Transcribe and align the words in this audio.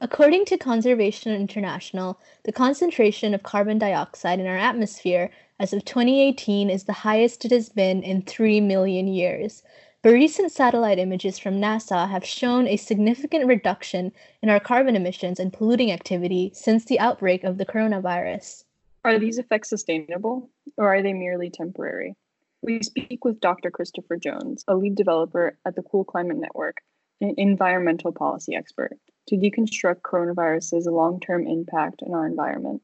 According 0.00 0.44
to 0.44 0.56
Conservation 0.56 1.32
International, 1.32 2.20
the 2.44 2.52
concentration 2.52 3.34
of 3.34 3.42
carbon 3.42 3.78
dioxide 3.78 4.38
in 4.38 4.46
our 4.46 4.56
atmosphere 4.56 5.28
as 5.58 5.72
of 5.72 5.84
2018 5.84 6.70
is 6.70 6.84
the 6.84 7.02
highest 7.02 7.44
it 7.44 7.50
has 7.50 7.68
been 7.68 8.04
in 8.04 8.22
3 8.22 8.60
million 8.60 9.08
years. 9.08 9.64
But 10.02 10.12
recent 10.12 10.52
satellite 10.52 11.00
images 11.00 11.40
from 11.40 11.60
NASA 11.60 12.08
have 12.08 12.24
shown 12.24 12.68
a 12.68 12.76
significant 12.76 13.46
reduction 13.46 14.12
in 14.40 14.50
our 14.50 14.60
carbon 14.60 14.94
emissions 14.94 15.40
and 15.40 15.52
polluting 15.52 15.90
activity 15.90 16.52
since 16.54 16.84
the 16.84 17.00
outbreak 17.00 17.42
of 17.42 17.58
the 17.58 17.66
coronavirus. 17.66 18.62
Are 19.04 19.18
these 19.18 19.38
effects 19.38 19.68
sustainable, 19.68 20.48
or 20.76 20.94
are 20.94 21.02
they 21.02 21.12
merely 21.12 21.50
temporary? 21.50 22.14
We 22.62 22.82
speak 22.82 23.24
with 23.24 23.40
Dr. 23.40 23.72
Christopher 23.72 24.16
Jones, 24.16 24.64
a 24.68 24.76
lead 24.76 24.94
developer 24.94 25.58
at 25.66 25.74
the 25.74 25.82
Cool 25.82 26.04
Climate 26.04 26.36
Network, 26.36 26.82
an 27.20 27.34
environmental 27.36 28.12
policy 28.12 28.54
expert 28.54 28.96
to 29.28 29.36
deconstruct 29.36 30.00
coronavirus's 30.02 30.86
long 30.86 31.20
term 31.20 31.46
impact 31.46 32.02
on 32.02 32.14
our 32.14 32.26
environment? 32.26 32.82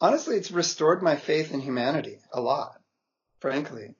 Honestly, 0.00 0.36
it's 0.36 0.50
restored 0.50 1.02
my 1.02 1.16
faith 1.16 1.52
in 1.52 1.60
humanity 1.60 2.18
a 2.32 2.40
lot, 2.40 2.80
frankly. 3.40 3.94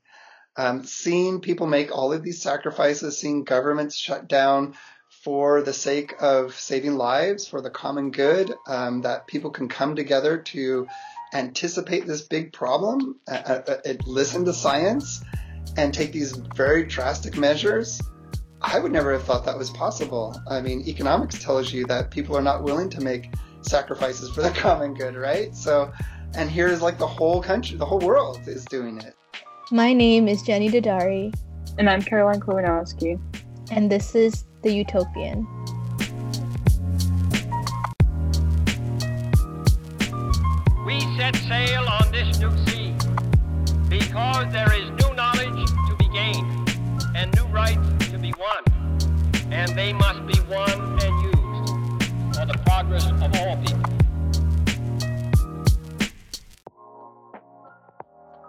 Um, 0.56 0.84
seeing 0.84 1.40
people 1.40 1.66
make 1.66 1.90
all 1.90 2.12
of 2.12 2.22
these 2.22 2.42
sacrifices, 2.42 3.18
seeing 3.18 3.44
governments 3.44 3.96
shut 3.96 4.28
down 4.28 4.74
for 5.22 5.62
the 5.62 5.72
sake 5.72 6.14
of 6.20 6.54
saving 6.54 6.96
lives, 6.96 7.48
for 7.48 7.60
the 7.60 7.70
common 7.70 8.10
good, 8.10 8.52
um, 8.66 9.02
that 9.02 9.26
people 9.26 9.50
can 9.50 9.68
come 9.68 9.96
together 9.96 10.38
to 10.38 10.86
anticipate 11.32 12.06
this 12.06 12.22
big 12.22 12.52
problem, 12.52 13.18
uh, 13.26 13.32
uh, 13.66 13.76
uh 13.86 13.94
listen 14.06 14.44
to 14.44 14.52
science, 14.52 15.24
and 15.76 15.92
take 15.92 16.12
these 16.12 16.32
very 16.32 16.84
drastic 16.84 17.36
measures 17.36 18.00
I 18.66 18.78
would 18.78 18.92
never 18.92 19.12
have 19.12 19.24
thought 19.24 19.44
that 19.44 19.58
was 19.58 19.68
possible. 19.70 20.40
I 20.48 20.62
mean, 20.62 20.88
economics 20.88 21.42
tells 21.42 21.70
you 21.70 21.84
that 21.86 22.10
people 22.10 22.34
are 22.34 22.42
not 22.42 22.62
willing 22.62 22.88
to 22.90 23.00
make 23.00 23.34
sacrifices 23.60 24.30
for 24.30 24.40
the 24.40 24.50
common 24.56 24.94
good, 24.94 25.16
right? 25.16 25.54
So, 25.54 25.92
and 26.34 26.50
here's 26.50 26.80
like 26.80 26.96
the 26.96 27.06
whole 27.06 27.42
country, 27.42 27.76
the 27.76 27.84
whole 27.84 28.00
world 28.00 28.40
is 28.46 28.64
doing 28.64 28.98
it. 28.98 29.14
My 29.70 29.92
name 29.92 30.28
is 30.28 30.42
Jenny 30.42 30.70
Dodari. 30.70 31.34
And 31.76 31.90
I'm 31.90 32.00
Caroline 32.00 32.40
Klowanowski. 32.40 33.20
And 33.70 33.90
this 33.90 34.14
is 34.14 34.44
The 34.62 34.72
Utopian. 34.72 35.46
We 40.86 41.00
set 41.16 41.36
sail 41.36 41.84
on 41.86 42.10
this 42.12 42.38
new 42.38 42.56
sea 42.66 42.94
because 43.88 44.52
there 44.52 44.73
for 52.94 53.00
the 53.00 53.10
progress 53.10 53.10
of 53.10 53.22
all 53.22 53.56
people. 53.64 53.82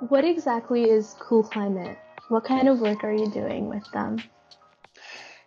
What 0.07 0.23
exactly 0.23 0.83
is 0.83 1.15
Cool 1.19 1.43
Climate? 1.43 1.97
What 2.29 2.43
kind 2.45 2.67
of 2.67 2.79
work 2.79 3.03
are 3.03 3.13
you 3.13 3.29
doing 3.29 3.69
with 3.69 3.89
them? 3.91 4.21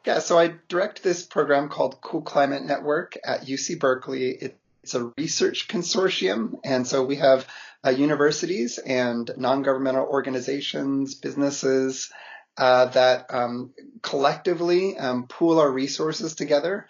Yeah, 0.04 0.20
so 0.20 0.38
I 0.38 0.54
direct 0.68 1.02
this 1.02 1.24
program 1.24 1.68
called 1.68 2.00
Cool 2.00 2.22
Climate 2.22 2.64
Network 2.64 3.16
at 3.24 3.42
UC 3.46 3.78
Berkeley. 3.78 4.30
It's 4.30 4.94
a 4.94 5.12
research 5.18 5.68
consortium, 5.68 6.54
and 6.64 6.86
so 6.86 7.04
we 7.04 7.16
have 7.16 7.46
uh, 7.84 7.90
universities 7.90 8.78
and 8.78 9.30
non-governmental 9.36 10.06
organizations, 10.06 11.14
businesses, 11.14 12.10
uh, 12.56 12.86
that 12.86 13.26
um, 13.32 13.72
collectively 14.02 14.96
um, 14.96 15.26
pool 15.28 15.60
our 15.60 15.70
resources 15.70 16.34
together 16.34 16.88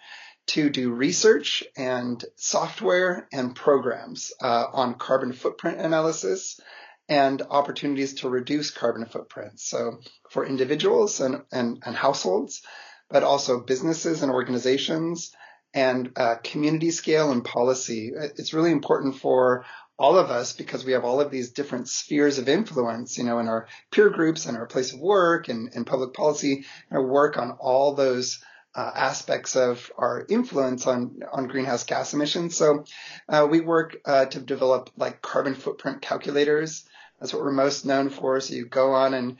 to 0.49 0.69
do 0.69 0.91
research 0.91 1.63
and 1.77 2.23
software 2.35 3.27
and 3.31 3.55
programs 3.55 4.31
uh, 4.41 4.65
on 4.73 4.95
carbon 4.95 5.33
footprint 5.33 5.79
analysis 5.79 6.59
and 7.07 7.41
opportunities 7.49 8.15
to 8.15 8.29
reduce 8.29 8.71
carbon 8.71 9.05
footprints. 9.05 9.67
So 9.67 9.99
for 10.29 10.45
individuals 10.45 11.21
and, 11.21 11.41
and, 11.51 11.81
and 11.85 11.95
households, 11.95 12.61
but 13.09 13.23
also 13.23 13.59
businesses 13.59 14.21
and 14.23 14.31
organizations 14.31 15.31
and 15.73 16.11
uh, 16.15 16.35
community 16.43 16.91
scale 16.91 17.31
and 17.31 17.45
policy. 17.45 18.11
It's 18.15 18.53
really 18.53 18.71
important 18.71 19.17
for 19.17 19.65
all 19.99 20.17
of 20.17 20.31
us 20.31 20.53
because 20.53 20.85
we 20.85 20.93
have 20.93 21.03
all 21.03 21.19
of 21.19 21.29
these 21.29 21.51
different 21.51 21.89
spheres 21.89 22.39
of 22.39 22.47
influence, 22.47 23.17
you 23.17 23.23
know, 23.23 23.39
in 23.39 23.47
our 23.47 23.67
peer 23.91 24.09
groups 24.09 24.45
and 24.45 24.57
our 24.57 24.65
place 24.65 24.93
of 24.93 24.99
work 24.99 25.49
and, 25.49 25.69
and 25.75 25.85
public 25.85 26.13
policy, 26.13 26.65
and 26.89 26.97
our 26.97 27.05
work 27.05 27.37
on 27.37 27.51
all 27.59 27.93
those 27.93 28.41
uh, 28.75 28.91
aspects 28.95 29.55
of 29.55 29.91
our 29.97 30.25
influence 30.29 30.85
on, 30.87 31.19
on 31.31 31.47
greenhouse 31.47 31.83
gas 31.83 32.13
emissions. 32.13 32.55
So 32.55 32.85
uh, 33.27 33.47
we 33.49 33.61
work 33.61 33.97
uh, 34.05 34.25
to 34.25 34.39
develop 34.39 34.89
like 34.95 35.21
carbon 35.21 35.55
footprint 35.55 36.01
calculators. 36.01 36.85
That's 37.19 37.33
what 37.33 37.43
we're 37.43 37.51
most 37.51 37.85
known 37.85 38.09
for. 38.09 38.39
So 38.39 38.53
you 38.53 38.65
go 38.65 38.93
on 38.93 39.13
and 39.13 39.37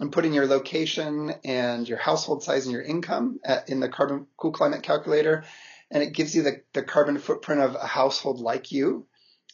and 0.00 0.10
put 0.10 0.24
in 0.24 0.32
your 0.32 0.46
location 0.46 1.34
and 1.44 1.86
your 1.86 1.98
household 1.98 2.42
size 2.42 2.64
and 2.64 2.72
your 2.72 2.82
income 2.82 3.38
at, 3.44 3.68
in 3.68 3.80
the 3.80 3.88
carbon 3.88 4.26
cool 4.38 4.50
climate 4.50 4.82
calculator, 4.82 5.44
and 5.90 6.02
it 6.02 6.14
gives 6.14 6.34
you 6.34 6.42
the, 6.42 6.62
the 6.72 6.82
carbon 6.82 7.18
footprint 7.18 7.60
of 7.60 7.74
a 7.74 7.86
household 7.86 8.40
like 8.40 8.72
you. 8.72 9.06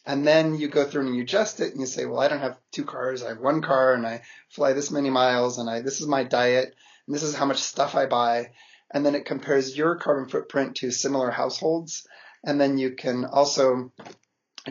And 0.05 0.25
then 0.25 0.55
you 0.55 0.69
go 0.69 0.85
through 0.85 1.05
and 1.05 1.15
you 1.15 1.23
adjust 1.23 1.59
it 1.59 1.71
and 1.71 1.81
you 1.81 1.85
say, 1.85 2.05
well, 2.05 2.21
I 2.21 2.29
don't 2.29 2.39
have 2.39 2.57
two 2.71 2.85
cars. 2.85 3.21
I 3.21 3.29
have 3.29 3.39
one 3.39 3.61
car 3.61 3.93
and 3.93 4.07
I 4.07 4.21
fly 4.47 4.71
this 4.71 4.89
many 4.89 5.09
miles 5.09 5.57
and 5.57 5.69
I, 5.69 5.81
this 5.81 5.99
is 5.99 6.07
my 6.07 6.23
diet 6.23 6.73
and 7.05 7.13
this 7.13 7.23
is 7.23 7.35
how 7.35 7.43
much 7.43 7.57
stuff 7.57 7.93
I 7.93 8.05
buy. 8.05 8.51
And 8.91 9.05
then 9.05 9.15
it 9.15 9.25
compares 9.25 9.77
your 9.77 9.95
carbon 9.95 10.29
footprint 10.29 10.77
to 10.77 10.91
similar 10.91 11.29
households. 11.31 12.07
And 12.43 12.59
then 12.59 12.77
you 12.77 12.91
can 12.91 13.25
also 13.25 13.91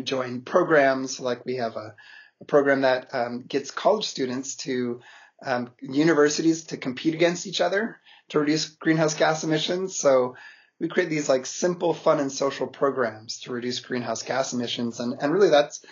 join 0.03 0.43
programs 0.43 1.21
like 1.21 1.45
we 1.45 1.57
have 1.57 1.77
a, 1.77 1.95
a 2.41 2.45
program 2.45 2.83
that 2.83 3.15
um, 3.15 3.45
gets 3.47 3.71
college 3.71 4.07
students 4.07 4.57
to 4.57 5.01
um, 5.45 5.71
universities 5.81 6.65
to 6.65 6.77
compete 6.77 7.15
against 7.15 7.47
each 7.47 7.61
other 7.61 8.01
to 8.31 8.41
reduce 8.41 8.69
greenhouse 8.69 9.15
gas 9.15 9.45
emissions. 9.45 9.97
So 9.99 10.37
we 10.81 10.89
create 10.89 11.11
these 11.11 11.29
like 11.29 11.47
simple, 11.47 11.95
fun, 11.95 12.21
and 12.21 12.31
social 12.31 12.67
programs 12.67 13.41
to 13.41 13.53
reduce 13.53 13.81
greenhouse 13.81 14.23
gas 14.23 14.53
emissions. 14.53 15.01
And, 15.01 15.15
and 15.21 15.33
really 15.33 15.51
that's 15.51 15.85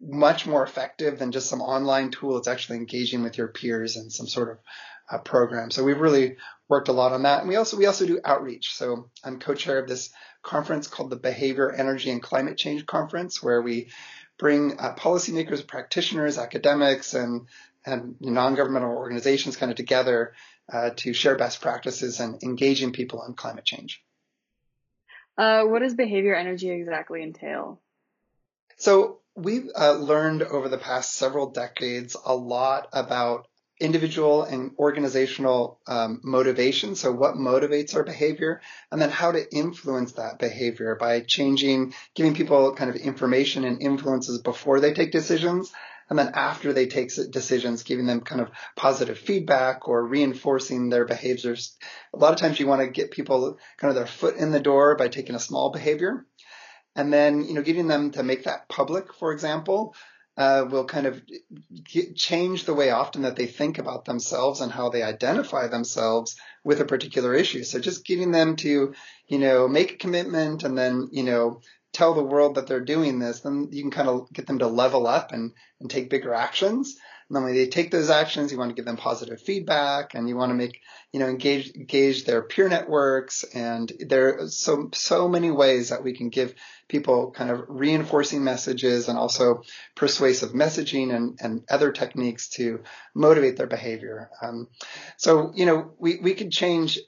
much 0.00 0.46
more 0.46 0.62
effective 0.62 1.18
than 1.18 1.32
just 1.32 1.48
some 1.48 1.60
online 1.60 2.10
tool. 2.10 2.36
It's 2.38 2.48
actually 2.48 2.78
engaging 2.78 3.22
with 3.22 3.38
your 3.38 3.48
peers 3.48 3.96
and 3.96 4.12
some 4.12 4.26
sort 4.26 4.50
of 4.50 4.58
uh, 5.10 5.18
program. 5.18 5.70
So 5.70 5.84
we've 5.84 6.00
really 6.00 6.36
worked 6.68 6.88
a 6.88 6.92
lot 6.92 7.12
on 7.12 7.22
that. 7.22 7.40
And 7.40 7.48
we 7.48 7.56
also, 7.56 7.76
we 7.76 7.86
also 7.86 8.06
do 8.06 8.20
outreach. 8.24 8.74
So 8.74 9.10
I'm 9.24 9.38
co-chair 9.38 9.78
of 9.78 9.88
this 9.88 10.10
conference 10.42 10.86
called 10.86 11.10
the 11.10 11.16
Behavior, 11.16 11.70
Energy, 11.70 12.10
and 12.10 12.22
Climate 12.22 12.56
Change 12.56 12.86
Conference, 12.86 13.42
where 13.42 13.62
we 13.62 13.88
bring 14.38 14.78
uh, 14.78 14.94
policymakers, 14.94 15.66
practitioners, 15.66 16.38
academics, 16.38 17.14
and 17.14 17.46
and 17.86 18.16
non-governmental 18.20 18.90
organizations 18.90 19.56
kind 19.56 19.70
of 19.70 19.76
together 19.76 20.34
uh, 20.70 20.90
to 20.96 21.14
share 21.14 21.36
best 21.36 21.62
practices 21.62 22.20
and 22.20 22.42
engaging 22.42 22.92
people 22.92 23.20
on 23.20 23.34
climate 23.34 23.64
change. 23.64 24.02
Uh, 25.38 25.62
what 25.62 25.80
does 25.80 25.94
behavior 25.94 26.34
energy 26.34 26.68
exactly 26.70 27.22
entail? 27.22 27.80
So 28.78 29.18
we've 29.34 29.68
uh, 29.76 29.94
learned 29.94 30.42
over 30.44 30.68
the 30.68 30.78
past 30.78 31.14
several 31.14 31.50
decades 31.50 32.16
a 32.24 32.34
lot 32.34 32.88
about 32.92 33.48
individual 33.80 34.42
and 34.42 34.72
organizational 34.78 35.80
um, 35.86 36.20
motivation. 36.24 36.94
So 36.94 37.12
what 37.12 37.34
motivates 37.34 37.94
our 37.94 38.04
behavior 38.04 38.60
and 38.90 39.00
then 39.00 39.10
how 39.10 39.32
to 39.32 39.52
influence 39.54 40.12
that 40.12 40.38
behavior 40.38 40.96
by 40.98 41.20
changing, 41.20 41.94
giving 42.14 42.34
people 42.34 42.74
kind 42.74 42.90
of 42.90 42.96
information 42.96 43.64
and 43.64 43.82
influences 43.82 44.40
before 44.40 44.80
they 44.80 44.94
take 44.94 45.12
decisions 45.12 45.72
and 46.10 46.18
then 46.18 46.30
after 46.34 46.72
they 46.72 46.86
take 46.86 47.10
decisions, 47.30 47.82
giving 47.82 48.06
them 48.06 48.20
kind 48.20 48.40
of 48.40 48.50
positive 48.76 49.18
feedback 49.18 49.88
or 49.88 50.06
reinforcing 50.06 50.88
their 50.88 51.04
behaviors. 51.04 51.76
A 52.14 52.18
lot 52.18 52.32
of 52.32 52.38
times 52.38 52.58
you 52.58 52.66
want 52.66 52.80
to 52.80 52.88
get 52.88 53.10
people 53.10 53.58
kind 53.76 53.90
of 53.90 53.96
their 53.96 54.06
foot 54.06 54.36
in 54.36 54.50
the 54.50 54.60
door 54.60 54.96
by 54.96 55.08
taking 55.08 55.34
a 55.34 55.40
small 55.40 55.70
behavior. 55.70 56.24
And 56.98 57.12
then, 57.12 57.44
you 57.44 57.54
know, 57.54 57.62
getting 57.62 57.86
them 57.86 58.10
to 58.10 58.24
make 58.24 58.44
that 58.44 58.68
public, 58.68 59.14
for 59.14 59.32
example, 59.32 59.94
uh, 60.36 60.66
will 60.68 60.84
kind 60.84 61.06
of 61.06 61.22
get, 61.84 62.16
change 62.16 62.64
the 62.64 62.74
way 62.74 62.90
often 62.90 63.22
that 63.22 63.36
they 63.36 63.46
think 63.46 63.78
about 63.78 64.04
themselves 64.04 64.60
and 64.60 64.72
how 64.72 64.88
they 64.88 65.04
identify 65.04 65.68
themselves 65.68 66.34
with 66.64 66.80
a 66.80 66.84
particular 66.84 67.34
issue. 67.34 67.62
So 67.62 67.78
just 67.78 68.04
getting 68.04 68.32
them 68.32 68.56
to, 68.56 68.94
you 69.28 69.38
know, 69.38 69.68
make 69.68 69.92
a 69.92 69.96
commitment 69.96 70.64
and 70.64 70.76
then, 70.76 71.08
you 71.12 71.22
know, 71.22 71.60
tell 71.92 72.14
the 72.14 72.22
world 72.22 72.56
that 72.56 72.66
they're 72.66 72.80
doing 72.80 73.20
this, 73.20 73.40
then 73.40 73.68
you 73.70 73.82
can 73.82 73.92
kind 73.92 74.08
of 74.08 74.32
get 74.32 74.48
them 74.48 74.58
to 74.58 74.66
level 74.66 75.06
up 75.06 75.32
and, 75.32 75.52
and 75.80 75.88
take 75.88 76.10
bigger 76.10 76.34
actions. 76.34 76.96
And 77.28 77.36
then 77.36 77.44
when 77.44 77.54
they 77.54 77.66
take 77.66 77.90
those 77.90 78.08
actions, 78.08 78.50
you 78.50 78.58
want 78.58 78.70
to 78.70 78.74
give 78.74 78.86
them 78.86 78.96
positive 78.96 79.40
feedback 79.40 80.14
and 80.14 80.28
you 80.28 80.36
want 80.36 80.50
to 80.50 80.54
make, 80.54 80.80
you 81.12 81.20
know, 81.20 81.28
engage, 81.28 81.74
engage 81.74 82.24
their 82.24 82.40
peer 82.40 82.68
networks. 82.68 83.44
And 83.44 83.92
there 84.00 84.40
are 84.40 84.48
so, 84.48 84.88
so 84.94 85.28
many 85.28 85.50
ways 85.50 85.90
that 85.90 86.02
we 86.02 86.14
can 86.14 86.30
give 86.30 86.54
people 86.88 87.30
kind 87.32 87.50
of 87.50 87.64
reinforcing 87.68 88.42
messages 88.42 89.08
and 89.08 89.18
also 89.18 89.62
persuasive 89.94 90.52
messaging 90.52 91.14
and, 91.14 91.38
and 91.42 91.64
other 91.68 91.92
techniques 91.92 92.48
to 92.50 92.80
motivate 93.14 93.58
their 93.58 93.66
behavior. 93.66 94.30
Um, 94.40 94.68
so, 95.18 95.52
you 95.54 95.66
know, 95.66 95.92
we, 95.98 96.16
we 96.16 96.32
could 96.32 96.50
change 96.50 96.98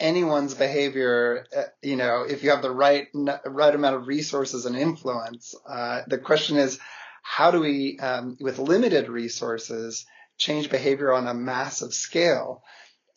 anyone's 0.00 0.54
behavior, 0.54 1.46
uh, 1.56 1.64
you 1.82 1.94
know, 1.94 2.22
if 2.22 2.42
you 2.42 2.50
have 2.50 2.62
the 2.62 2.70
right 2.70 3.06
right 3.14 3.74
amount 3.74 3.96
of 3.96 4.08
resources 4.08 4.66
and 4.66 4.74
influence. 4.74 5.54
Uh, 5.68 6.00
the 6.08 6.18
question 6.18 6.56
is, 6.56 6.80
how 7.22 7.50
do 7.50 7.60
we, 7.60 7.98
um, 7.98 8.36
with 8.40 8.58
limited 8.58 9.08
resources, 9.08 10.06
change 10.36 10.70
behavior 10.70 11.12
on 11.12 11.26
a 11.26 11.34
massive 11.34 11.94
scale? 11.94 12.62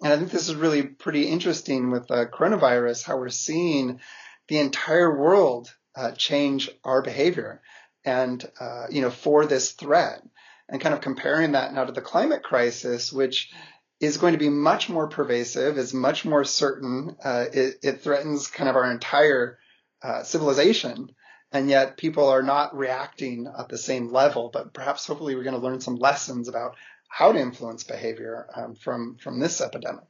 And 0.01 0.11
I 0.11 0.17
think 0.17 0.31
this 0.31 0.49
is 0.49 0.55
really 0.55 0.83
pretty 0.83 1.27
interesting 1.27 1.91
with 1.91 2.07
the 2.07 2.25
coronavirus, 2.25 3.03
how 3.03 3.17
we're 3.17 3.29
seeing 3.29 3.99
the 4.47 4.59
entire 4.59 5.17
world 5.17 5.73
uh, 5.95 6.11
change 6.11 6.69
our 6.83 7.01
behavior 7.01 7.61
and, 8.03 8.43
uh, 8.59 8.87
you 8.89 9.01
know, 9.01 9.09
for 9.09 9.45
this 9.45 9.71
threat 9.71 10.21
and 10.67 10.81
kind 10.81 10.93
of 10.93 11.01
comparing 11.01 11.53
that 11.53 11.73
now 11.73 11.85
to 11.85 11.91
the 11.91 12.01
climate 12.01 12.43
crisis, 12.43 13.13
which 13.13 13.51
is 13.99 14.17
going 14.17 14.33
to 14.33 14.39
be 14.39 14.49
much 14.49 14.89
more 14.89 15.07
pervasive, 15.07 15.77
is 15.77 15.93
much 15.93 16.25
more 16.25 16.43
certain. 16.43 17.15
Uh, 17.23 17.45
it, 17.53 17.75
it, 17.81 18.01
threatens 18.01 18.47
kind 18.47 18.69
of 18.69 18.75
our 18.75 18.91
entire 18.91 19.59
uh, 20.01 20.23
civilization. 20.23 21.09
And 21.53 21.69
yet 21.69 21.97
people 21.97 22.27
are 22.27 22.43
not 22.43 22.75
reacting 22.75 23.47
at 23.57 23.69
the 23.69 23.77
same 23.77 24.11
level, 24.11 24.49
but 24.51 24.73
perhaps 24.73 25.05
hopefully 25.05 25.35
we're 25.35 25.43
going 25.43 25.55
to 25.55 25.61
learn 25.61 25.79
some 25.79 25.95
lessons 25.95 26.47
about 26.47 26.75
how 27.07 27.31
to 27.31 27.39
influence 27.39 27.83
behavior 27.83 28.47
um, 28.55 28.73
from, 28.73 29.17
from 29.17 29.39
this 29.39 29.61
epidemic. 29.61 30.07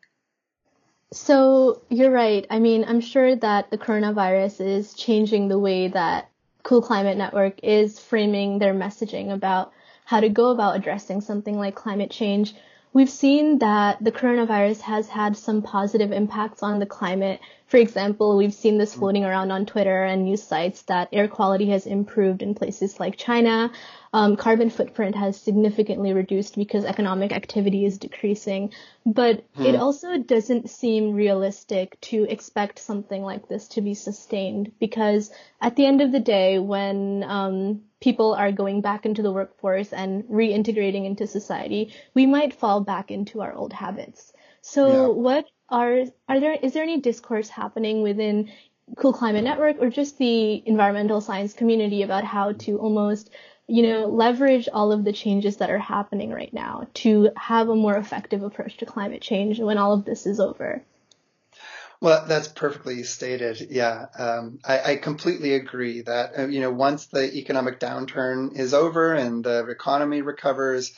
So 1.12 1.82
you're 1.90 2.12
right. 2.12 2.48
I 2.50 2.60
mean, 2.60 2.86
I'm 2.88 3.02
sure 3.02 3.36
that 3.36 3.70
the 3.70 3.78
coronavirus 3.78 4.66
is 4.66 4.94
changing 4.94 5.48
the 5.50 5.60
way 5.60 5.90
that 5.90 6.30
Cool 6.64 6.82
Climate 6.82 7.18
Network 7.18 7.60
is 7.62 8.00
framing 8.00 8.58
their 8.58 8.74
messaging 8.74 9.32
about 9.32 9.74
how 10.06 10.22
to 10.22 10.30
go 10.30 10.50
about 10.50 10.78
addressing 10.78 11.22
something 11.22 11.58
like 11.58 11.76
climate 11.76 12.10
change. 12.10 12.56
We've 12.94 13.10
seen 13.10 13.60
that 13.60 14.04
the 14.04 14.12
coronavirus 14.12 14.82
has 14.82 15.10
had 15.10 15.36
some 15.36 15.62
positive 15.62 16.12
impacts 16.12 16.64
on 16.64 16.80
the 16.80 16.86
climate. 16.86 17.42
For 17.74 17.78
example, 17.78 18.38
we've 18.38 18.54
seen 18.54 18.78
this 18.78 18.94
floating 18.94 19.26
around 19.26 19.50
on 19.50 19.66
Twitter 19.66 20.04
and 20.04 20.26
news 20.26 20.44
sites 20.44 20.84
that 20.84 21.10
air 21.12 21.28
quality 21.28 21.72
has 21.72 21.88
improved 21.88 22.44
in 22.44 22.54
places 22.54 23.00
like 23.00 23.18
China 23.18 23.72
um, 24.14 24.36
carbon 24.36 24.70
footprint 24.70 25.16
has 25.16 25.42
significantly 25.42 26.14
reduced 26.14 26.56
because 26.56 26.86
economic 26.86 27.32
activity 27.32 27.84
is 27.84 27.98
decreasing. 27.98 28.72
But 29.08 29.44
hmm. 29.56 29.66
it 29.66 29.76
also 29.76 30.20
doesn't 30.20 30.70
seem 30.70 31.16
realistic 31.16 32.00
to 32.02 32.28
expect 32.30 32.78
something 32.78 33.24
like 33.24 33.48
this 33.48 33.68
to 33.70 33.82
be 33.82 33.96
sustained 33.96 34.74
because 34.80 35.32
at 35.60 35.76
the 35.76 35.88
end 35.88 36.02
of 36.02 36.12
the 36.12 36.20
day, 36.20 36.60
when 36.60 37.24
um, 37.24 37.82
people 38.00 38.36
are 38.36 38.52
going 38.52 38.82
back 38.82 39.08
into 39.08 39.24
the 39.24 39.32
workforce 39.32 39.92
and 39.92 40.26
reintegrating 40.26 41.06
into 41.08 41.26
society, 41.26 41.92
we 42.14 42.28
might 42.28 42.54
fall 42.54 42.82
back 42.82 43.10
into 43.10 43.42
our 43.42 43.52
old 43.52 43.74
habits. 43.74 44.32
So 44.62 44.88
yeah. 44.88 45.08
what 45.08 45.46
are 45.70 46.04
are 46.28 46.40
there 46.40 46.54
is 46.54 46.74
there 46.74 46.84
any 46.84 47.00
discourse 47.00 47.50
happening 47.50 48.02
within 48.02 48.52
Cool 48.98 49.14
Climate 49.14 49.44
Network 49.44 49.78
or 49.80 49.90
just 49.90 50.18
the 50.18 50.62
environmental 50.68 51.22
science 51.22 51.54
community 51.54 52.04
about 52.04 52.24
how 52.24 52.52
to 52.52 52.78
almost 52.78 53.30
you 53.68 53.84
know, 53.84 54.08
leverage 54.08 54.68
all 54.72 54.92
of 54.92 55.04
the 55.04 55.14
changes 55.14 55.58
that 55.58 55.70
are 55.70 55.80
happening 55.80 56.32
right 56.32 56.54
now 56.54 56.88
to 56.94 57.30
have 57.38 57.70
a 57.70 57.76
more 57.76 57.96
effective 57.96 58.44
approach 58.44 58.78
to 58.78 58.86
climate 58.86 59.22
change 59.22 59.60
when 59.60 59.78
all 59.78 59.94
of 59.94 60.06
this 60.06 60.26
is 60.26 60.40
over. 60.40 60.84
Well, 62.02 62.26
that's 62.28 62.50
perfectly 62.50 63.04
stated. 63.04 63.68
Yeah, 63.70 64.08
um, 64.20 64.60
I, 64.66 64.92
I, 64.92 64.96
completely 64.98 65.54
agree 65.54 66.02
that 66.02 66.38
uh, 66.38 66.48
you 66.48 66.60
know 66.60 66.72
once 66.72 67.06
the 67.06 67.34
economic 67.38 67.80
downturn 67.80 68.60
is 68.60 68.74
over 68.74 69.14
and 69.14 69.42
the 69.42 69.66
economy 69.70 70.22
recovers, 70.22 70.92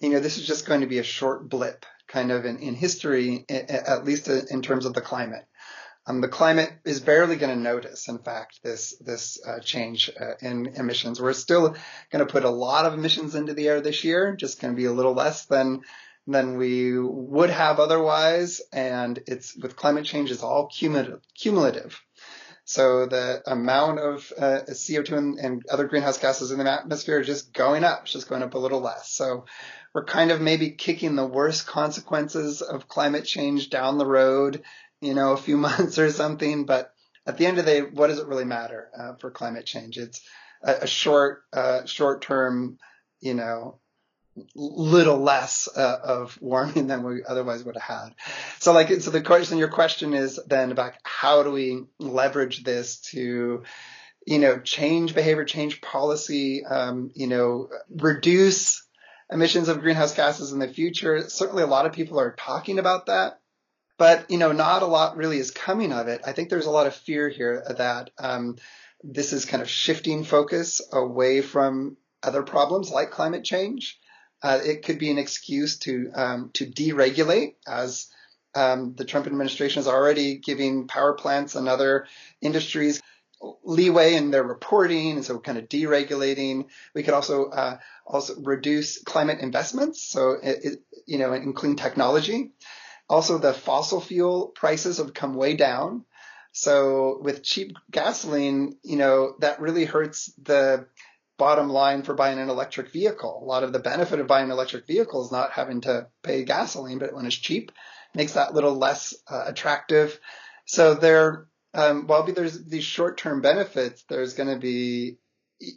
you 0.00 0.08
know 0.08 0.18
this 0.18 0.36
is 0.36 0.44
just 0.48 0.66
going 0.66 0.80
to 0.80 0.88
be 0.88 0.98
a 0.98 1.04
short 1.04 1.48
blip, 1.48 1.86
kind 2.08 2.32
of 2.32 2.44
in, 2.44 2.58
in 2.58 2.74
history, 2.74 3.44
at 3.48 4.04
least 4.04 4.28
in 4.28 4.62
terms 4.62 4.86
of 4.86 4.94
the 4.94 5.00
climate. 5.00 5.46
Um, 6.06 6.22
the 6.22 6.28
climate 6.28 6.72
is 6.86 7.00
barely 7.00 7.36
going 7.36 7.54
to 7.54 7.62
notice, 7.62 8.08
in 8.08 8.18
fact, 8.18 8.60
this 8.62 8.96
this 8.98 9.38
uh, 9.46 9.60
change 9.60 10.10
uh, 10.18 10.34
in 10.40 10.68
emissions. 10.68 11.20
We're 11.20 11.34
still 11.34 11.76
going 12.10 12.26
to 12.26 12.32
put 12.32 12.44
a 12.44 12.50
lot 12.50 12.86
of 12.86 12.94
emissions 12.94 13.34
into 13.34 13.52
the 13.52 13.68
air 13.68 13.82
this 13.82 14.04
year, 14.04 14.34
just 14.34 14.58
going 14.58 14.72
to 14.72 14.76
be 14.76 14.86
a 14.86 14.92
little 14.92 15.12
less 15.12 15.44
than 15.44 15.82
than 16.26 16.56
we 16.56 16.98
would 16.98 17.50
have 17.50 17.78
otherwise. 17.78 18.62
And 18.72 19.18
it's 19.26 19.54
with 19.54 19.76
climate 19.76 20.06
change, 20.06 20.30
it's 20.30 20.42
all 20.42 20.68
cumulative. 20.68 21.20
cumulative. 21.34 22.00
So 22.64 23.06
the 23.06 23.42
amount 23.46 23.98
of 23.98 24.30
uh, 24.36 24.60
CO2 24.68 25.12
and, 25.12 25.38
and, 25.38 25.62
other 25.70 25.86
greenhouse 25.86 26.18
gases 26.18 26.50
in 26.50 26.58
the 26.58 26.70
atmosphere 26.70 27.20
is 27.20 27.26
just 27.26 27.54
going 27.54 27.82
up. 27.82 28.02
It's 28.02 28.12
just 28.12 28.28
going 28.28 28.42
up 28.42 28.52
a 28.52 28.58
little 28.58 28.80
less. 28.80 29.10
So 29.10 29.46
we're 29.98 30.04
kind 30.04 30.30
of 30.30 30.40
maybe 30.40 30.70
kicking 30.70 31.16
the 31.16 31.26
worst 31.26 31.66
consequences 31.66 32.62
of 32.62 32.86
climate 32.86 33.24
change 33.24 33.68
down 33.68 33.98
the 33.98 34.06
road 34.06 34.62
you 35.00 35.14
know, 35.14 35.32
a 35.32 35.36
few 35.36 35.56
months 35.68 35.98
or 35.98 36.10
something. 36.10 36.64
But 36.64 36.92
at 37.26 37.38
the 37.38 37.46
end 37.46 37.58
of 37.58 37.64
the 37.64 37.70
day, 37.70 37.80
what 37.82 38.08
does 38.08 38.18
it 38.18 38.26
really 38.26 38.44
matter 38.44 38.88
uh, 38.98 39.14
for 39.14 39.30
climate 39.30 39.66
change? 39.66 39.98
It's 39.98 40.20
a, 40.62 40.72
a 40.82 40.86
short, 40.86 41.42
uh, 41.52 41.84
short 41.84 42.22
term, 42.22 42.78
you 43.20 43.34
know, 43.34 43.78
little 44.54 45.18
less 45.18 45.68
uh, 45.74 45.98
of 46.02 46.38
warming 46.40 46.86
than 46.88 47.02
we 47.02 47.24
otherwise 47.24 47.64
would 47.64 47.76
have 47.76 47.96
had. 47.98 48.14
So 48.60 48.72
like, 48.72 48.88
so 49.00 49.10
the 49.10 49.20
question, 49.20 49.58
your 49.58 49.68
question 49.68 50.14
is 50.14 50.40
then 50.46 50.70
about 50.70 50.94
how 51.02 51.42
do 51.42 51.50
we 51.50 51.84
leverage 51.98 52.62
this 52.62 53.00
to, 53.12 53.64
you 54.26 54.38
know, 54.38 54.60
change 54.60 55.14
behavior, 55.14 55.44
change 55.44 55.80
policy, 55.80 56.64
um, 56.64 57.10
you 57.14 57.26
know, 57.26 57.68
reduce 57.88 58.87
emissions 59.30 59.68
of 59.68 59.80
greenhouse 59.80 60.14
gases 60.14 60.52
in 60.52 60.58
the 60.58 60.68
future. 60.68 61.28
Certainly 61.28 61.62
a 61.62 61.66
lot 61.68 61.86
of 61.86 61.92
people 61.92 62.18
are 62.18 62.34
talking 62.36 62.78
about 62.78 63.06
that 63.06 63.40
but 63.98 64.30
you 64.30 64.38
know, 64.38 64.52
not 64.52 64.82
a 64.82 64.86
lot 64.86 65.16
really 65.16 65.38
is 65.38 65.50
coming 65.50 65.92
of 65.92 66.08
it. 66.08 66.22
I 66.24 66.32
think 66.32 66.48
there's 66.48 66.66
a 66.66 66.70
lot 66.70 66.86
of 66.86 66.94
fear 66.94 67.28
here 67.28 67.64
that 67.76 68.10
um, 68.18 68.56
this 69.02 69.32
is 69.32 69.44
kind 69.44 69.60
of 69.60 69.68
shifting 69.68 70.24
focus 70.24 70.80
away 70.92 71.42
from 71.42 71.96
other 72.22 72.42
problems 72.42 72.90
like 72.90 73.10
climate 73.10 73.44
change. 73.44 73.98
Uh, 74.40 74.60
it 74.64 74.84
could 74.84 75.00
be 75.00 75.10
an 75.10 75.18
excuse 75.18 75.78
to 75.78 76.10
um, 76.14 76.50
to 76.54 76.64
deregulate, 76.64 77.56
as 77.66 78.06
um, 78.54 78.94
the 78.94 79.04
Trump 79.04 79.26
administration 79.26 79.80
is 79.80 79.88
already 79.88 80.38
giving 80.38 80.86
power 80.86 81.14
plants 81.14 81.56
and 81.56 81.68
other 81.68 82.06
industries 82.40 83.02
leeway 83.64 84.14
in 84.14 84.30
their 84.30 84.42
reporting, 84.42 85.12
and 85.12 85.24
so 85.24 85.38
kind 85.38 85.58
of 85.58 85.68
deregulating. 85.68 86.66
We 86.94 87.02
could 87.02 87.14
also 87.14 87.50
uh, 87.50 87.78
also 88.06 88.34
reduce 88.40 89.02
climate 89.02 89.40
investments, 89.40 90.02
so 90.02 90.36
it, 90.42 90.58
it, 90.64 90.78
you 91.06 91.18
know, 91.18 91.32
in 91.32 91.52
clean 91.52 91.76
technology. 91.76 92.52
Also, 93.08 93.38
the 93.38 93.54
fossil 93.54 94.00
fuel 94.00 94.48
prices 94.48 94.98
have 94.98 95.14
come 95.14 95.34
way 95.34 95.54
down. 95.54 96.04
So 96.52 97.20
with 97.22 97.42
cheap 97.42 97.76
gasoline, 97.90 98.76
you 98.82 98.96
know, 98.96 99.34
that 99.40 99.60
really 99.60 99.84
hurts 99.84 100.32
the 100.42 100.86
bottom 101.38 101.68
line 101.68 102.02
for 102.02 102.14
buying 102.14 102.38
an 102.38 102.50
electric 102.50 102.90
vehicle. 102.90 103.40
A 103.42 103.46
lot 103.46 103.62
of 103.62 103.72
the 103.72 103.78
benefit 103.78 104.18
of 104.18 104.26
buying 104.26 104.46
an 104.46 104.50
electric 104.50 104.86
vehicle 104.86 105.24
is 105.24 105.32
not 105.32 105.52
having 105.52 105.82
to 105.82 106.08
pay 106.22 106.44
gasoline, 106.44 106.98
but 106.98 107.14
when 107.14 107.26
it's 107.26 107.36
cheap, 107.36 107.70
makes 108.14 108.32
that 108.32 108.54
little 108.54 108.74
less 108.74 109.14
uh, 109.30 109.44
attractive. 109.46 110.18
So 110.66 110.94
there, 110.94 111.46
um, 111.74 112.06
while 112.06 112.24
there's 112.24 112.64
these 112.64 112.84
short-term 112.84 113.40
benefits, 113.40 114.04
there's 114.08 114.34
going 114.34 114.48
to 114.48 114.58
be, 114.58 115.18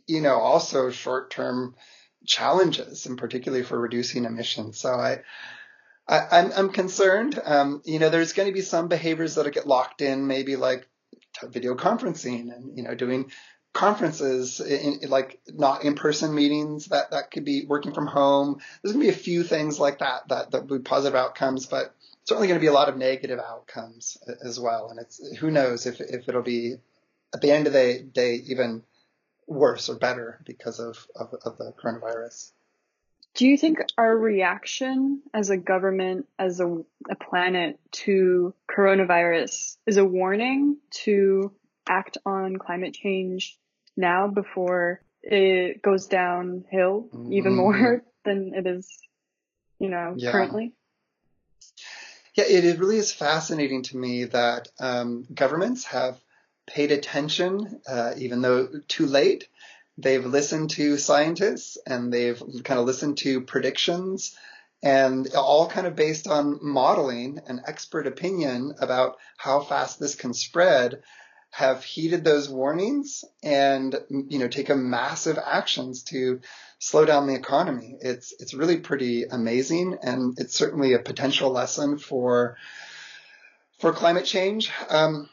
you 0.07 0.21
know, 0.21 0.35
also 0.35 0.89
short-term 0.89 1.75
challenges, 2.25 3.05
and 3.05 3.17
particularly 3.17 3.63
for 3.63 3.79
reducing 3.79 4.25
emissions. 4.25 4.79
So 4.79 4.89
I, 4.89 5.21
I, 6.07 6.17
am 6.17 6.27
I'm, 6.31 6.51
I'm 6.55 6.69
concerned. 6.69 7.39
Um, 7.43 7.81
you 7.85 7.99
know, 7.99 8.09
there's 8.09 8.33
going 8.33 8.47
to 8.47 8.53
be 8.53 8.61
some 8.61 8.87
behaviors 8.87 9.35
that'll 9.35 9.51
get 9.51 9.67
locked 9.67 10.01
in, 10.01 10.27
maybe 10.27 10.55
like 10.55 10.87
video 11.43 11.75
conferencing 11.75 12.53
and 12.53 12.77
you 12.77 12.83
know 12.83 12.95
doing 12.95 13.31
conferences 13.73 14.59
in, 14.59 14.99
in, 15.01 15.09
like 15.09 15.39
not 15.47 15.83
in-person 15.83 16.35
meetings 16.35 16.87
that 16.87 17.11
that 17.11 17.31
could 17.31 17.45
be 17.45 17.65
working 17.65 17.93
from 17.93 18.07
home 18.07 18.59
there's 18.81 18.93
going 18.93 19.05
to 19.05 19.11
be 19.11 19.17
a 19.17 19.23
few 19.23 19.43
things 19.43 19.79
like 19.79 19.99
that 19.99 20.27
that 20.27 20.51
that 20.51 20.67
would 20.67 20.83
positive 20.83 21.15
outcomes 21.15 21.65
but 21.65 21.95
certainly 22.23 22.47
going 22.47 22.59
to 22.59 22.63
be 22.63 22.67
a 22.67 22.73
lot 22.73 22.89
of 22.89 22.97
negative 22.97 23.39
outcomes 23.39 24.17
as 24.43 24.59
well 24.59 24.89
and 24.89 24.99
it's 24.99 25.37
who 25.37 25.51
knows 25.51 25.85
if 25.85 25.99
if 25.99 26.27
it'll 26.27 26.41
be 26.41 26.75
at 27.33 27.41
the 27.41 27.51
end 27.51 27.67
of 27.67 27.73
the 27.73 28.03
day 28.13 28.35
even 28.47 28.83
worse 29.47 29.89
or 29.89 29.95
better 29.95 30.41
because 30.45 30.79
of 30.79 31.07
of, 31.15 31.33
of 31.45 31.57
the 31.57 31.73
coronavirus 31.81 32.51
do 33.33 33.47
you 33.47 33.57
think 33.57 33.79
our 33.97 34.15
reaction 34.15 35.21
as 35.33 35.49
a 35.49 35.57
government, 35.57 36.27
as 36.37 36.59
a, 36.59 36.67
a 37.09 37.15
planet 37.15 37.79
to 37.91 38.53
coronavirus 38.69 39.77
is 39.87 39.97
a 39.97 40.03
warning 40.03 40.77
to 41.05 41.51
act 41.87 42.17
on 42.25 42.57
climate 42.57 42.93
change 42.93 43.57
now 43.95 44.27
before 44.27 45.01
it 45.23 45.81
goes 45.81 46.07
downhill 46.07 47.07
mm-hmm. 47.13 47.31
even 47.31 47.55
more 47.55 48.03
than 48.25 48.53
it 48.53 48.67
is, 48.67 48.99
you 49.79 49.89
know, 49.89 50.13
yeah. 50.17 50.31
currently? 50.31 50.73
Yeah, 52.35 52.45
it 52.45 52.79
really 52.79 52.97
is 52.97 53.11
fascinating 53.11 53.83
to 53.83 53.97
me 53.97 54.25
that 54.25 54.69
um, 54.79 55.25
governments 55.33 55.85
have 55.85 56.17
paid 56.65 56.91
attention, 56.91 57.81
uh, 57.87 58.13
even 58.17 58.41
though 58.41 58.69
too 58.87 59.05
late, 59.05 59.47
they've 59.97 60.25
listened 60.25 60.69
to 60.71 60.97
scientists 60.97 61.77
and 61.85 62.11
they've 62.11 62.41
kind 62.63 62.79
of 62.79 62.85
listened 62.85 63.17
to 63.19 63.41
predictions 63.41 64.37
and 64.81 65.27
all 65.35 65.67
kind 65.67 65.85
of 65.85 65.95
based 65.95 66.27
on 66.27 66.59
modeling 66.61 67.39
and 67.47 67.61
expert 67.67 68.07
opinion 68.07 68.73
about 68.79 69.17
how 69.37 69.59
fast 69.59 69.99
this 69.99 70.15
can 70.15 70.33
spread 70.33 71.03
have 71.51 71.83
heeded 71.83 72.23
those 72.23 72.49
warnings 72.49 73.25
and 73.43 73.95
you 74.09 74.39
know 74.39 74.47
taken 74.47 74.89
massive 74.89 75.37
actions 75.37 76.03
to 76.03 76.39
slow 76.79 77.05
down 77.05 77.27
the 77.27 77.35
economy. 77.35 77.97
It's 77.99 78.33
it's 78.39 78.53
really 78.53 78.77
pretty 78.77 79.25
amazing, 79.25 79.97
and 80.01 80.39
it's 80.39 80.55
certainly 80.55 80.93
a 80.93 80.99
potential 80.99 81.51
lesson 81.51 81.97
for 81.97 82.57
for 83.79 83.91
climate 83.91 84.25
change. 84.25 84.71
Um, 84.89 85.29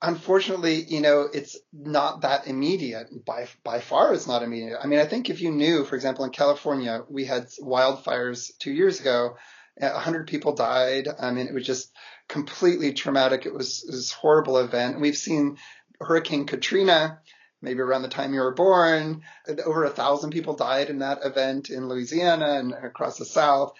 unfortunately, 0.00 0.82
you 0.82 1.00
know, 1.00 1.22
it's 1.22 1.58
not 1.72 2.20
that 2.20 2.46
immediate. 2.46 3.24
By 3.24 3.48
by 3.64 3.80
far, 3.80 4.14
it's 4.14 4.28
not 4.28 4.44
immediate. 4.44 4.78
I 4.80 4.86
mean, 4.86 5.00
I 5.00 5.06
think 5.06 5.28
if 5.28 5.40
you 5.40 5.50
knew, 5.50 5.84
for 5.84 5.96
example, 5.96 6.24
in 6.24 6.30
California, 6.30 7.02
we 7.08 7.24
had 7.24 7.48
wildfires 7.60 8.56
two 8.58 8.72
years 8.72 9.00
ago. 9.00 9.36
100 9.76 10.26
people 10.26 10.54
died. 10.54 11.08
I 11.18 11.30
mean, 11.30 11.46
it 11.46 11.54
was 11.54 11.64
just 11.64 11.90
completely 12.30 12.92
traumatic. 12.92 13.44
It 13.44 13.52
was, 13.52 13.84
it 13.84 13.90
was 13.90 14.12
horrible 14.12 14.58
event. 14.58 15.00
We've 15.00 15.16
seen 15.16 15.58
Hurricane 16.00 16.46
Katrina, 16.46 17.18
maybe 17.60 17.80
around 17.80 18.02
the 18.02 18.08
time 18.08 18.32
you 18.32 18.40
were 18.40 18.54
born. 18.54 19.22
Over 19.66 19.84
a 19.84 19.90
thousand 19.90 20.30
people 20.30 20.54
died 20.54 20.90
in 20.90 21.00
that 21.00 21.24
event 21.24 21.70
in 21.70 21.88
Louisiana 21.88 22.52
and 22.58 22.72
across 22.72 23.18
the 23.18 23.24
South. 23.24 23.72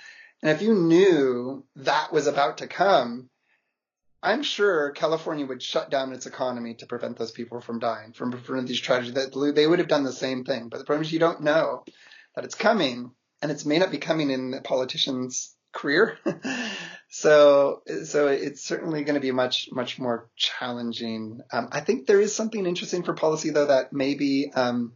And 0.42 0.50
if 0.50 0.62
you 0.62 0.74
knew 0.74 1.64
that 1.76 2.12
was 2.12 2.26
about 2.26 2.58
to 2.58 2.66
come, 2.66 3.30
I'm 4.22 4.42
sure 4.42 4.90
California 4.90 5.46
would 5.46 5.62
shut 5.62 5.88
down 5.88 6.12
its 6.12 6.26
economy 6.26 6.74
to 6.74 6.86
prevent 6.86 7.18
those 7.18 7.30
people 7.30 7.60
from 7.60 7.78
dying, 7.78 8.12
from 8.12 8.32
preventing 8.32 8.66
these 8.66 8.80
tragedies. 8.80 9.14
That 9.14 9.52
they 9.54 9.66
would 9.66 9.78
have 9.78 9.88
done 9.88 10.04
the 10.04 10.12
same 10.12 10.44
thing. 10.44 10.68
But 10.68 10.78
the 10.78 10.84
problem 10.84 11.04
is 11.04 11.12
you 11.12 11.20
don't 11.20 11.42
know 11.42 11.84
that 12.34 12.44
it's 12.44 12.56
coming, 12.56 13.12
and 13.40 13.50
it 13.50 13.64
may 13.64 13.78
not 13.78 13.92
be 13.92 13.98
coming 13.98 14.30
in 14.30 14.50
the 14.50 14.60
politicians' 14.60 15.54
career. 15.72 16.18
so 17.12 17.82
so 18.04 18.28
it's 18.28 18.62
certainly 18.62 19.02
going 19.02 19.16
to 19.16 19.20
be 19.20 19.32
much 19.32 19.68
much 19.72 19.98
more 19.98 20.30
challenging. 20.36 21.40
Um, 21.52 21.68
I 21.72 21.80
think 21.80 22.06
there 22.06 22.20
is 22.20 22.34
something 22.34 22.64
interesting 22.64 23.02
for 23.02 23.14
policy 23.14 23.50
though 23.50 23.66
that 23.66 23.92
maybe 23.92 24.52
um, 24.54 24.92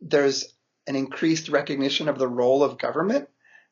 there's 0.00 0.54
an 0.86 0.96
increased 0.96 1.50
recognition 1.50 2.08
of 2.08 2.18
the 2.18 2.26
role 2.26 2.64
of 2.64 2.78
government 2.78 3.28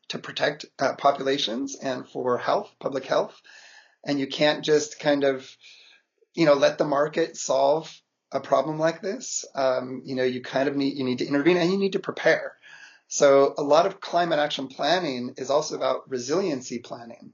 to 0.08 0.18
protect 0.18 0.66
uh, 0.78 0.94
populations 0.96 1.74
and 1.74 2.06
for 2.06 2.36
health, 2.36 2.70
public 2.78 3.06
health, 3.06 3.34
and 4.04 4.20
you 4.20 4.26
can't 4.26 4.62
just 4.62 5.00
kind 5.00 5.24
of 5.24 5.50
you 6.34 6.44
know 6.44 6.54
let 6.54 6.76
the 6.76 6.84
market 6.84 7.34
solve 7.34 7.90
a 8.30 8.40
problem 8.40 8.78
like 8.78 9.00
this. 9.00 9.46
Um, 9.54 10.02
you 10.04 10.16
know 10.16 10.24
you 10.24 10.42
kind 10.42 10.68
of 10.68 10.76
need 10.76 10.98
you 10.98 11.04
need 11.04 11.20
to 11.20 11.26
intervene 11.26 11.56
and 11.56 11.72
you 11.72 11.78
need 11.78 11.94
to 11.94 11.98
prepare. 11.98 12.56
So 13.08 13.54
a 13.56 13.62
lot 13.62 13.86
of 13.86 14.02
climate 14.02 14.38
action 14.38 14.68
planning 14.68 15.32
is 15.38 15.48
also 15.48 15.76
about 15.76 16.10
resiliency 16.10 16.78
planning. 16.78 17.32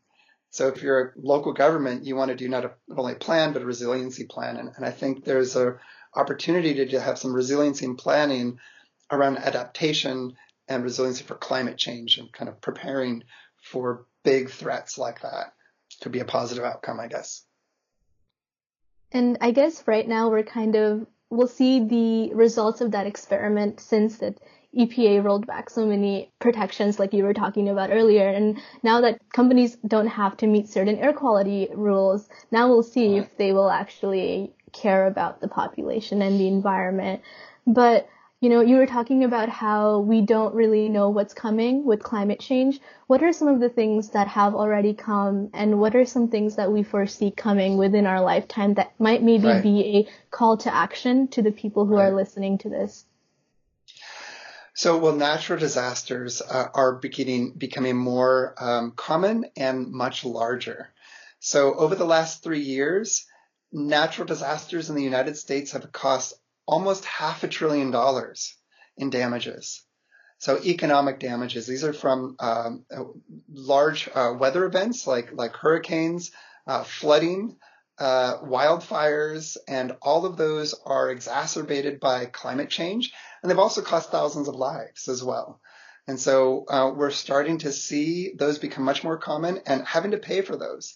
So 0.53 0.69
if 0.69 0.83
you're 0.83 1.01
a 1.01 1.13
local 1.17 1.55
government, 1.55 2.05
you 2.05 2.15
want 2.15 2.29
to 2.29 2.37
do 2.37 2.47
not 2.47 2.77
only 2.95 3.15
a 3.15 3.17
plan, 3.17 3.55
but 3.55 3.63
a 3.63 3.67
resiliency 3.67 4.27
plan. 4.27 4.59
And, 4.59 4.71
and 4.77 4.85
I 4.85 4.91
think 4.91 5.25
there's 5.25 5.57
a 5.57 5.79
opportunity 6.15 6.75
to, 6.75 6.87
to 6.89 7.01
have 7.01 7.19
some 7.19 7.33
resiliency 7.33 7.87
and 7.87 7.97
planning 7.97 8.59
around 9.11 9.39
adaptation 9.39 10.35
and 10.69 10.85
resiliency 10.85 11.25
for 11.25 11.37
climate 11.37 11.79
change 11.79 12.19
and 12.19 12.31
kind 12.31 12.51
of 12.51 12.61
preparing 12.61 13.25
for 13.63 14.07
big 14.25 14.51
threats 14.51 14.99
like 14.99 15.23
that 15.23 15.55
could 16.03 16.13
be 16.13 16.21
a 16.21 16.27
positive 16.27 16.65
outcome, 16.65 17.01
I 17.01 17.07
guess. 17.09 17.45
And 19.11 19.39
I 19.41 19.53
guess 19.53 19.83
right 19.87 20.07
now 20.07 20.29
we're 20.29 20.43
kind 20.43 20.77
of, 20.77 21.07
we'll 21.31 21.49
see 21.49 21.83
the 21.85 22.35
results 22.35 22.83
of 22.83 22.91
that 22.91 23.07
experiment 23.07 23.81
since 23.81 24.19
that 24.19 24.39
EPA 24.77 25.23
rolled 25.23 25.47
back 25.47 25.69
so 25.69 25.85
many 25.85 26.31
protections 26.39 26.99
like 26.99 27.13
you 27.13 27.25
were 27.25 27.35
talking 27.35 27.69
about 27.69 27.91
earlier. 27.91 28.29
And 28.29 28.59
now 28.83 29.01
that 29.03 29.21
companies 29.33 29.77
don't 29.87 30.07
have 30.07 30.37
to 30.39 30.47
meet 30.47 30.69
certain 30.69 30.97
air 30.97 31.13
quality 31.13 31.69
rules, 31.75 32.29
now 32.51 32.69
we'll 32.69 32.83
see 32.83 33.17
if 33.17 33.37
they 33.37 33.53
will 33.53 33.71
actually 33.71 34.53
care 34.73 35.07
about 35.07 35.41
the 35.41 35.49
population 35.49 36.23
and 36.23 36.41
the 36.41 36.49
environment. 36.49 37.21
But 37.67 38.09
you 38.41 38.49
know, 38.49 38.61
you 38.61 38.75
were 38.75 38.87
talking 38.87 39.23
about 39.23 39.49
how 39.49 40.01
we 40.01 40.21
don't 40.21 40.53
really 40.53 40.89
know 40.89 41.11
what's 41.11 41.33
coming 41.33 41.85
with 41.85 42.03
climate 42.03 42.41
change. 42.41 42.81
What 43.07 43.23
are 43.23 43.33
some 43.33 43.47
of 43.47 43.61
the 43.61 43.69
things 43.69 44.09
that 44.11 44.27
have 44.27 44.57
already 44.57 44.95
come 44.95 45.51
and 45.55 45.79
what 45.79 45.95
are 45.95 46.05
some 46.05 46.27
things 46.27 46.57
that 46.57 46.73
we 46.73 46.83
foresee 46.83 47.31
coming 47.31 47.77
within 47.77 48.05
our 48.05 48.21
lifetime 48.21 48.75
that 48.75 48.99
might 48.99 49.23
maybe 49.23 49.47
right. 49.47 49.63
be 49.63 49.97
a 49.97 50.09
call 50.33 50.57
to 50.57 50.75
action 50.75 51.29
to 51.29 51.43
the 51.43 51.53
people 51.53 51.87
who 51.87 51.95
right. 51.95 52.07
are 52.07 52.17
listening 52.17 52.59
to 52.59 52.69
this? 52.69 53.05
So, 54.75 54.97
well, 54.99 55.15
natural 55.15 55.59
disasters 55.59 56.41
uh, 56.41 56.69
are 56.75 56.95
beginning 56.95 57.53
becoming 57.59 57.97
more 57.97 58.55
um, 58.59 58.93
common 58.93 59.47
and 59.57 59.91
much 59.91 60.25
larger. 60.25 60.89
So, 61.41 61.75
over 61.75 61.95
the 61.95 62.07
last 62.07 62.43
three 62.43 62.61
years, 62.63 63.27
natural 63.71 64.27
disasters 64.27 64.89
in 64.89 64.97
the 64.97 65.03
United 65.03 65.37
States 65.37 65.73
have 65.73 65.93
cost 65.93 66.35
almost 66.67 67.05
half 67.05 67.45
a 67.45 67.49
trillion 67.49 67.91
dollars 67.91 68.55
in 68.97 69.11
damages. 69.11 69.83
So, 70.39 70.59
economic 70.65 71.21
damages. 71.21 71.67
These 71.67 71.85
are 71.85 71.93
from 71.93 72.37
um, 72.41 72.87
large 73.53 74.09
uh, 74.15 74.33
weather 74.39 74.65
events 74.65 75.07
like 75.07 75.33
like 75.33 75.55
hurricanes, 75.55 76.33
uh, 76.67 76.83
flooding, 76.83 77.57
uh, 77.99 78.39
wildfires, 78.39 79.59
and 79.69 79.97
all 80.01 80.25
of 80.25 80.39
those 80.39 80.75
are 80.87 81.11
exacerbated 81.11 82.01
by 82.01 82.25
climate 82.25 82.71
change. 82.71 83.13
And 83.43 83.51
they've 83.51 83.59
also 83.59 83.83
cost 83.83 84.11
thousands 84.11 84.49
of 84.49 84.55
lives 84.55 85.09
as 85.09 85.23
well. 85.23 85.61
And 86.07 86.19
so 86.19 86.65
uh, 86.69 86.93
we're 86.95 87.11
starting 87.11 87.59
to 87.59 87.73
see 87.73 88.33
those 88.37 88.59
become 88.59 88.85
much 88.85 89.05
more 89.05 89.19
common 89.19 89.61
and 89.67 89.87
having 89.87 90.13
to 90.13 90.19
pay 90.19 90.43
for 90.43 90.57
those. 90.57 90.95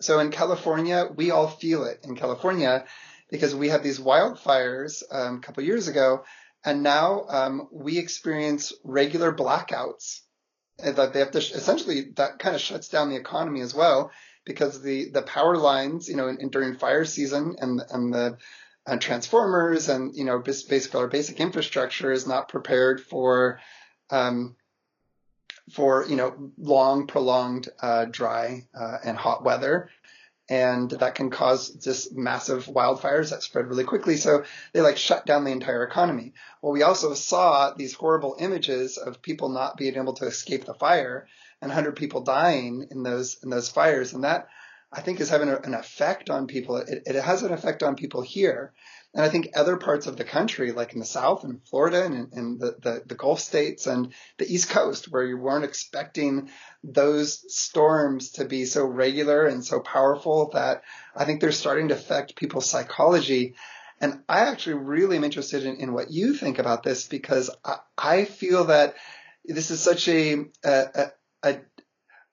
So 0.00 0.18
in 0.18 0.30
California, 0.30 1.08
we 1.14 1.30
all 1.30 1.48
feel 1.48 1.84
it 1.84 2.00
in 2.04 2.16
California 2.16 2.84
because 3.30 3.54
we 3.54 3.68
had 3.68 3.82
these 3.82 3.98
wildfires 3.98 5.02
um, 5.10 5.36
a 5.36 5.40
couple 5.40 5.62
years 5.62 5.88
ago, 5.88 6.24
and 6.64 6.82
now 6.82 7.24
um, 7.28 7.68
we 7.72 7.98
experience 7.98 8.72
regular 8.84 9.32
blackouts. 9.32 10.20
That 10.78 11.14
they 11.14 11.20
have 11.20 11.30
to 11.30 11.38
essentially 11.38 12.10
that 12.16 12.38
kind 12.38 12.54
of 12.54 12.60
shuts 12.60 12.90
down 12.90 13.08
the 13.08 13.16
economy 13.16 13.62
as 13.62 13.74
well 13.74 14.10
because 14.44 14.82
the 14.82 15.10
the 15.10 15.22
power 15.22 15.56
lines, 15.56 16.06
you 16.06 16.16
know, 16.16 16.28
in, 16.28 16.38
in, 16.38 16.50
during 16.50 16.76
fire 16.76 17.06
season 17.06 17.56
and 17.58 17.80
and 17.90 18.12
the 18.12 18.36
uh, 18.86 18.96
transformers 18.96 19.88
and 19.88 20.14
you 20.14 20.24
know 20.24 20.38
basically 20.38 21.00
our 21.00 21.08
basic 21.08 21.40
infrastructure 21.40 22.12
is 22.12 22.26
not 22.26 22.48
prepared 22.48 23.00
for 23.00 23.60
um, 24.10 24.56
for 25.72 26.06
you 26.08 26.16
know 26.16 26.52
long 26.58 27.06
prolonged 27.06 27.68
uh, 27.80 28.04
dry 28.04 28.62
uh, 28.78 28.98
and 29.04 29.16
hot 29.16 29.44
weather 29.44 29.90
and 30.48 30.90
that 30.90 31.16
can 31.16 31.30
cause 31.30 31.70
just 31.70 32.14
massive 32.14 32.66
wildfires 32.66 33.30
that 33.30 33.42
spread 33.42 33.66
really 33.66 33.84
quickly. 33.84 34.16
So 34.16 34.44
they 34.72 34.80
like 34.80 34.96
shut 34.96 35.26
down 35.26 35.44
the 35.44 35.50
entire 35.50 35.82
economy. 35.82 36.34
Well, 36.62 36.72
we 36.72 36.82
also 36.82 37.14
saw 37.14 37.72
these 37.72 37.94
horrible 37.94 38.36
images 38.38 38.96
of 38.96 39.22
people 39.22 39.48
not 39.48 39.76
being 39.76 39.96
able 39.96 40.12
to 40.14 40.26
escape 40.26 40.64
the 40.64 40.74
fire 40.74 41.26
and 41.60 41.70
100 41.70 41.96
people 41.96 42.20
dying 42.20 42.86
in 42.90 43.02
those 43.02 43.38
in 43.42 43.50
those 43.50 43.68
fires, 43.68 44.12
and 44.12 44.24
that 44.24 44.48
I 44.92 45.00
think 45.00 45.20
is 45.20 45.30
having 45.30 45.48
a, 45.48 45.56
an 45.58 45.74
effect 45.74 46.30
on 46.30 46.46
people. 46.46 46.76
It, 46.76 47.02
it, 47.06 47.16
has 47.16 47.42
an 47.42 47.52
effect 47.52 47.82
on 47.82 47.96
people 47.96 48.22
here, 48.22 48.72
and 49.14 49.24
I 49.24 49.28
think 49.28 49.50
other 49.54 49.76
parts 49.76 50.06
of 50.06 50.16
the 50.16 50.24
country, 50.24 50.72
like 50.72 50.92
in 50.92 51.00
the 51.00 51.06
South 51.06 51.42
and 51.42 51.60
Florida 51.66 52.04
and, 52.04 52.32
and 52.32 52.60
the, 52.60 52.76
the, 52.80 53.02
the 53.06 53.14
Gulf 53.14 53.40
states 53.40 53.86
and 53.86 54.12
the 54.38 54.46
East 54.46 54.70
Coast, 54.70 55.10
where 55.10 55.24
you 55.24 55.38
weren't 55.38 55.64
expecting 55.64 56.50
those 56.84 57.44
storms 57.52 58.32
to 58.32 58.44
be 58.44 58.64
so 58.64 58.84
regular 58.84 59.46
and 59.46 59.64
so 59.64 59.80
powerful, 59.80 60.50
that 60.54 60.82
I 61.14 61.24
think 61.24 61.40
they're 61.40 61.52
starting 61.52 61.88
to 61.88 61.94
affect 61.94 62.36
people's 62.36 62.68
psychology. 62.68 63.54
And 64.00 64.22
I 64.28 64.40
actually 64.40 64.74
really 64.74 65.16
am 65.16 65.24
interested 65.24 65.64
in, 65.64 65.76
in 65.76 65.92
what 65.94 66.10
you 66.10 66.34
think 66.34 66.58
about 66.58 66.82
this 66.82 67.08
because 67.08 67.50
I, 67.64 67.76
I 67.96 68.24
feel 68.24 68.66
that 68.66 68.94
this 69.44 69.70
is 69.70 69.80
such 69.80 70.08
a, 70.08 70.44
a, 70.62 70.86
a, 70.94 71.10
a 71.42 71.60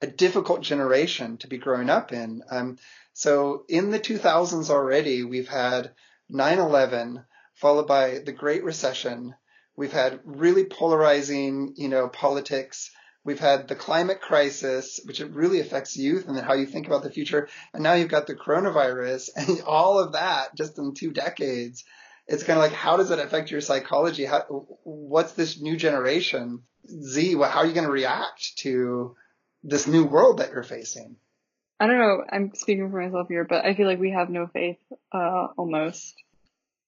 difficult 0.07 0.61
generation 0.61 1.37
to 1.37 1.47
be 1.47 1.57
growing 1.57 1.89
up 1.89 2.11
in. 2.11 2.43
Um, 2.49 2.77
so 3.13 3.65
in 3.69 3.91
the 3.91 3.99
2000s 3.99 4.69
already, 4.69 5.23
we've 5.23 5.47
had 5.47 5.93
9/11 6.31 7.25
followed 7.53 7.87
by 7.87 8.19
the 8.19 8.31
Great 8.31 8.63
Recession. 8.63 9.35
We've 9.75 9.91
had 9.91 10.19
really 10.25 10.65
polarizing, 10.65 11.73
you 11.75 11.89
know, 11.89 12.07
politics. 12.09 12.91
We've 13.23 13.39
had 13.39 13.67
the 13.67 13.75
climate 13.75 14.19
crisis, 14.19 14.99
which 15.05 15.21
it 15.21 15.31
really 15.31 15.59
affects 15.59 15.95
youth 15.95 16.27
and 16.27 16.37
how 16.37 16.53
you 16.53 16.65
think 16.65 16.87
about 16.87 17.03
the 17.03 17.11
future. 17.11 17.47
And 17.73 17.81
now 17.81 17.93
you've 17.93 18.09
got 18.09 18.27
the 18.27 18.35
coronavirus 18.35 19.29
and 19.35 19.61
all 19.61 19.99
of 19.99 20.13
that 20.13 20.55
just 20.55 20.77
in 20.77 20.93
two 20.93 21.11
decades. 21.11 21.83
It's 22.27 22.43
kind 22.43 22.57
of 22.57 22.63
like, 22.63 22.73
how 22.73 22.97
does 22.97 23.11
it 23.11 23.19
affect 23.19 23.51
your 23.51 23.61
psychology? 23.61 24.25
How, 24.25 24.41
what's 24.83 25.33
this 25.33 25.59
new 25.59 25.75
generation 25.75 26.63
Z? 26.89 27.33
How 27.33 27.59
are 27.59 27.65
you 27.65 27.73
going 27.73 27.85
to 27.85 27.91
react 27.91 28.57
to 28.59 29.15
this 29.63 29.87
new 29.87 30.05
world 30.05 30.37
that 30.39 30.51
you're 30.51 30.63
facing? 30.63 31.15
I 31.79 31.87
don't 31.87 31.97
know. 31.97 32.23
I'm 32.31 32.51
speaking 32.53 32.89
for 32.89 33.01
myself 33.01 33.27
here, 33.29 33.45
but 33.45 33.65
I 33.65 33.73
feel 33.73 33.87
like 33.87 33.99
we 33.99 34.11
have 34.11 34.29
no 34.29 34.47
faith, 34.47 34.77
uh, 35.11 35.47
almost. 35.57 36.15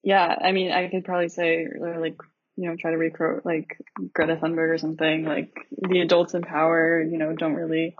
Yeah, 0.04 0.36
I 0.42 0.52
mean, 0.52 0.72
I 0.72 0.88
could 0.90 1.04
probably 1.04 1.30
say 1.30 1.68
like 1.80 2.18
you 2.58 2.70
know, 2.70 2.76
try 2.80 2.92
to 2.92 2.98
recruit 2.98 3.46
like 3.46 3.78
Greta 4.14 4.38
Thunberg 4.38 4.74
or 4.74 4.78
something. 4.78 5.26
Like 5.26 5.54
the 5.72 6.02
adults 6.02 6.34
in 6.34 6.42
power, 6.42 7.02
you 7.02 7.18
know, 7.18 7.34
don't 7.34 7.56
really. 7.56 7.96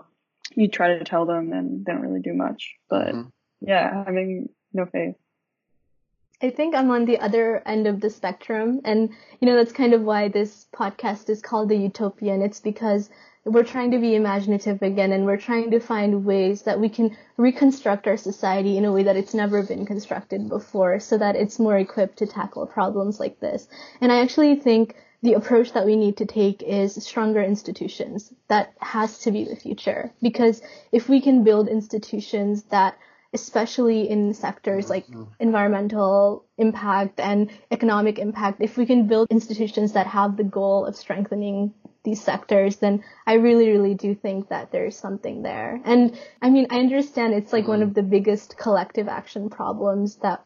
You 0.54 0.68
try 0.68 0.96
to 0.96 1.04
tell 1.04 1.26
them, 1.26 1.52
and 1.52 1.84
they 1.84 1.92
don't 1.92 2.02
really 2.02 2.20
do 2.20 2.32
much. 2.32 2.74
But 2.88 3.08
mm-hmm. 3.08 3.28
yeah, 3.60 4.04
having 4.04 4.48
no 4.72 4.86
faith. 4.86 5.16
I 6.42 6.50
think 6.50 6.74
I'm 6.74 6.90
on 6.90 7.06
the 7.06 7.18
other 7.18 7.62
end 7.66 7.86
of 7.86 8.00
the 8.00 8.10
spectrum. 8.10 8.82
And, 8.84 9.10
you 9.40 9.48
know, 9.48 9.56
that's 9.56 9.72
kind 9.72 9.94
of 9.94 10.02
why 10.02 10.28
this 10.28 10.66
podcast 10.74 11.30
is 11.30 11.40
called 11.40 11.70
The 11.70 11.76
Utopian. 11.76 12.42
It's 12.42 12.60
because 12.60 13.08
we're 13.46 13.62
trying 13.62 13.92
to 13.92 13.98
be 13.98 14.16
imaginative 14.16 14.82
again 14.82 15.12
and 15.12 15.24
we're 15.24 15.36
trying 15.36 15.70
to 15.70 15.78
find 15.78 16.24
ways 16.24 16.62
that 16.62 16.80
we 16.80 16.88
can 16.88 17.16
reconstruct 17.36 18.08
our 18.08 18.16
society 18.16 18.76
in 18.76 18.84
a 18.84 18.92
way 18.92 19.04
that 19.04 19.16
it's 19.16 19.34
never 19.34 19.62
been 19.62 19.86
constructed 19.86 20.48
before 20.48 20.98
so 20.98 21.16
that 21.16 21.36
it's 21.36 21.60
more 21.60 21.78
equipped 21.78 22.18
to 22.18 22.26
tackle 22.26 22.66
problems 22.66 23.20
like 23.20 23.38
this. 23.38 23.68
And 24.00 24.10
I 24.10 24.20
actually 24.22 24.56
think 24.56 24.96
the 25.22 25.34
approach 25.34 25.72
that 25.72 25.86
we 25.86 25.94
need 25.94 26.16
to 26.16 26.26
take 26.26 26.62
is 26.62 27.02
stronger 27.04 27.42
institutions. 27.42 28.32
That 28.48 28.72
has 28.80 29.20
to 29.20 29.30
be 29.30 29.44
the 29.44 29.56
future. 29.56 30.12
Because 30.20 30.60
if 30.90 31.08
we 31.08 31.20
can 31.20 31.44
build 31.44 31.68
institutions 31.68 32.64
that 32.64 32.98
especially 33.32 34.08
in 34.08 34.32
sectors 34.32 34.88
like 34.88 35.06
mm-hmm. 35.06 35.24
environmental 35.40 36.44
impact 36.58 37.20
and 37.20 37.50
economic 37.70 38.18
impact, 38.18 38.62
if 38.62 38.76
we 38.76 38.86
can 38.86 39.06
build 39.06 39.28
institutions 39.30 39.92
that 39.92 40.06
have 40.06 40.36
the 40.36 40.44
goal 40.44 40.86
of 40.86 40.96
strengthening 40.96 41.74
these 42.06 42.22
sectors, 42.22 42.76
then 42.76 43.04
I 43.26 43.34
really, 43.34 43.68
really 43.68 43.94
do 43.94 44.14
think 44.14 44.48
that 44.48 44.72
there's 44.72 44.96
something 44.96 45.42
there. 45.42 45.78
And 45.84 46.18
I 46.40 46.48
mean, 46.48 46.68
I 46.70 46.78
understand 46.78 47.34
it's 47.34 47.52
like 47.52 47.68
one 47.68 47.82
of 47.82 47.92
the 47.92 48.02
biggest 48.02 48.56
collective 48.56 49.08
action 49.08 49.50
problems 49.50 50.16
that 50.22 50.42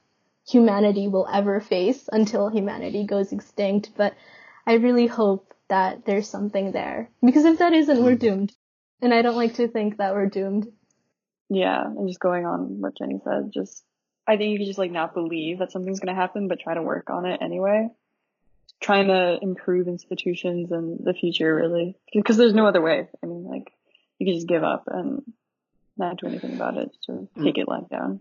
humanity 0.49 1.07
will 1.07 1.29
ever 1.33 1.61
face 1.61 2.09
until 2.11 2.49
humanity 2.49 3.05
goes 3.07 3.31
extinct, 3.31 3.91
but 3.97 4.15
I 4.67 4.75
really 4.75 5.07
hope 5.07 5.55
that 5.69 6.05
there's 6.05 6.29
something 6.29 6.73
there. 6.73 7.11
Because 7.25 7.45
if 7.45 7.59
that 7.59 7.73
isn't, 7.73 8.03
we're 8.03 8.17
mm-hmm. 8.17 8.27
doomed. 8.27 8.53
And 9.01 9.15
I 9.15 9.23
don't 9.23 9.37
like 9.37 9.55
to 9.55 9.69
think 9.69 9.99
that 9.99 10.15
we're 10.15 10.27
doomed. 10.27 10.67
Yeah, 11.49 11.85
and 11.85 12.09
just 12.09 12.21
going 12.21 12.47
on 12.47 12.81
what 12.81 12.97
Jenny 12.97 13.21
said, 13.25 13.51
just 13.53 13.85
I 14.27 14.37
think 14.37 14.53
you 14.53 14.59
can 14.59 14.67
just 14.67 14.79
like 14.79 14.93
not 14.93 15.15
believe 15.15 15.59
that 15.59 15.73
something's 15.73 16.01
gonna 16.01 16.15
happen, 16.15 16.49
but 16.49 16.61
try 16.61 16.75
to 16.75 16.83
work 16.83 17.11
on 17.11 17.27
it 17.27 17.41
anyway. 17.43 17.89
Trying 18.81 19.09
to 19.09 19.39
improve 19.43 19.89
institutions 19.89 20.73
and 20.73 20.99
the 21.05 21.13
future 21.13 21.55
really, 21.55 21.97
because 22.15 22.37
there's 22.37 22.55
no 22.55 22.67
other 22.67 22.81
way. 22.81 23.09
I 23.23 23.27
mean, 23.27 23.45
like 23.45 23.71
you 24.19 24.27
can 24.27 24.35
just 24.35 24.49
give 24.49 24.65
up 24.65 24.85
and 24.87 25.23
not 25.99 26.19
do 26.19 26.27
anything 26.27 26.55
about 26.55 26.79
it, 26.79 26.91
to 27.05 27.13
mm. 27.13 27.45
take 27.45 27.59
it 27.59 27.69
like 27.69 27.89
down. 27.91 28.21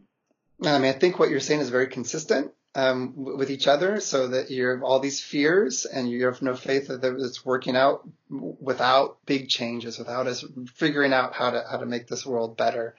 I 0.65 0.77
mean, 0.77 0.93
I 0.93 0.97
think 0.97 1.17
what 1.17 1.29
you're 1.29 1.39
saying 1.39 1.61
is 1.61 1.69
very 1.69 1.87
consistent 1.87 2.51
um, 2.75 3.13
with 3.15 3.49
each 3.49 3.67
other, 3.67 4.01
so 4.01 4.27
that 4.27 4.51
you 4.51 4.67
have 4.67 4.83
all 4.83 4.99
these 4.99 5.21
fears 5.21 5.85
and 5.85 6.09
you 6.09 6.25
have 6.25 6.41
no 6.41 6.55
faith 6.55 6.87
that 6.87 7.03
it's 7.03 7.45
working 7.45 7.77
out 7.77 8.07
without 8.29 9.25
big 9.25 9.47
changes, 9.47 9.97
without 9.97 10.27
us 10.27 10.43
figuring 10.75 11.13
out 11.13 11.33
how 11.33 11.51
to 11.51 11.63
how 11.69 11.77
to 11.77 11.85
make 11.85 12.07
this 12.07 12.25
world 12.25 12.57
better. 12.57 12.95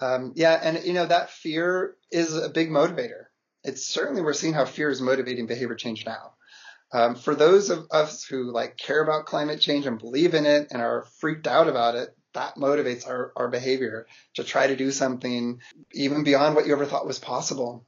Um, 0.00 0.32
yeah, 0.34 0.58
and 0.62 0.82
you 0.84 0.94
know 0.94 1.06
that 1.06 1.30
fear 1.30 1.94
is 2.10 2.34
a 2.34 2.48
big 2.48 2.70
motivator. 2.70 3.24
It's 3.62 3.84
certainly 3.84 4.22
we're 4.22 4.32
seeing 4.32 4.54
how 4.54 4.64
fear 4.64 4.88
is 4.88 5.02
motivating 5.02 5.46
behavior 5.46 5.74
change 5.74 6.06
now. 6.06 6.32
Um, 6.92 7.14
for 7.14 7.34
those 7.34 7.70
of 7.70 7.86
us 7.90 8.24
who 8.24 8.52
like 8.52 8.76
care 8.76 9.02
about 9.02 9.26
climate 9.26 9.60
change 9.60 9.86
and 9.86 9.98
believe 9.98 10.34
in 10.34 10.46
it 10.46 10.68
and 10.70 10.82
are 10.82 11.06
freaked 11.20 11.46
out 11.46 11.68
about 11.68 11.94
it, 11.94 12.16
that 12.34 12.56
motivates 12.56 13.06
our, 13.06 13.32
our 13.36 13.48
behavior 13.48 14.06
to 14.34 14.44
try 14.44 14.66
to 14.66 14.76
do 14.76 14.90
something 14.90 15.60
even 15.92 16.24
beyond 16.24 16.54
what 16.54 16.66
you 16.66 16.72
ever 16.72 16.86
thought 16.86 17.06
was 17.06 17.18
possible. 17.18 17.84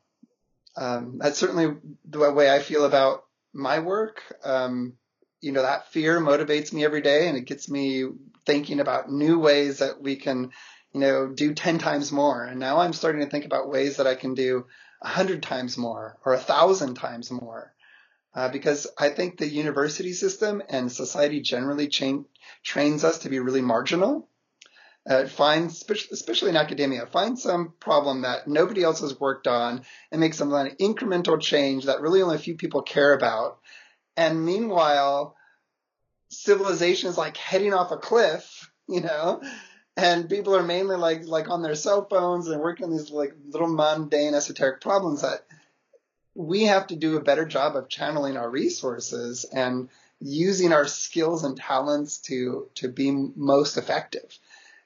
Um, 0.77 1.19
that's 1.19 1.39
certainly 1.39 1.77
the 2.05 2.33
way 2.33 2.51
I 2.51 2.61
feel 2.61 2.85
about 2.85 3.25
my 3.53 3.81
work. 3.81 4.23
Um, 4.45 4.95
you 5.41 5.53
know, 5.53 5.63
that 5.63 5.93
fear 5.93 6.21
motivates 6.21 6.73
me 6.73 6.85
every 6.85 7.03
day 7.03 7.29
and 7.29 7.37
it 7.37 7.47
gets 7.47 7.69
me 7.69 8.05
thinking 8.47 8.81
about 8.81 9.11
new 9.11 9.39
ways 9.39 9.79
that 9.79 10.01
we 10.01 10.17
can 10.17 10.53
you 10.93 11.01
know, 11.01 11.29
do 11.29 11.55
10 11.55 11.79
times 11.79 12.13
more. 12.13 12.45
And 12.45 12.61
now 12.61 12.79
I'm 12.79 12.93
starting 12.93 13.23
to 13.23 13.31
think 13.31 13.45
about 13.45 13.71
ways 13.71 13.97
that 13.97 14.07
I 14.07 14.15
can 14.15 14.35
do 14.35 14.67
100 15.01 15.43
times 15.43 15.79
more 15.79 16.19
or 16.25 16.35
1,000 16.35 16.95
times 16.95 17.31
more. 17.31 17.72
Uh, 18.35 18.49
because 18.49 18.87
I 18.99 19.11
think 19.11 19.37
the 19.37 19.47
university 19.47 20.13
system 20.13 20.63
and 20.69 20.91
society 20.91 21.41
generally 21.41 21.89
cha- 21.89 22.25
trains 22.63 23.05
us 23.05 23.19
to 23.19 23.29
be 23.29 23.41
really 23.41 23.61
marginal. 23.61 24.29
Uh, 25.05 25.27
find, 25.27 25.67
especially 25.67 26.51
in 26.51 26.57
academia, 26.57 27.07
find 27.07 27.37
some 27.37 27.75
problem 27.81 28.23
that 28.23 28.47
nobody 28.47 28.85
else 28.85 29.01
has 29.01 29.19
worked 29.19 29.49
on 29.49 29.83
and 30.13 30.21
make 30.21 30.33
some 30.33 30.51
kind 30.51 30.69
of 30.69 30.79
incremental 30.79 31.41
change 31.41 31.87
that 31.87 32.01
really 32.01 32.23
only 32.23 32.37
a 32.37 32.39
few 32.39 32.55
people 32.55 32.83
care 32.83 33.13
about. 33.13 33.59
And 34.17 34.45
meanwhile, 34.45 35.35
civilization 36.31 37.09
is 37.09 37.19
like 37.19 37.37
heading 37.37 37.75
off 37.75 37.91
a 37.91 37.97
cliff, 37.97 38.71
you 38.89 39.01
know, 39.01 39.43
and 39.97 40.29
people 40.29 40.57
are 40.57 40.63
mainly 40.63 40.97
like 40.97 41.27
like 41.27 41.51
on 41.51 41.63
their 41.63 41.75
cell 41.75 42.07
phones 42.09 42.49
and 42.49 42.61
working 42.61 42.85
on 42.85 42.93
these 42.93 43.11
like 43.11 43.35
little 43.45 43.69
mundane 43.69 44.35
esoteric 44.35 44.81
problems 44.81 45.23
that 45.23 45.45
we 46.35 46.65
have 46.65 46.87
to 46.89 46.97
do 46.97 47.17
a 47.17 47.23
better 47.23 47.45
job 47.45 47.77
of 47.77 47.89
channeling 47.89 48.37
our 48.37 48.49
resources 48.49 49.45
and 49.45 49.89
using 50.21 50.73
our 50.73 50.87
skills 50.87 51.45
and 51.45 51.57
talents 51.57 52.19
to 52.19 52.69
to 52.77 52.89
be 52.89 53.11
most 53.11 53.77
effective. 53.77 54.39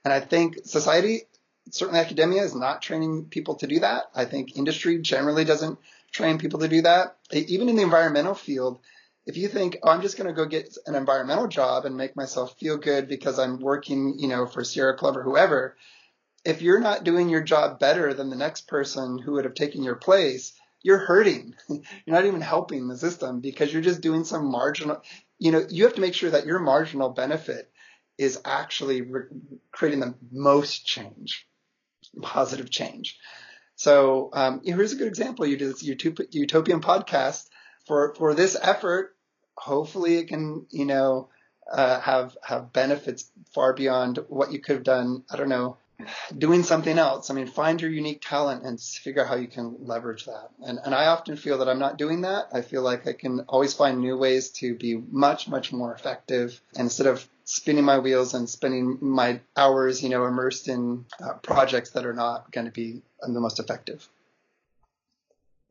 And 0.04 0.12
I 0.12 0.20
think 0.20 0.58
society, 0.64 1.22
certainly 1.70 2.00
academia, 2.00 2.42
is 2.42 2.54
not 2.54 2.82
training 2.82 3.26
people 3.26 3.56
to 3.56 3.66
do 3.66 3.80
that. 3.80 4.04
I 4.14 4.24
think 4.24 4.56
industry 4.56 4.98
generally 4.98 5.44
doesn't 5.44 5.78
train 6.10 6.38
people 6.38 6.60
to 6.60 6.68
do 6.68 6.82
that. 6.82 7.16
Even 7.32 7.68
in 7.68 7.76
the 7.76 7.82
environmental 7.82 8.34
field, 8.34 8.78
if 9.26 9.36
you 9.36 9.48
think, 9.48 9.76
oh, 9.82 9.90
I'm 9.90 10.02
just 10.02 10.16
going 10.16 10.28
to 10.28 10.32
go 10.32 10.46
get 10.46 10.76
an 10.86 10.94
environmental 10.94 11.48
job 11.48 11.84
and 11.84 11.96
make 11.96 12.16
myself 12.16 12.56
feel 12.58 12.76
good 12.76 13.08
because 13.08 13.38
I'm 13.38 13.60
working, 13.60 14.18
you 14.18 14.28
know, 14.28 14.46
for 14.46 14.62
Sierra 14.62 14.96
Club 14.96 15.16
or 15.16 15.22
whoever, 15.22 15.76
if 16.44 16.62
you're 16.62 16.80
not 16.80 17.02
doing 17.02 17.28
your 17.28 17.42
job 17.42 17.80
better 17.80 18.14
than 18.14 18.30
the 18.30 18.36
next 18.36 18.68
person 18.68 19.18
who 19.18 19.32
would 19.32 19.44
have 19.44 19.54
taken 19.54 19.82
your 19.82 19.96
place, 19.96 20.52
you're 20.86 20.98
hurting. 20.98 21.54
you're 21.68 21.82
not 22.06 22.24
even 22.24 22.40
helping 22.40 22.88
the 22.88 22.96
system 22.96 23.40
because 23.40 23.72
you're 23.72 23.82
just 23.82 24.00
doing 24.00 24.24
some 24.24 24.50
marginal, 24.50 25.02
you 25.38 25.50
know, 25.52 25.66
you 25.68 25.84
have 25.84 25.94
to 25.94 26.00
make 26.00 26.14
sure 26.14 26.30
that 26.30 26.46
your 26.46 26.58
marginal 26.58 27.10
benefit 27.10 27.70
is 28.16 28.40
actually 28.44 29.02
re- 29.02 29.24
creating 29.72 30.00
the 30.00 30.14
most 30.32 30.86
change, 30.86 31.46
positive 32.22 32.70
change. 32.70 33.18
So 33.74 34.30
um, 34.32 34.62
here's 34.64 34.92
a 34.92 34.96
good 34.96 35.08
example. 35.08 35.44
You 35.44 35.56
did 35.58 35.74
this 35.74 35.82
Utopian 35.82 36.80
podcast 36.80 37.46
for 37.86 38.14
for 38.14 38.32
this 38.32 38.56
effort 38.60 39.16
hopefully 39.56 40.16
it 40.16 40.28
can, 40.28 40.66
you 40.70 40.84
know, 40.84 41.28
uh, 41.72 42.00
have 42.00 42.36
have 42.44 42.72
benefits 42.72 43.30
far 43.52 43.72
beyond 43.72 44.18
what 44.28 44.52
you 44.52 44.60
could 44.60 44.76
have 44.76 44.84
done. 44.84 45.24
I 45.30 45.36
don't 45.36 45.48
know, 45.48 45.78
doing 46.36 46.62
something 46.62 46.98
else. 46.98 47.30
I 47.30 47.34
mean, 47.34 47.46
find 47.46 47.80
your 47.80 47.90
unique 47.90 48.22
talent 48.22 48.64
and 48.64 48.80
figure 48.80 49.22
out 49.22 49.28
how 49.28 49.36
you 49.36 49.48
can 49.48 49.76
leverage 49.80 50.24
that. 50.26 50.50
And 50.64 50.78
and 50.84 50.94
I 50.94 51.06
often 51.06 51.36
feel 51.36 51.58
that 51.58 51.68
I'm 51.68 51.78
not 51.78 51.98
doing 51.98 52.22
that. 52.22 52.48
I 52.52 52.62
feel 52.62 52.82
like 52.82 53.06
I 53.06 53.12
can 53.12 53.40
always 53.48 53.74
find 53.74 54.00
new 54.00 54.16
ways 54.16 54.50
to 54.60 54.74
be 54.74 54.96
much 54.96 55.48
much 55.48 55.72
more 55.72 55.94
effective. 55.94 56.60
And 56.74 56.86
instead 56.86 57.06
of 57.06 57.26
spinning 57.44 57.84
my 57.84 57.98
wheels 57.98 58.34
and 58.34 58.48
spending 58.48 58.98
my 59.00 59.40
hours, 59.56 60.02
you 60.02 60.08
know, 60.08 60.26
immersed 60.26 60.68
in 60.68 61.04
uh, 61.22 61.34
projects 61.34 61.90
that 61.90 62.04
are 62.04 62.12
not 62.12 62.50
going 62.50 62.66
to 62.66 62.72
be 62.72 63.02
the 63.22 63.40
most 63.40 63.60
effective. 63.60 64.08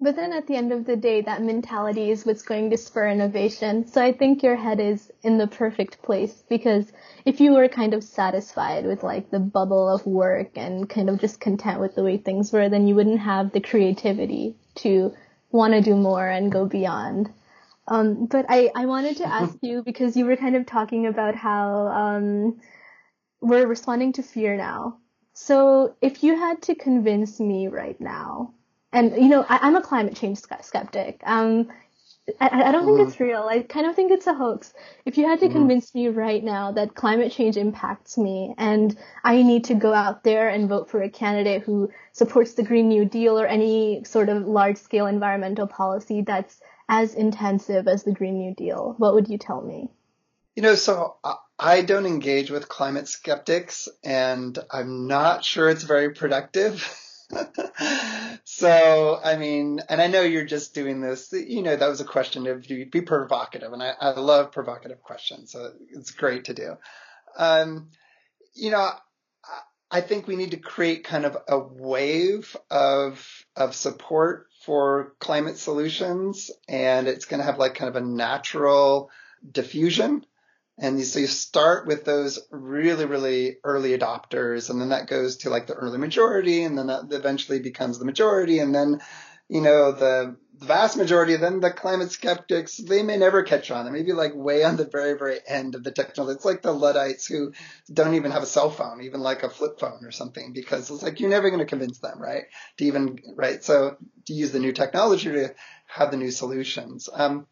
But 0.02 0.18
then 0.18 0.34
at 0.34 0.46
the 0.46 0.56
end 0.56 0.74
of 0.74 0.86
the 0.86 0.98
day, 0.98 1.22
that 1.22 1.42
mentality 1.42 2.12
is 2.12 2.26
what's 2.26 2.42
going 2.42 2.70
to 2.70 2.78
spur 2.78 3.08
innovation. 3.08 3.88
So 3.88 4.04
I 4.04 4.12
think 4.12 4.44
your 4.44 4.58
head 4.58 4.82
is 4.82 5.10
in 5.24 5.38
the 5.38 5.48
perfect 5.48 6.02
place 6.02 6.44
because 6.50 6.92
if 7.24 7.40
you 7.40 7.54
were 7.54 7.70
kind 7.70 7.94
of 7.94 8.04
satisfied 8.04 8.86
with 8.86 9.04
like 9.04 9.32
the 9.32 9.40
bubble 9.40 9.88
of 9.88 10.06
work 10.06 10.58
and 10.58 10.90
kind 10.90 11.10
of 11.10 11.22
just 11.22 11.40
content 11.40 11.80
with 11.80 11.96
the 11.96 12.04
way 12.04 12.18
things 12.18 12.52
were, 12.52 12.68
then 12.68 12.88
you 12.88 12.96
wouldn't 12.96 13.22
have 13.22 13.54
the 13.54 13.62
creativity 13.62 14.58
to 14.76 15.14
want 15.52 15.74
to 15.74 15.82
do 15.82 15.96
more 15.96 16.28
and 16.28 16.52
go 16.52 16.66
beyond. 16.66 17.32
Um, 17.88 18.26
but 18.26 18.46
I, 18.50 18.72
I 18.76 18.88
wanted 18.88 19.18
to 19.18 19.28
ask 19.28 19.58
you 19.62 19.82
because 19.82 20.18
you 20.18 20.26
were 20.26 20.36
kind 20.36 20.58
of 20.58 20.66
talking 20.66 21.08
about 21.08 21.36
how 21.36 21.88
um, 21.88 22.60
we're 23.40 23.68
responding 23.68 24.12
to 24.14 24.24
fear 24.24 24.58
now. 24.58 24.98
So 25.34 25.96
if 26.02 26.22
you 26.22 26.36
had 26.36 26.64
to 26.64 26.76
convince 26.76 27.40
me 27.40 27.68
right 27.68 28.00
now 28.02 28.54
and 28.96 29.12
you 29.22 29.30
know, 29.30 29.46
I, 29.48 29.68
am 29.68 29.76
a 29.76 29.82
climate 29.82 30.16
change 30.16 30.40
skeptic. 30.40 31.22
Um, 31.26 31.70
I, 32.40 32.70
I 32.70 32.72
don't 32.72 32.86
think 32.86 33.08
it's 33.08 33.20
real. 33.20 33.44
I 33.44 33.62
kind 33.62 33.86
of 33.86 33.96
think 33.96 34.12
it's 34.12 34.26
a 34.26 34.34
hoax. 34.34 34.74
If 35.06 35.18
you 35.18 35.28
had 35.28 35.42
to 35.42 35.48
mm. 35.48 35.52
convince 35.52 35.94
me 35.94 36.08
right 36.08 36.44
now 36.44 36.72
that 36.72 36.96
climate 36.96 37.32
change 37.32 37.56
impacts 37.56 38.18
me 38.18 38.56
and 38.58 38.98
I 39.24 39.44
need 39.44 39.66
to 39.66 39.76
go 39.76 39.94
out 39.94 40.24
there 40.24 40.50
and 40.50 40.68
vote 40.68 40.90
for 40.90 41.04
a 41.04 41.10
candidate 41.10 41.62
who 41.64 41.92
supports 42.14 42.54
the 42.54 42.64
Green 42.64 42.88
New 42.90 43.06
Deal 43.06 43.40
or 43.40 43.46
any 43.46 44.04
sort 44.06 44.30
of 44.30 44.48
large 44.48 44.78
scale 44.78 45.06
environmental 45.06 45.68
policy 45.68 46.22
that's 46.22 46.60
as 46.90 47.14
intensive 47.14 47.88
as 47.88 48.04
the 48.04 48.14
Green 48.14 48.38
New 48.38 48.56
Deal, 48.56 48.96
what 48.98 49.14
would 49.14 49.28
you 49.28 49.38
tell 49.38 49.62
me? 49.62 49.92
You 50.56 50.64
know, 50.64 50.76
so 50.76 51.18
I 51.60 51.82
don't 51.82 52.06
engage 52.06 52.50
with 52.50 52.70
climate 52.70 53.08
skeptics 53.08 53.90
and 54.04 54.58
I'm 54.72 55.08
not 55.08 55.44
sure 55.44 55.70
it's 55.70 55.84
very 55.84 56.14
productive. 56.14 56.88
so, 58.44 59.20
I 59.24 59.38
mean, 59.38 59.82
and 59.90 60.02
I 60.02 60.08
know 60.08 60.22
you're 60.22 60.46
just 60.46 60.74
doing 60.74 61.02
this, 61.02 61.32
you 61.32 61.64
know, 61.64 61.76
that 61.76 61.88
was 61.88 62.02
a 62.02 62.06
question 62.06 62.48
of 62.48 62.68
be 62.68 63.02
provocative, 63.02 63.74
and 63.74 63.82
I, 63.82 63.94
I 64.00 64.12
love 64.12 64.52
provocative 64.52 65.02
questions, 65.02 65.52
so 65.52 65.72
it's 65.90 66.12
great 66.12 66.46
to 66.46 66.54
do. 66.54 66.78
Um, 67.38 67.90
you 68.54 68.72
know, 68.72 68.90
I 69.92 70.02
think 70.02 70.28
we 70.28 70.36
need 70.36 70.52
to 70.52 70.58
create 70.58 71.04
kind 71.04 71.26
of 71.26 71.38
a 71.48 71.60
wave 71.60 72.56
of 72.70 73.26
of 73.56 73.76
support 73.76 74.48
for 74.66 75.14
climate 75.20 75.58
solutions, 75.58 76.52
and 76.68 77.08
it's 77.08 77.26
going 77.26 77.40
to 77.40 77.46
have 77.46 77.60
like 77.60 77.76
kind 77.76 77.90
of 77.90 77.96
a 77.96 78.06
natural 78.06 79.10
diffusion. 79.50 80.26
And 80.78 81.02
so 81.04 81.20
you 81.20 81.28
start 81.28 81.88
with 81.88 82.04
those 82.04 82.40
really, 82.52 83.06
really 83.06 83.58
early 83.64 83.98
adopters, 83.98 84.70
and 84.70 84.82
then 84.82 84.90
that 84.90 85.08
goes 85.08 85.38
to 85.38 85.50
like 85.50 85.68
the 85.68 85.74
early 85.74 85.98
majority, 85.98 86.64
and 86.64 86.78
then 86.78 86.88
that 86.88 87.06
eventually 87.12 87.60
becomes 87.60 87.98
the 87.98 88.06
majority, 88.06 88.60
and 88.60 88.76
then, 88.76 89.00
you 89.48 89.62
know, 89.62 89.94
the 89.94 90.36
vast 90.60 90.98
majority, 90.98 91.36
then 91.36 91.60
the 91.60 91.72
climate 91.72 92.12
skeptics, 92.12 92.78
they 92.78 93.04
may 93.04 93.18
never 93.18 93.44
catch 93.44 93.72
on. 93.72 93.86
They 93.86 93.92
may 93.92 94.04
be 94.04 94.14
like 94.14 94.34
way 94.36 94.64
on 94.64 94.78
the 94.78 94.86
very, 94.86 95.18
very 95.18 95.40
end 95.48 95.76
of 95.76 95.84
the 95.84 95.92
technology. 95.92 96.36
It's 96.36 96.46
like 96.46 96.62
the 96.62 96.72
Luddites 96.72 97.26
who 97.26 97.54
don't 97.92 98.16
even 98.16 98.32
have 98.32 98.44
a 98.44 98.48
cell 98.48 98.70
phone, 98.70 99.02
even 99.02 99.22
like 99.22 99.44
a 99.44 99.50
flip 99.50 99.80
phone 99.80 100.04
or 100.04 100.12
something, 100.12 100.54
because 100.54 100.90
it's 100.90 101.04
like 101.04 101.20
you're 101.20 101.30
never 101.30 101.50
going 101.50 101.60
to 101.60 101.66
convince 101.66 102.00
them, 102.00 102.22
right? 102.22 102.44
To 102.78 102.86
even, 102.86 103.20
right? 103.36 103.64
So 103.64 103.98
to 104.26 104.34
use 104.34 104.52
the 104.52 104.60
new 104.60 104.72
technology 104.72 105.32
to 105.32 105.54
have 105.88 106.12
the 106.12 106.18
new 106.18 106.32
solutions. 106.32 107.10
Um, 107.12 107.48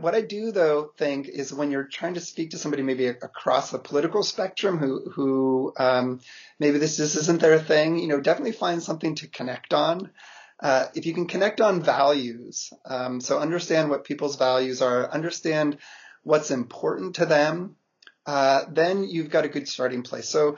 what 0.00 0.14
I 0.14 0.20
do 0.20 0.52
though 0.52 0.92
think 0.96 1.28
is 1.28 1.52
when 1.52 1.70
you're 1.70 1.84
trying 1.84 2.14
to 2.14 2.20
speak 2.20 2.50
to 2.50 2.58
somebody 2.58 2.82
maybe 2.82 3.06
across 3.06 3.70
the 3.70 3.78
political 3.78 4.22
spectrum 4.22 4.78
who 4.78 5.10
who 5.10 5.72
um, 5.76 6.20
maybe 6.58 6.78
this 6.78 6.96
this 6.96 7.16
isn't 7.16 7.40
their 7.40 7.58
thing, 7.58 7.98
you 7.98 8.08
know, 8.08 8.20
definitely 8.20 8.52
find 8.52 8.82
something 8.82 9.14
to 9.16 9.28
connect 9.28 9.74
on. 9.74 10.10
Uh, 10.60 10.86
if 10.94 11.06
you 11.06 11.14
can 11.14 11.26
connect 11.26 11.60
on 11.60 11.82
values, 11.82 12.72
um, 12.84 13.20
so 13.20 13.38
understand 13.38 13.90
what 13.90 14.04
people's 14.04 14.36
values 14.36 14.82
are, 14.82 15.10
understand 15.10 15.78
what's 16.24 16.50
important 16.50 17.16
to 17.16 17.26
them, 17.26 17.76
uh, 18.26 18.64
then 18.70 19.04
you've 19.04 19.30
got 19.30 19.44
a 19.44 19.48
good 19.48 19.68
starting 19.68 20.02
place. 20.02 20.28
So, 20.28 20.56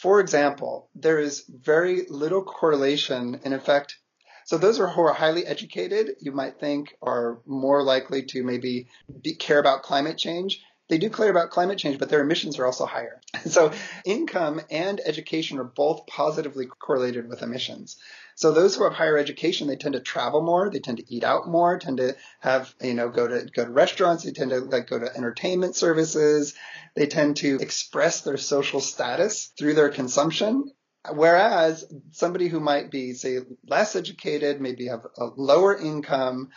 for 0.00 0.20
example, 0.20 0.88
there 0.94 1.18
is 1.18 1.44
very 1.48 2.06
little 2.08 2.42
correlation, 2.42 3.40
and 3.44 3.52
in 3.52 3.60
fact, 3.60 3.98
so 4.46 4.58
those 4.58 4.78
are 4.78 4.86
who 4.86 5.02
are 5.02 5.12
highly 5.12 5.44
educated, 5.44 6.14
you 6.20 6.30
might 6.30 6.60
think, 6.60 6.96
are 7.02 7.38
more 7.46 7.82
likely 7.82 8.22
to 8.26 8.44
maybe 8.44 8.86
be, 9.20 9.34
care 9.34 9.58
about 9.58 9.82
climate 9.82 10.16
change. 10.16 10.62
They 10.88 10.98
do 10.98 11.10
care 11.10 11.28
about 11.28 11.50
climate 11.50 11.78
change, 11.78 11.98
but 11.98 12.10
their 12.10 12.20
emissions 12.20 12.56
are 12.60 12.64
also 12.64 12.86
higher. 12.86 13.20
So 13.46 13.72
income 14.04 14.60
and 14.70 15.00
education 15.04 15.58
are 15.58 15.64
both 15.64 16.06
positively 16.06 16.66
correlated 16.66 17.28
with 17.28 17.42
emissions. 17.42 17.96
So 18.36 18.52
those 18.52 18.76
who 18.76 18.84
have 18.84 18.92
higher 18.92 19.18
education, 19.18 19.66
they 19.66 19.74
tend 19.74 19.94
to 19.94 20.00
travel 20.00 20.42
more, 20.42 20.70
they 20.70 20.78
tend 20.78 20.98
to 20.98 21.12
eat 21.12 21.24
out 21.24 21.48
more, 21.48 21.76
tend 21.78 21.96
to 21.96 22.14
have, 22.38 22.72
you 22.80 22.94
know, 22.94 23.08
go 23.08 23.26
to 23.26 23.46
go 23.46 23.64
to 23.64 23.70
restaurants, 23.70 24.22
they 24.22 24.30
tend 24.30 24.50
to 24.50 24.60
like 24.60 24.86
go 24.86 24.98
to 25.00 25.16
entertainment 25.16 25.74
services, 25.74 26.54
they 26.94 27.06
tend 27.06 27.38
to 27.38 27.56
express 27.60 28.20
their 28.20 28.36
social 28.36 28.80
status 28.80 29.46
through 29.58 29.74
their 29.74 29.88
consumption. 29.88 30.70
Whereas 31.12 31.84
somebody 32.12 32.48
who 32.48 32.60
might 32.60 32.90
be, 32.90 33.14
say, 33.14 33.38
less 33.66 33.96
educated, 33.96 34.60
maybe 34.60 34.86
have 34.86 35.06
a 35.16 35.26
lower 35.36 35.76
income, 35.76 36.50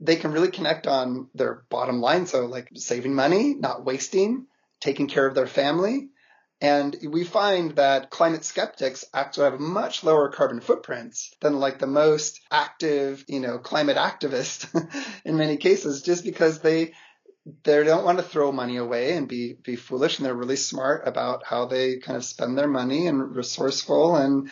they 0.00 0.16
can 0.16 0.32
really 0.32 0.50
connect 0.50 0.86
on 0.86 1.28
their 1.34 1.64
bottom 1.68 2.00
line. 2.00 2.26
So 2.26 2.46
like 2.46 2.68
saving 2.74 3.14
money, 3.14 3.54
not 3.54 3.84
wasting, 3.84 4.46
taking 4.80 5.08
care 5.08 5.26
of 5.26 5.34
their 5.34 5.46
family. 5.46 6.08
And 6.62 6.94
we 7.08 7.24
find 7.24 7.76
that 7.76 8.10
climate 8.10 8.44
skeptics 8.44 9.04
actually 9.14 9.50
have 9.50 9.60
much 9.60 10.04
lower 10.04 10.30
carbon 10.30 10.60
footprints 10.60 11.34
than 11.40 11.58
like 11.58 11.78
the 11.78 11.86
most 11.86 12.40
active, 12.50 13.24
you 13.28 13.40
know, 13.40 13.58
climate 13.58 13.96
activist 13.96 14.68
in 15.24 15.38
many 15.38 15.56
cases, 15.56 16.02
just 16.02 16.22
because 16.22 16.60
they 16.60 16.92
they 17.64 17.84
don't 17.84 18.04
want 18.04 18.18
to 18.18 18.24
throw 18.24 18.52
money 18.52 18.76
away 18.76 19.16
and 19.16 19.28
be 19.28 19.54
be 19.54 19.76
foolish 19.76 20.18
and 20.18 20.26
they're 20.26 20.34
really 20.34 20.56
smart 20.56 21.06
about 21.06 21.42
how 21.44 21.66
they 21.66 21.96
kind 21.96 22.16
of 22.16 22.24
spend 22.24 22.56
their 22.56 22.68
money 22.68 23.06
and 23.06 23.34
resourceful 23.34 24.16
and 24.16 24.50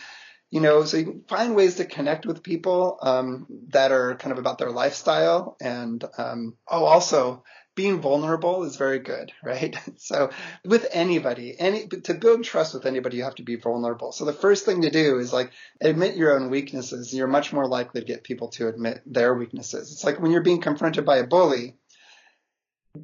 you 0.49 0.59
know 0.59 0.83
so 0.83 0.97
you 0.97 1.05
can 1.05 1.23
find 1.27 1.55
ways 1.55 1.75
to 1.75 1.85
connect 1.85 2.25
with 2.25 2.41
people 2.41 2.97
um, 3.01 3.45
that 3.69 3.91
are 3.91 4.15
kind 4.15 4.31
of 4.31 4.39
about 4.39 4.57
their 4.57 4.71
lifestyle 4.71 5.55
and 5.61 6.03
um, 6.17 6.55
oh 6.67 6.85
also 6.85 7.43
being 7.79 8.01
vulnerable 8.01 8.65
is 8.65 8.75
very 8.75 8.99
good, 8.99 9.31
right? 9.43 9.73
So 9.95 10.31
with 10.65 10.85
anybody, 10.91 11.55
any 11.57 11.87
to 11.87 12.13
build 12.13 12.43
trust 12.43 12.73
with 12.73 12.85
anybody, 12.85 13.17
you 13.17 13.23
have 13.23 13.35
to 13.35 13.43
be 13.43 13.55
vulnerable. 13.55 14.11
So 14.11 14.25
the 14.25 14.33
first 14.33 14.65
thing 14.65 14.81
to 14.81 14.89
do 14.89 15.17
is 15.17 15.31
like 15.31 15.51
admit 15.79 16.17
your 16.17 16.37
own 16.37 16.49
weaknesses. 16.49 17.13
You're 17.13 17.27
much 17.27 17.53
more 17.53 17.67
likely 17.67 18.01
to 18.01 18.07
get 18.07 18.25
people 18.25 18.49
to 18.49 18.67
admit 18.67 19.01
their 19.05 19.33
weaknesses. 19.33 19.93
It's 19.93 20.03
like 20.03 20.19
when 20.19 20.31
you're 20.31 20.41
being 20.41 20.59
confronted 20.59 21.05
by 21.05 21.17
a 21.19 21.27
bully, 21.27 21.77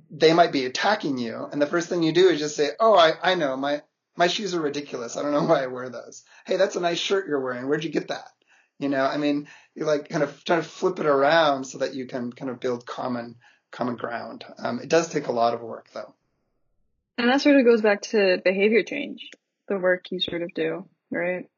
they 0.09 0.33
might 0.33 0.51
be 0.51 0.65
attacking 0.65 1.17
you, 1.17 1.47
and 1.51 1.61
the 1.61 1.67
first 1.67 1.89
thing 1.89 2.03
you 2.03 2.13
do 2.13 2.29
is 2.29 2.39
just 2.39 2.55
say, 2.55 2.71
"Oh, 2.79 2.95
I, 2.95 3.13
I 3.21 3.35
know 3.35 3.55
my 3.55 3.81
my 4.15 4.27
shoes 4.27 4.53
are 4.53 4.61
ridiculous. 4.61 5.17
I 5.17 5.21
don't 5.21 5.33
know 5.33 5.43
why 5.49 5.63
I 5.63 5.67
wear 5.67 5.89
those. 5.89 6.23
Hey, 6.45 6.57
that's 6.57 6.75
a 6.75 6.81
nice 6.81 6.99
shirt 6.99 7.27
you're 7.27 7.41
wearing. 7.41 7.67
Where'd 7.67 7.83
you 7.83 7.91
get 7.91 8.09
that?" 8.09 8.29
You 8.77 8.89
know, 8.89 9.05
I 9.05 9.17
mean, 9.17 9.47
you 9.73 9.85
like 9.85 10.09
kind 10.09 10.23
of 10.23 10.43
trying 10.43 10.61
to 10.61 10.67
flip 10.67 10.99
it 10.99 11.05
around 11.05 11.63
so 11.65 11.77
that 11.77 11.93
you 11.93 12.07
can 12.07 12.31
kind 12.31 12.51
of 12.51 12.59
build 12.59 12.85
common 12.85 13.35
common 13.71 13.95
ground. 13.95 14.45
Um, 14.57 14.79
it 14.79 14.89
does 14.89 15.09
take 15.09 15.27
a 15.27 15.31
lot 15.31 15.53
of 15.53 15.61
work, 15.61 15.89
though. 15.93 16.13
And 17.17 17.29
that 17.29 17.41
sort 17.41 17.57
of 17.57 17.65
goes 17.65 17.81
back 17.81 18.01
to 18.03 18.41
behavior 18.43 18.83
change, 18.83 19.29
the 19.67 19.77
work 19.77 20.11
you 20.11 20.19
sort 20.19 20.41
of 20.41 20.53
do, 20.53 20.87
right? 21.11 21.49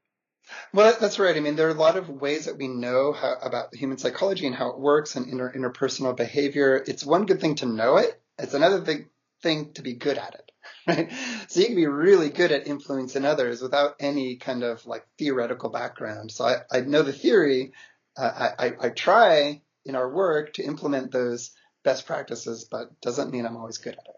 Well, 0.73 0.95
that's 0.99 1.19
right. 1.19 1.35
I 1.35 1.39
mean, 1.39 1.55
there 1.55 1.67
are 1.67 1.71
a 1.71 1.73
lot 1.73 1.97
of 1.97 2.09
ways 2.09 2.45
that 2.45 2.57
we 2.57 2.67
know 2.67 3.13
how, 3.13 3.35
about 3.41 3.75
human 3.75 3.97
psychology 3.97 4.45
and 4.47 4.55
how 4.55 4.69
it 4.69 4.79
works 4.79 5.15
and 5.15 5.27
inter, 5.27 5.51
interpersonal 5.53 6.15
behavior. 6.15 6.83
It's 6.87 7.05
one 7.05 7.25
good 7.25 7.41
thing 7.41 7.55
to 7.55 7.65
know 7.65 7.97
it. 7.97 8.21
It's 8.37 8.53
another 8.53 8.81
thing, 8.83 9.09
thing 9.41 9.73
to 9.73 9.81
be 9.81 9.93
good 9.93 10.17
at 10.17 10.35
it, 10.35 10.51
right? 10.87 11.11
So 11.47 11.59
you 11.59 11.67
can 11.67 11.75
be 11.75 11.87
really 11.87 12.29
good 12.29 12.51
at 12.51 12.67
influencing 12.67 13.25
others 13.25 13.61
without 13.61 13.95
any 13.99 14.35
kind 14.35 14.63
of 14.63 14.85
like 14.85 15.05
theoretical 15.17 15.69
background. 15.69 16.31
So 16.31 16.45
I, 16.45 16.55
I 16.71 16.81
know 16.81 17.03
the 17.03 17.13
theory. 17.13 17.73
Uh, 18.15 18.51
I, 18.59 18.67
I, 18.67 18.73
I 18.81 18.89
try 18.89 19.61
in 19.85 19.95
our 19.95 20.09
work 20.09 20.53
to 20.53 20.63
implement 20.63 21.11
those 21.11 21.51
best 21.83 22.05
practices, 22.05 22.67
but 22.69 22.99
doesn't 23.01 23.31
mean 23.31 23.45
I'm 23.45 23.57
always 23.57 23.77
good 23.77 23.93
at 23.93 24.05
it. 24.05 24.15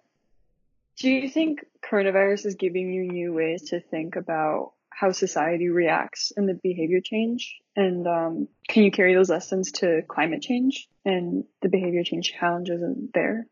Do 0.98 1.10
you 1.10 1.30
think 1.30 1.66
coronavirus 1.82 2.48
is 2.48 2.56
giving 2.56 2.92
you 2.92 3.04
new 3.04 3.34
ways 3.34 3.70
to 3.70 3.80
think 3.80 4.16
about 4.16 4.74
how 4.90 5.12
society 5.12 5.70
reacts 5.70 6.32
and 6.36 6.48
the 6.48 6.60
behavior 6.62 7.00
change? 7.04 7.58
And 7.76 8.08
um, 8.08 8.48
can 8.68 8.84
you 8.84 8.92
carry 8.92 9.16
those 9.16 9.30
lessons 9.30 9.72
to 9.74 10.02
climate 10.08 10.42
change 10.42 10.88
and 11.06 11.46
the 11.62 11.70
behavior 11.70 12.04
change 12.04 12.34
challenges 12.38 12.82
there? 13.14 13.48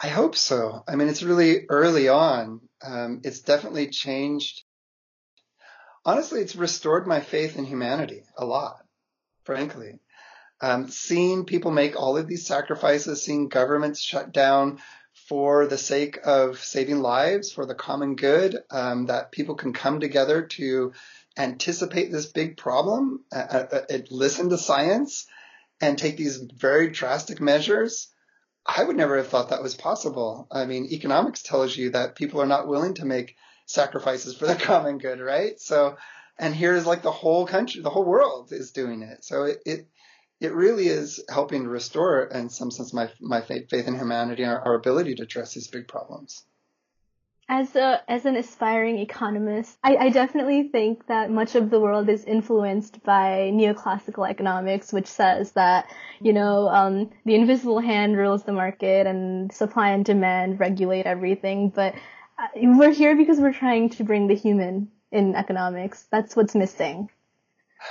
I 0.00 0.08
hope 0.08 0.36
so. 0.36 0.84
I 0.86 0.96
mean, 0.96 1.08
it's 1.08 1.22
really 1.22 1.66
early 1.68 2.08
on. 2.08 2.60
Um, 2.82 3.20
it's 3.24 3.40
definitely 3.40 3.88
changed. 3.88 4.62
Honestly, 6.04 6.40
it's 6.40 6.56
restored 6.56 7.06
my 7.06 7.20
faith 7.20 7.56
in 7.56 7.64
humanity 7.64 8.24
a 8.36 8.44
lot, 8.44 8.84
frankly. 9.44 10.00
Um, 10.60 10.88
seeing 10.88 11.44
people 11.44 11.70
make 11.70 11.96
all 11.96 12.16
of 12.16 12.26
these 12.26 12.46
sacrifices, 12.46 13.22
seeing 13.22 13.48
governments 13.48 14.00
shut 14.00 14.32
down 14.32 14.80
for 15.28 15.66
the 15.66 15.78
sake 15.78 16.18
of 16.24 16.58
saving 16.58 17.00
lives, 17.00 17.50
for 17.52 17.64
the 17.64 17.74
common 17.74 18.14
good, 18.14 18.58
um, 18.70 19.06
that 19.06 19.32
people 19.32 19.54
can 19.54 19.72
come 19.72 20.00
together 20.00 20.42
to 20.42 20.92
anticipate 21.36 22.12
this 22.12 22.26
big 22.26 22.56
problem, 22.56 23.24
uh, 23.32 23.38
uh, 23.38 23.80
uh, 23.90 23.98
listen 24.10 24.50
to 24.50 24.58
science, 24.58 25.26
and 25.80 25.98
take 25.98 26.16
these 26.16 26.36
very 26.36 26.90
drastic 26.90 27.40
measures. 27.40 28.08
I 28.66 28.84
would 28.84 28.96
never 28.96 29.16
have 29.16 29.28
thought 29.28 29.50
that 29.50 29.62
was 29.62 29.74
possible. 29.74 30.46
I 30.50 30.66
mean, 30.66 30.88
economics 30.90 31.42
tells 31.42 31.76
you 31.76 31.90
that 31.90 32.16
people 32.16 32.40
are 32.40 32.46
not 32.46 32.68
willing 32.68 32.94
to 32.94 33.04
make 33.04 33.36
sacrifices 33.66 34.36
for 34.36 34.46
the 34.46 34.54
common 34.70 34.98
good, 34.98 35.20
right? 35.20 35.58
So, 35.60 35.96
and 36.38 36.54
here's 36.54 36.86
like 36.86 37.02
the 37.02 37.10
whole 37.10 37.46
country, 37.46 37.80
the 37.80 37.90
whole 37.90 38.04
world 38.04 38.52
is 38.52 38.72
doing 38.72 39.02
it. 39.02 39.24
So 39.24 39.44
it, 39.44 39.58
it 39.64 39.88
it 40.40 40.52
really 40.52 40.88
is 40.88 41.22
helping 41.28 41.64
to 41.64 41.68
restore, 41.68 42.24
in 42.24 42.50
some 42.50 42.70
sense, 42.70 42.92
my 42.92 43.10
my 43.20 43.40
faith, 43.40 43.68
faith 43.70 43.86
in 43.86 43.94
humanity 43.94 44.42
and 44.42 44.52
our, 44.52 44.60
our 44.60 44.74
ability 44.74 45.14
to 45.16 45.22
address 45.22 45.54
these 45.54 45.68
big 45.68 45.88
problems. 45.88 46.44
As 47.48 47.76
a 47.76 48.02
as 48.08 48.24
an 48.24 48.36
aspiring 48.36 48.98
economist, 48.98 49.76
I, 49.84 49.96
I 49.96 50.08
definitely 50.08 50.68
think 50.68 51.06
that 51.08 51.30
much 51.30 51.54
of 51.54 51.70
the 51.70 51.78
world 51.78 52.08
is 52.08 52.24
influenced 52.24 53.02
by 53.04 53.50
neoclassical 53.52 54.28
economics, 54.28 54.92
which 54.92 55.06
says 55.06 55.52
that 55.52 55.90
you 56.20 56.32
know 56.32 56.68
um, 56.68 57.10
the 57.24 57.34
invisible 57.34 57.80
hand 57.80 58.16
rules 58.16 58.44
the 58.44 58.52
market 58.52 59.06
and 59.06 59.52
supply 59.52 59.90
and 59.90 60.04
demand 60.04 60.58
regulate 60.58 61.06
everything. 61.06 61.68
But 61.68 61.94
uh, 62.38 62.48
we're 62.56 62.92
here 62.92 63.14
because 63.14 63.38
we're 63.38 63.52
trying 63.52 63.90
to 63.90 64.04
bring 64.04 64.26
the 64.26 64.34
human 64.34 64.90
in 65.12 65.36
economics. 65.36 66.06
That's 66.10 66.34
what's 66.34 66.54
missing. 66.54 67.08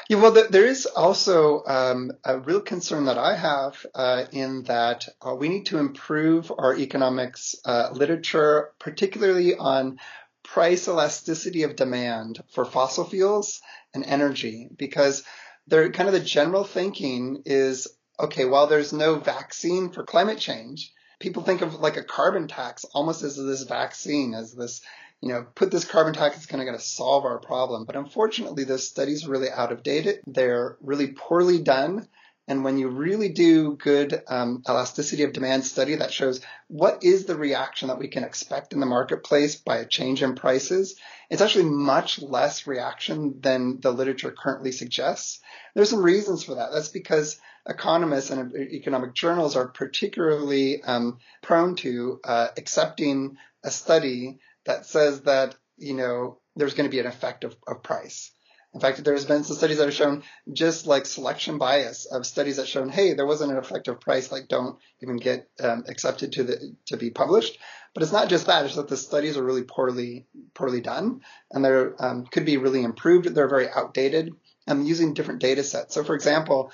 Yeah, 0.09 0.21
well, 0.21 0.31
there 0.31 0.65
is 0.65 0.85
also 0.85 1.63
um, 1.65 2.11
a 2.23 2.39
real 2.39 2.61
concern 2.61 3.05
that 3.05 3.17
I 3.17 3.35
have 3.35 3.85
uh, 3.93 4.25
in 4.31 4.63
that 4.63 5.07
uh, 5.21 5.35
we 5.35 5.49
need 5.49 5.67
to 5.67 5.77
improve 5.77 6.51
our 6.51 6.75
economics 6.75 7.55
uh, 7.65 7.89
literature, 7.93 8.71
particularly 8.79 9.55
on 9.55 9.99
price 10.43 10.87
elasticity 10.87 11.63
of 11.63 11.75
demand 11.75 12.43
for 12.51 12.65
fossil 12.65 13.05
fuels 13.05 13.61
and 13.93 14.03
energy 14.05 14.67
because 14.75 15.23
they're 15.67 15.91
kind 15.91 16.09
of 16.09 16.13
the 16.13 16.19
general 16.19 16.63
thinking 16.63 17.43
is 17.45 17.87
okay, 18.19 18.45
while 18.45 18.67
there's 18.67 18.93
no 18.93 19.15
vaccine 19.15 19.89
for 19.89 20.03
climate 20.03 20.37
change, 20.37 20.91
people 21.19 21.43
think 21.43 21.61
of 21.61 21.75
like 21.75 21.97
a 21.97 22.03
carbon 22.03 22.47
tax 22.47 22.85
almost 22.93 23.23
as 23.23 23.35
this 23.35 23.63
vaccine, 23.63 24.33
as 24.33 24.53
this, 24.53 24.81
you 25.23 25.29
know, 25.29 25.45
put 25.55 25.71
this 25.71 25.85
carbon 25.85 26.13
tax 26.13 26.37
is 26.37 26.47
kind 26.47 26.61
of 26.61 26.65
going 26.65 26.77
to 26.77 26.83
solve 26.83 27.23
our 27.23 27.39
problem. 27.39 27.85
But 27.85 27.95
unfortunately, 27.95 28.65
those 28.65 28.85
studies 28.85 29.25
are 29.25 29.31
really 29.31 29.49
out 29.49 29.71
of 29.71 29.81
date. 29.81 30.19
They're 30.27 30.75
really 30.81 31.13
poorly 31.13 31.59
done. 31.59 32.09
And 32.45 32.65
when 32.65 32.77
you 32.77 32.89
really 32.89 33.29
do 33.29 33.77
good 33.77 34.21
um, 34.27 34.63
elasticity 34.67 35.23
of 35.23 35.31
demand 35.31 35.63
study 35.63 35.95
that 35.95 36.11
shows 36.11 36.41
what 36.67 37.05
is 37.05 37.23
the 37.23 37.37
reaction 37.37 37.87
that 37.87 37.99
we 37.99 38.09
can 38.09 38.25
expect 38.25 38.73
in 38.73 38.81
the 38.81 38.85
marketplace 38.85 39.55
by 39.55 39.77
a 39.77 39.87
change 39.87 40.21
in 40.21 40.35
prices, 40.35 40.99
it's 41.29 41.41
actually 41.41 41.69
much 41.69 42.21
less 42.21 42.67
reaction 42.67 43.39
than 43.39 43.79
the 43.79 43.91
literature 43.91 44.35
currently 44.37 44.73
suggests. 44.73 45.39
There's 45.73 45.89
some 45.89 46.03
reasons 46.03 46.43
for 46.43 46.55
that. 46.55 46.73
That's 46.73 46.89
because 46.89 47.39
economists 47.65 48.29
and 48.29 48.53
economic 48.57 49.13
journals 49.13 49.55
are 49.55 49.69
particularly 49.69 50.83
um, 50.83 51.19
prone 51.41 51.77
to 51.77 52.19
uh, 52.25 52.49
accepting 52.57 53.37
a 53.63 53.71
study 53.71 54.39
that 54.65 54.85
says 54.85 55.21
that 55.21 55.55
you 55.77 55.93
know 55.93 56.39
there's 56.55 56.73
going 56.73 56.89
to 56.89 56.95
be 56.95 56.99
an 56.99 57.07
effect 57.07 57.43
of, 57.43 57.55
of 57.67 57.83
price. 57.83 58.31
In 58.73 58.79
fact, 58.79 59.03
there's 59.03 59.25
been 59.25 59.43
some 59.43 59.55
studies 59.55 59.77
that 59.77 59.85
have 59.85 59.93
shown 59.93 60.23
just 60.51 60.87
like 60.87 61.05
selection 61.05 61.59
bias 61.59 62.05
of 62.05 62.25
studies 62.25 62.57
that 62.57 62.67
shown, 62.67 62.89
hey, 62.89 63.13
there 63.13 63.27
wasn't 63.27 63.51
an 63.51 63.59
effective 63.59 64.01
price, 64.01 64.31
like 64.31 64.47
don't 64.47 64.79
even 65.01 65.17
get 65.17 65.47
um, 65.59 65.83
accepted 65.87 66.33
to 66.33 66.43
the 66.43 66.75
to 66.87 66.97
be 66.97 67.11
published. 67.11 67.59
But 67.93 68.01
it's 68.01 68.11
not 68.11 68.29
just 68.29 68.47
that; 68.47 68.65
it's 68.65 68.75
that 68.75 68.87
the 68.87 68.97
studies 68.97 69.37
are 69.37 69.43
really 69.43 69.63
poorly 69.63 70.25
poorly 70.55 70.81
done, 70.81 71.21
and 71.51 71.63
they 71.63 71.85
um, 71.99 72.25
could 72.25 72.45
be 72.45 72.57
really 72.57 72.83
improved. 72.83 73.27
They're 73.27 73.47
very 73.47 73.69
outdated. 73.69 74.33
and 74.65 74.87
using 74.87 75.13
different 75.13 75.41
data 75.41 75.63
sets. 75.63 75.93
So, 75.93 76.03
for 76.03 76.15
example, 76.15 76.71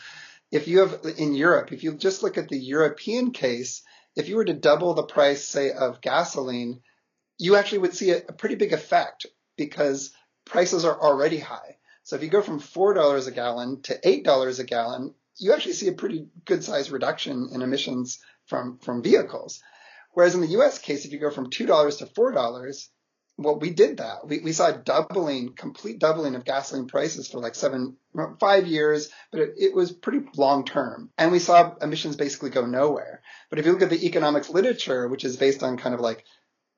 if 0.52 0.68
you 0.68 0.80
have 0.80 1.02
in 1.18 1.34
Europe, 1.34 1.74
if 1.74 1.84
you 1.84 1.96
just 1.96 2.24
look 2.24 2.38
at 2.38 2.48
the 2.48 2.58
European 2.58 3.32
case, 3.32 3.82
if 4.16 4.30
you 4.30 4.38
were 4.38 4.46
to 4.46 4.54
double 4.54 4.94
the 4.94 5.04
price, 5.04 5.46
say, 5.46 5.72
of 5.72 6.02
gasoline, 6.02 6.82
you 7.40 7.56
actually 7.56 7.80
would 7.80 7.96
see 7.96 8.12
a, 8.12 8.18
a 8.18 8.34
pretty 8.34 8.56
big 8.56 8.74
effect 8.74 9.26
because 9.58 10.12
prices 10.46 10.86
are 10.86 11.02
already 11.02 11.40
high. 11.40 11.78
So 12.04 12.16
if 12.16 12.24
you 12.24 12.30
go 12.30 12.42
from 12.42 12.60
$4 12.60 13.28
a 13.28 13.32
gallon 13.32 13.82
to 13.84 14.00
$8 14.00 14.60
a 14.60 14.64
gallon, 14.64 15.16
you 15.38 15.54
actually 15.54 15.74
see 15.74 15.88
a 15.88 15.94
pretty 15.94 16.28
good 16.46 16.64
size 16.64 16.92
reduction 16.92 17.50
in 17.52 17.62
emissions 17.62 18.20
from, 18.46 18.78
from 18.80 19.02
vehicles. 19.02 19.62
Whereas 20.12 20.36
in 20.36 20.42
the 20.42 20.60
US 20.60 20.80
case, 20.80 21.06
if 21.06 21.12
you 21.12 21.20
go 21.20 21.32
from 21.32 21.50
$2 21.50 21.98
to 22.00 22.06
$4, 22.06 22.88
well, 23.38 23.58
we 23.58 23.70
did 23.70 23.98
that. 23.98 24.28
We, 24.28 24.40
we 24.40 24.52
saw 24.52 24.68
a 24.68 24.78
doubling, 24.78 25.54
complete 25.56 25.98
doubling 26.00 26.36
of 26.36 26.44
gasoline 26.44 26.88
prices 26.88 27.30
for 27.30 27.40
like 27.40 27.56
seven, 27.56 27.96
five 28.38 28.68
years, 28.68 29.10
but 29.32 29.40
it, 29.40 29.50
it 29.58 29.76
was 29.76 29.94
pretty 29.94 30.26
long 30.36 30.66
term. 30.66 31.10
And 31.18 31.32
we 31.32 31.40
saw 31.40 31.76
emissions 31.82 32.18
basically 32.18 32.50
go 32.50 32.66
nowhere. 32.66 33.22
But 33.50 33.60
if 33.60 33.66
you 33.66 33.72
look 33.72 33.82
at 33.82 33.90
the 33.90 34.06
economics 34.06 34.50
literature, 34.50 35.08
which 35.08 35.24
is 35.24 35.38
based 35.38 35.64
on 35.64 35.78
kind 35.78 35.96
of 35.96 36.02
like 36.02 36.26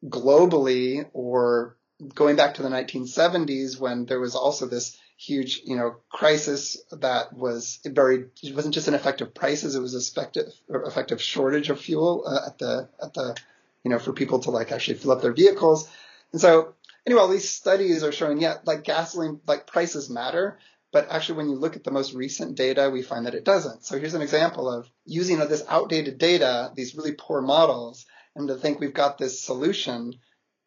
globally 0.06 1.10
or 1.14 1.78
going 2.16 2.36
back 2.36 2.56
to 2.56 2.64
the 2.64 2.70
1970s 2.70 3.80
when 3.80 4.06
there 4.06 4.20
was 4.20 4.36
also 4.36 4.66
this 4.66 4.98
huge, 5.18 5.62
you 5.66 5.76
know, 5.76 5.98
crisis 6.10 6.78
that 6.92 7.32
was 7.34 7.80
very, 7.86 8.26
it 8.42 8.56
wasn't 8.56 8.74
just 8.74 8.88
an 8.88 8.96
effect 8.96 9.22
of 9.22 9.36
prices, 9.36 9.76
it 9.76 9.82
was 9.82 9.94
a 9.94 10.00
effective, 10.00 10.52
effective 10.70 11.22
shortage 11.22 11.70
of 11.70 11.80
fuel 11.80 12.24
uh, 12.26 12.48
at 12.48 12.58
the, 12.58 12.90
at 13.02 13.14
the, 13.14 13.36
you 13.84 13.92
know, 13.92 14.00
for 14.00 14.14
people 14.14 14.40
to 14.40 14.52
like 14.52 14.72
actually 14.72 14.98
fill 14.98 15.12
up 15.12 15.22
their 15.22 15.34
vehicles. 15.34 15.88
And 16.32 16.42
so 16.42 16.74
anyway, 17.06 17.22
all 17.22 17.28
these 17.28 17.50
studies 17.50 18.04
are 18.04 18.12
showing, 18.12 18.40
yeah, 18.40 18.56
like 18.66 18.84
gasoline, 18.84 19.40
like 19.46 19.68
prices 19.68 20.10
matter. 20.10 20.58
But 20.92 21.10
actually, 21.10 21.38
when 21.38 21.50
you 21.50 21.56
look 21.56 21.78
at 21.78 21.86
the 21.86 21.92
most 21.92 22.14
recent 22.14 22.58
data, 22.58 22.90
we 22.90 23.02
find 23.02 23.26
that 23.26 23.36
it 23.36 23.46
doesn't. 23.46 23.86
So 23.86 23.98
here's 23.98 24.14
an 24.14 24.22
example 24.22 24.70
of 24.70 24.90
using 25.06 25.40
this 25.40 25.64
outdated 25.70 26.18
data, 26.18 26.72
these 26.76 26.96
really 26.96 27.14
poor 27.14 27.42
models, 27.42 28.06
and 28.36 28.48
to 28.48 28.56
think 28.56 28.80
we've 28.80 28.94
got 28.94 29.18
this 29.18 29.42
solution, 29.42 30.16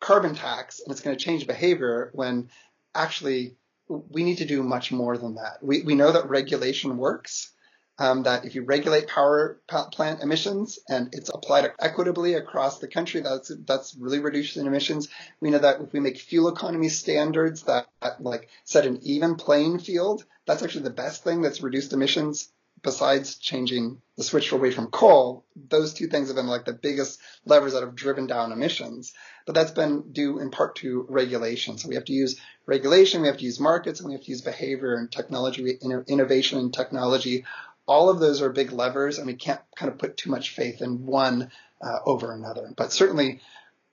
carbon 0.00 0.34
tax, 0.34 0.80
and 0.80 0.92
it's 0.92 1.00
going 1.00 1.16
to 1.16 1.24
change 1.24 1.46
behavior 1.46 2.10
when 2.12 2.50
actually 2.94 3.56
we 3.88 4.24
need 4.24 4.38
to 4.38 4.46
do 4.46 4.62
much 4.62 4.92
more 4.92 5.16
than 5.16 5.34
that. 5.36 5.58
We, 5.62 5.82
we 5.82 5.94
know 5.94 6.12
that 6.12 6.28
regulation 6.28 6.96
works, 6.96 7.50
um, 7.98 8.24
that 8.24 8.44
if 8.44 8.54
you 8.54 8.64
regulate 8.64 9.06
power 9.06 9.60
plant 9.92 10.22
emissions 10.22 10.78
and 10.88 11.10
it's 11.12 11.30
applied 11.32 11.70
equitably 11.78 12.34
across 12.34 12.78
the 12.78 12.88
country, 12.88 13.20
that's, 13.20 13.52
that's 13.66 13.94
really 13.94 14.18
reducing 14.18 14.66
emissions. 14.66 15.08
We 15.40 15.50
know 15.50 15.58
that 15.58 15.80
if 15.80 15.92
we 15.92 16.00
make 16.00 16.18
fuel 16.18 16.48
economy 16.48 16.88
standards 16.88 17.62
that, 17.64 17.86
that 18.02 18.22
like 18.22 18.48
set 18.64 18.86
an 18.86 19.00
even 19.02 19.36
playing 19.36 19.78
field, 19.78 20.24
that's 20.46 20.62
actually 20.62 20.84
the 20.84 20.90
best 20.90 21.24
thing 21.24 21.40
that's 21.40 21.62
reduced 21.62 21.92
emissions 21.92 22.48
besides 22.84 23.36
changing 23.36 24.00
the 24.16 24.22
switch 24.22 24.52
away 24.52 24.70
from 24.70 24.86
coal, 24.86 25.44
those 25.56 25.94
two 25.94 26.06
things 26.06 26.28
have 26.28 26.36
been 26.36 26.46
like 26.46 26.66
the 26.66 26.72
biggest 26.72 27.20
levers 27.44 27.72
that 27.72 27.82
have 27.82 27.96
driven 27.96 28.28
down 28.28 28.52
emissions. 28.52 29.12
But 29.46 29.54
that's 29.54 29.72
been 29.72 30.12
due 30.12 30.38
in 30.38 30.50
part 30.50 30.76
to 30.76 31.06
regulation. 31.08 31.78
So 31.78 31.88
we 31.88 31.96
have 31.96 32.04
to 32.04 32.12
use 32.12 32.40
regulation, 32.66 33.22
we 33.22 33.28
have 33.28 33.38
to 33.38 33.44
use 33.44 33.58
markets, 33.58 33.98
and 33.98 34.08
we 34.08 34.14
have 34.14 34.22
to 34.22 34.30
use 34.30 34.42
behavior 34.42 34.94
and 34.94 35.10
technology, 35.10 35.78
innovation 36.06 36.58
and 36.58 36.72
technology. 36.72 37.44
All 37.88 38.08
of 38.08 38.20
those 38.20 38.40
are 38.40 38.50
big 38.50 38.70
levers, 38.70 39.18
and 39.18 39.26
we 39.26 39.34
can't 39.34 39.60
kind 39.74 39.90
of 39.90 39.98
put 39.98 40.16
too 40.16 40.30
much 40.30 40.50
faith 40.50 40.80
in 40.80 41.06
one 41.06 41.50
uh, 41.82 41.98
over 42.06 42.32
another. 42.32 42.70
But 42.76 42.92
certainly, 42.92 43.40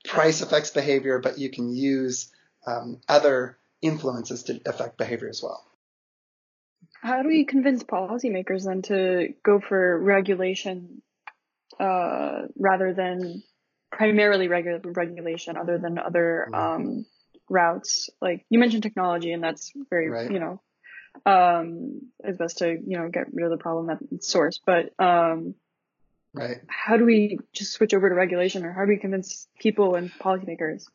price 0.05 0.41
affects 0.41 0.69
behavior, 0.69 1.19
but 1.19 1.39
you 1.39 1.49
can 1.49 1.73
use 1.73 2.29
um, 2.67 2.99
other 3.07 3.57
influences 3.81 4.43
to 4.43 4.61
affect 4.65 4.97
behavior 4.97 5.29
as 5.29 5.41
well. 5.41 5.65
How 7.01 7.23
do 7.23 7.27
we 7.27 7.45
convince 7.45 7.83
policymakers 7.83 8.65
then 8.65 8.83
to 8.83 9.33
go 9.43 9.59
for 9.59 9.99
regulation 9.99 11.01
uh, 11.79 12.43
rather 12.57 12.93
than 12.93 13.43
primarily 13.91 14.47
regu- 14.47 14.95
regulation, 14.95 15.57
other 15.57 15.79
than 15.79 15.97
other 15.97 16.47
um, 16.53 17.05
routes? 17.49 18.09
Like 18.21 18.45
you 18.49 18.59
mentioned 18.59 18.83
technology, 18.83 19.31
and 19.31 19.43
that's 19.43 19.71
very 19.89 20.09
right. 20.09 20.31
you 20.31 20.39
know 20.39 20.61
um, 21.25 22.01
it's 22.23 22.37
best 22.37 22.59
to 22.59 22.69
you 22.69 22.97
know 22.97 23.09
get 23.09 23.33
rid 23.33 23.45
of 23.45 23.51
the 23.51 23.61
problem 23.61 23.89
at 23.89 24.23
source. 24.23 24.59
But 24.65 24.93
um, 24.99 25.55
right, 26.33 26.59
how 26.67 26.97
do 26.97 27.05
we 27.05 27.39
just 27.53 27.73
switch 27.73 27.93
over 27.93 28.09
to 28.09 28.15
regulation, 28.15 28.65
or 28.65 28.73
how 28.73 28.81
do 28.81 28.89
we 28.89 28.97
convince 28.97 29.47
people 29.59 29.95
and 29.95 30.11
policymakers? 30.11 30.85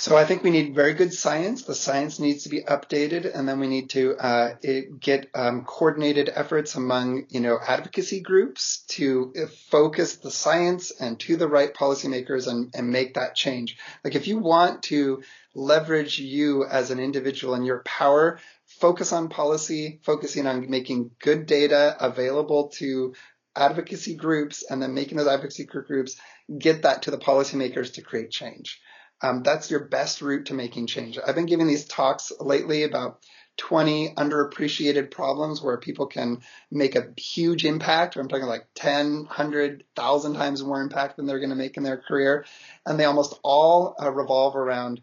So 0.00 0.16
I 0.16 0.24
think 0.24 0.42
we 0.42 0.50
need 0.50 0.74
very 0.74 0.94
good 0.94 1.12
science. 1.12 1.64
The 1.64 1.74
science 1.74 2.18
needs 2.18 2.44
to 2.44 2.48
be 2.48 2.62
updated, 2.62 3.30
and 3.34 3.46
then 3.46 3.60
we 3.60 3.66
need 3.66 3.90
to 3.90 4.16
uh, 4.16 4.54
get 4.98 5.28
um, 5.34 5.64
coordinated 5.64 6.30
efforts 6.34 6.74
among 6.74 7.26
you 7.28 7.40
know 7.40 7.58
advocacy 7.66 8.20
groups 8.20 8.84
to 8.88 9.32
uh, 9.38 9.46
focus 9.68 10.16
the 10.16 10.30
science 10.30 10.90
and 10.90 11.20
to 11.20 11.36
the 11.36 11.48
right 11.48 11.74
policymakers 11.74 12.46
and, 12.46 12.70
and 12.74 12.90
make 12.90 13.14
that 13.14 13.34
change. 13.34 13.76
Like 14.02 14.14
if 14.14 14.26
you 14.26 14.38
want 14.38 14.84
to 14.84 15.22
leverage 15.54 16.18
you 16.18 16.64
as 16.64 16.90
an 16.90 16.98
individual 16.98 17.52
and 17.52 17.66
your 17.66 17.82
power, 17.82 18.38
focus 18.66 19.12
on 19.12 19.28
policy, 19.28 20.00
focusing 20.02 20.46
on 20.46 20.70
making 20.70 21.10
good 21.20 21.44
data 21.44 21.96
available 22.00 22.68
to 22.76 23.14
advocacy 23.54 24.14
groups, 24.14 24.62
and 24.62 24.80
then 24.80 24.94
making 24.94 25.18
those 25.18 25.26
advocacy 25.26 25.64
groups 25.64 26.16
get 26.58 26.82
that 26.82 27.02
to 27.02 27.10
the 27.10 27.18
policymakers 27.18 27.94
to 27.94 28.02
create 28.02 28.30
change. 28.30 28.80
Um, 29.22 29.42
that's 29.42 29.70
your 29.70 29.80
best 29.80 30.22
route 30.22 30.46
to 30.46 30.54
making 30.54 30.86
change. 30.86 31.18
I've 31.24 31.34
been 31.34 31.46
giving 31.46 31.66
these 31.66 31.84
talks 31.84 32.32
lately 32.40 32.84
about 32.84 33.20
20 33.58 34.14
underappreciated 34.14 35.10
problems 35.10 35.60
where 35.60 35.76
people 35.76 36.06
can 36.06 36.40
make 36.70 36.96
a 36.96 37.12
huge 37.18 37.66
impact. 37.66 38.16
I'm 38.16 38.28
talking 38.28 38.46
like 38.46 38.66
10, 38.74 39.24
100, 39.24 39.84
1,000 39.94 40.34
times 40.34 40.62
more 40.62 40.80
impact 40.80 41.16
than 41.16 41.26
they're 41.26 41.38
going 41.38 41.50
to 41.50 41.56
make 41.56 41.76
in 41.76 41.82
their 41.82 41.98
career. 41.98 42.46
And 42.86 42.98
they 42.98 43.04
almost 43.04 43.38
all 43.42 43.94
uh, 44.02 44.10
revolve 44.10 44.56
around 44.56 45.02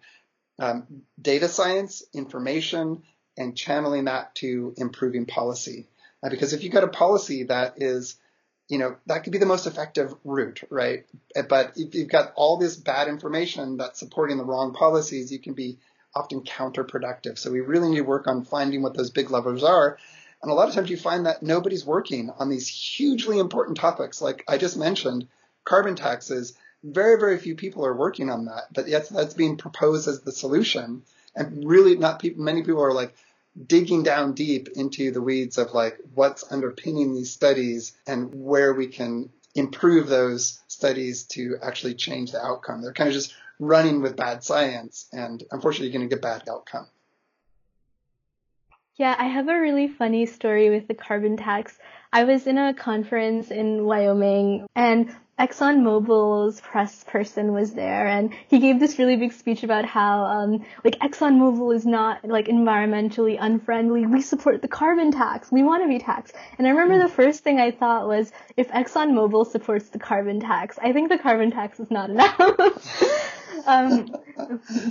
um, 0.57 1.03
data 1.21 1.47
science, 1.47 2.03
information, 2.13 3.03
and 3.37 3.55
channeling 3.55 4.05
that 4.05 4.33
to 4.35 4.73
improving 4.77 5.27
policy. 5.27 5.87
Uh, 6.23 6.29
because 6.29 6.53
if 6.53 6.63
you've 6.63 6.73
got 6.73 6.83
a 6.83 6.87
policy 6.87 7.43
that 7.43 7.75
is 7.77 8.15
you 8.67 8.77
know, 8.77 8.97
that 9.05 9.23
could 9.23 9.31
be 9.31 9.39
the 9.39 9.45
most 9.45 9.65
effective 9.65 10.13
route, 10.23 10.61
right? 10.69 11.05
But 11.47 11.73
if 11.77 11.95
you've 11.95 12.09
got 12.09 12.33
all 12.35 12.57
this 12.57 12.75
bad 12.75 13.07
information 13.07 13.77
that's 13.77 13.99
supporting 13.99 14.37
the 14.37 14.45
wrong 14.45 14.73
policies, 14.73 15.31
you 15.31 15.39
can 15.39 15.53
be 15.53 15.77
often 16.13 16.41
counterproductive. 16.41 17.37
So 17.37 17.51
we 17.51 17.61
really 17.61 17.89
need 17.89 17.97
to 17.97 18.03
work 18.03 18.27
on 18.27 18.43
finding 18.43 18.81
what 18.81 18.95
those 18.95 19.09
big 19.09 19.29
levers 19.31 19.63
are. 19.63 19.97
And 20.41 20.51
a 20.51 20.53
lot 20.53 20.67
of 20.67 20.75
times 20.75 20.89
you 20.89 20.97
find 20.97 21.25
that 21.25 21.43
nobody's 21.43 21.85
working 21.85 22.29
on 22.37 22.49
these 22.49 22.67
hugely 22.67 23.39
important 23.39 23.77
topics. 23.77 24.21
Like 24.21 24.43
I 24.47 24.57
just 24.57 24.77
mentioned, 24.77 25.27
carbon 25.63 25.95
taxes, 25.95 26.53
very, 26.83 27.19
very 27.19 27.37
few 27.37 27.55
people 27.55 27.85
are 27.85 27.95
working 27.95 28.29
on 28.29 28.45
that, 28.45 28.65
but 28.73 28.87
yet 28.87 29.09
that's 29.09 29.33
being 29.33 29.57
proposed 29.57 30.07
as 30.07 30.21
the 30.21 30.31
solution. 30.31 31.03
And 31.35 31.67
really 31.67 31.95
not 31.97 32.19
people, 32.19 32.43
many 32.43 32.63
people 32.63 32.83
are 32.83 32.93
like, 32.93 33.13
digging 33.65 34.03
down 34.03 34.33
deep 34.33 34.69
into 34.75 35.11
the 35.11 35.21
weeds 35.21 35.57
of 35.57 35.73
like 35.73 35.97
what's 36.13 36.51
underpinning 36.51 37.13
these 37.13 37.31
studies 37.31 37.93
and 38.05 38.33
where 38.33 38.73
we 38.73 38.87
can 38.87 39.29
improve 39.55 40.07
those 40.07 40.59
studies 40.67 41.23
to 41.23 41.57
actually 41.61 41.95
change 41.95 42.31
the 42.31 42.43
outcome. 42.43 42.81
They're 42.81 42.93
kind 42.93 43.07
of 43.07 43.13
just 43.13 43.33
running 43.59 44.01
with 44.01 44.15
bad 44.15 44.43
science, 44.43 45.07
and 45.11 45.43
unfortunately, 45.51 45.87
you're 45.87 45.99
going 45.99 46.09
to 46.09 46.15
get 46.15 46.21
bad 46.21 46.47
outcome. 46.49 46.87
Yeah, 48.95 49.15
I 49.17 49.25
have 49.25 49.47
a 49.47 49.59
really 49.59 49.87
funny 49.87 50.25
story 50.25 50.69
with 50.69 50.87
the 50.87 50.95
carbon 50.95 51.37
tax. 51.37 51.77
I 52.11 52.23
was 52.23 52.47
in 52.47 52.57
a 52.57 52.73
conference 52.73 53.51
in 53.51 53.85
Wyoming 53.85 54.65
and 54.75 55.15
ExxonMobil's 55.39 56.59
press 56.61 57.03
person 57.03 57.53
was 57.53 57.73
there 57.73 58.07
and 58.07 58.33
he 58.47 58.57
gave 58.57 58.79
this 58.79 58.97
really 58.97 59.15
big 59.15 59.31
speech 59.31 59.63
about 59.63 59.85
how 59.85 60.23
um, 60.23 60.65
like 60.83 60.97
ExxonMobil 60.99 61.75
is 61.75 61.85
not 61.85 62.25
like 62.25 62.47
environmentally 62.47 63.37
unfriendly. 63.39 64.07
We 64.07 64.21
support 64.21 64.63
the 64.63 64.67
carbon 64.67 65.11
tax. 65.11 65.51
We 65.51 65.61
want 65.61 65.83
to 65.83 65.87
be 65.87 65.99
taxed. 65.99 66.33
And 66.57 66.65
I 66.65 66.71
remember 66.71 66.97
the 67.07 67.13
first 67.13 67.43
thing 67.43 67.59
I 67.59 67.69
thought 67.69 68.07
was 68.07 68.31
if 68.55 68.69
ExxonMobil 68.69 69.45
supports 69.51 69.89
the 69.89 69.99
carbon 69.99 70.39
tax, 70.39 70.79
I 70.81 70.91
think 70.91 71.09
the 71.09 71.19
carbon 71.19 71.51
tax 71.51 71.79
is 71.79 71.91
not 71.91 72.09
enough. 72.09 72.39
um, 73.67 74.07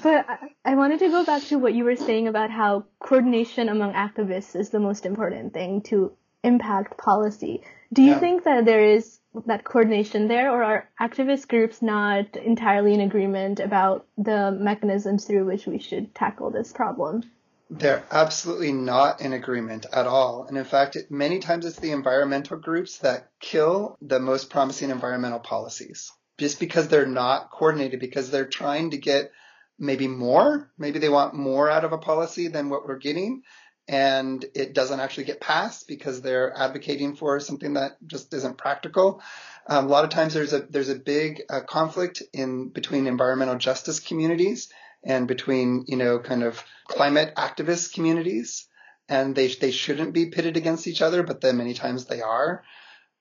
but 0.00 0.26
I 0.64 0.76
wanted 0.76 1.00
to 1.00 1.08
go 1.08 1.24
back 1.24 1.42
to 1.44 1.58
what 1.58 1.74
you 1.74 1.82
were 1.82 1.96
saying 1.96 2.28
about 2.28 2.50
how 2.50 2.84
coordination 3.00 3.68
among 3.68 3.94
activists 3.94 4.54
is 4.54 4.70
the 4.70 4.80
most 4.80 5.06
important 5.06 5.54
thing 5.54 5.82
to 5.82 6.12
impact 6.44 6.96
policy. 6.98 7.62
Do 7.92 8.02
you 8.02 8.12
yeah. 8.12 8.18
think 8.18 8.44
that 8.44 8.64
there 8.64 8.84
is 8.84 9.18
that 9.46 9.64
coordination 9.64 10.28
there, 10.28 10.50
or 10.50 10.62
are 10.62 10.88
activist 11.00 11.48
groups 11.48 11.82
not 11.82 12.36
entirely 12.36 12.94
in 12.94 13.00
agreement 13.00 13.60
about 13.60 14.06
the 14.16 14.50
mechanisms 14.50 15.26
through 15.26 15.44
which 15.44 15.66
we 15.66 15.78
should 15.78 16.14
tackle 16.14 16.50
this 16.50 16.72
problem? 16.72 17.22
They're 17.68 18.04
absolutely 18.10 18.72
not 18.72 19.20
in 19.20 19.32
agreement 19.32 19.86
at 19.92 20.06
all. 20.06 20.46
And 20.46 20.56
in 20.56 20.64
fact, 20.64 20.96
many 21.10 21.40
times 21.40 21.66
it's 21.66 21.78
the 21.78 21.90
environmental 21.90 22.56
groups 22.56 22.98
that 22.98 23.28
kill 23.40 23.96
the 24.00 24.20
most 24.20 24.50
promising 24.50 24.90
environmental 24.90 25.40
policies 25.40 26.12
just 26.38 26.60
because 26.60 26.88
they're 26.88 27.06
not 27.06 27.50
coordinated, 27.50 27.98
because 27.98 28.30
they're 28.30 28.46
trying 28.46 28.90
to 28.90 28.98
get 28.98 29.32
maybe 29.78 30.06
more. 30.06 30.70
Maybe 30.78 30.98
they 30.98 31.08
want 31.08 31.34
more 31.34 31.68
out 31.68 31.84
of 31.84 31.92
a 31.92 31.98
policy 31.98 32.48
than 32.48 32.68
what 32.68 32.86
we're 32.86 32.98
getting 32.98 33.42
and 33.88 34.44
it 34.54 34.74
doesn't 34.74 35.00
actually 35.00 35.24
get 35.24 35.40
passed 35.40 35.86
because 35.86 36.20
they're 36.20 36.52
advocating 36.56 37.14
for 37.14 37.38
something 37.38 37.74
that 37.74 37.96
just 38.06 38.32
isn't 38.34 38.58
practical. 38.58 39.22
Um, 39.68 39.86
a 39.86 39.88
lot 39.88 40.04
of 40.04 40.10
times 40.10 40.34
there's 40.34 40.52
a 40.52 40.60
there's 40.60 40.88
a 40.88 40.96
big 40.96 41.42
uh, 41.48 41.60
conflict 41.60 42.22
in 42.32 42.68
between 42.68 43.06
environmental 43.06 43.56
justice 43.56 44.00
communities 44.00 44.68
and 45.04 45.28
between 45.28 45.84
you 45.86 45.96
know 45.96 46.18
kind 46.18 46.42
of 46.42 46.62
climate 46.88 47.34
activist 47.36 47.94
communities, 47.94 48.66
and 49.08 49.34
they 49.34 49.48
they 49.48 49.70
shouldn't 49.70 50.12
be 50.12 50.26
pitted 50.26 50.56
against 50.56 50.86
each 50.86 51.02
other, 51.02 51.22
but 51.22 51.40
then 51.40 51.56
many 51.56 51.74
times 51.74 52.06
they 52.06 52.22
are. 52.22 52.64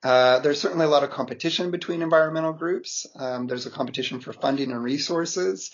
Uh, 0.02 0.38
there's 0.40 0.60
certainly 0.60 0.84
a 0.84 0.88
lot 0.88 1.04
of 1.04 1.10
competition 1.10 1.70
between 1.70 2.02
environmental 2.02 2.52
groups. 2.52 3.06
Um, 3.16 3.46
there's 3.46 3.66
a 3.66 3.70
competition 3.70 4.20
for 4.20 4.32
funding 4.32 4.70
and 4.70 4.82
resources. 4.82 5.72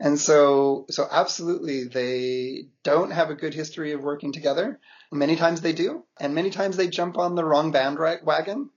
And 0.00 0.18
so, 0.18 0.86
so 0.90 1.06
absolutely, 1.10 1.84
they 1.84 2.68
don't 2.82 3.10
have 3.10 3.30
a 3.30 3.34
good 3.34 3.54
history 3.54 3.92
of 3.92 4.02
working 4.02 4.32
together. 4.32 4.80
Many 5.12 5.36
times 5.36 5.60
they 5.60 5.72
do, 5.72 6.04
and 6.18 6.34
many 6.34 6.50
times 6.50 6.76
they 6.76 6.88
jump 6.88 7.16
on 7.18 7.34
the 7.34 7.44
wrong 7.44 7.70
bandwagon. 7.70 8.70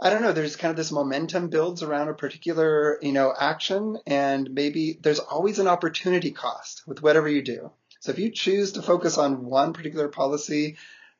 I 0.00 0.10
don't 0.10 0.22
know. 0.22 0.32
There's 0.32 0.56
kind 0.56 0.70
of 0.70 0.76
this 0.76 0.92
momentum 0.92 1.48
builds 1.48 1.82
around 1.82 2.08
a 2.08 2.14
particular, 2.14 2.98
you 3.02 3.12
know, 3.12 3.34
action, 3.36 3.98
and 4.06 4.50
maybe 4.52 4.98
there's 5.00 5.18
always 5.18 5.58
an 5.58 5.66
opportunity 5.66 6.30
cost 6.30 6.86
with 6.86 7.02
whatever 7.02 7.28
you 7.28 7.42
do. 7.42 7.72
So 8.00 8.12
if 8.12 8.18
you 8.18 8.30
choose 8.30 8.72
to 8.72 8.82
focus 8.82 9.18
on 9.18 9.46
one 9.46 9.72
particular 9.72 10.08
policy, 10.08 10.76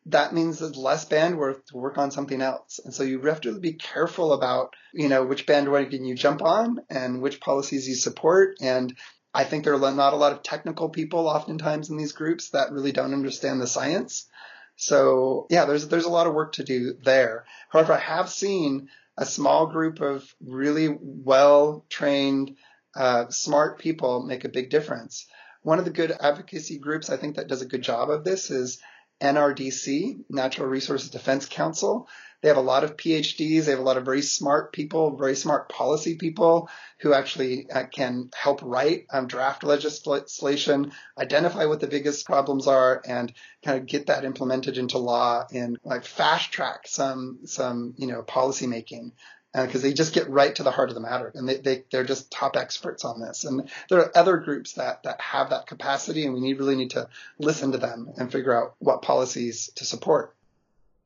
that 0.07 0.33
means 0.33 0.59
there's 0.59 0.77
less 0.77 1.05
bandwidth 1.07 1.67
to 1.67 1.77
work 1.77 1.99
on 1.99 2.11
something 2.11 2.41
else. 2.41 2.81
And 2.83 2.95
so 2.95 3.03
you 3.03 3.21
have 3.23 3.41
to 3.43 3.59
be 3.59 3.73
careful 3.73 4.33
about, 4.33 4.75
you 4.93 5.09
know, 5.09 5.25
which 5.25 5.47
bandwagon 5.47 6.05
you 6.05 6.15
jump 6.15 6.43
on 6.43 6.79
and 6.89 7.21
which 7.21 7.41
policies 7.41 7.89
you 7.89 7.95
support. 7.95 8.57
And 8.61 8.97
I 9.38 9.44
think 9.44 9.62
there 9.62 9.74
are 9.74 9.92
not 9.92 10.14
a 10.14 10.16
lot 10.16 10.33
of 10.33 10.42
technical 10.42 10.88
people 10.88 11.29
oftentimes 11.29 11.90
in 11.90 11.96
these 11.96 12.11
groups 12.11 12.51
that 12.51 12.72
really 12.72 12.90
don't 12.90 13.12
understand 13.12 13.61
the 13.61 13.68
science. 13.68 14.27
So 14.74 15.46
yeah, 15.48 15.64
there's 15.64 15.87
there's 15.87 16.07
a 16.07 16.11
lot 16.11 16.27
of 16.27 16.35
work 16.35 16.55
to 16.55 16.64
do 16.64 16.94
there. 17.05 17.44
However, 17.68 17.92
I 17.92 18.01
have 18.01 18.31
seen 18.31 18.88
a 19.16 19.24
small 19.24 19.68
group 19.68 20.01
of 20.01 20.35
really 20.44 20.88
well 21.01 21.85
trained, 21.88 22.57
uh, 22.96 23.29
smart 23.29 23.79
people 23.79 24.24
make 24.24 24.44
a 24.44 24.48
big 24.48 24.70
difference. 24.70 25.29
One 25.62 25.79
of 25.79 25.85
the 25.85 25.92
good 25.92 26.11
advocacy 26.11 26.79
groups 26.81 27.09
I 27.09 27.16
think 27.16 27.37
that 27.37 27.46
does 27.46 27.62
a 27.62 27.72
good 27.72 27.83
job 27.83 28.11
of 28.11 28.24
this 28.24 28.51
is 28.51 28.81
NRDC, 29.20 30.24
Natural 30.29 30.66
Resources 30.66 31.11
Defense 31.11 31.46
Council. 31.46 32.09
They 32.40 32.48
have 32.48 32.57
a 32.57 32.62
lot 32.62 32.85
of 32.85 32.96
PhDs. 32.96 33.64
They 33.64 33.72
have 33.72 33.81
a 33.81 33.85
lot 33.85 33.96
of 33.96 34.05
very 34.05 34.22
smart 34.22 34.72
people, 34.72 35.16
very 35.16 35.35
smart 35.35 35.68
policy 35.68 36.16
people 36.16 36.70
who 37.01 37.12
actually 37.12 37.68
uh, 37.70 37.87
can 37.87 38.31
help 38.35 38.61
write 38.62 39.07
um, 39.11 39.27
draft 39.27 39.64
legislation, 39.64 40.92
identify 41.18 41.64
what 41.64 41.81
the 41.81 41.88
biggest 41.88 42.27
problems 42.27 42.66
are, 42.66 43.03
and 43.07 43.33
kind 43.64 43.79
of 43.79 43.87
get 43.87 44.07
that 44.07 44.24
implemented 44.24 44.79
into 44.79 44.98
law 44.98 45.46
and 45.53 45.79
like 45.85 46.05
fast 46.05 46.53
track 46.53 46.87
some 46.87 47.40
some 47.44 47.94
you 47.96 48.07
know 48.07 48.22
policy 48.22 48.66
making 48.66 49.12
because 49.53 49.83
uh, 49.83 49.88
they 49.88 49.92
just 49.92 50.14
get 50.14 50.29
right 50.29 50.55
to 50.55 50.62
the 50.62 50.70
heart 50.70 50.90
of 50.90 50.94
the 50.94 51.01
matter 51.01 51.33
and 51.35 51.48
they, 51.48 51.57
they, 51.57 51.85
they're 51.90 52.05
just 52.05 52.31
top 52.31 52.55
experts 52.55 53.05
on 53.05 53.20
this. 53.20 53.44
And 53.44 53.70
there 53.88 54.01
are 54.01 54.16
other 54.16 54.37
groups 54.37 54.74
that, 54.74 55.03
that 55.05 55.20
have 55.20 55.51
that 55.51 55.66
capacity 55.66 56.24
and 56.24 56.35
we 56.35 56.40
need 56.40 56.59
really 56.59 56.77
need 56.77 56.90
to 56.90 57.09
listen 57.38 57.72
to 57.72 57.79
them 57.79 58.11
and 58.18 58.31
figure 58.31 58.57
out 58.57 58.74
what 58.79 59.03
policies 59.03 59.70
to 59.77 59.87
support. 59.87 60.35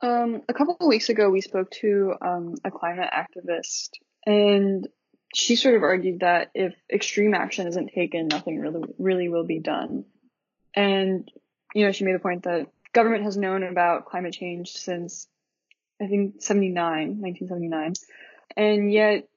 Um, 0.02 0.42
a 0.48 0.54
couple 0.54 0.76
of 0.80 0.86
weeks 0.86 1.08
ago, 1.08 1.30
we 1.30 1.40
spoke 1.40 1.70
to 1.82 2.14
um, 2.20 2.54
a 2.64 2.72
climate 2.72 3.10
activist, 3.14 3.90
and 4.26 4.88
she 5.32 5.54
sort 5.54 5.76
of 5.76 5.84
argued 5.84 6.20
that 6.20 6.50
if 6.54 6.74
extreme 6.92 7.34
action 7.34 7.68
isn't 7.68 7.92
taken, 7.94 8.26
nothing 8.26 8.58
really 8.58 8.82
really 8.98 9.28
will 9.28 9.44
be 9.44 9.60
done. 9.60 10.04
And 10.74 11.30
you 11.72 11.86
know, 11.86 11.92
she 11.92 12.04
made 12.04 12.16
the 12.16 12.20
point 12.20 12.42
that 12.42 12.66
government 12.92 13.22
has 13.22 13.36
known 13.36 13.62
about 13.62 14.06
climate 14.06 14.34
change 14.34 14.72
since 14.72 15.28
I 16.00 16.08
think 16.08 16.42
79, 16.42 17.20
1979, 17.20 17.92
and 18.56 18.92
yet 18.92 19.28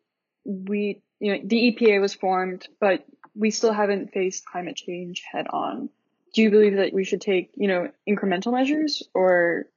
we, 0.43 1.03
you 1.19 1.33
know, 1.33 1.41
the 1.43 1.71
EPA 1.71 2.01
was 2.01 2.15
formed, 2.15 2.67
but 2.79 3.05
we 3.35 3.51
still 3.51 3.71
haven't 3.71 4.13
faced 4.13 4.45
climate 4.45 4.75
change 4.75 5.23
head 5.31 5.45
on. 5.49 5.89
Do 6.33 6.41
you 6.41 6.49
believe 6.49 6.77
that 6.77 6.91
we 6.91 7.05
should 7.05 7.21
take, 7.21 7.51
you 7.55 7.67
know, 7.67 7.91
incremental 8.09 8.51
measures 8.51 9.03
or 9.13 9.67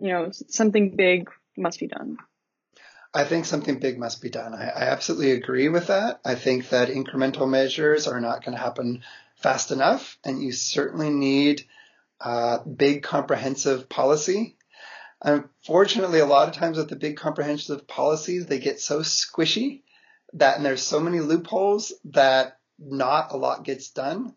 you 0.00 0.08
know, 0.08 0.30
something 0.32 0.96
big 0.96 1.30
must 1.56 1.78
be 1.78 1.86
done. 1.86 2.18
I 3.12 3.24
think 3.24 3.44
something 3.44 3.78
big 3.80 3.98
must 3.98 4.22
be 4.22 4.30
done. 4.30 4.54
I, 4.54 4.68
I 4.68 4.82
absolutely 4.84 5.32
agree 5.32 5.68
with 5.68 5.88
that. 5.88 6.20
I 6.24 6.36
think 6.36 6.68
that 6.68 6.88
incremental 6.88 7.48
measures 7.48 8.06
are 8.06 8.20
not 8.20 8.44
going 8.44 8.56
to 8.56 8.62
happen 8.62 9.02
fast 9.36 9.72
enough, 9.72 10.18
and 10.24 10.42
you 10.42 10.52
certainly 10.52 11.10
need 11.10 11.64
uh, 12.20 12.58
big 12.64 13.02
comprehensive 13.02 13.88
policy. 13.88 14.56
Unfortunately, 15.22 16.20
a 16.20 16.26
lot 16.26 16.48
of 16.48 16.54
times 16.54 16.78
with 16.78 16.88
the 16.88 16.96
big 16.96 17.16
comprehensive 17.16 17.86
policies, 17.86 18.46
they 18.46 18.58
get 18.58 18.80
so 18.80 19.00
squishy 19.00 19.82
that, 20.34 20.56
and 20.56 20.64
there's 20.64 20.82
so 20.82 21.00
many 21.00 21.20
loopholes 21.20 21.92
that 22.04 22.58
not 22.78 23.32
a 23.32 23.36
lot 23.36 23.64
gets 23.64 23.90
done 23.90 24.34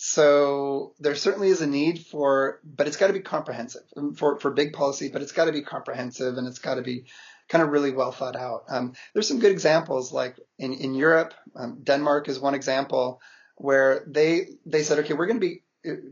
so 0.00 0.94
there 1.00 1.16
certainly 1.16 1.48
is 1.48 1.60
a 1.60 1.66
need 1.66 2.06
for, 2.06 2.60
but 2.64 2.86
it's 2.86 2.96
got 2.96 3.08
to 3.08 3.12
be 3.12 3.20
comprehensive 3.20 3.82
um, 3.96 4.14
for, 4.14 4.38
for 4.38 4.52
big 4.52 4.72
policy, 4.72 5.10
but 5.12 5.22
it's 5.22 5.32
got 5.32 5.46
to 5.46 5.52
be 5.52 5.62
comprehensive 5.62 6.36
and 6.38 6.46
it's 6.46 6.60
got 6.60 6.76
to 6.76 6.82
be 6.82 7.06
kind 7.48 7.64
of 7.64 7.70
really 7.70 7.90
well 7.90 8.12
thought 8.12 8.36
out. 8.36 8.62
Um, 8.68 8.92
there's 9.12 9.26
some 9.26 9.40
good 9.40 9.50
examples 9.50 10.12
like 10.12 10.36
in, 10.56 10.72
in 10.72 10.94
Europe, 10.94 11.34
um, 11.56 11.80
Denmark 11.82 12.28
is 12.28 12.38
one 12.38 12.54
example 12.54 13.20
where 13.56 14.04
they, 14.06 14.46
they 14.66 14.84
said, 14.84 15.00
okay, 15.00 15.14
we're 15.14 15.26
going 15.26 15.40
to 15.40 15.46
be, 15.46 15.62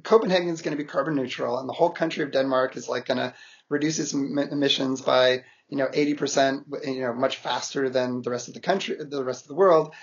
Copenhagen 0.02 0.48
is 0.48 0.62
going 0.62 0.76
to 0.76 0.82
be 0.82 0.88
carbon 0.88 1.14
neutral 1.14 1.58
and 1.58 1.68
the 1.68 1.72
whole 1.72 1.90
country 1.90 2.24
of 2.24 2.32
Denmark 2.32 2.76
is 2.76 2.88
like 2.88 3.06
going 3.06 3.18
to 3.18 3.34
reduce 3.68 4.00
its 4.00 4.12
emissions 4.14 5.00
by, 5.00 5.44
you 5.68 5.76
know, 5.76 5.86
80%, 5.86 6.64
you 6.84 7.02
know, 7.02 7.14
much 7.14 7.36
faster 7.36 7.88
than 7.88 8.22
the 8.22 8.30
rest 8.30 8.48
of 8.48 8.54
the 8.54 8.60
country, 8.60 8.96
the 8.98 9.24
rest 9.24 9.42
of 9.42 9.48
the 9.48 9.54
world. 9.54 9.94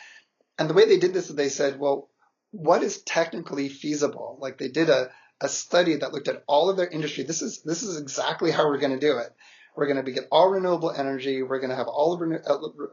And 0.57 0.69
the 0.69 0.73
way 0.73 0.85
they 0.85 0.99
did 0.99 1.13
this 1.13 1.29
is 1.29 1.35
they 1.35 1.49
said, 1.49 1.79
well, 1.79 2.09
what 2.53 2.83
is 2.83 3.01
technically 3.01 3.67
feasible. 3.67 4.37
Like 4.39 4.59
they 4.59 4.67
did 4.67 4.89
a, 4.89 5.09
a 5.41 5.49
study 5.49 5.97
that 5.97 6.13
looked 6.13 6.27
at 6.27 6.43
all 6.47 6.69
of 6.69 6.77
their 6.77 6.87
industry. 6.87 7.23
This 7.23 7.41
is 7.41 7.63
this 7.63 7.81
is 7.81 7.99
exactly 7.99 8.51
how 8.51 8.67
we're 8.67 8.77
going 8.77 8.93
to 8.93 8.99
do 8.99 9.17
it. 9.17 9.33
We're 9.75 9.87
going 9.87 10.05
to 10.05 10.11
get 10.11 10.27
all 10.31 10.49
renewable 10.49 10.91
energy. 10.91 11.41
We're 11.41 11.59
going 11.59 11.71
to 11.71 11.75
have 11.75 11.87
all 11.87 12.13
of 12.13 12.21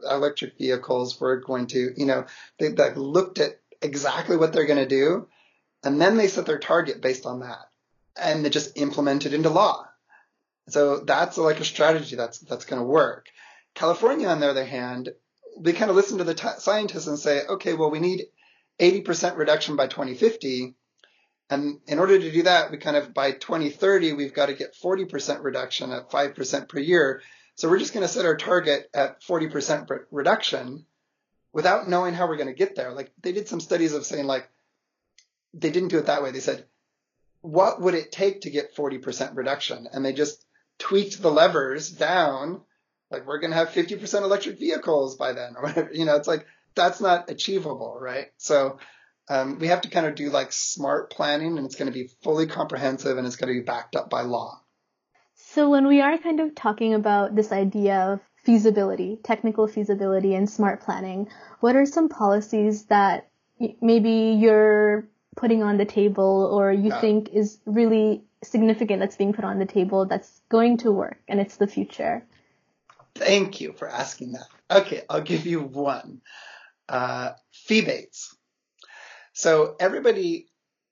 electric 0.09 0.57
vehicles. 0.57 1.21
We're 1.21 1.39
going 1.39 1.67
to, 1.67 1.93
you 1.95 2.07
know, 2.07 2.25
they, 2.57 2.69
they 2.69 2.95
looked 2.95 3.37
at 3.37 3.59
exactly 3.83 4.35
what 4.35 4.51
they're 4.51 4.65
going 4.65 4.79
to 4.79 4.87
do, 4.87 5.27
and 5.83 6.01
then 6.01 6.17
they 6.17 6.27
set 6.27 6.47
their 6.47 6.57
target 6.57 6.99
based 6.99 7.27
on 7.27 7.41
that, 7.41 7.69
and 8.19 8.43
they 8.43 8.49
just 8.49 8.79
implemented 8.79 9.35
into 9.35 9.49
law. 9.49 9.87
So 10.69 11.01
that's 11.01 11.37
like 11.37 11.59
a 11.59 11.65
strategy 11.65 12.15
that's 12.15 12.39
that's 12.39 12.65
going 12.65 12.81
to 12.81 12.87
work. 12.87 13.27
California, 13.75 14.27
on 14.27 14.39
the 14.39 14.49
other 14.49 14.65
hand, 14.65 15.09
they 15.59 15.73
kind 15.73 15.91
of 15.91 15.95
listen 15.95 16.17
to 16.17 16.23
the 16.23 16.33
t- 16.33 16.47
scientists 16.57 17.05
and 17.05 17.19
say, 17.19 17.41
okay, 17.47 17.73
well, 17.73 17.91
we 17.91 17.99
need 17.99 18.23
80% 18.79 19.37
reduction 19.37 19.75
by 19.75 19.87
2050. 19.87 20.75
And 21.49 21.79
in 21.87 21.99
order 21.99 22.17
to 22.17 22.31
do 22.31 22.43
that, 22.43 22.71
we 22.71 22.77
kind 22.77 22.95
of 22.95 23.13
by 23.13 23.31
2030, 23.31 24.13
we've 24.13 24.33
got 24.33 24.45
to 24.47 24.53
get 24.53 24.75
40% 24.81 25.43
reduction 25.43 25.91
at 25.91 26.09
5% 26.09 26.69
per 26.69 26.79
year. 26.79 27.21
So 27.55 27.69
we're 27.69 27.79
just 27.79 27.93
going 27.93 28.05
to 28.05 28.11
set 28.11 28.25
our 28.25 28.37
target 28.37 28.89
at 28.93 29.21
40% 29.23 29.87
reduction. 30.11 30.85
without 31.53 31.89
knowing 31.89 32.13
how 32.13 32.27
we're 32.27 32.37
going 32.37 32.47
to 32.47 32.53
get 32.53 32.75
there. 32.75 32.91
Like 32.91 33.11
they 33.21 33.31
did 33.31 33.47
some 33.47 33.59
studies 33.59 33.93
of 33.93 34.05
saying 34.05 34.25
like 34.25 34.49
they 35.53 35.71
didn't 35.71 35.89
do 35.89 35.97
it 35.97 36.05
that 36.05 36.23
way. 36.23 36.31
They 36.31 36.39
said, 36.39 36.65
what 37.41 37.81
would 37.81 37.93
it 37.93 38.11
take 38.11 38.41
to 38.41 38.49
get 38.49 38.75
40% 38.75 39.35
reduction? 39.35 39.87
And 39.91 40.05
they 40.05 40.13
just 40.13 40.45
tweaked 40.79 41.21
the 41.21 41.31
levers 41.31 41.89
down. 41.89 42.61
Like 43.09 43.27
we're 43.27 43.39
going 43.39 43.51
to 43.51 43.57
have 43.57 43.69
50% 43.69 44.21
electric 44.21 44.59
vehicles 44.59 45.17
by 45.17 45.33
then 45.33 45.55
or 45.57 45.63
whatever. 45.63 45.89
You 45.93 46.05
know, 46.05 46.15
it's 46.15 46.27
like 46.27 46.45
that's 46.75 47.01
not 47.01 47.29
achievable, 47.29 47.97
right? 47.99 48.27
So 48.37 48.77
um, 49.29 49.59
we 49.59 49.67
have 49.67 49.81
to 49.81 49.89
kind 49.89 50.05
of 50.05 50.15
do 50.15 50.29
like 50.29 50.51
smart 50.51 51.11
planning 51.11 51.57
and 51.57 51.65
it's 51.65 51.75
going 51.75 51.91
to 51.91 51.93
be 51.93 52.09
fully 52.23 52.47
comprehensive 52.47 53.17
and 53.17 53.25
it's 53.25 53.35
going 53.35 53.53
to 53.53 53.59
be 53.59 53.65
backed 53.65 53.95
up 53.95 54.09
by 54.09 54.21
law. 54.21 54.61
So 55.35 55.69
when 55.69 55.87
we 55.87 56.01
are 56.01 56.17
kind 56.17 56.39
of 56.39 56.55
talking 56.55 56.93
about 56.93 57.35
this 57.35 57.51
idea 57.51 57.95
of 57.95 58.19
feasibility, 58.43 59.19
technical 59.23 59.67
feasibility 59.67 60.33
and 60.35 60.49
smart 60.49 60.81
planning, 60.81 61.29
what 61.59 61.75
are 61.75 61.85
some 61.85 62.09
policies 62.09 62.85
that 62.85 63.29
maybe 63.81 64.37
you're 64.39 65.07
putting 65.35 65.63
on 65.63 65.77
the 65.77 65.85
table 65.85 66.49
or 66.51 66.71
you 66.71 66.89
yeah. 66.89 67.01
think 67.01 67.29
is 67.29 67.59
really 67.65 68.23
significant 68.43 68.99
that's 68.99 69.15
being 69.15 69.33
put 69.33 69.45
on 69.45 69.59
the 69.59 69.65
table 69.65 70.05
that's 70.05 70.41
going 70.49 70.77
to 70.77 70.91
work 70.91 71.19
and 71.27 71.39
it's 71.39 71.57
the 71.57 71.67
future? 71.67 72.25
Thank 73.15 73.61
you 73.61 73.73
for 73.73 73.87
asking 73.87 74.33
that. 74.33 74.47
Okay, 74.69 75.03
I'll 75.09 75.21
give 75.21 75.45
you 75.45 75.61
one. 75.61 76.21
Uh, 76.91 77.31
feebates. 77.53 78.35
So 79.31 79.77
everybody 79.79 80.47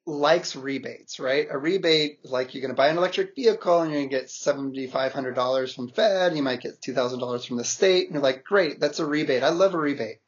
likes 0.06 0.56
rebates, 0.56 1.20
right? 1.20 1.47
A 1.52 1.58
rebate, 1.58 2.20
like 2.24 2.54
you're 2.54 2.62
going 2.62 2.74
to 2.74 2.78
buy 2.78 2.88
an 2.88 2.97
electric 2.97 3.36
vehicle 3.36 3.82
and 3.82 3.91
you're 3.91 4.00
going 4.00 4.10
to 4.10 4.16
get 4.16 4.28
$7,500 4.28 5.76
from 5.76 5.89
Fed. 5.89 6.38
You 6.38 6.41
might 6.41 6.62
get 6.62 6.82
$2,000 6.82 7.45
from 7.45 7.58
the 7.58 7.66
state. 7.66 8.06
And 8.06 8.14
you're 8.14 8.24
like, 8.24 8.45
great, 8.45 8.80
that's 8.80 9.00
a 9.00 9.06
rebate. 9.06 9.43
I 9.43 9.50
love 9.50 9.74
a 9.74 9.78
rebate. 9.78 10.20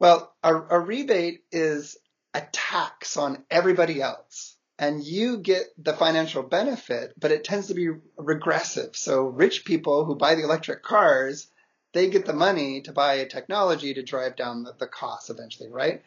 Well, 0.00 0.34
a, 0.42 0.54
a 0.54 0.80
rebate 0.80 1.44
is 1.52 1.96
a 2.34 2.42
tax 2.52 3.16
on 3.16 3.44
everybody 3.50 4.02
else. 4.02 4.56
And 4.76 5.04
you 5.04 5.38
get 5.38 5.66
the 5.78 5.92
financial 5.92 6.42
benefit, 6.42 7.12
but 7.16 7.32
it 7.32 7.44
tends 7.44 7.66
to 7.66 7.74
be 7.74 7.90
regressive. 8.16 8.96
So 8.96 9.24
rich 9.24 9.64
people 9.64 10.04
who 10.04 10.16
buy 10.16 10.34
the 10.34 10.42
electric 10.42 10.82
cars, 10.82 11.46
they 11.92 12.08
get 12.08 12.26
the 12.26 12.32
money 12.32 12.82
to 12.82 12.92
buy 12.92 13.14
a 13.14 13.26
technology 13.26 13.94
to 13.94 14.02
drive 14.02 14.36
down 14.36 14.62
the, 14.62 14.74
the 14.78 14.86
cost 14.86 15.30
eventually, 15.30 15.68
right? 15.68 16.02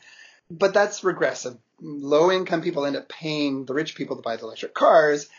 But 0.50 0.74
that's 0.74 1.04
regressive. 1.04 1.58
Low 1.82 2.32
income 2.32 2.62
people 2.62 2.86
end 2.86 2.96
up 2.96 3.10
paying 3.10 3.66
the 3.66 3.74
rich 3.74 3.96
people 3.96 4.16
to 4.16 4.22
buy 4.22 4.38
the 4.38 4.44
electric 4.44 4.74
cars. 4.74 5.30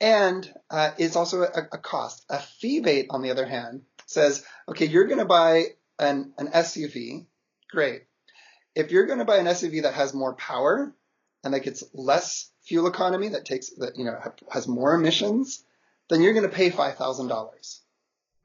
And 0.00 0.50
uh, 0.70 0.92
it's 0.98 1.16
also 1.16 1.42
a, 1.42 1.68
a 1.72 1.78
cost. 1.78 2.24
A 2.28 2.38
feebate, 2.38 3.06
on 3.10 3.22
the 3.22 3.30
other 3.30 3.46
hand, 3.46 3.82
says, 4.06 4.44
okay, 4.68 4.86
you're 4.86 5.06
going 5.06 5.18
to 5.18 5.24
buy 5.24 5.66
an, 5.98 6.32
an 6.38 6.48
SUV. 6.48 7.26
Great 7.70 8.02
if 8.74 8.90
you're 8.90 9.06
going 9.06 9.18
to 9.18 9.24
buy 9.24 9.38
an 9.38 9.46
SUV 9.46 9.82
that 9.82 9.94
has 9.94 10.14
more 10.14 10.34
power 10.34 10.94
and 11.42 11.54
that 11.54 11.60
gets 11.60 11.84
less 11.92 12.50
fuel 12.62 12.86
economy, 12.86 13.28
that 13.28 13.44
takes 13.44 13.70
that 13.78 13.96
you 13.96 14.04
know 14.04 14.18
has 14.50 14.68
more 14.68 14.94
emissions, 14.94 15.64
then 16.08 16.22
you're 16.22 16.34
going 16.34 16.48
to 16.48 16.54
pay 16.54 16.70
five 16.70 16.96
thousand 16.96 17.28
dollars 17.28 17.80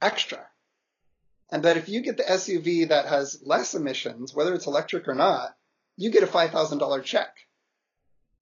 extra. 0.01 0.45
And 1.55 1.63
that 1.63 1.77
if 1.77 1.87
you 1.87 2.01
get 2.01 2.17
the 2.17 2.23
SUV 2.23 2.89
that 2.89 3.05
has 3.05 3.41
less 3.41 3.75
emissions, 3.75 4.35
whether 4.35 4.53
it's 4.53 4.67
electric 4.67 5.07
or 5.07 5.15
not, 5.15 5.55
you 5.95 6.09
get 6.09 6.21
a 6.21 6.27
five 6.27 6.51
thousand 6.51 6.79
dollar 6.79 6.99
check. 6.99 7.33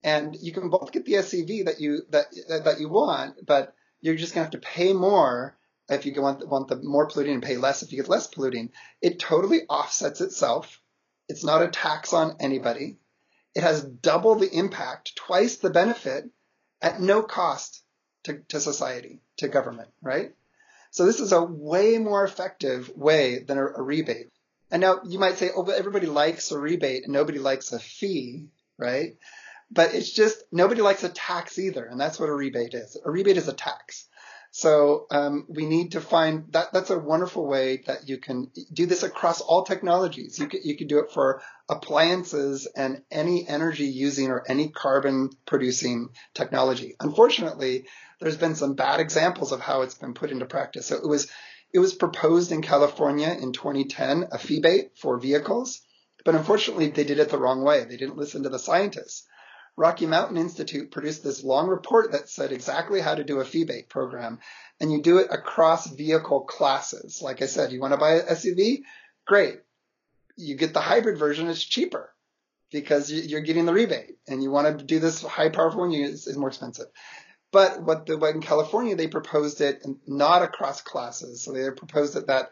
And 0.02 0.34
you 0.34 0.52
can 0.52 0.68
both 0.68 0.90
get 0.90 1.04
the 1.04 1.12
SUV 1.12 1.66
that 1.66 1.80
you 1.80 2.02
that 2.10 2.26
that 2.64 2.80
you 2.80 2.88
want, 2.88 3.46
but 3.46 3.72
you're 4.00 4.16
just 4.16 4.34
going 4.34 4.44
to 4.44 4.56
have 4.56 4.60
to 4.60 4.68
pay 4.68 4.92
more 4.92 5.56
if 5.88 6.06
you 6.06 6.20
want 6.20 6.44
want 6.48 6.66
the 6.66 6.82
more 6.82 7.06
polluting 7.06 7.34
and 7.34 7.42
pay 7.44 7.56
less 7.56 7.84
if 7.84 7.92
you 7.92 7.98
get 7.98 8.08
less 8.08 8.26
polluting. 8.26 8.72
It 9.00 9.20
totally 9.20 9.60
offsets 9.68 10.20
itself 10.20 10.80
it's 11.28 11.44
not 11.44 11.62
a 11.62 11.68
tax 11.68 12.12
on 12.12 12.36
anybody. 12.40 12.96
It 13.54 13.62
has 13.62 13.84
double 13.84 14.34
the 14.34 14.50
impact, 14.50 15.14
twice 15.14 15.56
the 15.56 15.70
benefit 15.70 16.24
at 16.82 17.00
no 17.00 17.22
cost 17.22 17.80
to, 18.24 18.40
to 18.48 18.60
society, 18.60 19.20
to 19.36 19.46
government, 19.46 19.90
right? 20.02 20.34
So 20.94 21.04
this 21.06 21.18
is 21.18 21.32
a 21.32 21.42
way 21.42 21.98
more 21.98 22.22
effective 22.22 22.88
way 22.94 23.40
than 23.40 23.58
a, 23.58 23.66
a 23.66 23.82
rebate. 23.82 24.30
And 24.70 24.80
now 24.80 25.00
you 25.04 25.18
might 25.18 25.38
say, 25.38 25.50
oh, 25.52 25.64
but 25.64 25.74
everybody 25.74 26.06
likes 26.06 26.52
a 26.52 26.58
rebate 26.58 27.02
and 27.02 27.12
nobody 27.12 27.40
likes 27.40 27.72
a 27.72 27.80
fee, 27.80 28.46
right? 28.78 29.16
But 29.72 29.92
it's 29.92 30.12
just 30.12 30.44
nobody 30.52 30.82
likes 30.82 31.02
a 31.02 31.08
tax 31.08 31.58
either, 31.58 31.84
and 31.84 32.00
that's 32.00 32.20
what 32.20 32.28
a 32.28 32.32
rebate 32.32 32.74
is. 32.74 32.96
A 33.04 33.10
rebate 33.10 33.36
is 33.36 33.48
a 33.48 33.52
tax. 33.52 34.06
So 34.56 35.06
um, 35.10 35.46
we 35.48 35.66
need 35.66 35.92
to 35.92 36.00
find 36.00 36.44
that. 36.52 36.72
That's 36.72 36.90
a 36.90 36.96
wonderful 36.96 37.44
way 37.44 37.82
that 37.88 38.08
you 38.08 38.18
can 38.18 38.52
do 38.72 38.86
this 38.86 39.02
across 39.02 39.40
all 39.40 39.64
technologies. 39.64 40.38
You 40.38 40.46
could 40.46 40.64
you 40.64 40.76
could 40.76 40.86
do 40.86 41.00
it 41.00 41.10
for 41.10 41.42
appliances 41.68 42.68
and 42.76 43.02
any 43.10 43.48
energy 43.48 43.86
using 43.86 44.30
or 44.30 44.44
any 44.46 44.68
carbon 44.68 45.30
producing 45.44 46.10
technology. 46.34 46.94
Unfortunately, 47.00 47.86
there's 48.20 48.36
been 48.36 48.54
some 48.54 48.74
bad 48.74 49.00
examples 49.00 49.50
of 49.50 49.60
how 49.60 49.82
it's 49.82 49.96
been 49.96 50.14
put 50.14 50.30
into 50.30 50.46
practice. 50.46 50.86
So 50.86 50.98
it 50.98 51.08
was 51.08 51.28
it 51.72 51.80
was 51.80 51.92
proposed 51.92 52.52
in 52.52 52.62
California 52.62 53.30
in 53.30 53.52
2010 53.52 54.28
a 54.30 54.38
feebate 54.38 54.96
for 54.96 55.18
vehicles, 55.18 55.80
but 56.24 56.36
unfortunately 56.36 56.90
they 56.90 57.02
did 57.02 57.18
it 57.18 57.28
the 57.28 57.38
wrong 57.38 57.64
way. 57.64 57.86
They 57.86 57.96
didn't 57.96 58.18
listen 58.18 58.44
to 58.44 58.50
the 58.50 58.60
scientists. 58.60 59.26
Rocky 59.76 60.06
Mountain 60.06 60.36
Institute 60.36 60.92
produced 60.92 61.24
this 61.24 61.42
long 61.42 61.68
report 61.68 62.12
that 62.12 62.28
said 62.28 62.52
exactly 62.52 63.00
how 63.00 63.14
to 63.14 63.24
do 63.24 63.40
a 63.40 63.44
feebate 63.44 63.88
program. 63.88 64.38
And 64.80 64.92
you 64.92 65.02
do 65.02 65.18
it 65.18 65.28
across 65.30 65.86
vehicle 65.86 66.42
classes. 66.42 67.20
Like 67.20 67.42
I 67.42 67.46
said, 67.46 67.72
you 67.72 67.80
want 67.80 67.92
to 67.92 67.98
buy 67.98 68.16
an 68.16 68.26
SUV? 68.26 68.82
Great. 69.26 69.60
You 70.36 70.56
get 70.56 70.74
the 70.74 70.80
hybrid 70.80 71.18
version, 71.18 71.48
it's 71.48 71.62
cheaper 71.62 72.12
because 72.70 73.10
you're 73.10 73.40
getting 73.40 73.66
the 73.66 73.72
rebate. 73.72 74.16
And 74.28 74.42
you 74.42 74.50
want 74.50 74.78
to 74.78 74.84
do 74.84 74.98
this 75.00 75.22
high 75.22 75.48
powerful 75.48 75.80
one, 75.80 75.92
it's 75.92 76.34
more 76.36 76.48
expensive. 76.48 76.86
But 77.52 77.82
what, 77.82 78.06
the, 78.06 78.18
what 78.18 78.34
in 78.34 78.40
California, 78.40 78.96
they 78.96 79.06
proposed 79.06 79.60
it 79.60 79.84
not 80.06 80.42
across 80.42 80.82
classes. 80.82 81.42
So 81.42 81.52
they 81.52 81.68
proposed 81.70 82.16
it 82.16 82.26
that 82.26 82.50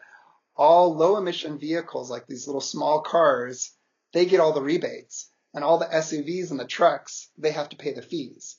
all 0.55 0.95
low 0.95 1.17
emission 1.17 1.57
vehicles, 1.57 2.09
like 2.09 2.27
these 2.27 2.47
little 2.47 2.61
small 2.61 3.01
cars, 3.01 3.71
they 4.13 4.25
get 4.25 4.39
all 4.39 4.53
the 4.53 4.61
rebates 4.61 5.29
and 5.53 5.63
all 5.63 5.77
the 5.77 5.85
SUVs 5.85 6.51
and 6.51 6.59
the 6.59 6.65
trucks, 6.65 7.29
they 7.37 7.51
have 7.51 7.69
to 7.69 7.75
pay 7.75 7.93
the 7.93 8.01
fees. 8.01 8.57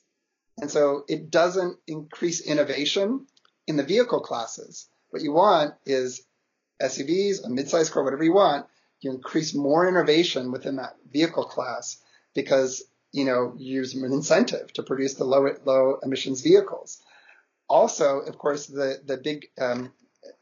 And 0.57 0.71
so 0.71 1.03
it 1.07 1.29
doesn't 1.29 1.77
increase 1.87 2.41
innovation 2.41 3.27
in 3.67 3.75
the 3.75 3.83
vehicle 3.83 4.21
classes. 4.21 4.87
What 5.09 5.21
you 5.21 5.33
want 5.33 5.73
is 5.85 6.21
SUVs, 6.81 7.43
a 7.43 7.49
mid-sized 7.49 7.91
car, 7.91 8.03
whatever 8.03 8.23
you 8.23 8.33
want, 8.33 8.67
you 9.01 9.11
increase 9.11 9.53
more 9.53 9.87
innovation 9.87 10.51
within 10.51 10.77
that 10.77 10.95
vehicle 11.11 11.45
class 11.45 11.97
because 12.33 12.83
you 13.11 13.25
know 13.25 13.53
you 13.57 13.75
use 13.75 13.93
an 13.93 14.03
incentive 14.11 14.71
to 14.73 14.83
produce 14.83 15.13
the 15.15 15.23
low 15.23 15.47
low 15.65 15.99
emissions 16.01 16.41
vehicles. 16.41 17.01
Also, 17.69 18.19
of 18.19 18.37
course, 18.37 18.67
the 18.67 18.99
the 19.05 19.17
big 19.17 19.47
um, 19.59 19.91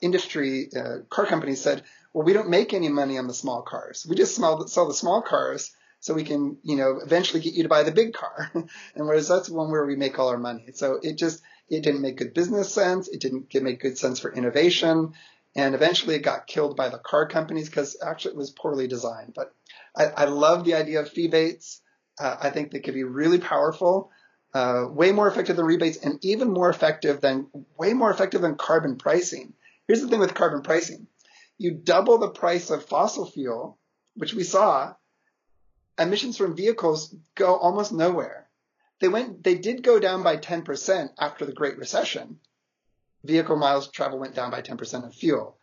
industry 0.01 0.69
uh, 0.75 0.99
car 1.09 1.25
companies 1.25 1.61
said, 1.61 1.83
well, 2.13 2.25
we 2.25 2.33
don't 2.33 2.49
make 2.49 2.73
any 2.73 2.89
money 2.89 3.17
on 3.17 3.27
the 3.27 3.33
small 3.33 3.61
cars. 3.61 4.05
We 4.07 4.15
just 4.15 4.35
sell 4.35 4.57
the 4.57 4.93
small 4.93 5.21
cars 5.21 5.71
so 6.03 6.13
we 6.13 6.25
can, 6.25 6.57
you 6.63 6.75
know, 6.75 6.99
eventually 7.01 7.39
get 7.39 7.53
you 7.53 7.63
to 7.63 7.69
buy 7.69 7.83
the 7.83 7.91
big 7.93 8.11
car. 8.11 8.51
and 8.53 8.67
whereas 9.07 9.29
that's 9.29 9.49
one 9.49 9.71
where 9.71 9.85
we 9.85 9.95
make 9.95 10.19
all 10.19 10.27
our 10.27 10.37
money. 10.37 10.65
So 10.73 10.99
it 11.01 11.17
just, 11.17 11.41
it 11.69 11.81
didn't 11.81 12.01
make 12.01 12.17
good 12.17 12.33
business 12.33 12.73
sense. 12.73 13.07
It 13.07 13.21
didn't 13.21 13.47
make 13.63 13.79
good 13.79 13.97
sense 13.97 14.19
for 14.19 14.29
innovation. 14.33 15.13
And 15.55 15.73
eventually 15.73 16.15
it 16.15 16.23
got 16.23 16.45
killed 16.45 16.75
by 16.75 16.89
the 16.89 16.97
car 16.97 17.29
companies 17.29 17.69
because 17.69 17.95
actually 18.05 18.31
it 18.33 18.37
was 18.37 18.51
poorly 18.51 18.89
designed. 18.89 19.31
But 19.33 19.55
I, 19.95 20.07
I 20.07 20.25
love 20.25 20.65
the 20.65 20.73
idea 20.73 20.99
of 20.99 21.09
feebates. 21.09 21.79
Uh, 22.19 22.35
I 22.37 22.49
think 22.49 22.71
they 22.71 22.81
could 22.81 22.95
be 22.95 23.05
really 23.05 23.39
powerful, 23.39 24.11
uh, 24.53 24.87
way 24.89 25.13
more 25.13 25.29
effective 25.29 25.55
than 25.55 25.65
rebates 25.65 25.99
and 25.99 26.19
even 26.21 26.51
more 26.51 26.69
effective 26.69 27.21
than, 27.21 27.47
way 27.77 27.93
more 27.93 28.11
effective 28.11 28.41
than 28.41 28.55
carbon 28.55 28.97
pricing. 28.97 29.53
Here's 29.87 30.01
the 30.01 30.09
thing 30.09 30.19
with 30.19 30.33
carbon 30.33 30.63
pricing. 30.63 31.07
You 31.57 31.71
double 31.71 32.17
the 32.17 32.31
price 32.31 32.71
of 32.71 32.83
fossil 32.83 33.25
fuel, 33.25 33.79
which 34.15 34.33
we 34.33 34.43
saw, 34.43 34.95
emissions 35.99 36.37
from 36.37 36.55
vehicles 36.55 37.15
go 37.35 37.55
almost 37.55 37.91
nowhere. 37.91 38.47
They 38.99 39.07
went, 39.07 39.43
they 39.43 39.55
did 39.55 39.83
go 39.83 39.99
down 39.99 40.23
by 40.23 40.37
10% 40.37 41.09
after 41.19 41.45
the 41.45 41.53
Great 41.53 41.77
Recession. 41.77 42.39
Vehicle 43.23 43.55
miles 43.55 43.89
travel 43.89 44.19
went 44.19 44.35
down 44.35 44.51
by 44.51 44.61
10% 44.61 45.05
of 45.05 45.13
fuel. 45.13 45.57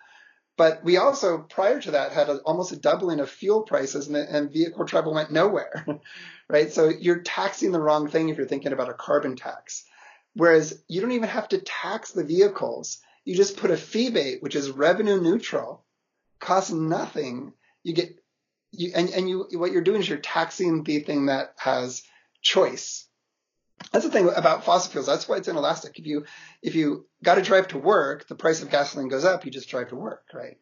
But 0.56 0.84
we 0.84 0.98
also, 0.98 1.38
prior 1.38 1.80
to 1.80 1.92
that, 1.92 2.12
had 2.12 2.28
a, 2.28 2.36
almost 2.40 2.72
a 2.72 2.76
doubling 2.76 3.20
of 3.20 3.30
fuel 3.30 3.62
prices 3.62 4.08
and, 4.08 4.16
and 4.16 4.52
vehicle 4.52 4.84
travel 4.84 5.14
went 5.14 5.32
nowhere, 5.32 5.86
right? 6.48 6.70
So 6.70 6.90
you're 6.90 7.22
taxing 7.22 7.72
the 7.72 7.80
wrong 7.80 8.08
thing 8.08 8.28
if 8.28 8.36
you're 8.36 8.46
thinking 8.46 8.74
about 8.74 8.90
a 8.90 8.94
carbon 8.94 9.36
tax. 9.36 9.84
Whereas 10.34 10.82
you 10.86 11.00
don't 11.00 11.12
even 11.12 11.30
have 11.30 11.48
to 11.48 11.58
tax 11.58 12.12
the 12.12 12.24
vehicles. 12.24 12.98
You 13.24 13.34
just 13.36 13.56
put 13.56 13.70
a 13.70 13.76
feebate, 13.76 14.42
which 14.42 14.54
is 14.54 14.70
revenue 14.70 15.20
neutral, 15.20 15.84
costs 16.40 16.70
nothing. 16.70 17.54
You 17.82 17.94
get 17.94 18.19
you, 18.72 18.92
and, 18.94 19.10
and 19.10 19.28
you, 19.28 19.46
what 19.52 19.72
you're 19.72 19.82
doing 19.82 20.00
is 20.00 20.08
you're 20.08 20.18
taxing 20.18 20.82
the 20.84 21.00
thing 21.00 21.26
that 21.26 21.54
has 21.56 22.02
choice. 22.42 23.06
That's 23.92 24.04
the 24.04 24.10
thing 24.10 24.28
about 24.34 24.64
fossil 24.64 24.92
fuels. 24.92 25.06
That's 25.06 25.28
why 25.28 25.36
it's 25.36 25.48
inelastic. 25.48 25.98
If 25.98 26.06
you, 26.06 26.26
if 26.62 26.74
you 26.74 27.06
got 27.22 27.36
to 27.36 27.42
drive 27.42 27.68
to 27.68 27.78
work, 27.78 28.28
the 28.28 28.34
price 28.34 28.62
of 28.62 28.70
gasoline 28.70 29.08
goes 29.08 29.24
up. 29.24 29.44
You 29.44 29.50
just 29.50 29.70
drive 29.70 29.88
to 29.88 29.96
work, 29.96 30.24
right? 30.34 30.58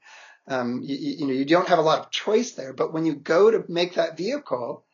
Um, 0.47 0.81
you, 0.83 0.97
you 0.97 1.27
know, 1.27 1.33
you 1.33 1.45
don't 1.45 1.69
have 1.69 1.79
a 1.79 1.83
lot 1.83 2.01
of 2.01 2.11
choice 2.11 2.53
there, 2.53 2.73
but 2.73 2.93
when 2.93 3.05
you 3.05 3.15
go 3.15 3.51
to 3.51 3.65
make 3.69 3.95
that 3.95 4.17
vehicle, 4.17 4.85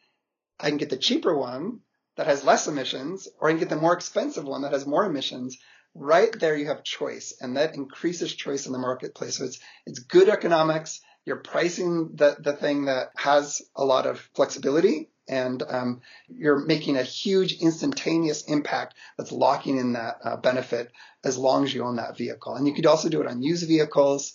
I 0.59 0.69
can 0.69 0.79
get 0.79 0.91
the 0.91 0.97
cheaper 0.97 1.37
one 1.37 1.81
that 2.17 2.27
has 2.27 2.45
less 2.45 2.67
emissions, 2.67 3.29
or 3.39 3.49
I 3.49 3.53
can 3.53 3.61
get 3.61 3.69
the 3.69 3.77
more 3.77 3.93
expensive 3.93 4.45
one 4.45 4.63
that 4.63 4.73
has 4.73 4.87
more 4.87 5.05
emissions. 5.05 5.59
Right 5.95 6.33
there, 6.41 6.57
you 6.57 6.67
have 6.67 6.83
choice, 6.83 7.37
and 7.41 7.57
that 7.57 7.77
increases 7.77 8.35
choice 8.35 8.67
in 8.67 8.73
the 8.73 8.79
marketplace. 8.79 9.37
So 9.37 9.45
it's 9.45 9.61
it's 9.87 10.01
good 10.01 10.29
economics. 10.29 11.01
You're 11.27 11.37
pricing 11.37 12.11
the 12.15 12.37
the 12.39 12.53
thing 12.53 12.87
that 12.87 13.11
has 13.17 13.63
a 13.75 13.85
lot 13.85 14.07
of 14.07 14.21
flexibility, 14.35 15.09
and 15.27 15.63
um, 15.63 16.01
you're 16.29 16.59
making 16.59 16.97
a 16.97 17.03
huge 17.03 17.55
instantaneous 17.55 18.45
impact 18.45 18.95
that's 19.17 19.33
locking 19.33 19.79
in 19.79 19.95
that 19.95 20.17
uh, 20.23 20.37
benefit 20.37 20.93
as 21.25 21.39
long 21.39 21.65
as 21.65 21.75
you 21.75 21.85
own 21.85 21.97
that 21.97 22.19
vehicle. 22.19 22.55
And 22.55 22.67
you 22.67 22.75
could 22.75 22.87
also 22.87 23.09
do 23.09 23.23
it 23.23 23.27
on 23.27 23.43
used 23.43 23.67
vehicles. 23.67 24.35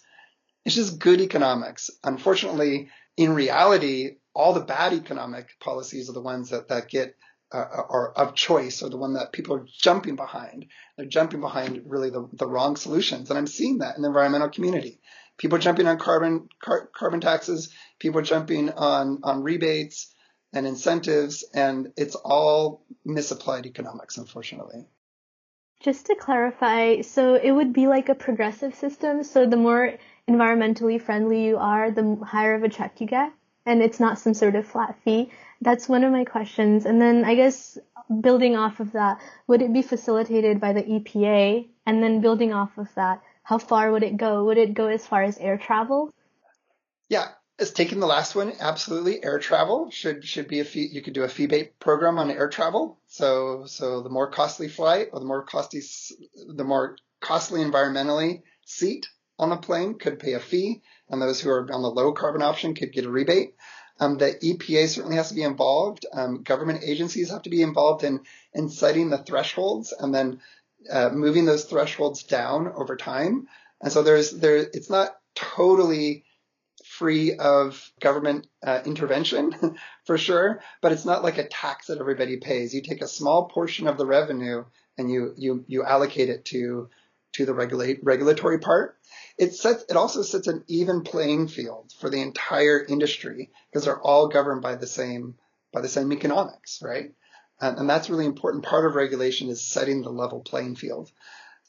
It's 0.65 0.75
just 0.75 0.99
good 0.99 1.21
economics. 1.21 1.89
Unfortunately, 2.03 2.89
in 3.17 3.33
reality, 3.33 4.17
all 4.33 4.53
the 4.53 4.61
bad 4.61 4.93
economic 4.93 5.59
policies 5.59 6.09
are 6.09 6.13
the 6.13 6.21
ones 6.21 6.49
that, 6.49 6.69
that 6.69 6.89
get 6.89 7.15
uh, 7.51 7.57
are 7.57 8.11
of 8.11 8.35
choice 8.35 8.81
or 8.83 8.89
the 8.89 8.97
one 8.97 9.13
that 9.13 9.31
people 9.31 9.55
are 9.55 9.65
jumping 9.77 10.15
behind. 10.15 10.67
They're 10.97 11.05
jumping 11.05 11.41
behind 11.41 11.83
really 11.85 12.09
the, 12.09 12.29
the 12.33 12.47
wrong 12.47 12.75
solutions. 12.75 13.29
And 13.29 13.39
I'm 13.39 13.47
seeing 13.47 13.79
that 13.79 13.95
in 13.95 14.01
the 14.01 14.07
environmental 14.07 14.49
community. 14.49 14.99
People 15.39 15.57
jumping 15.57 15.87
on 15.87 15.97
carbon 15.97 16.49
car, 16.61 16.89
carbon 16.93 17.21
taxes, 17.21 17.73
people 17.97 18.21
jumping 18.21 18.69
on, 18.69 19.21
on 19.23 19.41
rebates 19.41 20.13
and 20.53 20.67
incentives, 20.67 21.43
and 21.53 21.93
it's 21.97 22.15
all 22.15 22.83
misapplied 23.05 23.65
economics, 23.65 24.17
unfortunately. 24.17 24.85
Just 25.79 26.07
to 26.07 26.15
clarify, 26.15 27.01
so 27.01 27.35
it 27.35 27.51
would 27.51 27.71
be 27.71 27.87
like 27.87 28.09
a 28.09 28.15
progressive 28.15 28.75
system. 28.75 29.23
So 29.23 29.45
the 29.45 29.55
more 29.55 29.95
environmentally 30.29 31.01
friendly 31.01 31.45
you 31.45 31.57
are, 31.57 31.89
the 31.89 32.17
higher 32.21 32.55
of 32.55 32.63
a 32.63 32.69
check 32.69 32.99
you 32.99 33.07
get, 33.07 33.31
and 33.65 33.81
it's 33.81 33.99
not 33.99 34.19
some 34.19 34.33
sort 34.33 34.55
of 34.55 34.67
flat 34.67 34.97
fee. 35.05 35.31
That's 35.61 35.87
one 35.87 36.03
of 36.03 36.11
my 36.11 36.25
questions. 36.25 36.85
And 36.85 37.01
then 37.01 37.23
I 37.23 37.35
guess 37.35 37.77
building 38.21 38.57
off 38.57 38.81
of 38.81 38.91
that, 38.91 39.21
would 39.47 39.61
it 39.61 39.71
be 39.71 39.83
facilitated 39.83 40.59
by 40.59 40.73
the 40.73 40.83
EPA? 40.83 41.67
And 41.85 42.03
then 42.03 42.19
building 42.21 42.53
off 42.53 42.77
of 42.77 42.93
that, 42.95 43.21
how 43.49 43.57
far 43.57 43.91
would 43.91 44.03
it 44.03 44.15
go? 44.15 44.45
Would 44.45 44.59
it 44.59 44.75
go 44.75 44.89
as 44.89 45.07
far 45.07 45.23
as 45.23 45.39
air 45.39 45.57
travel? 45.57 46.13
Yeah, 47.09 47.29
as 47.57 47.71
taking 47.71 47.99
the 47.99 48.05
last 48.05 48.35
one, 48.35 48.53
absolutely. 48.59 49.23
Air 49.23 49.39
travel 49.39 49.89
should 49.89 50.23
should 50.23 50.47
be 50.47 50.59
a 50.59 50.63
fee. 50.63 50.87
You 50.91 51.01
could 51.01 51.15
do 51.15 51.23
a 51.23 51.27
fee 51.27 51.47
based 51.47 51.79
program 51.79 52.19
on 52.19 52.29
air 52.29 52.47
travel. 52.47 52.99
So 53.07 53.63
so 53.65 54.03
the 54.03 54.09
more 54.11 54.29
costly 54.29 54.67
flight 54.67 55.07
or 55.11 55.19
the 55.19 55.25
more 55.25 55.41
costly 55.41 55.81
the 56.47 56.63
more 56.63 56.95
costly 57.21 57.61
environmentally 57.61 58.43
seat 58.65 59.07
on 59.39 59.51
a 59.51 59.57
plane 59.57 59.95
could 59.95 60.19
pay 60.19 60.33
a 60.33 60.39
fee, 60.39 60.83
and 61.09 61.19
those 61.19 61.41
who 61.41 61.49
are 61.49 61.73
on 61.73 61.81
the 61.81 61.89
low 61.89 62.11
carbon 62.11 62.43
option 62.43 62.75
could 62.75 62.93
get 62.93 63.05
a 63.05 63.09
rebate. 63.09 63.55
Um, 63.99 64.17
the 64.17 64.35
EPA 64.43 64.87
certainly 64.89 65.17
has 65.17 65.29
to 65.29 65.35
be 65.35 65.43
involved. 65.43 66.05
Um, 66.13 66.43
government 66.43 66.83
agencies 66.83 67.31
have 67.31 67.41
to 67.41 67.49
be 67.49 67.63
involved 67.63 68.03
in 68.03 68.19
in 68.53 68.69
setting 68.69 69.09
the 69.09 69.17
thresholds 69.17 69.91
and 69.91 70.13
then 70.13 70.39
uh, 70.91 71.09
moving 71.09 71.45
those 71.45 71.65
thresholds 71.65 72.23
down 72.23 72.71
over 72.75 72.95
time. 72.95 73.47
And 73.81 73.91
so 73.91 74.03
there's 74.03 74.31
there 74.31 74.57
it's 74.57 74.89
not 74.89 75.15
totally 75.35 76.25
free 76.85 77.35
of 77.35 77.91
government 77.99 78.47
uh, 78.63 78.81
intervention 78.85 79.77
for 80.05 80.17
sure, 80.17 80.61
but 80.81 80.91
it's 80.91 81.05
not 81.05 81.23
like 81.23 81.37
a 81.37 81.47
tax 81.47 81.87
that 81.87 81.99
everybody 81.99 82.37
pays. 82.37 82.73
You 82.73 82.81
take 82.81 83.01
a 83.01 83.07
small 83.07 83.47
portion 83.47 83.87
of 83.87 83.97
the 83.97 84.05
revenue 84.05 84.65
and 84.97 85.09
you 85.09 85.33
you 85.37 85.63
you 85.67 85.83
allocate 85.83 86.29
it 86.29 86.45
to 86.45 86.89
to 87.33 87.45
the 87.45 87.53
regulate 87.53 87.99
regulatory 88.03 88.59
part. 88.59 88.97
It 89.37 89.53
sets 89.53 89.85
it 89.89 89.95
also 89.95 90.23
sets 90.23 90.47
an 90.47 90.63
even 90.67 91.01
playing 91.03 91.47
field 91.47 91.93
for 91.99 92.09
the 92.09 92.21
entire 92.21 92.83
industry 92.83 93.51
because 93.71 93.85
they're 93.85 94.01
all 94.01 94.27
governed 94.27 94.61
by 94.61 94.75
the 94.75 94.87
same 94.87 95.35
by 95.71 95.81
the 95.81 95.87
same 95.87 96.11
economics, 96.11 96.81
right? 96.83 97.13
And, 97.61 97.77
and 97.79 97.89
that's 97.89 98.09
really 98.09 98.25
important. 98.25 98.65
Part 98.65 98.85
of 98.85 98.95
regulation 98.95 99.49
is 99.49 99.61
setting 99.61 100.01
the 100.01 100.09
level 100.09 100.41
playing 100.41 100.75
field. 100.75 101.11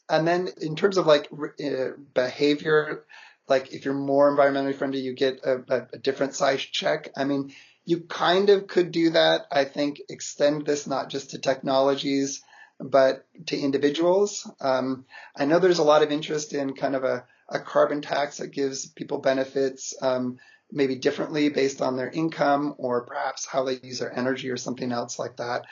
And 0.09 0.27
then 0.27 0.49
in 0.59 0.75
terms 0.75 0.97
of 0.97 1.07
like 1.07 1.29
uh, 1.31 1.91
behavior, 2.13 3.05
like 3.47 3.73
if 3.73 3.85
you're 3.85 3.93
more 3.93 4.35
environmentally 4.35 4.75
friendly, 4.75 4.99
you 4.99 5.13
get 5.13 5.41
a, 5.43 5.63
a, 5.69 5.87
a 5.93 5.97
different 5.97 6.35
size 6.35 6.61
check. 6.61 7.09
I 7.15 7.23
mean, 7.23 7.53
you 7.85 8.01
kind 8.01 8.49
of 8.49 8.67
could 8.67 8.91
do 8.91 9.11
that. 9.11 9.47
I 9.51 9.65
think 9.65 10.01
extend 10.09 10.65
this 10.65 10.87
not 10.87 11.09
just 11.09 11.31
to 11.31 11.39
technologies, 11.39 12.41
but 12.79 13.25
to 13.47 13.57
individuals. 13.57 14.49
Um, 14.59 15.05
I 15.35 15.45
know 15.45 15.59
there's 15.59 15.79
a 15.79 15.83
lot 15.83 16.03
of 16.03 16.11
interest 16.11 16.53
in 16.53 16.73
kind 16.73 16.95
of 16.95 17.03
a, 17.03 17.25
a 17.49 17.59
carbon 17.59 18.01
tax 18.01 18.37
that 18.37 18.47
gives 18.47 18.85
people 18.85 19.19
benefits, 19.19 19.93
um, 20.01 20.39
maybe 20.71 20.95
differently 20.95 21.49
based 21.49 21.81
on 21.81 21.97
their 21.97 22.09
income 22.09 22.75
or 22.77 23.01
perhaps 23.01 23.45
how 23.45 23.63
they 23.63 23.79
use 23.83 23.99
their 23.99 24.17
energy 24.17 24.49
or 24.49 24.57
something 24.57 24.91
else 24.91 25.19
like 25.19 25.37
that. 25.37 25.65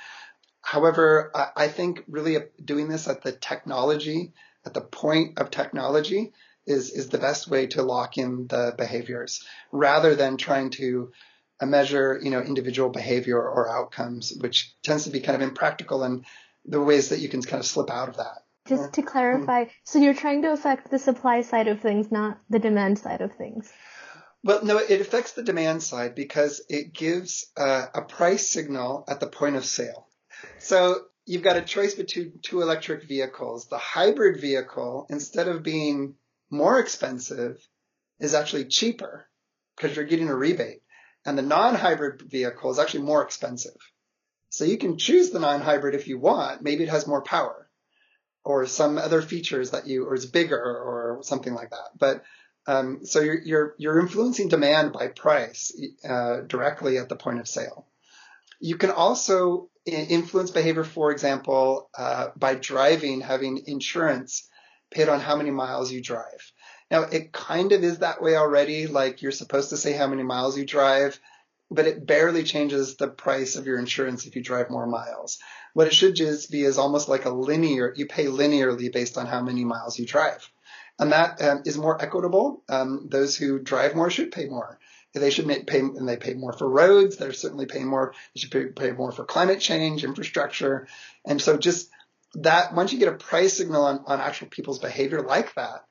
However, 0.61 1.31
I, 1.33 1.47
I 1.55 1.67
think 1.67 2.03
really 2.07 2.37
doing 2.63 2.89
this 2.89 3.07
at 3.07 3.23
the 3.23 3.31
technology, 3.31 4.33
at 4.65 4.73
the 4.73 4.81
point 4.81 5.39
of 5.39 5.51
technology, 5.51 6.33
is, 6.65 6.91
is 6.91 7.09
the 7.09 7.17
best 7.17 7.47
way 7.47 7.67
to 7.67 7.81
lock 7.81 8.17
in 8.17 8.47
the 8.47 8.75
behaviors 8.77 9.43
rather 9.71 10.15
than 10.15 10.37
trying 10.37 10.69
to 10.71 11.11
uh, 11.59 11.65
measure, 11.65 12.19
you 12.21 12.29
know, 12.29 12.41
individual 12.41 12.89
behavior 12.89 13.37
or 13.37 13.69
outcomes, 13.69 14.33
which 14.39 14.73
tends 14.83 15.05
to 15.05 15.09
be 15.09 15.19
kind 15.19 15.35
of 15.35 15.47
impractical 15.47 16.03
and 16.03 16.25
the 16.65 16.81
ways 16.81 17.09
that 17.09 17.19
you 17.19 17.29
can 17.29 17.41
kind 17.41 17.59
of 17.59 17.65
slip 17.65 17.89
out 17.89 18.09
of 18.09 18.17
that. 18.17 18.43
Just 18.67 18.93
to 18.93 19.01
clarify, 19.01 19.63
mm-hmm. 19.63 19.71
so 19.83 19.97
you're 19.97 20.13
trying 20.13 20.43
to 20.43 20.51
affect 20.51 20.91
the 20.91 20.99
supply 20.99 21.41
side 21.41 21.67
of 21.67 21.79
things, 21.79 22.11
not 22.11 22.39
the 22.49 22.59
demand 22.59 22.99
side 22.99 23.21
of 23.21 23.33
things. 23.33 23.71
Well, 24.43 24.63
no, 24.63 24.77
it 24.77 25.01
affects 25.01 25.33
the 25.33 25.43
demand 25.43 25.83
side 25.83 26.15
because 26.15 26.61
it 26.69 26.93
gives 26.93 27.47
uh, 27.57 27.87
a 27.93 28.01
price 28.03 28.49
signal 28.49 29.03
at 29.07 29.19
the 29.19 29.27
point 29.27 29.57
of 29.57 29.65
sale. 29.65 30.07
So 30.59 31.01
you've 31.25 31.43
got 31.43 31.57
a 31.57 31.61
choice 31.61 31.93
between 31.93 32.39
two 32.41 32.61
electric 32.61 33.03
vehicles. 33.07 33.67
The 33.67 33.77
hybrid 33.77 34.39
vehicle, 34.39 35.07
instead 35.09 35.47
of 35.49 35.63
being 35.63 36.15
more 36.49 36.79
expensive 36.79 37.57
is 38.19 38.33
actually 38.33 38.65
cheaper 38.65 39.27
because 39.75 39.95
you're 39.95 40.05
getting 40.05 40.29
a 40.29 40.35
rebate. 40.35 40.81
And 41.25 41.37
the 41.37 41.43
non-hybrid 41.43 42.21
vehicle 42.21 42.71
is 42.71 42.79
actually 42.79 43.03
more 43.03 43.23
expensive. 43.23 43.75
So 44.49 44.63
you 44.63 44.77
can 44.77 44.97
choose 44.97 45.29
the 45.29 45.39
non-hybrid 45.39 45.95
if 45.95 46.07
you 46.07 46.17
want. 46.17 46.61
Maybe 46.61 46.83
it 46.83 46.89
has 46.89 47.05
more 47.05 47.21
power 47.21 47.69
or 48.43 48.65
some 48.65 48.97
other 48.97 49.21
features 49.21 49.71
that 49.71 49.85
you, 49.85 50.05
or 50.05 50.15
it's 50.15 50.25
bigger 50.25 50.57
or 50.57 51.19
something 51.23 51.53
like 51.53 51.71
that. 51.71 51.89
But 51.97 52.23
um, 52.69 53.03
so 53.03 53.19
you're, 53.19 53.41
you're, 53.41 53.75
you're 53.79 53.99
influencing 53.99 54.47
demand 54.47 54.93
by 54.93 55.07
price 55.07 55.73
uh, 56.07 56.41
directly 56.41 56.99
at 56.99 57.09
the 57.09 57.15
point 57.15 57.39
of 57.39 57.47
sale. 57.47 57.87
You 58.59 58.77
can 58.77 58.91
also 58.91 59.69
influence 59.87 60.51
behavior, 60.51 60.83
for 60.83 61.11
example, 61.11 61.89
uh, 61.97 62.27
by 62.35 62.53
driving, 62.53 63.21
having 63.21 63.63
insurance 63.65 64.47
paid 64.91 65.09
on 65.09 65.19
how 65.19 65.35
many 65.35 65.49
miles 65.49 65.91
you 65.91 65.99
drive. 66.01 66.51
Now, 66.91 67.03
it 67.03 67.31
kind 67.31 67.71
of 67.71 67.83
is 67.83 67.99
that 67.99 68.21
way 68.21 68.35
already. 68.35 68.85
Like 68.85 69.23
you're 69.23 69.31
supposed 69.31 69.71
to 69.71 69.77
say 69.77 69.93
how 69.93 70.05
many 70.05 70.21
miles 70.21 70.55
you 70.55 70.65
drive, 70.65 71.19
but 71.71 71.87
it 71.87 72.05
barely 72.05 72.43
changes 72.43 72.97
the 72.97 73.07
price 73.07 73.55
of 73.55 73.65
your 73.65 73.79
insurance 73.79 74.27
if 74.27 74.35
you 74.35 74.43
drive 74.43 74.69
more 74.69 74.85
miles. 74.85 75.39
What 75.73 75.87
it 75.87 75.93
should 75.93 76.15
just 76.15 76.51
be 76.51 76.61
is 76.61 76.77
almost 76.77 77.09
like 77.09 77.25
a 77.25 77.31
linear, 77.31 77.93
you 77.95 78.05
pay 78.05 78.25
linearly 78.25 78.93
based 78.93 79.17
on 79.17 79.25
how 79.25 79.41
many 79.41 79.65
miles 79.65 79.97
you 79.97 80.05
drive. 80.05 80.47
And 80.99 81.13
that 81.13 81.41
um, 81.41 81.63
is 81.65 81.77
more 81.77 82.01
equitable. 82.01 82.63
Um, 82.67 83.07
those 83.09 83.37
who 83.37 83.57
drive 83.57 83.95
more 83.95 84.09
should 84.09 84.31
pay 84.31 84.45
more. 84.45 84.77
They 85.13 85.31
should 85.31 85.47
pay, 85.65 85.79
and 85.79 86.07
they 86.07 86.17
pay 86.17 86.35
more 86.35 86.53
for 86.53 86.69
roads. 86.69 87.17
They're 87.17 87.33
certainly 87.33 87.65
paying 87.65 87.87
more. 87.87 88.13
They 88.35 88.41
should 88.41 88.51
pay, 88.51 88.65
pay 88.65 88.91
more 88.91 89.11
for 89.11 89.25
climate 89.25 89.59
change, 89.59 90.03
infrastructure. 90.03 90.87
And 91.25 91.41
so 91.41 91.57
just 91.57 91.89
that 92.35 92.75
once 92.75 92.93
you 92.93 92.99
get 92.99 93.07
a 93.13 93.17
price 93.17 93.57
signal 93.57 93.85
on, 93.85 94.03
on 94.05 94.19
actual 94.19 94.49
people's 94.49 94.77
behavior 94.77 95.23
like 95.23 95.55
that, 95.55 95.85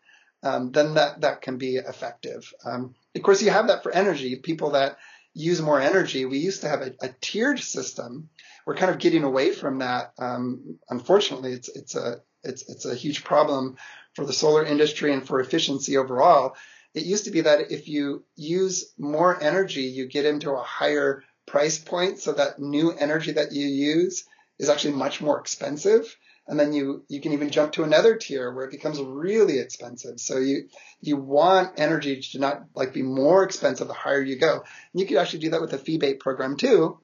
um, 0.45 0.71
then 0.71 0.95
that, 0.95 1.23
that 1.23 1.43
can 1.43 1.57
be 1.57 1.77
effective. 1.77 2.53
Um, 2.65 2.95
of 3.17 3.23
course, 3.23 3.43
you 3.43 3.51
have 3.51 3.69
that 3.69 3.83
for 3.83 3.91
energy. 3.91 4.37
People 4.37 4.71
that 4.71 4.99
use 5.35 5.61
more 5.61 5.81
energy, 5.81 6.25
we 6.25 6.39
used 6.39 6.61
to 6.61 6.69
have 6.69 6.83
a, 6.83 6.95
a 7.01 7.09
tiered 7.21 7.59
system. 7.59 8.29
We're 8.67 8.77
kind 8.77 8.93
of 8.93 8.99
getting 8.99 9.25
away 9.25 9.53
from 9.53 9.79
that. 9.79 10.13
Um, 10.19 10.79
unfortunately, 10.89 11.53
it's 11.53 11.69
it's 11.69 11.97
a 11.97 12.21
it's 12.45 12.69
it's 12.69 12.85
a 12.85 12.95
huge 12.95 13.25
problem 13.25 13.77
for 14.19 14.27
the 14.27 14.33
solar 14.33 14.65
industry 14.65 15.13
and 15.13 15.25
for 15.25 15.39
efficiency 15.39 15.97
overall. 15.97 16.57
It 16.93 17.05
used 17.05 17.27
to 17.27 17.31
be 17.31 17.43
that 17.43 17.71
if 17.71 17.87
you 17.87 18.25
use 18.35 18.93
more 18.99 19.41
energy, 19.41 19.83
you 19.83 20.07
get 20.07 20.27
into 20.27 20.51
a 20.51 20.63
higher 20.63 21.23
price 21.47 21.79
point, 21.79 22.19
so 22.19 22.33
that 22.33 22.59
new 22.59 22.91
energy 22.91 23.31
that 23.33 23.53
you 23.53 23.67
use 23.67 24.25
is 24.59 24.69
actually 24.69 24.95
much 24.95 25.21
more 25.21 25.39
expensive 25.39 26.17
and 26.49 26.59
then 26.59 26.73
you 26.73 27.05
you 27.09 27.21
can 27.21 27.33
even 27.33 27.51
jump 27.51 27.73
to 27.73 27.85
another 27.85 28.17
tier 28.17 28.53
where 28.53 28.65
it 28.65 28.73
becomes 28.73 28.99
really 28.99 29.61
expensive. 29.61 30.19
So 30.19 30.39
you 30.39 30.69
you 31.01 31.17
want 31.17 31.79
energy 31.79 32.21
to 32.21 32.39
not 32.39 32.65
like 32.75 32.95
be 32.95 33.03
more 33.03 33.45
expensive 33.45 33.87
the 33.87 33.95
higher 33.95 34.23
you 34.23 34.37
go. 34.37 34.55
And 34.55 35.01
you 35.01 35.07
could 35.07 35.19
actually 35.19 35.41
do 35.41 35.51
that 35.51 35.61
with 35.61 35.75
a 35.75 35.79
fee 35.79 35.99
based 35.99 36.21
program 36.21 36.57
too. 36.57 36.99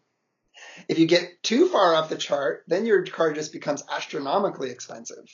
If 0.89 0.99
you 0.99 1.07
get 1.07 1.43
too 1.43 1.69
far 1.69 1.95
off 1.95 2.09
the 2.09 2.17
chart, 2.17 2.65
then 2.67 2.87
your 2.87 3.05
car 3.05 3.33
just 3.33 3.53
becomes 3.53 3.83
astronomically 3.91 4.71
expensive, 4.71 5.29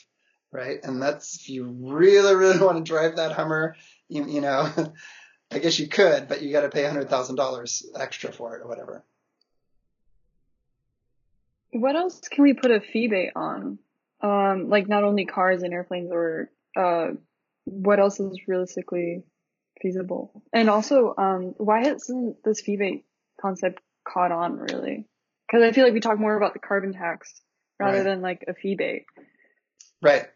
right? 0.53 0.79
And 0.83 1.03
that's 1.03 1.37
if 1.37 1.49
you 1.49 1.65
really 1.65 2.35
really 2.35 2.59
want 2.65 2.79
to 2.79 2.85
drive 2.85 3.17
that 3.17 3.33
Hummer, 3.33 3.77
you, 4.09 4.27
you 4.27 4.41
know. 4.41 4.69
I 5.53 5.59
guess 5.59 5.79
you 5.81 5.89
could, 5.89 6.29
but 6.29 6.43
you 6.43 6.53
got 6.53 6.61
to 6.61 6.69
pay 6.69 6.85
$100,000 6.85 7.85
extra 7.99 8.31
for 8.31 8.57
it 8.57 8.63
or 8.63 8.69
whatever. 8.69 9.05
What 11.73 11.97
else 11.97 12.21
can 12.21 12.45
we 12.45 12.55
put 12.55 12.71
a 12.71 12.81
feebate 12.81 13.33
on? 13.35 13.79
Um, 14.21 14.69
like 14.69 14.89
not 14.89 15.03
only 15.03 15.25
cars 15.25 15.63
and 15.63 15.73
airplanes 15.73 16.11
or 16.13 16.51
uh, 16.77 17.09
what 17.65 17.99
else 17.99 18.21
is 18.21 18.39
realistically 18.47 19.25
feasible? 19.81 20.43
And 20.53 20.69
also, 20.69 21.15
um, 21.17 21.55
why 21.57 21.85
hasn't 21.85 22.43
this 22.45 22.61
feebate 22.61 23.05
concept 23.41 23.81
caught 24.07 24.31
on 24.31 24.57
really? 24.57 25.07
Because 25.47 25.65
I 25.65 25.73
feel 25.73 25.85
like 25.85 25.95
we 25.95 26.01
talk 26.01 26.19
more 26.19 26.37
about 26.37 26.53
the 26.53 26.61
carbon 26.61 26.93
tax 26.93 27.41
rather 27.79 27.99
right. 27.99 28.05
than 28.05 28.21
like 28.21 28.45
a 28.47 28.53
feebate. 28.53 29.05
Right. 30.03 30.27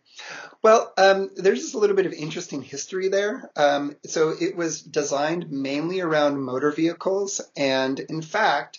Well, 0.62 0.92
um, 0.96 1.30
there's 1.36 1.60
just 1.60 1.74
a 1.74 1.78
little 1.78 1.96
bit 1.96 2.06
of 2.06 2.12
interesting 2.12 2.62
history 2.62 3.08
there. 3.08 3.50
Um, 3.56 3.96
so 4.06 4.30
it 4.30 4.56
was 4.56 4.80
designed 4.80 5.50
mainly 5.50 6.00
around 6.00 6.40
motor 6.40 6.70
vehicles, 6.70 7.40
and 7.56 7.98
in 7.98 8.22
fact, 8.22 8.78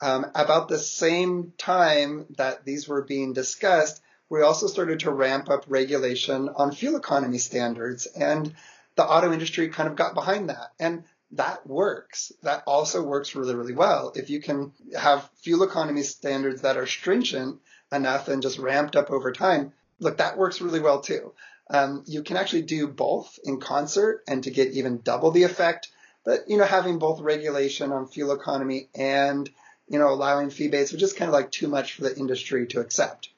um, 0.00 0.26
about 0.34 0.68
the 0.68 0.78
same 0.78 1.52
time 1.56 2.26
that 2.36 2.64
these 2.64 2.86
were 2.86 3.02
being 3.02 3.32
discussed, 3.32 4.02
we 4.28 4.42
also 4.42 4.66
started 4.66 5.00
to 5.00 5.10
ramp 5.10 5.48
up 5.48 5.64
regulation 5.68 6.48
on 6.48 6.72
fuel 6.72 6.96
economy 6.96 7.38
standards, 7.38 8.06
and 8.06 8.54
the 8.96 9.04
auto 9.04 9.32
industry 9.32 9.68
kind 9.68 9.88
of 9.88 9.96
got 9.96 10.14
behind 10.14 10.50
that. 10.50 10.72
And 10.78 11.04
that 11.32 11.66
works. 11.66 12.32
That 12.42 12.62
also 12.66 13.02
works 13.02 13.34
really, 13.34 13.54
really 13.54 13.74
well. 13.74 14.12
If 14.14 14.30
you 14.30 14.40
can 14.40 14.72
have 14.96 15.28
fuel 15.42 15.62
economy 15.62 16.02
standards 16.02 16.62
that 16.62 16.76
are 16.76 16.86
stringent 16.86 17.60
enough 17.90 18.28
and 18.28 18.42
just 18.42 18.58
ramped 18.58 18.94
up 18.94 19.10
over 19.10 19.32
time, 19.32 19.72
look, 19.98 20.18
that 20.18 20.38
works 20.38 20.60
really 20.60 20.80
well 20.80 21.00
too. 21.00 21.32
Um, 21.70 22.04
you 22.06 22.22
can 22.22 22.36
actually 22.36 22.62
do 22.62 22.86
both 22.86 23.38
in 23.42 23.58
concert 23.58 24.22
and 24.28 24.44
to 24.44 24.50
get 24.50 24.72
even 24.72 25.00
double 25.00 25.30
the 25.30 25.44
effect. 25.44 25.88
But, 26.24 26.48
you 26.48 26.56
know, 26.56 26.64
having 26.64 26.98
both 26.98 27.20
regulation 27.20 27.92
on 27.92 28.08
fuel 28.08 28.32
economy 28.32 28.88
and, 28.94 29.48
you 29.88 29.98
know, 29.98 30.08
allowing 30.08 30.50
feebates 30.50 30.92
was 30.92 31.00
just 31.00 31.16
kind 31.16 31.28
of 31.28 31.34
like 31.34 31.50
too 31.50 31.68
much 31.68 31.94
for 31.94 32.02
the 32.02 32.16
industry 32.16 32.66
to 32.68 32.80
accept. 32.80 33.28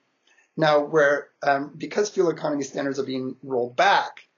Now, 0.57 0.85
where, 0.85 1.29
um, 1.43 1.73
because 1.77 2.11
fuel 2.11 2.31
economy 2.31 2.63
standards 2.63 2.99
are 2.99 3.05
being 3.05 3.37
rolled 3.43 3.77
back, 3.77 4.29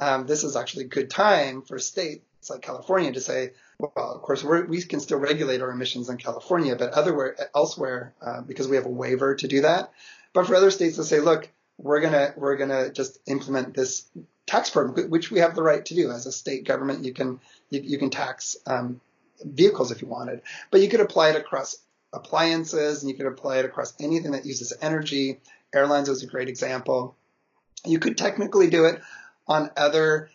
um, 0.00 0.26
this 0.26 0.44
is 0.44 0.56
actually 0.56 0.84
a 0.84 0.88
good 0.88 1.10
time 1.10 1.62
for 1.62 1.78
states 1.78 2.48
like 2.48 2.62
California 2.62 3.12
to 3.12 3.20
say, 3.20 3.52
well, 3.78 3.92
of 3.96 4.22
course, 4.22 4.44
we 4.44 4.82
can 4.82 5.00
still 5.00 5.18
regulate 5.18 5.60
our 5.60 5.70
emissions 5.70 6.08
in 6.08 6.16
California, 6.16 6.76
but 6.76 6.92
otherwhere, 6.92 7.36
elsewhere, 7.54 8.14
uh, 8.22 8.40
because 8.40 8.68
we 8.68 8.76
have 8.76 8.86
a 8.86 8.90
waiver 8.90 9.34
to 9.34 9.48
do 9.48 9.62
that. 9.62 9.90
But 10.32 10.46
for 10.46 10.54
other 10.54 10.70
states 10.70 10.96
to 10.96 11.04
say, 11.04 11.20
look, 11.20 11.48
we're 11.78 12.00
gonna 12.00 12.34
we're 12.36 12.56
gonna 12.56 12.90
just 12.90 13.18
implement 13.26 13.74
this 13.74 14.06
tax 14.46 14.70
program, 14.70 15.10
which 15.10 15.30
we 15.30 15.40
have 15.40 15.54
the 15.54 15.62
right 15.62 15.84
to 15.84 15.94
do 15.94 16.10
as 16.10 16.26
a 16.26 16.32
state 16.32 16.64
government. 16.64 17.04
You 17.04 17.12
can 17.12 17.40
you, 17.70 17.80
you 17.82 17.98
can 17.98 18.10
tax 18.10 18.56
um, 18.66 19.00
vehicles 19.42 19.90
if 19.90 20.02
you 20.02 20.08
wanted, 20.08 20.42
but 20.70 20.80
you 20.80 20.88
could 20.88 21.00
apply 21.00 21.30
it 21.30 21.36
across 21.36 21.76
appliances 22.12 23.02
and 23.02 23.10
you 23.10 23.16
could 23.16 23.26
apply 23.26 23.58
it 23.58 23.64
across 23.64 23.94
anything 24.00 24.32
that 24.32 24.46
uses 24.46 24.72
energy. 24.80 25.40
Airlines 25.74 26.08
is 26.08 26.22
a 26.22 26.26
great 26.26 26.48
example. 26.48 27.16
You 27.84 27.98
could 27.98 28.16
technically 28.16 28.70
do 28.70 28.86
it 28.86 29.00
on 29.46 29.70
other 29.76 30.30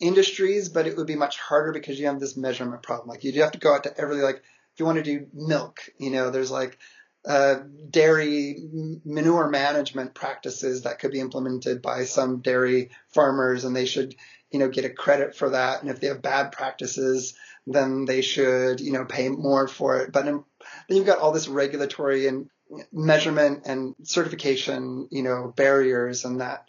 industries, 0.00 0.68
but 0.68 0.86
it 0.86 0.96
would 0.96 1.06
be 1.06 1.16
much 1.16 1.38
harder 1.38 1.72
because 1.72 1.98
you 1.98 2.06
have 2.06 2.20
this 2.20 2.36
measurement 2.36 2.82
problem. 2.82 3.08
Like 3.08 3.24
you 3.24 3.42
have 3.42 3.52
to 3.52 3.58
go 3.58 3.74
out 3.74 3.84
to 3.84 3.98
every 3.98 4.16
like 4.16 4.36
if 4.36 4.80
you 4.80 4.86
want 4.86 4.96
to 4.96 5.02
do 5.02 5.26
milk, 5.32 5.80
you 5.98 6.10
know, 6.10 6.30
there's 6.30 6.50
like 6.50 6.78
uh, 7.26 7.56
dairy 7.90 8.56
manure 9.04 9.48
management 9.48 10.14
practices 10.14 10.82
that 10.82 10.98
could 10.98 11.10
be 11.10 11.20
implemented 11.20 11.82
by 11.82 12.04
some 12.04 12.40
dairy 12.40 12.90
farmers, 13.08 13.64
and 13.64 13.74
they 13.74 13.86
should, 13.86 14.14
you 14.50 14.58
know, 14.58 14.68
get 14.68 14.84
a 14.84 14.90
credit 14.90 15.34
for 15.34 15.50
that. 15.50 15.80
And 15.80 15.90
if 15.90 16.00
they 16.00 16.06
have 16.06 16.22
bad 16.22 16.52
practices, 16.52 17.34
then 17.66 18.04
they 18.04 18.22
should, 18.22 18.80
you 18.80 18.92
know, 18.92 19.04
pay 19.04 19.28
more 19.28 19.66
for 19.66 20.00
it. 20.02 20.12
But 20.12 20.28
in, 20.28 20.44
then 20.88 20.96
you've 20.96 21.06
got 21.06 21.18
all 21.18 21.32
this 21.32 21.48
regulatory 21.48 22.28
and 22.28 22.48
measurement 22.92 23.62
and 23.66 23.94
certification, 24.04 25.08
you 25.10 25.22
know, 25.22 25.52
barriers, 25.56 26.24
and 26.24 26.40
that 26.40 26.68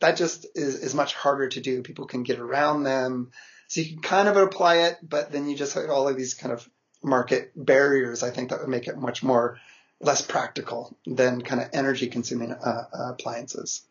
that 0.00 0.16
just 0.16 0.46
is, 0.54 0.76
is 0.76 0.94
much 0.94 1.14
harder 1.14 1.48
to 1.48 1.60
do. 1.60 1.82
People 1.82 2.06
can 2.06 2.22
get 2.22 2.38
around 2.38 2.84
them. 2.84 3.32
So 3.68 3.80
you 3.80 3.90
can 3.90 4.02
kind 4.02 4.28
of 4.28 4.36
apply 4.36 4.76
it, 4.76 4.98
but 5.02 5.30
then 5.30 5.46
you 5.48 5.56
just 5.56 5.74
have 5.74 5.90
all 5.90 6.08
of 6.08 6.16
these 6.16 6.34
kind 6.34 6.52
of 6.52 6.66
market 7.02 7.52
barriers. 7.54 8.22
I 8.22 8.30
think 8.30 8.50
that 8.50 8.60
would 8.60 8.68
make 8.68 8.88
it 8.88 8.96
much 8.96 9.22
more 9.22 9.58
less 10.04 10.22
practical 10.22 10.96
than 11.06 11.42
kind 11.42 11.60
of 11.60 11.68
energy 11.72 12.08
consuming 12.08 12.52
uh, 12.52 12.84
uh, 12.92 13.12
appliances. 13.12 13.82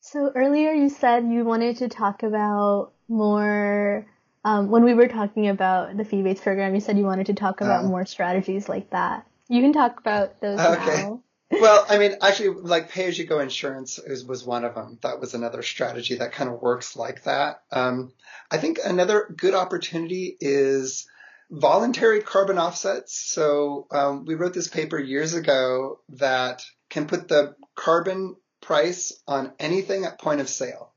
So 0.00 0.30
earlier 0.34 0.72
you 0.72 0.90
said 0.90 1.26
you 1.26 1.44
wanted 1.44 1.78
to 1.78 1.88
talk 1.88 2.22
about 2.22 2.92
more 3.08 4.06
um, 4.44 4.70
when 4.70 4.84
we 4.84 4.94
were 4.94 5.08
talking 5.08 5.48
about 5.48 5.96
the 5.96 6.04
fee 6.04 6.22
based 6.22 6.42
program. 6.42 6.74
You 6.74 6.80
said 6.80 6.98
you 6.98 7.04
wanted 7.04 7.26
to 7.26 7.34
talk 7.34 7.60
about 7.60 7.84
uh, 7.84 7.88
more 7.88 8.04
strategies 8.04 8.68
like 8.68 8.90
that. 8.90 9.26
You 9.48 9.62
can 9.62 9.72
talk 9.72 9.98
about 9.98 10.40
those 10.40 10.60
okay. 10.60 11.02
now. 11.02 11.22
well, 11.50 11.86
I 11.88 11.98
mean, 11.98 12.16
actually, 12.20 12.60
like 12.60 12.90
pay 12.90 13.06
as 13.06 13.18
you 13.18 13.24
go 13.24 13.40
insurance 13.40 13.98
is, 13.98 14.24
was 14.24 14.44
one 14.44 14.64
of 14.64 14.74
them. 14.74 14.98
That 15.02 15.20
was 15.20 15.34
another 15.34 15.62
strategy 15.62 16.16
that 16.16 16.32
kind 16.32 16.50
of 16.50 16.60
works 16.60 16.96
like 16.96 17.24
that. 17.24 17.62
Um, 17.70 18.12
I 18.50 18.58
think 18.58 18.78
another 18.84 19.32
good 19.34 19.54
opportunity 19.54 20.36
is 20.40 21.06
voluntary 21.50 22.20
carbon 22.22 22.58
offsets. 22.58 23.18
So 23.32 23.86
um, 23.90 24.24
we 24.24 24.34
wrote 24.34 24.54
this 24.54 24.68
paper 24.68 24.98
years 24.98 25.34
ago 25.34 26.00
that 26.10 26.64
can 26.90 27.06
put 27.06 27.28
the 27.28 27.54
carbon 27.74 28.36
price 28.60 29.12
on 29.26 29.52
anything 29.58 30.04
at 30.04 30.20
point 30.20 30.40
of 30.40 30.48
sale. 30.48 30.92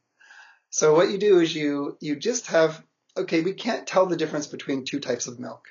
So 0.69 0.93
what 0.93 1.11
you 1.11 1.17
do 1.17 1.39
is 1.39 1.53
you 1.55 1.97
you 1.99 2.15
just 2.15 2.47
have 2.47 2.83
okay, 3.15 3.41
we 3.41 3.53
can't 3.53 3.87
tell 3.87 4.05
the 4.05 4.17
difference 4.17 4.47
between 4.47 4.85
two 4.85 4.99
types 4.99 5.27
of 5.27 5.39
milk, 5.39 5.67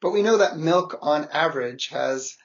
but 0.00 0.10
we 0.10 0.22
know 0.22 0.38
that 0.38 0.58
milk 0.58 0.98
on 1.00 1.28
average 1.32 1.88
has 1.88 2.36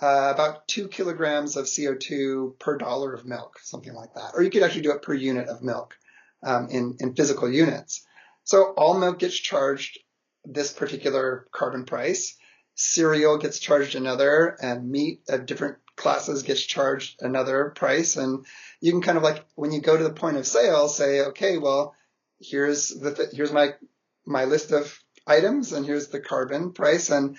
uh, 0.00 0.32
about 0.32 0.66
two 0.66 0.88
kilograms 0.88 1.56
of 1.56 1.66
CO2 1.66 2.58
per 2.58 2.78
dollar 2.78 3.12
of 3.12 3.26
milk, 3.26 3.58
something 3.62 3.92
like 3.92 4.14
that. 4.14 4.32
Or 4.34 4.42
you 4.42 4.50
could 4.50 4.62
actually 4.62 4.82
do 4.82 4.92
it 4.92 5.02
per 5.02 5.12
unit 5.12 5.48
of 5.48 5.62
milk 5.62 5.94
um, 6.42 6.68
in 6.70 6.96
in 7.00 7.14
physical 7.14 7.50
units. 7.50 8.04
So 8.44 8.72
all 8.76 8.98
milk 8.98 9.18
gets 9.18 9.36
charged 9.36 9.98
this 10.44 10.72
particular 10.72 11.46
carbon 11.52 11.84
price. 11.84 12.36
Cereal 12.74 13.38
gets 13.38 13.58
charged 13.58 13.94
another, 13.94 14.56
and 14.60 14.88
meat 14.88 15.22
of 15.28 15.46
different 15.46 15.78
classes 15.96 16.44
gets 16.44 16.62
charged 16.62 17.20
another 17.20 17.70
price. 17.70 18.16
And 18.16 18.46
you 18.80 18.92
can 18.92 19.02
kind 19.02 19.18
of 19.18 19.24
like 19.24 19.44
when 19.56 19.72
you 19.72 19.80
go 19.80 19.96
to 19.96 20.04
the 20.04 20.12
point 20.12 20.36
of 20.36 20.46
sale, 20.46 20.88
say, 20.88 21.22
okay, 21.26 21.58
well, 21.58 21.94
here's 22.40 22.90
the 22.90 23.14
th- 23.14 23.30
here's 23.32 23.52
my 23.52 23.74
my 24.24 24.44
list 24.44 24.72
of 24.72 24.96
items, 25.26 25.72
and 25.72 25.84
here's 25.84 26.08
the 26.08 26.20
carbon 26.20 26.72
price. 26.72 27.10
And 27.10 27.36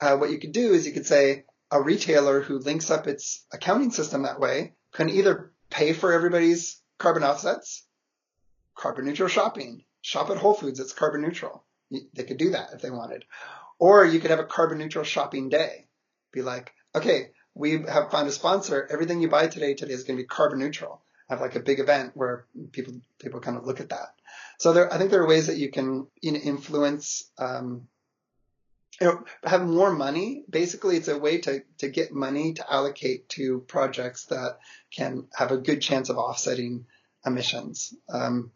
uh, 0.00 0.16
what 0.16 0.30
you 0.30 0.38
could 0.38 0.52
do 0.52 0.72
is 0.72 0.86
you 0.86 0.92
could 0.92 1.06
say 1.06 1.44
a 1.70 1.80
retailer 1.80 2.40
who 2.40 2.58
links 2.58 2.90
up 2.90 3.06
its 3.06 3.46
accounting 3.52 3.90
system 3.90 4.22
that 4.22 4.40
way 4.40 4.74
can 4.92 5.08
either 5.08 5.52
pay 5.70 5.94
for 5.94 6.12
everybody's 6.12 6.82
carbon 6.98 7.24
offsets, 7.24 7.86
carbon 8.76 9.06
neutral 9.06 9.28
shopping, 9.28 9.84
shop 10.02 10.28
at 10.28 10.36
Whole 10.36 10.54
Foods, 10.54 10.80
it's 10.80 10.92
carbon 10.92 11.22
neutral 11.22 11.64
they 12.14 12.24
could 12.24 12.38
do 12.38 12.50
that 12.50 12.70
if 12.72 12.82
they 12.82 12.90
wanted. 12.90 13.24
Or 13.78 14.04
you 14.04 14.20
could 14.20 14.30
have 14.30 14.40
a 14.40 14.44
carbon 14.44 14.78
neutral 14.78 15.04
shopping 15.04 15.48
day. 15.48 15.86
Be 16.32 16.42
like, 16.42 16.72
okay, 16.94 17.30
we 17.54 17.82
have 17.82 18.10
found 18.10 18.28
a 18.28 18.32
sponsor. 18.32 18.88
Everything 18.90 19.20
you 19.20 19.28
buy 19.28 19.46
today 19.48 19.74
today 19.74 19.92
is 19.92 20.04
going 20.04 20.16
to 20.16 20.22
be 20.22 20.26
carbon 20.26 20.58
neutral. 20.58 21.02
Have 21.28 21.40
like 21.40 21.56
a 21.56 21.60
big 21.60 21.80
event 21.80 22.12
where 22.14 22.46
people 22.72 22.94
people 23.18 23.40
kind 23.40 23.56
of 23.56 23.66
look 23.66 23.80
at 23.80 23.90
that. 23.90 24.14
So 24.58 24.72
there, 24.72 24.92
I 24.92 24.98
think 24.98 25.10
there 25.10 25.22
are 25.22 25.28
ways 25.28 25.46
that 25.46 25.56
you 25.56 25.70
can 25.70 26.06
influence. 26.22 27.30
Um, 27.38 27.88
you 29.00 29.06
know, 29.06 29.24
have 29.42 29.66
more 29.66 29.92
money. 29.92 30.44
Basically, 30.48 30.96
it's 30.96 31.08
a 31.08 31.18
way 31.18 31.38
to, 31.38 31.62
to 31.78 31.88
get 31.88 32.12
money 32.12 32.54
to 32.54 32.72
allocate 32.72 33.28
to 33.30 33.60
projects 33.60 34.26
that 34.26 34.58
can 34.94 35.26
have 35.34 35.50
a 35.50 35.56
good 35.56 35.80
chance 35.80 36.08
of 36.08 36.18
offsetting 36.18 36.86
emissions. 37.24 37.94
Um, 38.08 38.52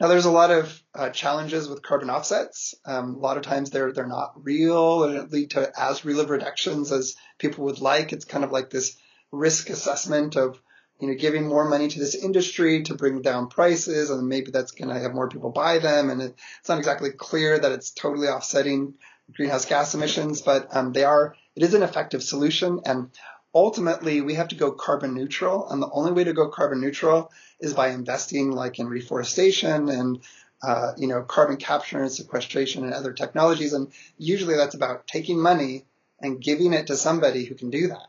now, 0.00 0.08
there's 0.08 0.24
a 0.24 0.30
lot 0.30 0.50
of 0.50 0.82
uh, 0.94 1.10
challenges 1.10 1.68
with 1.68 1.82
carbon 1.82 2.08
offsets. 2.08 2.74
Um, 2.86 3.16
a 3.16 3.18
lot 3.18 3.36
of 3.36 3.42
times 3.42 3.68
they're 3.68 3.92
they're 3.92 4.06
not 4.06 4.32
real 4.42 5.04
and 5.04 5.30
lead 5.30 5.50
to 5.50 5.70
as 5.78 6.06
real 6.06 6.20
of 6.20 6.30
reductions 6.30 6.90
as 6.90 7.16
people 7.38 7.66
would 7.66 7.82
like. 7.82 8.14
It's 8.14 8.24
kind 8.24 8.42
of 8.42 8.50
like 8.50 8.70
this 8.70 8.96
risk 9.30 9.68
assessment 9.68 10.36
of 10.36 10.58
you 11.00 11.08
know 11.08 11.14
giving 11.14 11.46
more 11.46 11.68
money 11.68 11.88
to 11.88 11.98
this 11.98 12.14
industry 12.14 12.82
to 12.84 12.94
bring 12.94 13.20
down 13.20 13.48
prices, 13.48 14.08
and 14.08 14.26
maybe 14.26 14.50
that's 14.50 14.72
going 14.72 14.88
to 14.88 14.98
have 14.98 15.12
more 15.12 15.28
people 15.28 15.50
buy 15.50 15.78
them. 15.78 16.08
And 16.08 16.22
it's 16.22 16.68
not 16.68 16.78
exactly 16.78 17.10
clear 17.10 17.58
that 17.58 17.72
it's 17.72 17.90
totally 17.90 18.28
offsetting 18.28 18.94
greenhouse 19.34 19.66
gas 19.66 19.94
emissions, 19.94 20.40
but 20.40 20.74
um, 20.74 20.92
they 20.94 21.04
are. 21.04 21.36
It 21.54 21.62
is 21.62 21.74
an 21.74 21.82
effective 21.82 22.22
solution, 22.22 22.80
and 22.86 23.10
ultimately 23.54 24.20
we 24.20 24.34
have 24.34 24.48
to 24.48 24.54
go 24.54 24.70
carbon 24.70 25.14
neutral 25.14 25.68
and 25.68 25.82
the 25.82 25.90
only 25.90 26.12
way 26.12 26.24
to 26.24 26.32
go 26.32 26.48
carbon 26.48 26.80
neutral 26.80 27.30
is 27.58 27.74
by 27.74 27.88
investing 27.88 28.50
like 28.52 28.78
in 28.78 28.88
reforestation 28.88 29.88
and 29.88 30.20
uh, 30.62 30.92
you 30.96 31.08
know 31.08 31.22
carbon 31.22 31.56
capture 31.56 32.00
and 32.00 32.12
sequestration 32.12 32.84
and 32.84 32.94
other 32.94 33.12
technologies 33.12 33.72
and 33.72 33.92
usually 34.18 34.56
that's 34.56 34.74
about 34.74 35.06
taking 35.06 35.40
money 35.40 35.84
and 36.20 36.42
giving 36.42 36.72
it 36.72 36.88
to 36.88 36.96
somebody 36.96 37.44
who 37.44 37.54
can 37.54 37.70
do 37.70 37.88
that 37.88 38.08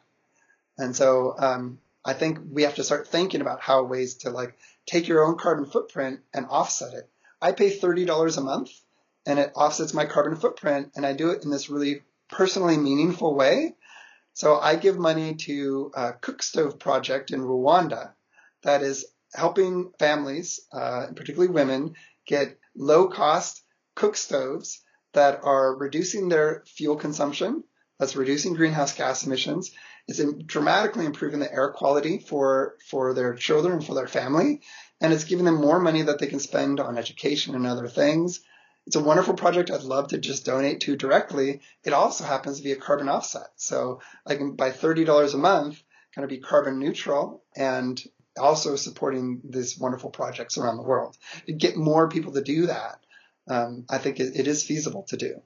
and 0.78 0.96
so 0.96 1.34
um, 1.38 1.80
i 2.06 2.14
think 2.14 2.40
we 2.52 2.64
have 2.64 2.76
to 2.76 2.84
start 2.84 3.08
thinking 3.08 3.42
about 3.42 3.62
how 3.62 3.84
ways 3.84 4.16
to 4.16 4.30
like 4.30 4.58
take 4.86 5.08
your 5.08 5.24
own 5.24 5.38
carbon 5.38 5.66
footprint 5.66 6.20
and 6.34 6.46
offset 6.48 6.94
it 6.94 7.10
i 7.42 7.52
pay 7.52 7.76
$30 7.76 8.38
a 8.38 8.42
month 8.42 8.72
and 9.26 9.40
it 9.40 9.52
offsets 9.56 9.94
my 9.94 10.06
carbon 10.06 10.36
footprint, 10.36 10.92
and 10.96 11.06
I 11.06 11.14
do 11.14 11.30
it 11.30 11.44
in 11.44 11.52
this 11.52 11.70
really 11.70 12.02
personally 12.30 12.78
meaningful 12.78 13.36
way. 13.36 13.76
So 14.34 14.58
I 14.58 14.76
give 14.76 14.98
money 14.98 15.36
to 15.36 15.92
a 15.96 16.14
cook 16.14 16.42
stove 16.42 16.80
project 16.80 17.32
in 17.32 17.42
Rwanda 17.42 18.14
that 18.64 18.82
is 18.82 19.06
helping 19.34 19.92
families, 20.00 20.62
uh, 20.72 21.08
particularly 21.16 21.52
women, 21.54 21.96
get 22.26 22.58
low 22.76 23.08
cost 23.08 23.62
cook 23.96 24.16
stoves 24.16 24.82
that 25.14 25.42
are 25.44 25.76
reducing 25.76 26.30
their 26.30 26.64
fuel 26.66 26.96
consumption, 26.96 27.64
that's 28.00 28.16
reducing 28.16 28.54
greenhouse 28.54 28.94
gas 28.94 29.26
emissions. 29.26 29.72
It's 30.08 30.22
dramatically 30.46 31.06
improving 31.06 31.40
the 31.40 31.52
air 31.52 31.72
quality 31.72 32.20
for, 32.20 32.76
for 32.90 33.14
their 33.14 33.36
children 33.36 33.74
and 33.74 33.86
for 33.86 33.94
their 33.94 34.08
family. 34.08 34.62
And 35.00 35.14
it's 35.14 35.26
giving 35.26 35.46
them 35.46 35.62
more 35.62 35.80
money 35.80 36.04
that 36.04 36.20
they 36.20 36.28
can 36.28 36.40
spend 36.40 36.80
on 36.80 36.98
education 36.98 37.54
and 37.56 37.68
other 37.68 37.88
things. 37.88 38.42
It's 38.88 38.96
a 38.96 39.04
wonderful 39.04 39.36
project 39.36 39.70
I'd 39.70 39.84
love 39.84 40.10
to 40.10 40.18
just 40.18 40.46
donate 40.46 40.82
to 40.82 40.96
directly. 40.96 41.62
It 41.84 41.94
also 41.94 42.24
happens 42.24 42.60
via 42.60 42.76
carbon 42.76 43.10
offset. 43.10 43.50
So 43.56 44.02
I 44.26 44.36
can, 44.36 44.56
by 44.56 44.72
$30 44.72 45.34
a 45.34 45.38
month, 45.38 45.82
kind 46.16 46.24
of 46.24 46.30
be 46.30 46.40
carbon 46.40 46.80
neutral 46.80 47.44
and 47.56 48.02
also 48.40 48.76
supporting 48.76 49.42
these 49.44 49.78
wonderful 49.78 50.10
projects 50.10 50.58
around 50.58 50.78
the 50.78 50.84
world. 50.84 51.18
To 51.46 51.54
get 51.54 51.78
more 51.78 52.10
people 52.10 52.34
to 52.34 52.42
do 52.42 52.68
that, 52.68 53.00
um, 53.48 53.86
I 53.90 53.98
think 53.98 54.20
it, 54.20 54.36
it 54.36 54.48
is 54.48 54.64
feasible 54.64 55.04
to 55.10 55.18
do. 55.18 55.42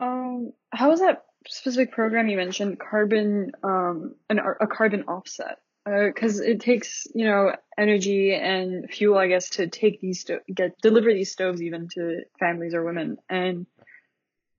Um, 0.00 0.52
how 0.70 0.92
is 0.92 1.00
that 1.00 1.24
specific 1.48 1.92
program 1.92 2.28
you 2.28 2.36
mentioned 2.36 2.78
carbon 2.78 3.52
um 3.62 4.14
an 4.28 4.38
a 4.38 4.66
carbon 4.66 5.04
offset? 5.08 5.58
Because 5.86 6.40
uh, 6.40 6.44
it 6.44 6.60
takes 6.60 7.06
you 7.14 7.24
know 7.24 7.52
energy 7.78 8.34
and 8.34 8.90
fuel, 8.90 9.16
I 9.16 9.28
guess, 9.28 9.50
to 9.50 9.68
take 9.68 10.00
these 10.00 10.20
sto- 10.20 10.40
get 10.52 10.76
deliver 10.82 11.12
these 11.12 11.30
stoves 11.30 11.62
even 11.62 11.88
to 11.94 12.22
families 12.40 12.74
or 12.74 12.84
women. 12.84 13.18
And 13.28 13.66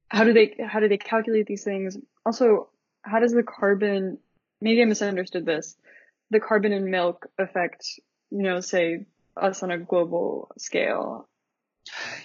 how 0.09 0.23
do 0.23 0.33
they 0.33 0.55
how 0.65 0.79
do 0.79 0.87
they 0.87 0.97
calculate 0.97 1.45
these 1.45 1.63
things? 1.63 1.97
Also, 2.25 2.69
how 3.01 3.19
does 3.19 3.33
the 3.33 3.43
carbon? 3.43 4.19
Maybe 4.61 4.81
I 4.81 4.85
misunderstood 4.85 5.45
this. 5.45 5.75
The 6.29 6.39
carbon 6.39 6.71
in 6.71 6.89
milk 6.89 7.27
affect 7.37 7.85
you 8.31 8.43
know 8.43 8.61
say 8.61 9.05
us 9.35 9.63
on 9.63 9.71
a 9.71 9.77
global 9.77 10.51
scale 10.57 11.27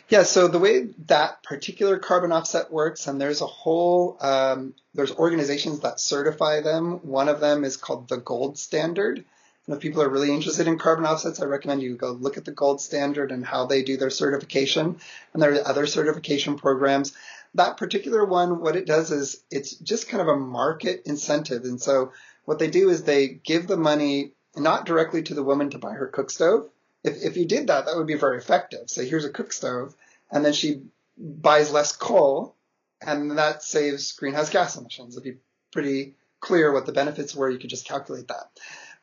yeah, 0.09 0.23
so 0.23 0.49
the 0.49 0.59
way 0.59 0.89
that 1.07 1.43
particular 1.43 1.99
carbon 1.99 2.33
offset 2.33 2.73
works, 2.73 3.07
and 3.07 3.21
there's 3.21 3.41
a 3.41 3.47
whole, 3.47 4.17
um, 4.21 4.75
there's 4.95 5.13
organizations 5.13 5.81
that 5.81 6.01
certify 6.01 6.61
them. 6.61 7.01
One 7.07 7.29
of 7.29 7.41
them 7.41 7.65
is 7.65 7.77
called 7.77 8.09
the 8.09 8.19
Gold 8.19 8.59
Standard. 8.59 9.25
And 9.67 9.77
if 9.77 9.81
people 9.81 10.03
are 10.03 10.09
really 10.09 10.33
interested 10.33 10.67
in 10.67 10.79
carbon 10.79 11.07
offsets, 11.07 11.41
I 11.41 11.45
recommend 11.45 11.83
you 11.83 11.95
go 11.97 12.11
look 12.11 12.37
at 12.37 12.45
the 12.45 12.53
Gold 12.53 12.81
Standard 12.81 13.31
and 13.31 13.45
how 13.45 13.67
they 13.67 13.83
do 13.83 13.97
their 13.97 14.11
certification. 14.11 14.97
And 15.33 15.43
there 15.43 15.55
are 15.55 15.69
other 15.69 15.87
certification 15.87 16.59
programs. 16.59 17.13
That 17.55 17.77
particular 17.77 18.25
one, 18.25 18.61
what 18.61 18.77
it 18.77 18.87
does 18.87 19.11
is 19.13 19.43
it's 19.51 19.75
just 19.75 20.09
kind 20.09 20.21
of 20.21 20.29
a 20.29 20.37
market 20.37 21.03
incentive. 21.07 21.65
And 21.65 21.81
so 21.81 22.13
what 22.45 22.59
they 22.59 22.69
do 22.69 22.89
is 22.89 23.05
they 23.05 23.29
give 23.29 23.67
the 23.67 23.77
money 23.77 24.33
not 24.57 24.85
directly 24.85 25.23
to 25.23 25.35
the 25.35 25.45
woman 25.45 25.71
to 25.71 25.79
buy 25.79 25.93
her 25.93 26.09
cook 26.09 26.31
stove, 26.31 26.69
if, 27.05 27.23
if 27.23 27.37
you 27.37 27.47
did 27.47 27.69
that, 27.69 27.87
that 27.87 27.97
would 27.97 28.07
be 28.07 28.15
very 28.15 28.39
effective. 28.39 28.89
Say, 28.89 29.09
here's 29.09 29.25
a 29.25 29.31
cook 29.31 29.53
stove, 29.53 29.95
and 30.31 30.45
then 30.45 30.53
she 30.53 30.83
buys 31.17 31.73
less 31.73 31.93
coal, 31.93 32.57
and 33.01 33.39
that 33.39 33.63
saves 33.63 34.13
greenhouse 34.13 34.51
gas 34.51 34.77
emissions. 34.77 35.17
It'd 35.17 35.25
be 35.25 35.41
pretty 35.73 36.15
clear 36.41 36.73
what 36.73 36.87
the 36.87 36.93
benefits 36.93 37.35
were. 37.35 37.51
You 37.51 37.59
could 37.59 37.71
just 37.71 37.87
calculate 37.87 38.29
that. 38.29 38.51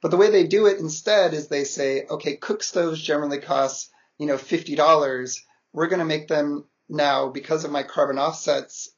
But 0.02 0.12
the 0.12 0.18
way 0.18 0.30
they 0.30 0.48
do 0.48 0.68
it 0.68 0.80
instead 0.80 1.34
is 1.34 1.48
they 1.48 1.66
say, 1.66 2.06
okay, 2.10 2.36
cook 2.38 2.64
stoves 2.64 3.02
generally 3.02 3.40
cost, 3.40 3.90
you 4.18 4.28
know, 4.28 4.38
$50. 4.38 5.40
We're 5.74 5.88
going 5.88 6.00
to 6.00 6.06
make 6.06 6.28
them 6.28 6.66
now 6.88 7.30
because 7.30 7.66
of 7.66 7.72
my 7.72 7.84
carbon 7.84 8.18
offsets. 8.18 8.90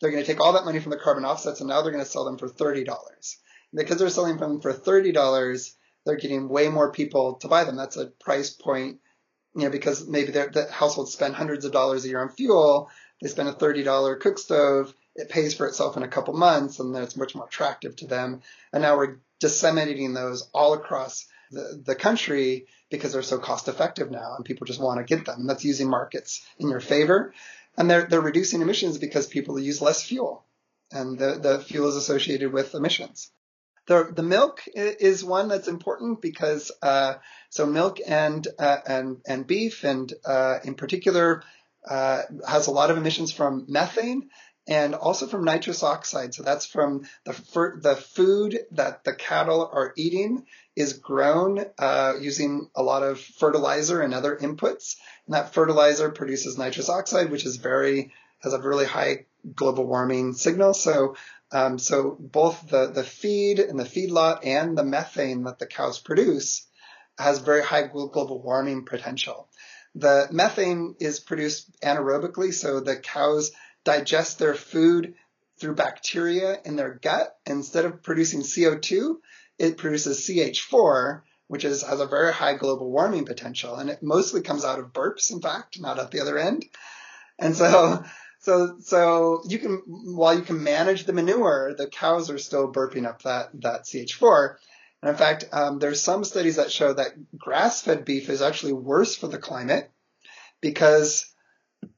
They're 0.00 0.10
going 0.10 0.22
to 0.22 0.26
take 0.30 0.40
all 0.40 0.52
that 0.54 0.64
money 0.64 0.80
from 0.80 0.90
the 0.90 0.98
carbon 0.98 1.24
offsets 1.24 1.60
and 1.60 1.68
now 1.68 1.80
they're 1.80 1.92
going 1.92 2.04
to 2.04 2.10
sell 2.10 2.24
them 2.24 2.38
for 2.38 2.48
$30. 2.48 3.36
Because 3.74 3.98
they're 3.98 4.10
selling 4.10 4.36
them 4.36 4.60
for 4.60 4.74
$30, 4.74 5.72
they're 6.04 6.16
getting 6.16 6.48
way 6.48 6.68
more 6.68 6.92
people 6.92 7.34
to 7.34 7.48
buy 7.48 7.64
them. 7.64 7.76
That's 7.76 7.96
a 7.96 8.06
price 8.06 8.50
point, 8.50 8.98
you 9.54 9.64
know, 9.64 9.70
because 9.70 10.06
maybe 10.06 10.32
the 10.32 10.68
households 10.70 11.12
spend 11.12 11.34
hundreds 11.34 11.64
of 11.64 11.72
dollars 11.72 12.04
a 12.04 12.08
year 12.08 12.20
on 12.20 12.30
fuel. 12.30 12.90
They 13.20 13.28
spend 13.28 13.48
a 13.48 13.52
$30 13.52 14.20
cook 14.20 14.38
stove. 14.38 14.94
It 15.14 15.28
pays 15.28 15.54
for 15.54 15.66
itself 15.66 15.96
in 15.96 16.02
a 16.02 16.08
couple 16.08 16.34
months 16.34 16.80
and 16.80 16.94
then 16.94 17.02
it's 17.02 17.16
much 17.16 17.34
more 17.34 17.46
attractive 17.46 17.94
to 17.96 18.06
them. 18.06 18.42
And 18.72 18.82
now 18.82 18.96
we're 18.96 19.18
disseminating 19.40 20.14
those 20.14 20.48
all 20.54 20.72
across 20.72 21.26
the, 21.50 21.82
the 21.84 21.94
country 21.94 22.66
because 22.90 23.12
they're 23.12 23.22
so 23.22 23.38
cost 23.38 23.68
effective 23.68 24.10
now 24.10 24.34
and 24.36 24.44
people 24.44 24.66
just 24.66 24.80
want 24.80 24.98
to 24.98 25.16
get 25.16 25.26
them. 25.26 25.40
And 25.40 25.48
that's 25.48 25.64
using 25.64 25.88
markets 25.88 26.44
in 26.58 26.68
your 26.68 26.80
favor. 26.80 27.34
And 27.76 27.90
they're, 27.90 28.06
they're 28.06 28.20
reducing 28.20 28.62
emissions 28.62 28.98
because 28.98 29.26
people 29.26 29.58
use 29.58 29.82
less 29.82 30.02
fuel 30.02 30.44
and 30.90 31.18
the, 31.18 31.38
the 31.38 31.58
fuel 31.60 31.88
is 31.88 31.96
associated 31.96 32.52
with 32.52 32.74
emissions. 32.74 33.30
The, 33.86 34.12
the 34.14 34.22
milk 34.22 34.62
is 34.74 35.24
one 35.24 35.48
that's 35.48 35.68
important 35.68 36.22
because 36.22 36.70
uh, 36.82 37.14
so 37.50 37.66
milk 37.66 37.98
and 38.06 38.46
uh, 38.58 38.78
and 38.86 39.20
and 39.26 39.46
beef 39.46 39.84
and 39.84 40.12
uh, 40.24 40.58
in 40.64 40.74
particular 40.74 41.42
uh, 41.88 42.22
has 42.46 42.68
a 42.68 42.70
lot 42.70 42.90
of 42.90 42.96
emissions 42.96 43.32
from 43.32 43.66
methane 43.68 44.30
and 44.68 44.94
also 44.94 45.26
from 45.26 45.44
nitrous 45.44 45.82
oxide. 45.82 46.34
So 46.34 46.42
that's 46.42 46.66
from 46.66 47.02
the 47.24 47.32
the 47.80 47.96
food 47.96 48.60
that 48.72 49.04
the 49.04 49.14
cattle 49.14 49.68
are 49.72 49.92
eating 49.96 50.46
is 50.76 50.94
grown 50.94 51.64
uh, 51.78 52.14
using 52.20 52.70
a 52.74 52.82
lot 52.82 53.02
of 53.02 53.20
fertilizer 53.20 54.00
and 54.00 54.14
other 54.14 54.36
inputs, 54.36 54.96
and 55.26 55.34
that 55.34 55.52
fertilizer 55.52 56.10
produces 56.10 56.56
nitrous 56.56 56.88
oxide, 56.88 57.30
which 57.30 57.44
is 57.44 57.56
very 57.56 58.12
has 58.42 58.52
a 58.52 58.60
really 58.60 58.86
high 58.86 59.26
global 59.54 59.86
warming 59.86 60.34
signal. 60.34 60.74
So 60.74 61.16
um, 61.52 61.78
so 61.78 62.16
both 62.18 62.68
the, 62.68 62.86
the 62.86 63.04
feed 63.04 63.58
and 63.58 63.78
the 63.78 63.84
feedlot 63.84 64.40
and 64.44 64.76
the 64.76 64.84
methane 64.84 65.44
that 65.44 65.58
the 65.58 65.66
cows 65.66 65.98
produce 65.98 66.66
has 67.18 67.38
very 67.38 67.62
high 67.62 67.86
global 67.86 68.42
warming 68.42 68.86
potential. 68.86 69.48
The 69.94 70.28
methane 70.32 70.96
is 70.98 71.20
produced 71.20 71.70
anaerobically, 71.82 72.54
so 72.54 72.80
the 72.80 72.96
cows 72.96 73.52
digest 73.84 74.38
their 74.38 74.54
food 74.54 75.14
through 75.58 75.74
bacteria 75.74 76.58
in 76.64 76.76
their 76.76 76.94
gut. 76.94 77.36
Instead 77.44 77.84
of 77.84 78.02
producing 78.02 78.40
CO2, 78.40 79.16
it 79.58 79.76
produces 79.76 80.26
CH4, 80.26 81.20
which 81.48 81.66
is, 81.66 81.82
has 81.82 82.00
a 82.00 82.06
very 82.06 82.32
high 82.32 82.54
global 82.54 82.90
warming 82.90 83.26
potential. 83.26 83.76
And 83.76 83.90
it 83.90 84.02
mostly 84.02 84.40
comes 84.40 84.64
out 84.64 84.78
of 84.78 84.94
burps, 84.94 85.30
in 85.30 85.42
fact, 85.42 85.78
not 85.78 85.98
at 85.98 86.10
the 86.10 86.20
other 86.20 86.38
end. 86.38 86.64
And 87.38 87.54
so 87.54 88.02
so, 88.42 88.76
so 88.80 89.42
you 89.46 89.58
can, 89.60 89.82
while 89.86 90.36
you 90.36 90.42
can 90.42 90.64
manage 90.64 91.04
the 91.04 91.12
manure, 91.12 91.74
the 91.76 91.86
cows 91.86 92.28
are 92.28 92.38
still 92.38 92.72
burping 92.72 93.06
up 93.06 93.22
that, 93.22 93.50
that 93.62 93.84
CH4. 93.84 94.56
And 95.00 95.10
in 95.10 95.16
fact, 95.16 95.44
um, 95.52 95.78
there's 95.78 96.00
some 96.00 96.24
studies 96.24 96.56
that 96.56 96.72
show 96.72 96.92
that 96.92 97.12
grass-fed 97.36 98.04
beef 98.04 98.28
is 98.28 98.42
actually 98.42 98.72
worse 98.72 99.14
for 99.14 99.28
the 99.28 99.38
climate 99.38 99.90
because, 100.60 101.32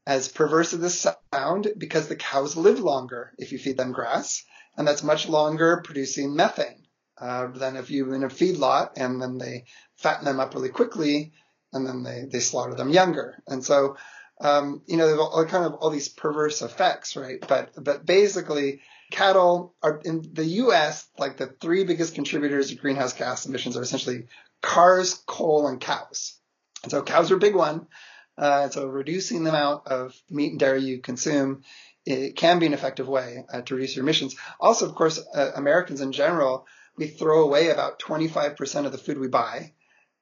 as 0.07 0.28
perverse 0.28 0.74
as 0.74 0.80
this 0.80 1.07
sound, 1.32 1.68
because 1.78 2.09
the 2.09 2.16
cows 2.16 2.57
live 2.57 2.80
longer 2.80 3.32
if 3.38 3.51
you 3.51 3.59
feed 3.59 3.78
them 3.78 3.92
grass, 3.92 4.45
and 4.76 4.86
that's 4.86 5.03
much 5.03 5.28
longer 5.28 5.82
producing 5.82 6.36
methane 6.36 6.86
uh, 7.18 7.47
than 7.49 7.76
if 7.76 7.90
you're 7.90 8.14
in 8.14 8.24
a 8.24 8.28
feedlot 8.28 8.90
and 8.97 9.20
then 9.20 9.38
they 9.38 9.64
fatten 9.97 10.26
them 10.26 10.40
up 10.40 10.55
really 10.55 10.68
quickly 10.68 11.32
and 11.72 11.86
then 11.86 12.03
they, 12.03 12.24
they 12.30 12.40
slaughter 12.40 12.74
them 12.74 12.90
younger. 12.90 13.42
And 13.47 13.64
so 13.64 13.97
um, 14.41 14.82
you 14.87 14.97
know, 14.97 15.20
all, 15.20 15.45
kind 15.45 15.64
of 15.64 15.74
all 15.74 15.91
these 15.91 16.09
perverse 16.09 16.62
effects, 16.62 17.16
right? 17.16 17.45
But 17.47 17.72
but 17.76 18.05
basically, 18.05 18.80
cattle 19.11 19.74
are 19.82 20.01
in 20.05 20.28
the 20.32 20.45
U.S. 20.45 21.07
like 21.18 21.37
the 21.37 21.47
three 21.47 21.85
biggest 21.85 22.14
contributors 22.14 22.70
to 22.70 22.76
greenhouse 22.76 23.12
gas 23.12 23.47
emissions 23.47 23.76
are 23.76 23.82
essentially 23.82 24.26
cars, 24.61 25.14
coal, 25.26 25.66
and 25.68 25.80
cows. 25.80 26.39
And 26.82 26.91
so 26.91 27.03
cows 27.03 27.30
are 27.30 27.37
a 27.37 27.41
big 27.41 27.55
one. 27.55 27.87
Uh, 28.37 28.68
so 28.68 28.89
reducing 28.89 29.45
the 29.45 29.51
amount 29.51 29.87
of 29.87 30.14
meat 30.28 30.51
and 30.51 30.59
dairy 30.59 30.82
you 30.82 30.99
consume 31.01 31.62
it 32.07 32.37
can 32.37 32.59
be 32.59 32.66
an 32.66 32.74
effective 32.74 33.09
way 33.09 33.45
uh, 33.53 33.62
to 33.62 33.74
reduce 33.74 33.97
your 33.97 34.03
emissions. 34.03 34.37
Also, 34.61 34.87
of 34.87 34.95
course, 34.95 35.24
uh, 35.35 35.53
Americans 35.55 36.01
in 36.01 36.12
general, 36.12 36.66
we 36.97 37.07
throw 37.07 37.43
away 37.43 37.70
about 37.70 37.99
25% 37.99 38.87
of 38.87 38.93
the 38.93 38.99
food 38.99 39.18
we 39.18 39.28
buy, 39.28 39.72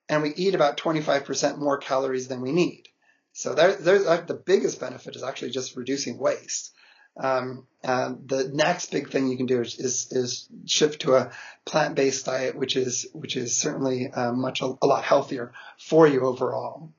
and 0.09 0.23
we 0.23 0.33
eat 0.35 0.55
about 0.55 0.77
25% 0.77 1.59
more 1.59 1.79
calories 1.79 2.29
than 2.29 2.41
we 2.41 2.53
need. 2.53 2.89
So 3.33 3.55
there, 3.55 3.75
there's 3.75 4.07
uh, 4.07 4.21
the 4.21 4.35
biggest 4.35 4.81
benefit 4.81 5.17
is 5.17 5.23
actually 5.23 5.51
just 5.51 5.77
reducing 5.77 6.19
waste. 6.19 6.75
Um, 7.17 7.67
and 7.83 8.27
the 8.27 8.49
next 8.53 8.91
big 8.91 9.11
thing 9.11 9.29
you 9.29 9.37
can 9.37 9.47
do 9.47 9.61
is, 9.61 9.79
is, 9.79 10.13
is 10.13 10.49
shift 10.67 11.03
to 11.03 11.15
a 11.17 11.33
plant-based 11.67 12.25
diet, 12.25 12.57
which 12.57 12.77
is 12.77 13.07
which 13.13 13.37
is 13.37 13.57
certainly 13.57 14.11
uh, 14.11 14.33
much 14.33 14.63
a, 14.63 14.73
a 14.81 14.87
lot 14.87 15.05
healthier 15.05 15.53
for 15.79 16.07
you 16.07 16.23
overall. 16.23 16.91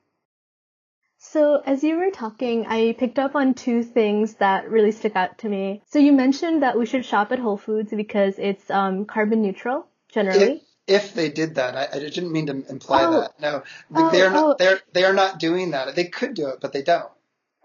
So, 1.18 1.60
as 1.64 1.82
you 1.82 1.96
were 1.96 2.10
talking, 2.10 2.66
I 2.66 2.92
picked 2.92 3.18
up 3.18 3.34
on 3.34 3.54
two 3.54 3.82
things 3.82 4.34
that 4.34 4.70
really 4.70 4.92
stuck 4.92 5.16
out 5.16 5.38
to 5.38 5.48
me. 5.48 5.82
So, 5.86 5.98
you 5.98 6.12
mentioned 6.12 6.62
that 6.62 6.78
we 6.78 6.86
should 6.86 7.04
shop 7.04 7.32
at 7.32 7.38
Whole 7.40 7.56
Foods 7.56 7.90
because 7.90 8.34
it's 8.38 8.70
um, 8.70 9.06
carbon 9.06 9.42
neutral 9.42 9.86
generally 10.12 10.63
if 10.86 11.14
they 11.14 11.30
did 11.30 11.56
that. 11.56 11.76
I, 11.76 11.96
I 11.96 11.98
didn't 11.98 12.32
mean 12.32 12.46
to 12.46 12.64
imply 12.68 13.04
oh. 13.04 13.20
that. 13.20 13.40
No, 13.40 13.62
oh, 13.94 14.10
they 14.10 14.22
are 14.22 14.30
not. 14.30 14.44
Oh. 14.44 14.56
They're 14.58 14.80
they 14.92 15.04
are 15.04 15.14
not 15.14 15.38
doing 15.38 15.70
that. 15.72 15.94
They 15.94 16.04
could 16.04 16.34
do 16.34 16.48
it, 16.48 16.60
but 16.60 16.72
they 16.72 16.82
don't. 16.82 17.10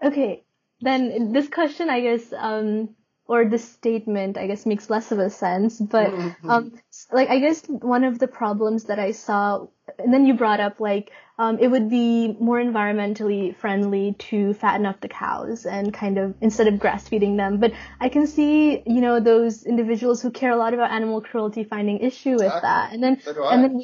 Okay, 0.02 0.42
then 0.80 1.32
this 1.32 1.48
question, 1.48 1.90
I 1.90 2.00
guess, 2.00 2.32
um, 2.32 2.96
or 3.26 3.44
this 3.44 3.68
statement, 3.68 4.38
I 4.38 4.46
guess, 4.46 4.64
makes 4.66 4.88
less 4.90 5.12
of 5.12 5.18
a 5.18 5.30
sense. 5.30 5.78
But 5.78 6.10
Mm-hmm. 6.10 6.50
um, 6.50 6.72
like, 7.12 7.28
I 7.28 7.38
guess 7.38 7.62
one 7.66 8.04
of 8.04 8.18
the 8.18 8.28
problems 8.28 8.84
that 8.84 8.98
I 8.98 9.12
saw, 9.12 9.66
and 9.98 10.12
then 10.12 10.26
you 10.26 10.34
brought 10.34 10.60
up 10.60 10.80
like 10.80 11.10
um, 11.38 11.58
it 11.58 11.68
would 11.68 11.88
be 11.88 12.36
more 12.38 12.60
environmentally 12.60 13.56
friendly 13.56 14.14
to 14.18 14.52
fatten 14.54 14.84
up 14.84 15.00
the 15.00 15.08
cows 15.08 15.64
and 15.64 15.92
kind 15.92 16.18
of 16.18 16.34
instead 16.40 16.66
of 16.66 16.78
grass 16.78 17.08
feeding 17.08 17.36
them. 17.36 17.58
But 17.58 17.72
I 17.98 18.08
can 18.08 18.26
see, 18.26 18.82
you 18.86 19.00
know, 19.00 19.20
those 19.20 19.64
individuals 19.64 20.20
who 20.20 20.30
care 20.30 20.50
a 20.50 20.56
lot 20.56 20.74
about 20.74 20.90
animal 20.90 21.20
cruelty 21.22 21.64
finding 21.64 21.98
issue 22.00 22.32
with 22.32 22.42
Exactly. 22.42 22.60
that. 22.62 22.92
And 22.92 23.02
then 23.02 23.20
So 23.20 23.48
and 23.48 23.64
then 23.64 23.82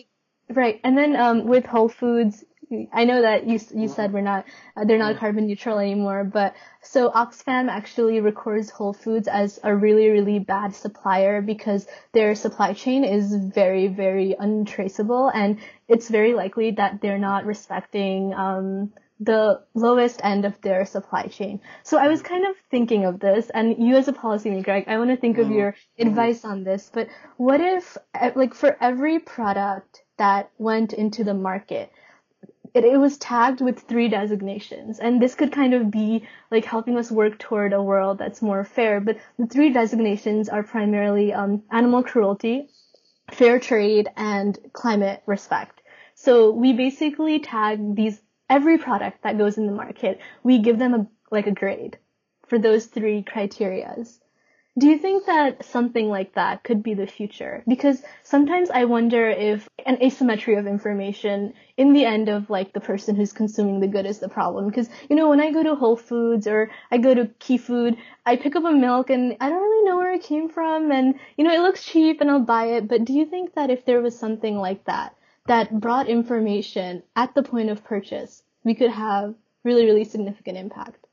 right, 0.51 0.81
and 0.85 0.99
then 0.99 1.17
um, 1.17 1.47
with 1.47 1.65
Whole 1.67 1.89
Foods, 1.89 2.45
I 2.93 3.05
know 3.05 3.23
that 3.23 3.47
you 3.47 3.61
you 3.75 3.89
said 3.89 4.13
we're 4.13 4.23
not 4.23 4.45
uh, 4.77 4.85
they're 4.85 4.99
not 4.99 5.19
carbon 5.19 5.47
neutral 5.47 5.79
anymore, 5.79 6.25
but 6.25 6.55
so 6.83 7.11
Oxfam 7.11 7.69
actually 7.69 8.21
records 8.21 8.71
Whole 8.71 8.93
Foods 8.93 9.29
as 9.29 9.61
a 9.63 9.75
really 9.75 10.09
really 10.09 10.41
bad 10.41 10.75
supplier 10.75 11.41
because 11.41 11.87
their 12.13 12.35
supply 12.35 12.73
chain 12.73 13.05
is 13.05 13.35
very 13.35 13.87
very 13.87 14.35
untraceable, 14.39 15.29
and 15.29 15.59
it's 15.89 16.09
very 16.09 16.35
likely 16.35 16.73
that 16.73 17.01
they're 17.01 17.19
not 17.19 17.47
respecting 17.47 18.35
um, 18.35 18.93
the 19.21 19.63
lowest 19.75 20.21
end 20.25 20.45
of 20.45 20.61
their 20.61 20.85
supply 20.85 21.27
chain. 21.29 21.61
So 21.85 21.99
I 21.99 22.09
was 22.09 22.21
kind 22.21 22.47
of 22.47 22.57
thinking 22.71 23.05
of 23.05 23.21
this, 23.21 23.49
and 23.51 23.77
you 23.79 23.97
as 23.97 24.09
a 24.09 24.13
policymaker, 24.13 24.69
I, 24.69 24.95
I 24.95 24.99
want 24.99 25.11
to 25.11 25.17
think 25.17 25.39
of 25.39 25.51
your 25.51 25.75
advice 25.99 26.45
on 26.45 26.65
this. 26.65 26.91
But 26.93 27.09
what 27.37 27.61
if, 27.61 27.97
eh, 28.15 28.33
like, 28.35 28.55
for 28.55 28.77
every 28.81 29.19
product 29.19 30.03
that 30.19 30.51
went 30.59 30.93
into 30.93 31.25
the 31.25 31.33
market, 31.33 31.91
it, 32.77 32.85
it 32.85 32.99
was 32.99 33.17
tagged 33.17 33.63
with 33.63 33.81
three 33.81 34.09
designations, 34.09 34.99
and 34.99 35.21
this 35.21 35.35
could 35.35 35.51
kind 35.51 35.73
of 35.73 35.91
be 35.91 36.29
like 36.51 36.67
helping 36.67 36.99
us 36.99 37.11
work 37.11 37.39
toward 37.39 37.73
a 37.73 37.83
world 37.83 38.19
that's 38.19 38.43
more 38.43 38.65
fair. 38.65 39.01
But 39.01 39.17
the 39.39 39.47
three 39.47 39.73
designations 39.73 40.51
are 40.51 40.63
primarily 40.63 41.33
um, 41.33 41.63
animal 41.71 42.03
cruelty, 42.03 42.69
fair 43.31 43.59
trade, 43.59 44.11
and 44.17 44.59
climate 44.75 45.23
respect. 45.25 45.81
So 46.15 46.51
we 46.51 46.75
basically 46.75 47.39
tag 47.41 47.97
these 47.97 48.21
every 48.51 48.77
product 48.77 49.23
that 49.23 49.39
goes 49.39 49.57
in 49.57 49.67
the 49.67 49.73
market. 49.73 50.21
We 50.43 50.59
give 50.59 50.79
them 50.79 50.93
a 50.95 51.07
like 51.31 51.47
a 51.47 51.53
grade 51.53 51.99
for 52.47 52.59
those 52.59 52.87
three 52.87 53.23
criterias. 53.23 54.19
Do 54.79 54.89
you 54.89 54.99
think 54.99 55.25
that 55.25 55.65
something 55.65 56.11
like 56.11 56.35
that 56.35 56.63
could 56.63 56.83
be 56.83 56.93
the 56.93 57.07
future? 57.07 57.65
Because 57.67 58.03
sometimes 58.23 58.69
I 58.69 58.85
wonder 58.85 59.27
if 59.27 59.67
an 59.87 60.03
asymmetry 60.03 60.57
of 60.57 60.67
information 60.67 61.55
in 61.79 61.95
the 61.95 62.05
end 62.05 62.29
of 62.29 62.51
like 62.51 62.75
the 62.75 62.81
person 62.81 63.17
who's 63.17 63.33
consuming 63.33 63.81
the 63.81 63.87
good 63.87 64.05
is 64.05 64.19
the 64.19 64.29
problem. 64.29 64.69
Because, 64.69 64.91
you 65.09 65.17
know, 65.17 65.31
when 65.31 65.41
I 65.41 65.51
go 65.51 65.63
to 65.63 65.77
Whole 65.77 65.97
Foods 65.97 66.47
or 66.47 66.71
I 66.91 66.99
go 66.99 67.15
to 67.15 67.31
Key 67.39 67.57
Food, 67.57 67.97
I 68.27 68.37
pick 68.37 68.55
up 68.55 68.65
a 68.65 68.71
milk 68.71 69.09
and 69.09 69.35
I 69.41 69.49
don't 69.49 69.63
really 69.63 69.89
know 69.89 69.97
where 69.97 70.13
it 70.13 70.23
came 70.23 70.51
from 70.51 70.93
and, 70.93 71.15
you 71.39 71.45
know, 71.45 71.55
it 71.55 71.61
looks 71.61 71.83
cheap 71.83 72.21
and 72.21 72.31
I'll 72.31 72.41
buy 72.41 72.67
it. 72.77 72.87
But 72.87 73.07
do 73.07 73.15
you 73.15 73.25
think 73.25 73.55
that 73.55 73.71
if 73.71 73.87
there 73.87 74.03
was 74.03 74.19
something 74.19 74.59
like 74.59 74.85
that, 74.85 75.17
that 75.47 75.81
brought 75.81 76.07
information 76.07 77.03
at 77.15 77.35
the 77.35 77.43
point 77.43 77.71
of 77.71 77.83
purchase, 77.83 78.43
we 78.63 78.75
could 78.75 78.91
have 78.91 79.35
really, 79.65 79.87
really 79.87 80.05
significant 80.05 80.59
impact? 80.59 81.06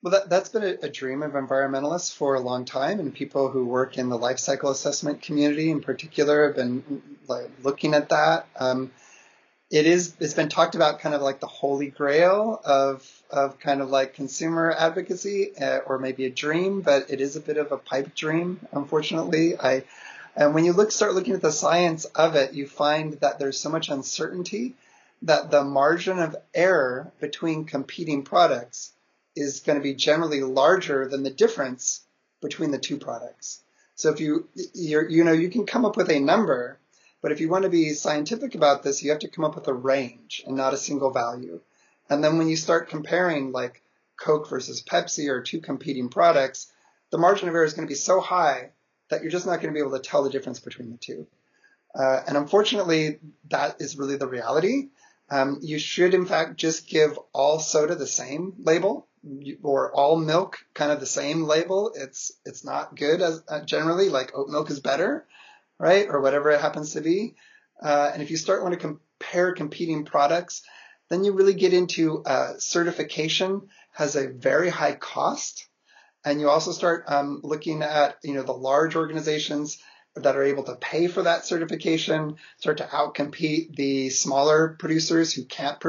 Well, 0.00 0.12
that, 0.12 0.30
that's 0.30 0.48
been 0.48 0.62
a, 0.62 0.86
a 0.86 0.88
dream 0.88 1.22
of 1.22 1.32
environmentalists 1.32 2.14
for 2.14 2.36
a 2.36 2.40
long 2.40 2.64
time, 2.64 3.00
and 3.00 3.12
people 3.12 3.50
who 3.50 3.66
work 3.66 3.98
in 3.98 4.08
the 4.08 4.18
life 4.18 4.38
cycle 4.38 4.70
assessment 4.70 5.22
community 5.22 5.70
in 5.70 5.80
particular 5.80 6.46
have 6.46 6.56
been 6.56 7.02
like, 7.26 7.50
looking 7.64 7.94
at 7.94 8.10
that. 8.10 8.46
Um, 8.56 8.92
it 9.70 9.86
is 9.86 10.14
it's 10.18 10.34
been 10.34 10.48
talked 10.48 10.76
about 10.76 11.00
kind 11.00 11.14
of 11.14 11.20
like 11.20 11.40
the 11.40 11.46
holy 11.46 11.88
grail 11.88 12.60
of 12.64 13.06
of 13.30 13.58
kind 13.60 13.82
of 13.82 13.90
like 13.90 14.14
consumer 14.14 14.72
advocacy 14.72 15.56
uh, 15.58 15.78
or 15.78 15.98
maybe 15.98 16.24
a 16.24 16.30
dream, 16.30 16.80
but 16.80 17.10
it 17.10 17.20
is 17.20 17.36
a 17.36 17.40
bit 17.40 17.58
of 17.58 17.72
a 17.72 17.76
pipe 17.76 18.14
dream, 18.14 18.60
unfortunately. 18.72 19.58
I 19.58 19.84
and 20.36 20.54
when 20.54 20.64
you 20.64 20.72
look 20.72 20.92
start 20.92 21.14
looking 21.14 21.34
at 21.34 21.42
the 21.42 21.52
science 21.52 22.04
of 22.04 22.36
it, 22.36 22.54
you 22.54 22.66
find 22.66 23.14
that 23.14 23.38
there's 23.38 23.58
so 23.58 23.68
much 23.68 23.88
uncertainty 23.90 24.74
that 25.22 25.50
the 25.50 25.64
margin 25.64 26.20
of 26.20 26.36
error 26.54 27.10
between 27.20 27.64
competing 27.64 28.22
products 28.22 28.92
is 29.38 29.60
going 29.60 29.78
to 29.78 29.82
be 29.82 29.94
generally 29.94 30.42
larger 30.42 31.06
than 31.08 31.22
the 31.22 31.30
difference 31.30 32.02
between 32.40 32.70
the 32.70 32.78
two 32.78 32.98
products. 32.98 33.62
So 33.94 34.10
if 34.10 34.20
you 34.20 34.48
you 34.74 35.24
know 35.24 35.32
you 35.32 35.50
can 35.50 35.66
come 35.66 35.84
up 35.84 35.96
with 35.96 36.10
a 36.10 36.20
number, 36.20 36.78
but 37.20 37.32
if 37.32 37.40
you 37.40 37.48
want 37.48 37.64
to 37.64 37.70
be 37.70 37.94
scientific 37.94 38.54
about 38.54 38.82
this, 38.82 39.02
you 39.02 39.10
have 39.10 39.20
to 39.20 39.28
come 39.28 39.44
up 39.44 39.56
with 39.56 39.66
a 39.68 39.74
range 39.74 40.42
and 40.46 40.56
not 40.56 40.74
a 40.74 40.76
single 40.76 41.10
value. 41.10 41.60
And 42.08 42.22
then 42.22 42.38
when 42.38 42.48
you 42.48 42.56
start 42.56 42.90
comparing 42.90 43.50
like 43.50 43.82
Coke 44.16 44.48
versus 44.48 44.82
Pepsi 44.82 45.28
or 45.28 45.42
two 45.42 45.60
competing 45.60 46.08
products, 46.08 46.72
the 47.10 47.18
margin 47.18 47.48
of 47.48 47.54
error 47.54 47.64
is 47.64 47.74
going 47.74 47.88
to 47.88 47.90
be 47.90 47.96
so 47.96 48.20
high 48.20 48.70
that 49.08 49.22
you're 49.22 49.32
just 49.32 49.46
not 49.46 49.60
going 49.60 49.72
to 49.72 49.78
be 49.78 49.80
able 49.80 49.98
to 49.98 50.08
tell 50.08 50.22
the 50.22 50.30
difference 50.30 50.60
between 50.60 50.90
the 50.92 50.96
two. 50.96 51.26
Uh, 51.94 52.22
and 52.26 52.36
unfortunately, 52.36 53.18
that 53.50 53.80
is 53.80 53.98
really 53.98 54.16
the 54.16 54.28
reality. 54.28 54.88
Um, 55.28 55.58
you 55.62 55.78
should, 55.78 56.14
in 56.14 56.24
fact, 56.24 56.56
just 56.56 56.86
give 56.86 57.18
all 57.32 57.58
soda 57.58 57.96
the 57.96 58.06
same 58.06 58.54
label 58.58 59.07
or 59.62 59.92
all 59.94 60.16
milk 60.16 60.58
kind 60.74 60.92
of 60.92 61.00
the 61.00 61.06
same 61.06 61.44
label. 61.44 61.92
It's 61.94 62.32
it's 62.44 62.64
not 62.64 62.96
good 62.96 63.20
as 63.22 63.42
uh, 63.48 63.64
generally. 63.64 64.08
Like 64.08 64.32
oat 64.34 64.48
milk 64.48 64.70
is 64.70 64.80
better, 64.80 65.26
right, 65.78 66.06
or 66.08 66.20
whatever 66.20 66.50
it 66.50 66.60
happens 66.60 66.92
to 66.92 67.00
be. 67.00 67.34
Uh, 67.82 68.10
and 68.12 68.22
if 68.22 68.30
you 68.30 68.36
start 68.36 68.62
want 68.62 68.74
to 68.74 68.80
compare 68.80 69.52
competing 69.52 70.04
products, 70.04 70.62
then 71.08 71.24
you 71.24 71.32
really 71.32 71.54
get 71.54 71.72
into 71.72 72.22
uh, 72.24 72.58
certification 72.58 73.68
has 73.92 74.14
a 74.14 74.28
very 74.28 74.68
high 74.68 74.94
cost, 74.94 75.66
and 76.24 76.40
you 76.40 76.48
also 76.48 76.72
start 76.72 77.04
um, 77.08 77.40
looking 77.42 77.82
at 77.82 78.16
you 78.22 78.34
know 78.34 78.42
the 78.42 78.52
large 78.52 78.96
organizations 78.96 79.78
that 80.22 80.36
are 80.36 80.42
able 80.42 80.64
to 80.64 80.76
pay 80.76 81.06
for 81.06 81.22
that 81.22 81.44
certification 81.44 82.36
start 82.58 82.78
to 82.78 82.84
outcompete 82.84 83.74
the 83.74 84.10
smaller 84.10 84.76
producers 84.78 85.32
who 85.32 85.44
can't 85.44 85.82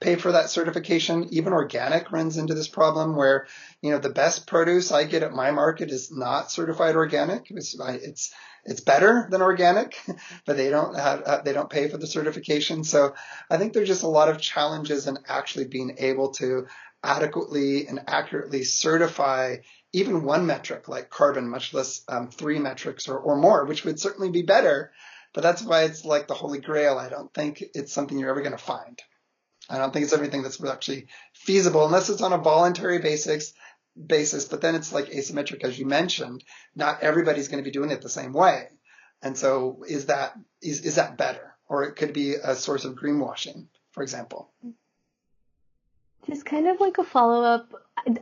pay 0.00 0.16
for 0.16 0.32
that 0.32 0.50
certification. 0.50 1.28
Even 1.30 1.52
organic 1.52 2.12
runs 2.12 2.36
into 2.36 2.54
this 2.54 2.68
problem 2.68 3.16
where, 3.16 3.46
you 3.80 3.90
know, 3.90 3.98
the 3.98 4.10
best 4.10 4.46
produce 4.46 4.92
I 4.92 5.04
get 5.04 5.22
at 5.22 5.32
my 5.32 5.50
market 5.50 5.90
is 5.90 6.10
not 6.10 6.50
certified 6.50 6.96
organic. 6.96 7.50
It's, 7.50 7.76
it's, 7.78 8.34
it's 8.64 8.80
better 8.80 9.28
than 9.30 9.42
organic, 9.42 9.96
but 10.46 10.56
they 10.56 10.70
don't 10.70 10.96
have, 10.98 11.22
uh, 11.22 11.42
they 11.42 11.52
don't 11.52 11.70
pay 11.70 11.88
for 11.88 11.98
the 11.98 12.06
certification. 12.06 12.84
So 12.84 13.14
I 13.48 13.56
think 13.58 13.72
there's 13.72 13.88
just 13.88 14.02
a 14.02 14.08
lot 14.08 14.28
of 14.28 14.40
challenges 14.40 15.06
in 15.06 15.18
actually 15.28 15.66
being 15.66 15.96
able 15.98 16.32
to 16.34 16.66
adequately 17.06 17.86
and 17.86 18.00
accurately 18.06 18.64
certify 18.64 19.56
even 19.96 20.24
one 20.24 20.44
metric 20.44 20.88
like 20.88 21.08
carbon, 21.08 21.48
much 21.48 21.72
less 21.72 22.02
um, 22.06 22.28
three 22.28 22.58
metrics 22.58 23.08
or, 23.08 23.16
or 23.16 23.36
more, 23.36 23.64
which 23.64 23.82
would 23.84 23.98
certainly 23.98 24.30
be 24.30 24.42
better. 24.42 24.92
But 25.32 25.42
that's 25.42 25.62
why 25.62 25.84
it's 25.84 26.04
like 26.04 26.28
the 26.28 26.34
holy 26.34 26.60
grail. 26.60 26.98
I 26.98 27.08
don't 27.08 27.32
think 27.32 27.64
it's 27.74 27.94
something 27.94 28.18
you're 28.18 28.28
ever 28.28 28.42
going 28.42 28.52
to 28.52 28.58
find. 28.58 29.00
I 29.70 29.78
don't 29.78 29.92
think 29.92 30.04
it's 30.04 30.12
everything 30.12 30.42
that's 30.42 30.62
actually 30.62 31.08
feasible 31.32 31.86
unless 31.86 32.10
it's 32.10 32.20
on 32.20 32.34
a 32.34 32.38
voluntary 32.38 32.98
basis. 32.98 33.54
Basis, 34.06 34.44
but 34.44 34.60
then 34.60 34.74
it's 34.74 34.92
like 34.92 35.06
asymmetric, 35.06 35.64
as 35.64 35.78
you 35.78 35.86
mentioned. 35.86 36.44
Not 36.74 37.02
everybody's 37.02 37.48
going 37.48 37.64
to 37.64 37.68
be 37.68 37.72
doing 37.72 37.90
it 37.90 38.02
the 38.02 38.10
same 38.10 38.34
way, 38.34 38.68
and 39.22 39.38
so 39.38 39.84
is 39.88 40.06
that 40.06 40.34
is 40.60 40.82
is 40.82 40.96
that 40.96 41.16
better, 41.16 41.56
or 41.66 41.84
it 41.84 41.96
could 41.96 42.12
be 42.12 42.34
a 42.34 42.54
source 42.54 42.84
of 42.84 42.94
greenwashing, 42.94 43.68
for 43.92 44.02
example. 44.02 44.52
Just 46.26 46.44
kind 46.44 46.66
of 46.66 46.80
like 46.80 46.98
a 46.98 47.04
follow 47.04 47.42
up. 47.42 47.72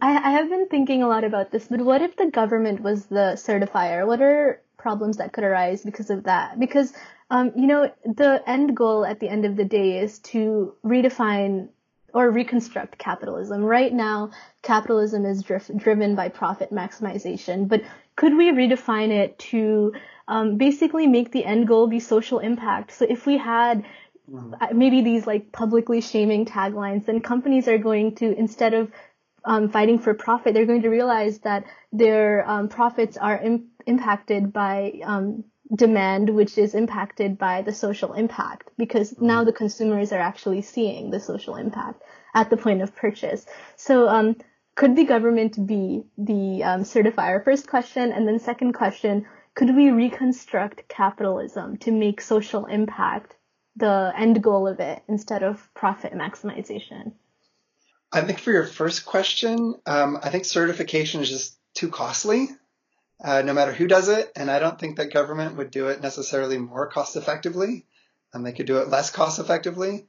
I, 0.03 0.17
I 0.17 0.31
have 0.33 0.51
been 0.51 0.69
thinking 0.69 1.03
a 1.03 1.09
lot 1.09 1.25
about 1.25 1.51
this, 1.51 1.67
but 1.67 1.81
what 1.81 2.03
if 2.03 2.17
the 2.17 2.31
government 2.31 2.81
was 2.81 3.07
the 3.07 3.35
certifier? 3.37 4.07
What 4.07 4.21
are 4.21 4.61
problems 4.77 5.17
that 5.17 5.33
could 5.33 5.45
arise 5.45 5.83
because 5.83 6.11
of 6.11 6.25
that? 6.25 6.61
Because, 6.61 6.93
um, 7.31 7.53
you 7.57 7.67
know, 7.67 7.91
the 8.05 8.43
end 8.47 8.77
goal 8.77 9.07
at 9.07 9.21
the 9.21 9.29
end 9.29 9.47
of 9.47 9.57
the 9.57 9.65
day 9.65 9.99
is 9.99 10.19
to 10.21 10.75
redefine 10.85 11.69
or 12.13 12.31
reconstruct 12.31 12.99
capitalism. 12.99 13.65
Right 13.65 13.93
now, 13.93 14.31
capitalism 14.63 15.25
is 15.27 15.43
drif- 15.43 15.77
driven 15.77 16.15
by 16.15 16.29
profit 16.29 16.71
maximization, 16.71 17.69
but 17.69 17.83
could 18.17 18.37
we 18.37 18.53
redefine 18.53 19.11
it 19.11 19.39
to 19.51 19.93
um, 20.29 20.57
basically 20.57 21.07
make 21.07 21.33
the 21.33 21.45
end 21.45 21.67
goal 21.67 21.89
be 21.89 21.99
social 21.99 22.39
impact? 22.39 22.93
So 22.93 23.05
if 23.09 23.27
we 23.27 23.39
had 23.39 23.85
maybe 24.73 25.03
these 25.03 25.27
like 25.27 25.53
publicly 25.53 26.01
shaming 26.01 26.47
taglines, 26.47 27.07
then 27.07 27.21
companies 27.21 27.69
are 27.69 27.79
going 27.79 28.15
to 28.17 28.37
instead 28.37 28.75
of 28.75 28.91
um, 29.45 29.69
fighting 29.69 29.99
for 29.99 30.15
profit, 30.15 30.55
they're 30.55 30.67
going 30.67 30.83
to 30.83 30.89
realize 30.89 31.39
that 31.41 31.65
their 31.93 32.49
um, 32.49 32.69
profits 32.69 33.17
are 33.17 33.39
Im- 33.39 33.69
impacted 33.87 34.53
by 34.53 35.01
um, 35.05 35.45
demand, 35.75 36.31
which 36.31 36.57
is 36.57 36.75
impacted 36.75 37.37
by 37.37 37.63
the 37.63 37.73
social 37.73 38.15
impact, 38.15 38.71
because 38.79 39.21
now 39.21 39.45
the 39.45 39.53
consumers 39.53 40.13
are 40.13 40.21
actually 40.21 40.63
seeing 40.63 41.11
the 41.11 41.21
social 41.21 41.57
impact 41.57 42.03
at 42.35 42.49
the 42.49 42.57
point 42.57 42.81
of 42.81 42.95
purchase. 42.97 43.45
So, 43.77 44.09
um, 44.09 44.37
could 44.75 44.97
the 44.97 45.05
government 45.05 45.67
be 45.67 46.03
the 46.19 46.65
um, 46.65 46.83
certifier? 46.83 47.45
First 47.45 47.69
question, 47.69 48.13
and 48.13 48.27
then 48.27 48.39
second 48.39 48.73
question: 48.73 49.27
Could 49.55 49.77
we 49.77 49.91
reconstruct 49.91 50.89
capitalism 50.89 51.77
to 51.79 51.93
make 51.93 52.21
social 52.21 52.65
impact 52.67 53.37
the 53.77 54.13
end 54.17 54.43
goal 54.43 54.69
of 54.69 54.81
it 54.81 55.03
instead 55.09 55.43
of 55.43 55.69
profit 55.75 56.13
maximization? 56.13 57.13
I 58.13 58.21
think 58.21 58.39
for 58.39 58.53
your 58.53 58.67
first 58.67 59.05
question, 59.05 59.75
um, 59.87 60.19
I 60.23 60.31
think 60.31 60.45
certification 60.45 61.21
is 61.21 61.31
just 61.31 61.59
too 61.75 61.89
costly, 61.89 62.49
uh, 63.23 63.43
no 63.43 63.53
matter 63.53 63.73
who 63.73 63.89
does 63.89 64.09
it. 64.09 64.31
And 64.37 64.51
I 64.51 64.61
don't 64.61 64.79
think 64.79 64.97
that 64.97 65.13
government 65.13 65.57
would 65.57 65.73
do 65.73 65.89
it 65.89 66.01
necessarily 66.01 66.59
more 66.59 66.87
cost 66.87 67.17
effectively. 67.17 67.87
And 68.33 68.47
they 68.47 68.53
could 68.53 68.67
do 68.67 68.79
it 68.79 68.89
less 68.89 69.11
cost 69.11 69.41
effectively. 69.41 70.07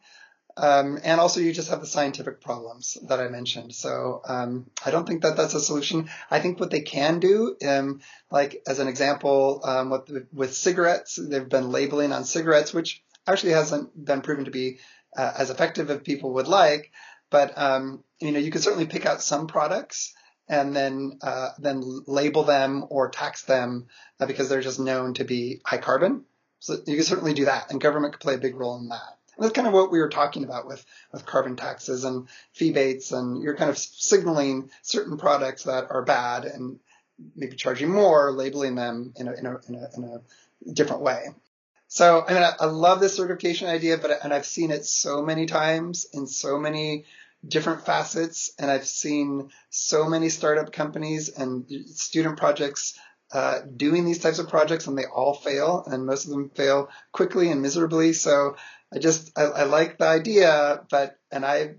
Um, 0.58 1.00
and 1.04 1.20
also, 1.20 1.42
you 1.42 1.52
just 1.52 1.70
have 1.70 1.82
the 1.82 1.88
scientific 1.88 2.42
problems 2.42 2.98
that 3.10 3.20
I 3.20 3.28
mentioned. 3.28 3.76
So 3.76 4.22
um, 4.26 4.68
I 4.86 4.92
don't 4.92 5.06
think 5.06 5.24
that 5.24 5.36
that's 5.36 5.54
a 5.54 5.60
solution. 5.60 6.10
I 6.32 6.40
think 6.40 6.60
what 6.60 6.72
they 6.72 6.82
can 6.82 7.20
do, 7.20 7.58
um, 7.68 8.02
like 8.32 8.62
as 8.66 8.80
an 8.80 8.88
example, 8.88 9.62
um, 9.66 9.90
with, 9.90 10.28
with 10.32 10.56
cigarettes, 10.56 11.20
they've 11.22 11.50
been 11.50 11.72
labeling 11.72 12.14
on 12.14 12.24
cigarettes, 12.24 12.74
which 12.74 13.04
actually 13.28 13.54
hasn't 13.54 14.06
been 14.06 14.22
proven 14.22 14.46
to 14.46 14.52
be 14.52 14.80
uh, 15.18 15.34
as 15.38 15.50
effective 15.50 15.90
as 15.90 16.02
people 16.02 16.34
would 16.34 16.48
like. 16.48 16.92
But 17.30 17.58
um, 17.58 18.04
you 18.20 18.32
know, 18.32 18.40
you 18.40 18.52
can 18.52 18.62
certainly 18.62 18.86
pick 18.86 19.06
out 19.06 19.22
some 19.22 19.48
products 19.48 20.14
and 20.48 20.76
then 20.76 21.18
uh, 21.22 21.50
then 21.60 21.84
label 22.08 22.44
them 22.44 22.86
or 22.90 23.10
tax 23.10 23.44
them 23.44 23.88
uh, 24.20 24.26
because 24.26 24.50
they're 24.50 24.62
just 24.62 24.80
known 24.80 25.14
to 25.16 25.24
be 25.24 25.62
high 25.66 25.78
carbon. 25.78 26.26
So 26.60 26.78
you 26.86 26.96
can 26.96 27.06
certainly 27.06 27.34
do 27.34 27.46
that, 27.46 27.72
and 27.72 27.82
government 27.82 28.14
could 28.14 28.22
play 28.22 28.36
a 28.36 28.40
big 28.40 28.56
role 28.56 28.78
in 28.78 28.90
that. 28.90 29.18
And 29.36 29.44
that's 29.44 29.54
kind 29.54 29.68
of 29.68 29.74
what 29.74 29.92
we 29.92 30.00
were 30.00 30.10
talking 30.10 30.44
about 30.44 30.66
with, 30.66 30.84
with 31.12 31.26
carbon 31.26 31.56
taxes 31.56 32.06
and 32.06 32.28
feebates, 32.54 33.12
and 33.12 33.44
you're 33.44 33.56
kind 33.56 33.70
of 33.70 33.78
signaling 33.78 34.70
certain 34.82 35.18
products 35.18 35.64
that 35.64 35.88
are 35.92 36.04
bad 36.04 36.46
and 36.46 36.80
maybe 37.36 37.56
charging 37.56 37.92
more, 37.92 38.32
labeling 38.32 38.76
them 38.76 39.14
in 39.18 39.28
a, 39.28 39.34
in 39.34 39.46
a, 39.46 39.60
in 39.68 39.76
a, 39.76 39.90
in 39.98 40.04
a 40.06 40.72
different 40.74 41.02
way. 41.02 41.26
So, 41.96 42.26
I 42.28 42.34
mean, 42.34 42.44
I, 42.44 42.52
I 42.60 42.66
love 42.66 43.00
this 43.00 43.16
certification 43.16 43.70
idea, 43.70 43.98
but 43.98 44.20
and 44.22 44.34
I've 44.34 44.46
seen 44.46 44.70
it 44.70 44.86
so 44.86 45.22
many 45.22 45.46
times 45.46 46.06
in 46.12 46.28
so 46.28 46.60
many 46.60 47.06
different 47.48 47.86
facets, 47.86 48.52
and 48.60 48.70
I've 48.70 48.86
seen 48.86 49.50
so 49.70 50.10
many 50.10 50.28
startup 50.28 50.74
companies 50.74 51.30
and 51.30 51.64
student 51.96 52.38
projects 52.38 53.00
uh, 53.32 53.60
doing 53.78 54.04
these 54.04 54.20
types 54.20 54.40
of 54.40 54.50
projects, 54.50 54.88
and 54.88 54.98
they 54.98 55.06
all 55.06 55.36
fail, 55.36 55.86
and 55.88 56.06
most 56.06 56.26
of 56.26 56.32
them 56.32 56.50
fail 56.50 56.90
quickly 57.14 57.50
and 57.50 57.62
miserably. 57.62 58.12
So, 58.12 58.58
I 58.94 59.00
just 59.00 59.32
I, 59.40 59.44
I 59.44 59.64
like 59.64 59.98
the 59.98 60.08
idea, 60.08 60.84
but 60.92 61.18
and 61.32 61.46
I've 61.46 61.78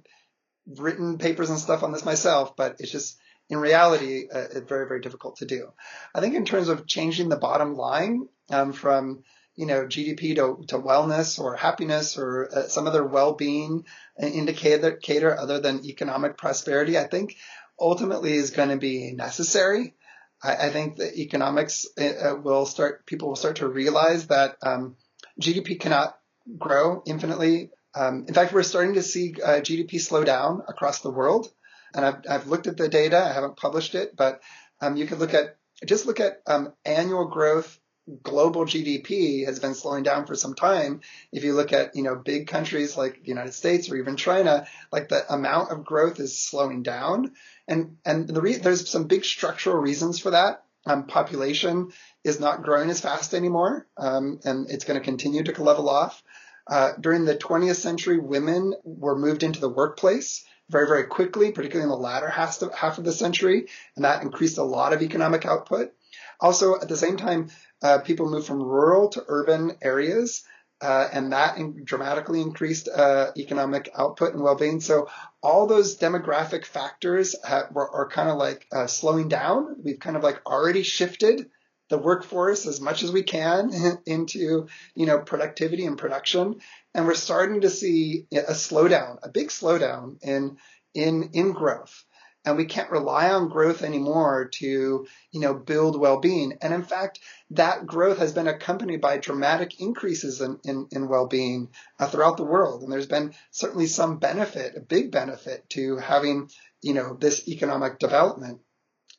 written 0.67 1.19
papers 1.19 1.51
and 1.51 1.59
stuff 1.59 1.83
on 1.83 1.93
this 1.93 2.07
myself, 2.07 2.57
but 2.57 2.77
it's 2.79 2.91
just 2.91 3.19
in 3.51 3.59
reality 3.59 4.29
uh, 4.33 4.47
it's 4.51 4.67
very 4.67 4.89
very 4.89 5.03
difficult 5.03 5.37
to 5.37 5.45
do. 5.45 5.75
I 6.15 6.23
think 6.23 6.35
in 6.35 6.47
terms 6.47 6.71
of 6.71 6.87
changing 6.87 7.29
the 7.29 7.37
bottom 7.37 7.77
line 7.77 8.29
um, 8.49 8.73
from 8.73 9.25
you 9.57 9.67
know 9.67 9.87
GDP 9.87 10.37
to, 10.37 10.65
to 10.69 10.79
wellness 10.79 11.41
or 11.41 11.57
happiness 11.57 12.17
or 12.17 12.49
uh, 12.53 12.69
some 12.69 12.87
other 12.87 13.05
well-being 13.05 13.85
indicator 14.21 15.39
other 15.39 15.61
than 15.61 15.85
economic 15.85 16.37
prosperity, 16.37 16.99
I 16.99 17.05
think 17.05 17.37
ultimately 17.79 18.35
is 18.35 18.51
going 18.51 18.71
to 18.71 18.77
be 18.77 19.13
necessary. 19.13 19.95
I, 20.43 20.55
I 20.55 20.71
think 20.71 20.97
that 20.97 21.19
economics 21.19 21.87
uh, 21.99 22.37
will 22.43 22.67
start 22.67 23.07
people 23.07 23.29
will 23.29 23.37
start 23.37 23.57
to 23.57 23.69
realize 23.69 24.29
that 24.29 24.57
um, 24.63 24.97
GDP 25.41 25.79
cannot 25.79 26.19
grow 26.59 27.03
infinitely. 27.07 27.71
Um, 27.95 28.27
in 28.29 28.35
fact, 28.35 28.53
we're 28.53 28.63
starting 28.63 28.95
to 28.95 29.03
see 29.03 29.35
uh, 29.43 29.61
GDP 29.61 30.01
slow 30.01 30.25
down 30.25 30.63
across 30.69 31.01
the 31.01 31.11
world. 31.11 31.51
And 31.95 32.05
I've, 32.05 32.17
I've 32.29 32.47
looked 32.47 32.67
at 32.67 32.77
the 32.77 32.89
data. 32.89 33.19
I 33.19 33.33
haven't 33.33 33.57
published 33.57 33.95
it, 33.95 34.17
but 34.17 34.43
um, 34.81 34.97
you 34.97 35.07
can 35.07 35.19
look 35.19 35.33
at 35.33 35.57
just 35.85 36.07
look 36.07 36.21
at 36.21 36.43
um, 36.47 36.73
annual 36.85 37.27
growth. 37.27 37.79
Global 38.23 38.65
GDP 38.65 39.47
has 39.47 39.59
been 39.59 39.75
slowing 39.75 40.05
down 40.05 40.27
for 40.27 40.35
some 40.35 40.55
time. 40.55 41.01
If 41.33 41.43
you 41.45 41.55
look 41.55 41.73
at 41.73 41.97
you 41.97 42.03
know 42.03 42.15
big 42.15 42.47
countries 42.47 42.97
like 42.97 43.23
the 43.23 43.29
United 43.29 43.53
States 43.53 43.91
or 43.91 43.97
even 43.97 44.17
China, 44.17 44.67
like 44.93 45.09
the 45.09 45.33
amount 45.33 45.73
of 45.73 45.85
growth 45.85 46.21
is 46.21 46.39
slowing 46.39 46.83
down, 46.83 47.33
and 47.67 47.97
and 48.05 48.29
the 48.29 48.41
re- 48.41 48.57
there's 48.57 48.89
some 48.89 49.05
big 49.05 49.25
structural 49.25 49.77
reasons 49.77 50.21
for 50.21 50.31
that. 50.31 50.63
Um, 50.89 51.09
population 51.09 51.91
is 52.23 52.39
not 52.39 52.63
growing 52.63 52.91
as 52.91 53.01
fast 53.01 53.35
anymore, 53.35 53.89
um, 53.97 54.39
and 54.45 54.71
it's 54.71 54.85
going 54.85 54.99
to 54.99 55.05
continue 55.05 55.43
to 55.43 55.63
level 55.63 55.89
off. 55.89 56.23
Uh, 56.69 56.93
during 57.01 57.25
the 57.25 57.37
20th 57.37 57.77
century, 57.77 58.19
women 58.19 58.75
were 58.85 59.19
moved 59.19 59.43
into 59.43 59.61
the 59.61 59.69
workplace 59.69 60.45
very, 60.69 60.87
very 60.87 61.05
quickly, 61.05 61.53
particularly 61.53 61.85
in 61.85 61.91
the 61.91 61.97
latter 61.97 62.29
half 62.29 62.61
of, 62.63 62.75
half 62.75 62.99
of 62.99 63.05
the 63.05 63.13
century, 63.13 63.67
and 63.95 64.05
that 64.05 64.23
increased 64.23 64.59
a 64.59 64.65
lot 64.65 64.93
of 64.93 65.03
economic 65.03 65.45
output. 65.47 65.93
Also, 66.41 66.79
at 66.81 66.89
the 66.89 66.97
same 66.97 67.17
time, 67.17 67.49
uh, 67.83 67.99
people 67.99 68.31
moved 68.31 68.47
from 68.47 68.63
rural 68.63 69.09
to 69.11 69.25
urban 69.29 69.77
areas, 69.83 70.45
uh, 70.81 71.09
and 71.13 71.33
that 71.33 71.57
in- 71.57 71.85
dramatically 71.85 72.41
increased 72.41 72.89
uh, 72.89 73.33
economic 73.37 73.89
output 73.95 74.35
and 74.35 74.43
well-being. 74.43 74.81
So 74.81 75.09
all 75.43 75.67
those 75.67 75.99
demographic 75.99 76.67
factors 76.67 77.35
have, 77.45 77.71
were, 77.73 77.91
are 77.91 78.09
kind 78.09 78.29
of 78.29 78.37
like 78.37 78.67
uh, 78.73 78.87
slowing 78.87 79.29
down. 79.29 79.77
We've 79.83 79.99
kind 79.99 80.17
of 80.17 80.23
like 80.23 80.41
already 80.47 80.83
shifted 80.83 81.49
the 81.89 81.99
workforce 81.99 82.67
as 82.67 82.81
much 82.81 83.03
as 83.03 83.13
we 83.13 83.23
can 83.23 83.71
into 84.07 84.67
you 84.95 85.07
know 85.07 85.19
productivity 85.19 85.87
and 85.87 85.99
production 85.99 86.61
and 86.95 87.07
we're 87.07 87.15
starting 87.15 87.61
to 87.61 87.71
see 87.71 88.27
a 88.33 88.53
slowdown 88.53 89.19
a 89.23 89.29
big 89.29 89.49
slowdown 89.49 90.17
in 90.23 90.57
in 90.95 91.31
in 91.33 91.53
growth 91.53 92.05
and 92.47 92.57
we 92.57 92.65
can't 92.65 92.91
rely 92.91 93.31
on 93.31 93.49
growth 93.49 93.83
anymore 93.83 94.49
to 94.55 95.07
you 95.33 95.41
know 95.41 95.53
build 95.53 96.01
well-being. 96.01 96.57
And 96.63 96.73
in 96.73 96.85
fact 96.85 97.19
that 97.51 97.87
growth 97.87 98.19
has 98.19 98.33
been 98.33 98.47
accompanied 98.47 99.01
by 99.01 99.19
dramatic 99.19 99.81
increases 99.81 100.41
in, 100.41 100.59
in, 100.65 100.87
in 100.93 101.09
well-being 101.09 101.71
uh, 101.99 102.07
throughout 102.07 102.37
the 102.37 102.45
world. 102.45 102.83
And 102.83 102.91
there's 102.91 103.07
been 103.07 103.35
certainly 103.51 103.87
some 103.87 104.19
benefit 104.19 104.77
a 104.77 104.81
big 104.81 105.11
benefit 105.11 105.69
to 105.71 105.97
having 105.97 106.49
you 106.81 106.95
know 106.95 107.17
this 107.21 107.47
economic 107.49 107.99
development. 107.99 108.61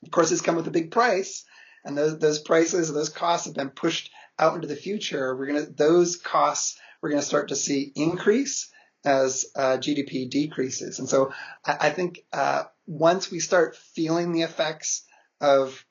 Of 0.04 0.12
course 0.12 0.32
it's 0.32 0.42
come 0.42 0.56
with 0.56 0.68
a 0.68 0.72
big 0.72 0.92
price 0.92 1.44
and 1.84 1.98
those 1.98 2.18
those 2.20 2.40
prices, 2.40 2.94
those 2.94 3.10
costs 3.10 3.46
have 3.46 3.56
been 3.56 3.70
pushed 3.70 4.12
out 4.40 4.56
into 4.56 4.68
the 4.68 4.76
future. 4.76 5.36
We're 5.36 5.48
gonna 5.48 5.66
those 5.66 6.16
costs 6.16 6.80
we're 7.02 7.10
gonna 7.10 7.22
start 7.22 7.50
to 7.50 7.56
see 7.56 7.92
increase 7.96 8.70
as 9.08 9.46
uh, 9.56 9.78
GDP 9.78 10.30
decreases. 10.30 11.00
And 11.00 11.08
so 11.08 11.32
I, 11.66 11.78
I 11.80 11.90
think 11.92 12.26
uh, 12.34 12.64
once 12.86 13.32
we 13.32 13.40
start 13.40 13.78
feeling 13.78 14.34
the 14.34 14.42
effects 14.42 15.04
of 15.40 15.84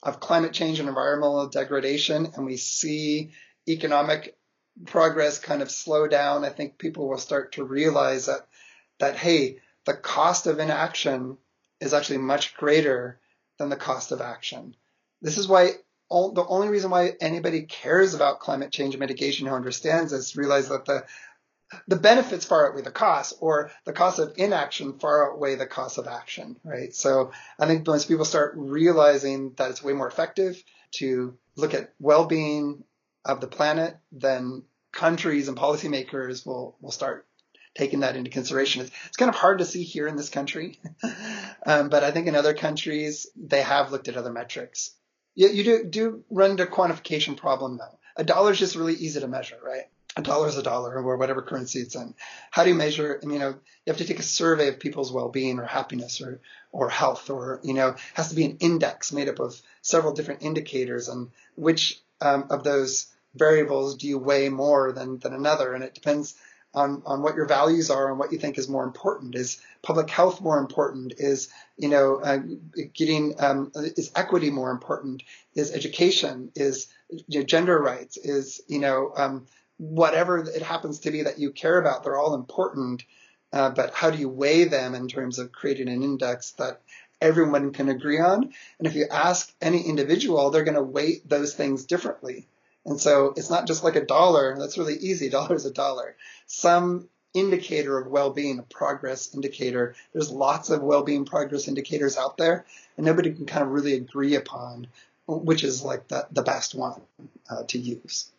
of 0.00 0.20
climate 0.20 0.52
change 0.52 0.78
and 0.78 0.88
environmental 0.88 1.48
degradation, 1.48 2.32
and 2.36 2.46
we 2.46 2.56
see 2.56 3.32
economic 3.66 4.36
progress 4.86 5.40
kind 5.40 5.60
of 5.60 5.72
slow 5.72 6.06
down, 6.06 6.44
I 6.44 6.50
think 6.50 6.78
people 6.78 7.08
will 7.08 7.18
start 7.18 7.52
to 7.52 7.64
realize 7.64 8.26
that 8.26 8.46
that 8.98 9.16
hey, 9.16 9.60
the 9.86 9.94
cost 9.94 10.46
of 10.46 10.60
inaction 10.60 11.38
is 11.80 11.94
actually 11.94 12.18
much 12.18 12.54
greater 12.54 13.18
than 13.58 13.70
the 13.70 13.76
cost 13.76 14.12
of 14.12 14.20
action. 14.20 14.76
This 15.22 15.38
is 15.38 15.48
why 15.48 15.70
all, 16.08 16.32
the 16.32 16.46
only 16.46 16.68
reason 16.68 16.90
why 16.90 17.12
anybody 17.20 17.62
cares 17.62 18.14
about 18.14 18.40
climate 18.40 18.72
change 18.72 18.96
mitigation 18.96 19.46
who 19.46 19.54
understands 19.54 20.12
this 20.12 20.36
realize 20.36 20.68
that 20.68 20.84
the 20.84 21.04
the 21.86 21.96
benefits 21.96 22.44
far 22.44 22.68
outweigh 22.68 22.82
the 22.82 22.90
costs, 22.90 23.34
or 23.40 23.70
the 23.84 23.92
cost 23.92 24.18
of 24.18 24.34
inaction 24.36 24.98
far 24.98 25.32
outweigh 25.32 25.56
the 25.56 25.66
cost 25.66 25.98
of 25.98 26.06
action, 26.06 26.56
right? 26.64 26.94
So 26.94 27.32
I 27.58 27.66
think 27.66 27.86
once 27.86 28.04
people 28.04 28.24
start 28.24 28.54
realizing 28.56 29.52
that 29.56 29.70
it's 29.70 29.82
way 29.82 29.92
more 29.92 30.08
effective 30.08 30.62
to 30.92 31.36
look 31.56 31.74
at 31.74 31.92
well-being 31.98 32.84
of 33.24 33.40
the 33.40 33.46
planet, 33.46 33.96
then 34.12 34.62
countries 34.92 35.48
and 35.48 35.56
policymakers 35.56 36.46
will 36.46 36.76
will 36.80 36.90
start 36.90 37.26
taking 37.76 38.00
that 38.00 38.16
into 38.16 38.30
consideration. 38.30 38.82
It's, 38.82 38.90
it's 39.06 39.16
kind 39.16 39.28
of 39.28 39.34
hard 39.34 39.58
to 39.58 39.64
see 39.64 39.82
here 39.84 40.08
in 40.08 40.16
this 40.16 40.30
country, 40.30 40.80
um, 41.66 41.90
but 41.90 42.02
I 42.02 42.10
think 42.10 42.26
in 42.26 42.34
other 42.34 42.54
countries 42.54 43.26
they 43.36 43.62
have 43.62 43.92
looked 43.92 44.08
at 44.08 44.16
other 44.16 44.32
metrics 44.32 44.92
yeah, 45.38 45.50
you 45.50 45.62
do 45.62 45.84
do 45.84 46.24
run 46.30 46.50
into 46.50 46.64
a 46.64 46.66
quantification 46.66 47.36
problem 47.36 47.78
though. 47.78 47.96
A 48.16 48.24
dollar 48.24 48.50
is 48.50 48.58
just 48.58 48.74
really 48.74 48.94
easy 48.94 49.20
to 49.20 49.28
measure, 49.28 49.58
right? 49.64 49.84
A 50.18 50.22
dollar 50.22 50.48
is 50.48 50.58
a 50.58 50.64
dollar 50.64 50.96
or 50.96 51.16
whatever 51.16 51.42
currency 51.42 51.78
it's 51.78 51.94
in. 51.94 52.12
How 52.50 52.64
do 52.64 52.70
you 52.70 52.74
measure? 52.74 53.20
You 53.22 53.38
know, 53.38 53.50
you 53.50 53.56
have 53.86 53.98
to 53.98 54.04
take 54.04 54.18
a 54.18 54.24
survey 54.24 54.66
of 54.66 54.80
people's 54.80 55.12
well-being 55.12 55.60
or 55.60 55.64
happiness 55.64 56.20
or 56.20 56.40
or 56.72 56.90
health 56.90 57.30
or 57.30 57.60
you 57.62 57.72
know, 57.72 57.94
has 58.14 58.30
to 58.30 58.34
be 58.34 58.44
an 58.44 58.56
index 58.58 59.12
made 59.12 59.28
up 59.28 59.38
of 59.38 59.62
several 59.80 60.12
different 60.12 60.42
indicators 60.42 61.08
and 61.08 61.30
which 61.54 62.00
um, 62.20 62.48
of 62.50 62.64
those 62.64 63.06
variables 63.36 63.94
do 63.96 64.08
you 64.08 64.18
weigh 64.18 64.48
more 64.48 64.90
than 64.90 65.20
than 65.20 65.34
another? 65.34 65.72
And 65.72 65.84
it 65.84 65.94
depends 65.94 66.34
on, 66.74 67.02
on 67.06 67.22
what 67.22 67.36
your 67.36 67.46
values 67.46 67.88
are 67.88 68.10
and 68.10 68.18
what 68.18 68.32
you 68.32 68.38
think 68.38 68.58
is 68.58 68.68
more 68.68 68.84
important. 68.84 69.36
Is 69.36 69.60
public 69.82 70.10
health 70.10 70.40
more 70.40 70.58
important? 70.58 71.14
Is 71.18 71.48
you 71.76 71.88
know 71.88 72.16
uh, 72.16 72.40
getting 72.92 73.34
um, 73.38 73.70
is 73.74 74.10
equity 74.16 74.50
more 74.50 74.72
important? 74.72 75.22
Is 75.54 75.70
education? 75.70 76.50
Is 76.56 76.88
you 77.08 77.38
know, 77.38 77.46
gender 77.46 77.78
rights? 77.78 78.16
Is 78.16 78.60
you 78.66 78.80
know 78.80 79.12
um, 79.16 79.46
whatever 79.78 80.38
it 80.38 80.62
happens 80.62 81.00
to 81.00 81.10
be 81.10 81.22
that 81.22 81.38
you 81.38 81.50
care 81.50 81.78
about? 81.78 82.04
They're 82.04 82.18
all 82.18 82.34
important, 82.34 83.04
uh, 83.52 83.70
but 83.70 83.94
how 83.94 84.10
do 84.10 84.18
you 84.18 84.28
weigh 84.28 84.64
them 84.64 84.94
in 84.94 85.08
terms 85.08 85.38
of 85.38 85.52
creating 85.52 85.88
an 85.88 86.02
index 86.02 86.52
that 86.52 86.80
everyone 87.20 87.72
can 87.72 87.88
agree 87.88 88.20
on? 88.20 88.52
And 88.78 88.86
if 88.86 88.94
you 88.94 89.06
ask 89.10 89.52
any 89.60 89.82
individual, 89.82 90.50
they're 90.50 90.64
going 90.64 90.74
to 90.74 90.82
weight 90.82 91.28
those 91.28 91.54
things 91.54 91.84
differently. 91.84 92.46
And 92.84 93.00
so 93.00 93.34
it's 93.36 93.50
not 93.50 93.66
just 93.66 93.84
like 93.84 93.96
a 93.96 94.04
dollar. 94.04 94.56
That's 94.58 94.78
really 94.78 94.96
easy. 94.96 95.28
Dollar 95.30 95.56
is 95.56 95.66
a 95.66 95.72
dollar. 95.72 96.16
Some 96.46 97.08
indicator 97.34 97.98
of 97.98 98.06
well-being, 98.06 98.58
a 98.58 98.62
progress 98.62 99.34
indicator. 99.34 99.94
There's 100.12 100.30
lots 100.30 100.70
of 100.70 100.82
well-being 100.82 101.26
progress 101.26 101.68
indicators 101.68 102.16
out 102.16 102.38
there, 102.38 102.64
and 102.96 103.04
nobody 103.04 103.32
can 103.32 103.44
kind 103.44 103.62
of 103.62 103.70
really 103.70 103.94
agree 103.94 104.34
upon 104.34 104.88
which 105.28 105.62
is 105.62 105.82
like 105.82 106.08
the, 106.08 106.26
the 106.32 106.42
best 106.42 106.74
one 106.74 107.00
uh, 107.50 107.62
to 107.68 107.78
use. 107.78 108.30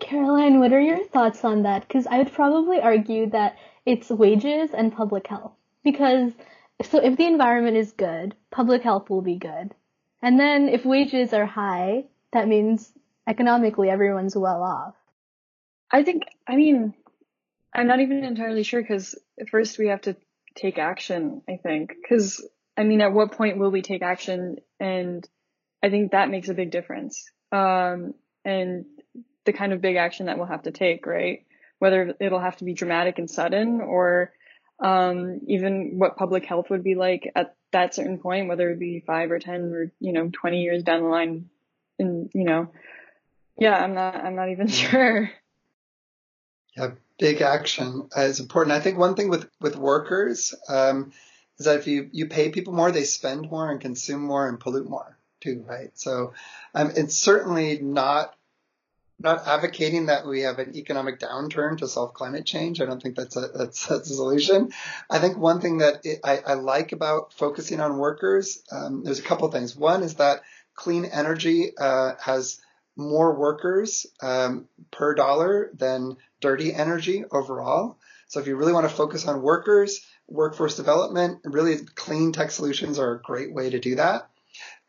Caroline, 0.00 0.58
what 0.58 0.72
are 0.72 0.80
your 0.80 1.04
thoughts 1.04 1.44
on 1.44 1.62
that? 1.62 1.86
Because 1.86 2.06
I 2.06 2.18
would 2.18 2.32
probably 2.32 2.80
argue 2.80 3.28
that 3.30 3.56
it's 3.84 4.10
wages 4.10 4.70
and 4.72 4.94
public 4.94 5.26
health. 5.26 5.52
Because 5.84 6.32
so 6.82 6.98
if 6.98 7.16
the 7.16 7.26
environment 7.26 7.76
is 7.76 7.92
good, 7.92 8.34
public 8.50 8.82
health 8.82 9.10
will 9.10 9.22
be 9.22 9.36
good. 9.36 9.74
And 10.22 10.38
then 10.38 10.68
if 10.68 10.84
wages 10.84 11.32
are 11.32 11.46
high, 11.46 12.04
that 12.32 12.48
means 12.48 12.92
economically 13.26 13.90
everyone's 13.90 14.36
well 14.36 14.62
off. 14.62 14.94
I 15.90 16.04
think, 16.04 16.22
I 16.46 16.56
mean, 16.56 16.94
I'm 17.74 17.86
not 17.86 18.00
even 18.00 18.24
entirely 18.24 18.62
sure 18.62 18.80
because 18.80 19.18
first 19.50 19.78
we 19.78 19.88
have 19.88 20.02
to 20.02 20.16
take 20.54 20.78
action, 20.78 21.42
I 21.48 21.58
think. 21.62 21.92
Because, 22.00 22.46
I 22.76 22.84
mean, 22.84 23.00
at 23.00 23.12
what 23.12 23.32
point 23.32 23.58
will 23.58 23.70
we 23.70 23.82
take 23.82 24.02
action? 24.02 24.56
And 24.80 25.28
I 25.82 25.90
think 25.90 26.12
that 26.12 26.30
makes 26.30 26.48
a 26.48 26.54
big 26.54 26.70
difference. 26.70 27.30
Um, 27.50 28.14
and 28.44 28.86
the 29.44 29.52
kind 29.52 29.72
of 29.72 29.80
big 29.80 29.96
action 29.96 30.26
that 30.26 30.38
we'll 30.38 30.46
have 30.46 30.62
to 30.62 30.70
take, 30.70 31.06
right? 31.06 31.44
Whether 31.78 32.14
it'll 32.20 32.40
have 32.40 32.56
to 32.58 32.64
be 32.64 32.74
dramatic 32.74 33.18
and 33.18 33.30
sudden 33.30 33.80
or 33.80 34.32
um, 34.82 35.40
even 35.46 35.98
what 35.98 36.16
public 36.16 36.44
health 36.44 36.70
would 36.70 36.82
be 36.82 36.94
like 36.94 37.30
at 37.34 37.54
that 37.72 37.94
certain 37.94 38.18
point, 38.18 38.48
whether 38.48 38.70
it 38.70 38.78
be 38.78 39.02
five 39.06 39.30
or 39.30 39.38
10 39.38 39.72
or, 39.72 39.92
you 40.00 40.12
know, 40.12 40.30
20 40.32 40.60
years 40.60 40.82
down 40.82 41.02
the 41.02 41.08
line. 41.08 41.48
And, 41.98 42.30
you 42.34 42.44
know, 42.44 42.68
yeah, 43.58 43.76
I'm 43.76 43.94
not, 43.94 44.16
I'm 44.16 44.34
not 44.34 44.50
even 44.50 44.66
sure. 44.68 45.30
Yeah, 46.76 46.90
big 47.18 47.42
action 47.42 48.08
is 48.16 48.40
important. 48.40 48.74
I 48.74 48.80
think 48.80 48.98
one 48.98 49.14
thing 49.14 49.28
with, 49.28 49.48
with 49.60 49.76
workers, 49.76 50.54
um, 50.68 51.12
is 51.58 51.66
that 51.66 51.78
if 51.78 51.86
you, 51.86 52.08
you 52.12 52.26
pay 52.26 52.50
people 52.50 52.72
more, 52.72 52.90
they 52.90 53.04
spend 53.04 53.50
more 53.50 53.70
and 53.70 53.80
consume 53.80 54.22
more 54.22 54.48
and 54.48 54.58
pollute 54.58 54.88
more 54.88 55.16
too, 55.40 55.64
right? 55.66 55.90
So, 55.94 56.32
um, 56.74 56.92
it's 56.96 57.16
certainly 57.16 57.78
not 57.80 58.34
not 59.22 59.46
advocating 59.46 60.06
that 60.06 60.26
we 60.26 60.42
have 60.42 60.58
an 60.58 60.76
economic 60.76 61.18
downturn 61.18 61.78
to 61.78 61.88
solve 61.88 62.14
climate 62.14 62.44
change. 62.44 62.80
I 62.80 62.86
don't 62.86 63.02
think 63.02 63.16
that's 63.16 63.36
a 63.36 63.48
that's, 63.54 63.86
that's 63.86 64.10
a 64.10 64.14
solution. 64.14 64.72
I 65.08 65.18
think 65.18 65.38
one 65.38 65.60
thing 65.60 65.78
that 65.78 66.04
it, 66.04 66.20
I, 66.24 66.38
I, 66.38 66.54
like 66.54 66.92
about 66.92 67.32
focusing 67.32 67.80
on 67.80 67.98
workers, 67.98 68.62
um, 68.70 69.04
there's 69.04 69.18
a 69.18 69.22
couple 69.22 69.46
of 69.46 69.52
things. 69.52 69.76
One 69.76 70.02
is 70.02 70.14
that 70.14 70.42
clean 70.74 71.04
energy 71.04 71.72
uh, 71.78 72.12
has 72.20 72.60
more 72.96 73.34
workers 73.34 74.06
um, 74.22 74.68
per 74.90 75.14
dollar 75.14 75.70
than 75.74 76.16
dirty 76.40 76.74
energy 76.74 77.24
overall. 77.30 77.98
So 78.28 78.40
if 78.40 78.46
you 78.46 78.56
really 78.56 78.72
want 78.72 78.88
to 78.88 78.94
focus 78.94 79.26
on 79.26 79.42
workers, 79.42 80.06
workforce 80.26 80.76
development, 80.76 81.40
really 81.44 81.78
clean 81.78 82.32
tech 82.32 82.50
solutions 82.50 82.98
are 82.98 83.14
a 83.14 83.20
great 83.20 83.52
way 83.52 83.70
to 83.70 83.78
do 83.78 83.96
that. 83.96 84.28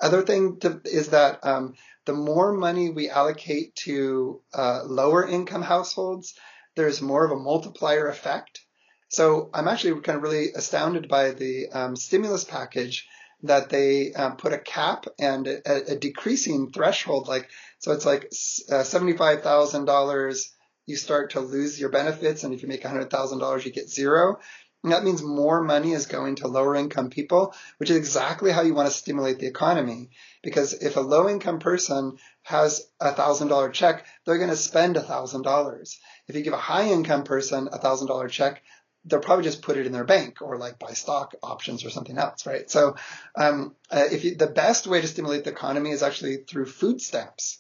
Other 0.02 0.22
thing 0.22 0.60
to, 0.62 0.82
is 0.86 1.10
that 1.10 1.46
um, 1.46 1.76
the 2.06 2.14
more 2.14 2.54
money 2.54 2.90
we 2.90 3.10
allocate 3.10 3.76
to 3.88 4.42
uh, 4.54 4.84
lower 4.86 5.28
income 5.28 5.62
households, 5.62 6.34
there's 6.76 7.02
more 7.02 7.26
of 7.26 7.32
a 7.32 7.42
multiplier 7.42 8.08
effect. 8.08 8.62
So 9.10 9.50
I'm 9.54 9.68
actually 9.68 10.02
kind 10.02 10.18
of 10.18 10.24
really 10.24 10.52
astounded 10.54 11.08
by 11.08 11.32
the 11.32 11.68
um, 11.72 11.96
stimulus 11.96 12.44
package 12.44 13.08
that 13.44 13.70
they 13.70 14.14
um, 14.14 14.38
put 14.38 14.54
a 14.54 14.58
cap 14.58 15.06
and 15.20 15.48
a, 15.48 15.92
a, 15.92 15.96
decreasing 15.96 16.72
threshold. 16.72 17.28
Like 17.28 17.50
so, 17.80 17.92
it's 17.92 18.06
like 18.06 18.32
uh, 18.72 18.84
seventy-five 18.84 19.44
thousand 19.44 19.86
dollars. 19.86 20.52
You 20.86 20.96
start 20.96 21.32
to 21.32 21.42
lose 21.42 21.80
your 21.80 21.90
benefits, 21.90 22.44
and 22.44 22.54
if 22.54 22.62
you 22.62 22.68
make 22.68 22.84
hundred 22.84 23.10
thousand 23.10 23.40
dollars, 23.40 23.66
you 23.66 23.72
get 23.72 23.90
zero. 23.90 24.40
And 24.84 24.92
that 24.92 25.04
means 25.04 25.24
more 25.24 25.64
money 25.64 25.94
is 25.94 26.08
going 26.08 26.36
to 26.36 26.48
lower 26.48 26.76
income 26.76 27.10
people, 27.10 27.56
which 27.78 27.90
is 27.90 27.96
exactly 27.96 28.52
how 28.52 28.64
you 28.64 28.74
want 28.74 28.90
to 28.90 28.94
stimulate 28.94 29.40
the 29.40 29.48
economy. 29.48 30.10
Because 30.42 30.74
if 30.74 30.98
a 30.98 31.02
low 31.02 31.30
income 31.30 31.60
person 31.60 32.18
has 32.42 32.86
a 33.00 33.14
thousand 33.14 33.48
dollar 33.48 33.70
check, 33.70 34.06
they're 34.26 34.38
going 34.38 34.50
to 34.50 34.58
spend 34.58 34.98
a 34.98 35.02
thousand 35.02 35.44
dollars. 35.44 36.00
If 36.28 36.36
you 36.36 36.42
give 36.42 36.54
a 36.54 36.58
high 36.58 36.90
income 36.90 37.24
person 37.24 37.70
a 37.72 37.78
thousand 37.78 38.08
dollar 38.08 38.28
check, 38.28 38.62
they'll 39.06 39.20
probably 39.20 39.44
just 39.44 39.62
put 39.62 39.78
it 39.78 39.86
in 39.86 39.94
their 39.94 40.04
bank 40.04 40.42
or 40.42 40.58
like 40.58 40.80
buy 40.80 40.92
stock 40.92 41.34
options 41.42 41.86
or 41.86 41.90
something 41.90 42.18
else, 42.18 42.46
right? 42.46 42.70
So, 42.70 42.96
um, 43.36 43.76
uh, 43.90 44.06
if 44.12 44.24
you, 44.24 44.36
the 44.36 44.48
best 44.48 44.88
way 44.88 45.02
to 45.02 45.08
stimulate 45.08 45.44
the 45.44 45.52
economy 45.52 45.92
is 45.92 46.04
actually 46.04 46.38
through 46.38 46.66
food 46.66 47.02
stamps. 47.02 47.60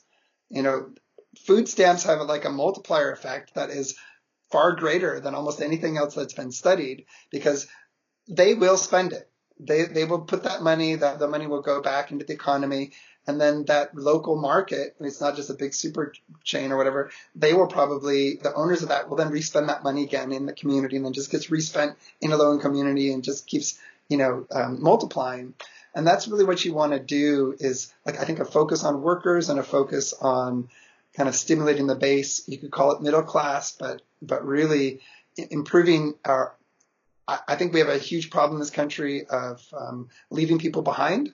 You 0.49 0.61
know, 0.61 0.89
food 1.45 1.67
stamps 1.67 2.03
have 2.03 2.21
like 2.21 2.45
a 2.45 2.49
multiplier 2.49 3.11
effect 3.11 3.55
that 3.55 3.69
is 3.69 3.95
far 4.53 4.75
greater 4.75 5.19
than 5.19 5.33
almost 5.33 5.61
anything 5.61 5.97
else 5.97 6.13
that's 6.13 6.35
been 6.35 6.51
studied 6.51 7.05
because 7.31 7.65
they 8.27 8.53
will 8.53 8.77
spend 8.77 9.11
it. 9.11 9.27
They, 9.59 9.85
they 9.85 10.05
will 10.05 10.21
put 10.21 10.43
that 10.43 10.61
money, 10.61 10.93
that 10.93 11.17
the 11.17 11.27
money 11.27 11.47
will 11.47 11.63
go 11.63 11.81
back 11.81 12.11
into 12.11 12.23
the 12.23 12.33
economy. 12.33 12.91
And 13.25 13.41
then 13.41 13.65
that 13.65 13.95
local 13.95 14.35
market, 14.35 14.95
it's 14.99 15.21
not 15.21 15.35
just 15.35 15.49
a 15.49 15.55
big 15.55 15.73
super 15.73 16.13
chain 16.43 16.71
or 16.71 16.77
whatever, 16.77 17.09
they 17.35 17.53
will 17.53 17.65
probably, 17.65 18.35
the 18.35 18.53
owners 18.53 18.83
of 18.83 18.89
that 18.89 19.09
will 19.09 19.17
then 19.17 19.31
respend 19.31 19.69
that 19.69 19.83
money 19.83 20.03
again 20.03 20.31
in 20.31 20.45
the 20.45 20.53
community 20.53 20.97
and 20.97 21.05
then 21.05 21.13
just 21.13 21.31
gets 21.31 21.49
respent 21.49 21.97
in 22.21 22.31
a 22.31 22.37
low 22.37 22.53
income 22.53 22.73
community 22.73 23.11
and 23.11 23.23
just 23.23 23.47
keeps, 23.47 23.79
you 24.07 24.17
know, 24.17 24.45
um, 24.51 24.83
multiplying. 24.83 25.55
And 25.95 26.05
that's 26.05 26.27
really 26.27 26.45
what 26.45 26.63
you 26.63 26.75
want 26.75 26.93
to 26.93 26.99
do 26.99 27.55
is 27.57 27.91
like, 28.05 28.19
I 28.19 28.25
think 28.25 28.39
a 28.39 28.45
focus 28.45 28.83
on 28.83 29.01
workers 29.01 29.49
and 29.49 29.59
a 29.59 29.63
focus 29.63 30.13
on 30.13 30.69
kind 31.15 31.29
of 31.29 31.35
stimulating 31.35 31.87
the 31.87 31.95
base. 31.95 32.47
You 32.47 32.57
could 32.57 32.71
call 32.71 32.91
it 32.91 33.01
middle 33.01 33.23
class, 33.23 33.71
but 33.71 34.01
but 34.27 34.45
really 34.45 35.01
improving 35.37 36.15
our. 36.25 36.55
I 37.25 37.55
think 37.55 37.71
we 37.71 37.79
have 37.79 37.87
a 37.87 37.97
huge 37.97 38.29
problem 38.29 38.57
in 38.57 38.59
this 38.59 38.69
country 38.69 39.25
of 39.25 39.65
um, 39.71 40.09
leaving 40.29 40.59
people 40.59 40.81
behind. 40.81 41.33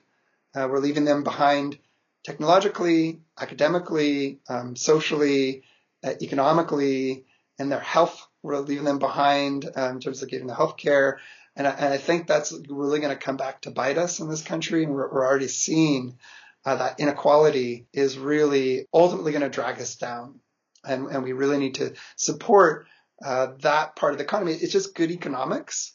Uh, 0.54 0.68
we're 0.70 0.78
leaving 0.78 1.04
them 1.04 1.24
behind 1.24 1.78
technologically, 2.22 3.20
academically, 3.38 4.38
um, 4.48 4.76
socially, 4.76 5.64
uh, 6.04 6.12
economically, 6.22 7.24
and 7.58 7.72
their 7.72 7.80
health. 7.80 8.26
We're 8.42 8.58
leaving 8.58 8.84
them 8.84 9.00
behind 9.00 9.68
um, 9.74 9.96
in 9.96 10.00
terms 10.00 10.22
of 10.22 10.28
getting 10.28 10.46
the 10.46 10.54
health 10.54 10.76
care. 10.76 11.18
And 11.56 11.66
I, 11.66 11.70
and 11.70 11.92
I 11.92 11.98
think 11.98 12.26
that's 12.26 12.52
really 12.68 13.00
going 13.00 13.16
to 13.16 13.22
come 13.22 13.36
back 13.36 13.62
to 13.62 13.70
bite 13.70 13.98
us 13.98 14.20
in 14.20 14.28
this 14.28 14.42
country. 14.42 14.84
And 14.84 14.94
we're, 14.94 15.12
we're 15.12 15.26
already 15.26 15.48
seeing 15.48 16.18
uh, 16.64 16.76
that 16.76 17.00
inequality 17.00 17.86
is 17.92 18.18
really 18.18 18.86
ultimately 18.92 19.32
going 19.32 19.42
to 19.42 19.48
drag 19.48 19.80
us 19.80 19.96
down. 19.96 20.40
And, 20.84 21.06
and 21.06 21.22
we 21.22 21.32
really 21.32 21.58
need 21.58 21.74
to 21.76 21.94
support 22.16 22.86
uh, 23.24 23.48
that 23.60 23.96
part 23.96 24.12
of 24.12 24.18
the 24.18 24.24
economy. 24.24 24.52
It's 24.52 24.72
just 24.72 24.94
good 24.94 25.10
economics. 25.10 25.92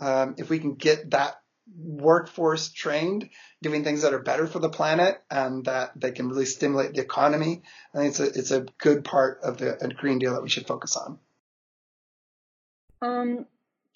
Um, 0.00 0.36
if 0.38 0.48
we 0.48 0.58
can 0.58 0.74
get 0.74 1.10
that 1.10 1.34
workforce 1.76 2.70
trained, 2.70 3.28
doing 3.62 3.84
things 3.84 4.02
that 4.02 4.14
are 4.14 4.22
better 4.22 4.46
for 4.46 4.58
the 4.58 4.68
planet 4.68 5.22
and 5.30 5.64
that 5.66 5.92
they 5.96 6.10
can 6.10 6.28
really 6.28 6.46
stimulate 6.46 6.94
the 6.94 7.00
economy, 7.00 7.62
I 7.94 7.98
think 7.98 8.10
it's 8.10 8.20
a, 8.20 8.38
it's 8.38 8.50
a 8.50 8.66
good 8.78 9.04
part 9.04 9.40
of 9.42 9.58
the 9.58 9.94
Green 9.96 10.18
Deal 10.18 10.34
that 10.34 10.42
we 10.42 10.48
should 10.48 10.66
focus 10.66 10.96
on. 10.96 11.18
Um, 13.00 13.46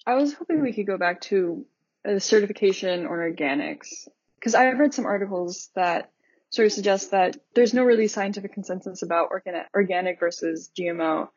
I 0.05 0.15
was 0.15 0.33
hoping 0.33 0.61
we 0.61 0.73
could 0.73 0.87
go 0.87 0.97
back 0.97 1.21
to 1.21 1.65
a 2.05 2.19
certification 2.19 3.05
on 3.05 3.11
organics 3.11 4.07
because 4.35 4.55
I've 4.55 4.79
read 4.79 4.93
some 4.93 5.05
articles 5.05 5.69
that 5.75 6.11
sort 6.49 6.65
of 6.65 6.71
suggests 6.71 7.09
that 7.09 7.37
there's 7.53 7.73
no 7.73 7.83
really 7.83 8.07
scientific 8.07 8.53
consensus 8.53 9.01
about 9.01 9.29
organic, 9.31 9.67
organic 9.73 10.19
versus 10.19 10.71
GMO. 10.77 11.27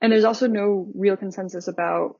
And 0.00 0.12
there's 0.12 0.24
also 0.24 0.46
no 0.46 0.88
real 0.94 1.16
consensus 1.16 1.68
about, 1.68 2.18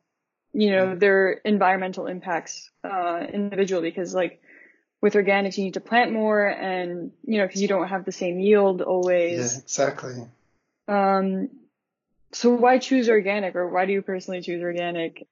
you 0.53 0.71
know, 0.71 0.95
their 0.95 1.33
environmental 1.33 2.07
impacts, 2.07 2.71
uh, 2.85 3.27
individually 3.33 3.91
because 3.91 4.15
like 4.15 4.41
with 5.03 5.15
organics, 5.15 5.59
you 5.59 5.65
need 5.65 5.75
to 5.75 5.81
plant 5.81 6.13
more 6.13 6.47
and, 6.47 7.11
you 7.25 7.39
know, 7.39 7.47
because 7.47 7.61
you 7.61 7.69
don't 7.69 7.89
have 7.89 8.05
the 8.05 8.13
same 8.13 8.41
yield 8.41 8.81
always. 8.81 9.55
Yeah, 9.55 9.63
exactly. 9.63 10.15
Um, 10.89 11.51
so 12.33 12.51
why 12.51 12.79
choose 12.79 13.09
organic 13.09 13.57
or 13.57 13.69
why 13.69 13.87
do 13.87 13.93
you 13.93 14.03
personally 14.03 14.41
choose 14.41 14.63
organic? 14.63 15.27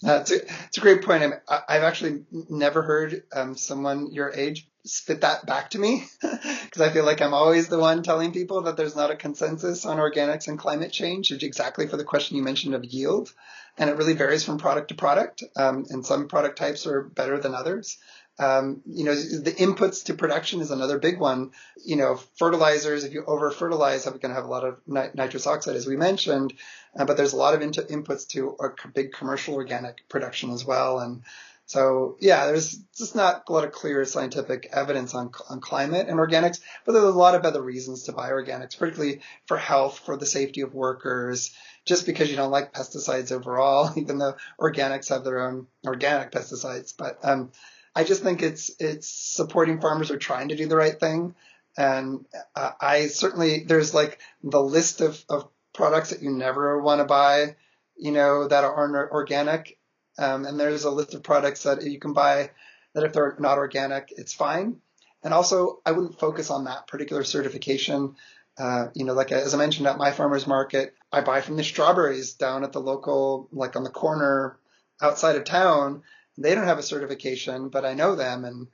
That's 0.00 0.30
a, 0.30 0.36
it's 0.66 0.78
a 0.78 0.80
great 0.80 1.02
point. 1.02 1.34
I, 1.48 1.74
have 1.74 1.82
actually 1.82 2.24
never 2.30 2.82
heard 2.82 3.22
um, 3.34 3.56
someone 3.56 4.12
your 4.12 4.32
age 4.32 4.69
spit 4.84 5.20
that 5.20 5.46
back 5.46 5.70
to 5.70 5.78
me 5.78 6.04
because 6.20 6.80
I 6.80 6.90
feel 6.90 7.04
like 7.04 7.20
I'm 7.20 7.34
always 7.34 7.68
the 7.68 7.78
one 7.78 8.02
telling 8.02 8.32
people 8.32 8.62
that 8.62 8.76
there's 8.76 8.96
not 8.96 9.10
a 9.10 9.16
consensus 9.16 9.84
on 9.84 9.98
organics 9.98 10.48
and 10.48 10.58
climate 10.58 10.92
change, 10.92 11.32
exactly 11.32 11.86
for 11.86 11.96
the 11.96 12.04
question 12.04 12.36
you 12.36 12.42
mentioned 12.42 12.74
of 12.74 12.84
yield. 12.84 13.32
And 13.78 13.88
it 13.88 13.96
really 13.96 14.14
varies 14.14 14.44
from 14.44 14.58
product 14.58 14.88
to 14.88 14.94
product. 14.94 15.42
Um, 15.56 15.86
and 15.90 16.04
some 16.04 16.28
product 16.28 16.58
types 16.58 16.86
are 16.86 17.02
better 17.02 17.38
than 17.38 17.54
others. 17.54 17.98
Um, 18.38 18.80
you 18.86 19.04
know, 19.04 19.14
the 19.14 19.52
inputs 19.52 20.04
to 20.04 20.14
production 20.14 20.62
is 20.62 20.70
another 20.70 20.98
big 20.98 21.20
one. 21.20 21.50
You 21.84 21.96
know, 21.96 22.16
fertilizers, 22.38 23.04
if 23.04 23.12
you 23.12 23.22
over 23.26 23.50
fertilize, 23.50 24.06
you're 24.06 24.14
going 24.14 24.30
to 24.30 24.34
have 24.34 24.46
a 24.46 24.50
lot 24.50 24.64
of 24.64 24.78
nitrous 24.86 25.46
oxide, 25.46 25.76
as 25.76 25.86
we 25.86 25.96
mentioned, 25.96 26.54
uh, 26.98 27.04
but 27.04 27.18
there's 27.18 27.34
a 27.34 27.36
lot 27.36 27.54
of 27.54 27.60
inputs 27.60 28.26
to 28.28 28.56
big 28.94 29.12
commercial 29.12 29.54
organic 29.54 30.08
production 30.08 30.52
as 30.52 30.64
well. 30.64 31.00
And 31.00 31.22
so, 31.70 32.16
yeah, 32.18 32.46
there's 32.46 32.78
just 32.98 33.14
not 33.14 33.44
a 33.46 33.52
lot 33.52 33.62
of 33.62 33.70
clear 33.70 34.04
scientific 34.04 34.68
evidence 34.72 35.14
on, 35.14 35.30
on 35.48 35.60
climate 35.60 36.08
and 36.08 36.18
organics, 36.18 36.58
but 36.84 36.90
there's 36.90 37.04
a 37.04 37.10
lot 37.12 37.36
of 37.36 37.44
other 37.44 37.62
reasons 37.62 38.02
to 38.02 38.12
buy 38.12 38.30
organics, 38.30 38.76
particularly 38.76 39.20
for 39.46 39.56
health, 39.56 40.00
for 40.00 40.16
the 40.16 40.26
safety 40.26 40.62
of 40.62 40.74
workers, 40.74 41.54
just 41.84 42.06
because 42.06 42.28
you 42.28 42.34
don't 42.34 42.50
like 42.50 42.72
pesticides 42.72 43.30
overall, 43.30 43.92
even 43.96 44.18
though 44.18 44.34
organics 44.58 45.10
have 45.10 45.22
their 45.22 45.46
own 45.46 45.68
organic 45.86 46.32
pesticides. 46.32 46.92
But 46.98 47.20
um, 47.22 47.52
I 47.94 48.02
just 48.02 48.24
think 48.24 48.42
it's 48.42 48.72
it's 48.80 49.08
supporting 49.08 49.80
farmers 49.80 50.10
are 50.10 50.18
trying 50.18 50.48
to 50.48 50.56
do 50.56 50.66
the 50.66 50.76
right 50.76 50.98
thing. 50.98 51.36
And 51.78 52.26
uh, 52.56 52.72
I 52.80 53.06
certainly 53.06 53.62
there's 53.62 53.94
like 53.94 54.18
the 54.42 54.60
list 54.60 55.02
of, 55.02 55.24
of 55.28 55.48
products 55.72 56.10
that 56.10 56.20
you 56.20 56.30
never 56.30 56.82
want 56.82 57.00
to 57.00 57.04
buy, 57.04 57.54
you 57.96 58.10
know, 58.10 58.48
that 58.48 58.64
aren't 58.64 59.12
organic. 59.12 59.78
Um, 60.20 60.44
and 60.44 60.60
there's 60.60 60.84
a 60.84 60.90
list 60.90 61.14
of 61.14 61.22
products 61.22 61.64
that 61.64 61.82
you 61.82 61.98
can 61.98 62.12
buy 62.12 62.50
that 62.94 63.04
if 63.04 63.12
they're 63.12 63.36
not 63.38 63.58
organic, 63.58 64.12
it's 64.16 64.34
fine. 64.34 64.76
And 65.22 65.34
also, 65.34 65.80
I 65.84 65.92
wouldn't 65.92 66.20
focus 66.20 66.50
on 66.50 66.64
that 66.64 66.86
particular 66.86 67.24
certification. 67.24 68.16
Uh, 68.58 68.88
you 68.94 69.04
know, 69.04 69.14
like 69.14 69.32
as 69.32 69.54
I 69.54 69.58
mentioned 69.58 69.86
at 69.86 69.98
my 69.98 70.12
farmer's 70.12 70.46
market, 70.46 70.94
I 71.10 71.22
buy 71.22 71.40
from 71.40 71.56
the 71.56 71.64
strawberries 71.64 72.34
down 72.34 72.64
at 72.64 72.72
the 72.72 72.80
local, 72.80 73.48
like 73.52 73.76
on 73.76 73.84
the 73.84 73.90
corner 73.90 74.58
outside 75.00 75.36
of 75.36 75.44
town. 75.44 76.02
They 76.36 76.54
don't 76.54 76.66
have 76.66 76.78
a 76.78 76.82
certification, 76.82 77.68
but 77.68 77.84
I 77.84 77.94
know 77.94 78.14
them 78.14 78.44
and 78.44 78.68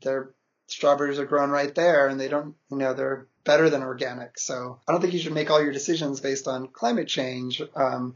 their 0.00 0.30
strawberries 0.68 1.18
are 1.18 1.26
grown 1.26 1.50
right 1.50 1.74
there 1.74 2.08
and 2.08 2.18
they 2.18 2.28
don't, 2.28 2.54
you 2.70 2.78
know, 2.78 2.94
they're 2.94 3.26
better 3.44 3.68
than 3.70 3.82
organic. 3.82 4.38
So 4.38 4.80
I 4.86 4.92
don't 4.92 5.00
think 5.00 5.12
you 5.12 5.18
should 5.18 5.34
make 5.34 5.50
all 5.50 5.62
your 5.62 5.72
decisions 5.72 6.20
based 6.20 6.46
on 6.46 6.68
climate 6.68 7.08
change. 7.08 7.60
Um, 7.74 8.14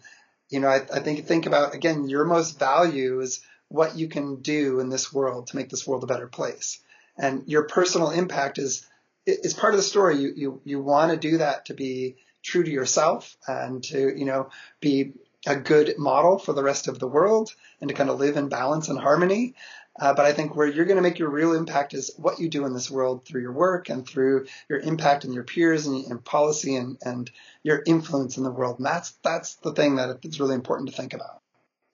you 0.50 0.60
know, 0.60 0.68
I, 0.68 0.82
I 0.92 1.00
think 1.00 1.26
think 1.26 1.46
about 1.46 1.74
again, 1.74 2.08
your 2.08 2.24
most 2.24 2.58
value 2.58 3.20
is 3.20 3.40
what 3.68 3.96
you 3.96 4.08
can 4.08 4.42
do 4.42 4.80
in 4.80 4.88
this 4.88 5.12
world 5.12 5.48
to 5.48 5.56
make 5.56 5.68
this 5.68 5.86
world 5.86 6.04
a 6.04 6.06
better 6.06 6.28
place. 6.28 6.80
And 7.18 7.44
your 7.46 7.64
personal 7.64 8.10
impact 8.10 8.58
is 8.58 8.86
is 9.26 9.54
part 9.54 9.74
of 9.74 9.78
the 9.78 9.84
story. 9.84 10.18
You 10.18 10.32
you 10.36 10.60
you 10.64 10.80
want 10.80 11.12
to 11.12 11.18
do 11.18 11.38
that 11.38 11.66
to 11.66 11.74
be 11.74 12.16
true 12.42 12.62
to 12.62 12.70
yourself 12.70 13.36
and 13.48 13.82
to 13.84 14.16
you 14.16 14.24
know 14.24 14.50
be 14.80 15.12
a 15.46 15.56
good 15.56 15.94
model 15.98 16.38
for 16.38 16.52
the 16.52 16.62
rest 16.62 16.88
of 16.88 16.98
the 16.98 17.06
world 17.06 17.54
and 17.80 17.88
to 17.88 17.94
kind 17.94 18.10
of 18.10 18.18
live 18.18 18.36
in 18.36 18.48
balance 18.48 18.88
and 18.88 18.98
harmony. 18.98 19.54
Uh, 19.98 20.12
but 20.14 20.26
I 20.26 20.32
think 20.32 20.54
where 20.54 20.66
you're 20.66 20.84
going 20.84 20.96
to 20.96 21.02
make 21.02 21.18
your 21.18 21.30
real 21.30 21.54
impact 21.54 21.94
is 21.94 22.12
what 22.18 22.38
you 22.38 22.48
do 22.48 22.66
in 22.66 22.74
this 22.74 22.90
world 22.90 23.24
through 23.24 23.40
your 23.40 23.52
work 23.52 23.88
and 23.88 24.06
through 24.06 24.46
your 24.68 24.78
impact 24.78 25.24
in 25.24 25.32
your 25.32 25.44
peers 25.44 25.86
and, 25.86 26.04
and 26.06 26.24
policy 26.24 26.76
and, 26.76 26.98
and 27.02 27.30
your 27.62 27.82
influence 27.86 28.36
in 28.36 28.44
the 28.44 28.50
world. 28.50 28.78
And 28.78 28.86
that's 28.86 29.12
that's 29.22 29.54
the 29.56 29.72
thing 29.72 29.96
that 29.96 30.18
it's 30.22 30.40
really 30.40 30.54
important 30.54 30.90
to 30.90 30.96
think 30.96 31.14
about. 31.14 31.40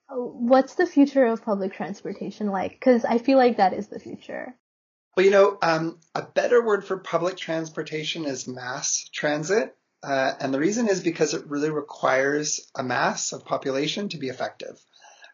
What's 0.09 0.75
the 0.75 0.87
future 0.87 1.25
of 1.25 1.45
public 1.45 1.73
transportation 1.73 2.49
like? 2.49 2.73
Because 2.73 3.05
I 3.05 3.19
feel 3.19 3.39
like 3.39 3.57
that 3.57 3.73
is 3.73 3.87
the 3.87 4.01
future. 4.01 4.55
Well, 5.17 5.25
you 5.25 5.33
know, 5.33 5.59
um, 5.63 5.99
a 6.15 6.23
better 6.23 6.65
word 6.65 6.85
for 6.85 6.99
public 6.99 7.37
transportation 7.37 8.25
is 8.25 8.49
mass 8.49 9.09
transit. 9.13 9.77
Uh, 10.03 10.33
and 10.41 10.53
the 10.53 10.59
reason 10.59 10.89
is 10.89 11.01
because 11.01 11.33
it 11.33 11.47
really 11.47 11.71
requires 11.71 12.69
a 12.75 12.83
mass 12.83 13.33
of 13.33 13.45
population 13.45 14.09
to 14.09 14.19
be 14.19 14.29
effective. 14.29 14.85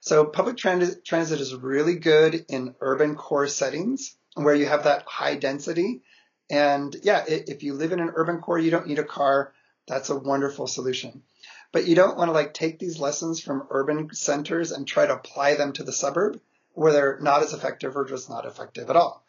So 0.00 0.24
public 0.24 0.56
transit, 0.56 1.04
transit 1.04 1.40
is 1.40 1.54
really 1.54 1.96
good 1.96 2.46
in 2.48 2.74
urban 2.80 3.16
core 3.16 3.48
settings 3.48 4.16
where 4.34 4.54
you 4.54 4.66
have 4.66 4.84
that 4.84 5.04
high 5.06 5.34
density. 5.34 6.02
And 6.50 6.94
yeah, 7.02 7.24
if 7.26 7.62
you 7.62 7.74
live 7.74 7.92
in 7.92 8.00
an 8.00 8.12
urban 8.14 8.40
core, 8.40 8.58
you 8.58 8.70
don't 8.70 8.86
need 8.86 8.98
a 8.98 9.04
car. 9.04 9.52
That's 9.86 10.10
a 10.10 10.16
wonderful 10.16 10.66
solution. 10.66 11.22
But 11.72 11.86
you 11.86 11.94
don't 11.94 12.16
want 12.16 12.28
to 12.28 12.32
like 12.32 12.54
take 12.54 12.78
these 12.78 12.98
lessons 12.98 13.40
from 13.40 13.66
urban 13.70 14.14
centers 14.14 14.72
and 14.72 14.86
try 14.86 15.06
to 15.06 15.14
apply 15.14 15.54
them 15.54 15.72
to 15.74 15.84
the 15.84 15.92
suburb 15.92 16.40
where 16.72 16.92
they're 16.92 17.18
not 17.20 17.42
as 17.42 17.52
effective 17.52 17.96
or 17.96 18.04
just 18.04 18.30
not 18.30 18.46
effective 18.46 18.88
at 18.88 18.96
all. 18.96 19.24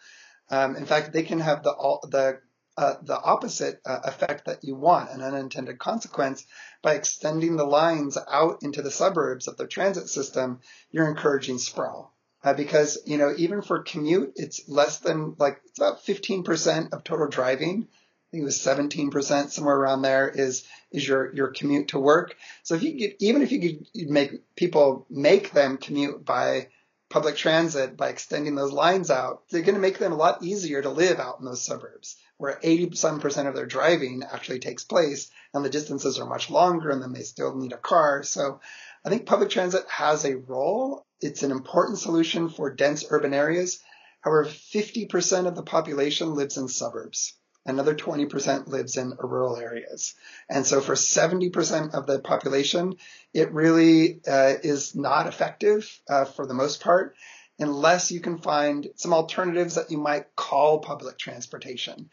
Um, 0.49 0.75
in 0.75 0.85
fact, 0.85 1.11
they 1.11 1.23
can 1.23 1.39
have 1.39 1.63
the 1.63 1.71
all, 1.71 2.07
the 2.09 2.39
uh, 2.79 2.95
the 3.01 3.21
opposite 3.21 3.81
uh, 3.85 3.99
effect 4.05 4.45
that 4.45 4.63
you 4.63 4.73
want, 4.73 5.11
an 5.11 5.21
unintended 5.21 5.77
consequence, 5.77 6.45
by 6.81 6.93
extending 6.93 7.57
the 7.57 7.65
lines 7.65 8.17
out 8.31 8.63
into 8.63 8.81
the 8.81 8.89
suburbs 8.89 9.49
of 9.49 9.57
the 9.57 9.67
transit 9.67 10.07
system, 10.07 10.61
you're 10.89 11.09
encouraging 11.09 11.57
sprawl. 11.57 12.13
Uh, 12.41 12.53
because, 12.53 12.97
you 13.05 13.17
know, 13.17 13.33
even 13.35 13.61
for 13.61 13.79
commute, 13.79 14.31
it's 14.37 14.61
less 14.69 14.99
than 14.99 15.35
like, 15.37 15.59
it's 15.65 15.77
about 15.77 16.05
15% 16.05 16.93
of 16.93 17.03
total 17.03 17.27
driving. 17.27 17.85
I 17.85 18.27
think 18.31 18.43
it 18.43 18.45
was 18.45 18.59
17%, 18.59 19.49
somewhere 19.49 19.75
around 19.75 20.01
there 20.03 20.29
is, 20.29 20.63
is 20.89 21.05
your, 21.05 21.35
your 21.35 21.49
commute 21.49 21.89
to 21.89 21.99
work. 21.99 22.37
So 22.63 22.75
if 22.75 22.83
you 22.83 22.97
could, 22.97 23.17
even 23.19 23.41
if 23.41 23.51
you 23.51 23.59
could 23.59 24.09
make 24.09 24.55
people 24.55 25.05
make 25.09 25.51
them 25.51 25.75
commute 25.75 26.23
by 26.23 26.69
public 27.09 27.35
transit 27.35 27.97
by 27.97 28.07
extending 28.07 28.55
those 28.55 28.71
lines 28.71 29.11
out, 29.11 29.41
they're 29.49 29.63
going 29.63 29.75
to 29.75 29.81
make 29.81 29.97
them 29.97 30.13
a 30.13 30.15
lot 30.15 30.43
easier 30.43 30.81
to 30.81 30.89
live 30.89 31.19
out 31.19 31.39
in 31.39 31.45
those 31.45 31.65
suburbs 31.65 32.15
where 32.39 32.57
87% 32.63 33.47
of 33.47 33.53
their 33.53 33.65
driving 33.65 34.23
actually 34.23 34.59
takes 34.59 34.85
place 34.85 35.29
and 35.53 35.63
the 35.63 35.69
distances 35.69 36.17
are 36.19 36.25
much 36.25 36.49
longer 36.49 36.89
and 36.89 37.03
then 37.03 37.11
they 37.11 37.21
still 37.21 37.53
need 37.53 37.73
a 37.73 37.77
car. 37.77 38.23
So 38.23 38.61
I 39.03 39.09
think 39.09 39.25
public 39.25 39.49
transit 39.49 39.83
has 39.89 40.23
a 40.23 40.37
role. 40.37 41.05
It's 41.19 41.43
an 41.43 41.51
important 41.51 41.99
solution 41.99 42.47
for 42.47 42.73
dense 42.73 43.03
urban 43.09 43.33
areas. 43.33 43.81
However, 44.21 44.45
50% 44.45 45.47
of 45.47 45.55
the 45.55 45.63
population 45.63 46.33
lives 46.33 46.57
in 46.57 46.69
suburbs. 46.69 47.33
Another 47.65 47.93
20% 47.93 48.67
lives 48.67 48.95
in 48.95 49.17
rural 49.19 49.57
areas. 49.57 50.15
And 50.49 50.65
so 50.65 50.79
for 50.79 50.95
70% 50.95 51.93
of 51.93 52.07
the 52.07 52.19
population, 52.19 52.95
it 53.33 53.51
really 53.51 54.21
uh, 54.25 54.53
is 54.63 54.95
not 54.95 55.27
effective 55.27 55.99
uh, 56.09 56.23
for 56.23 56.47
the 56.47 56.53
most 56.53 56.81
part 56.81 57.15
unless 57.59 58.11
you 58.11 58.19
can 58.19 58.37
find 58.37 58.87
some 58.95 59.13
alternatives 59.13 59.75
that 59.75 59.91
you 59.91 59.97
might 59.97 60.35
call 60.35 60.79
public 60.79 61.17
transportation 61.17 62.09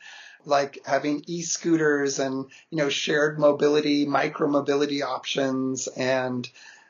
like 0.47 0.79
having 0.87 1.25
e-scooters 1.27 2.19
and 2.19 2.47
you 2.71 2.79
know 2.79 2.89
shared 2.89 3.39
mobility 3.39 4.07
micro 4.07 4.49
mobility 4.49 5.03
options. 5.03 5.89
And 5.89 6.49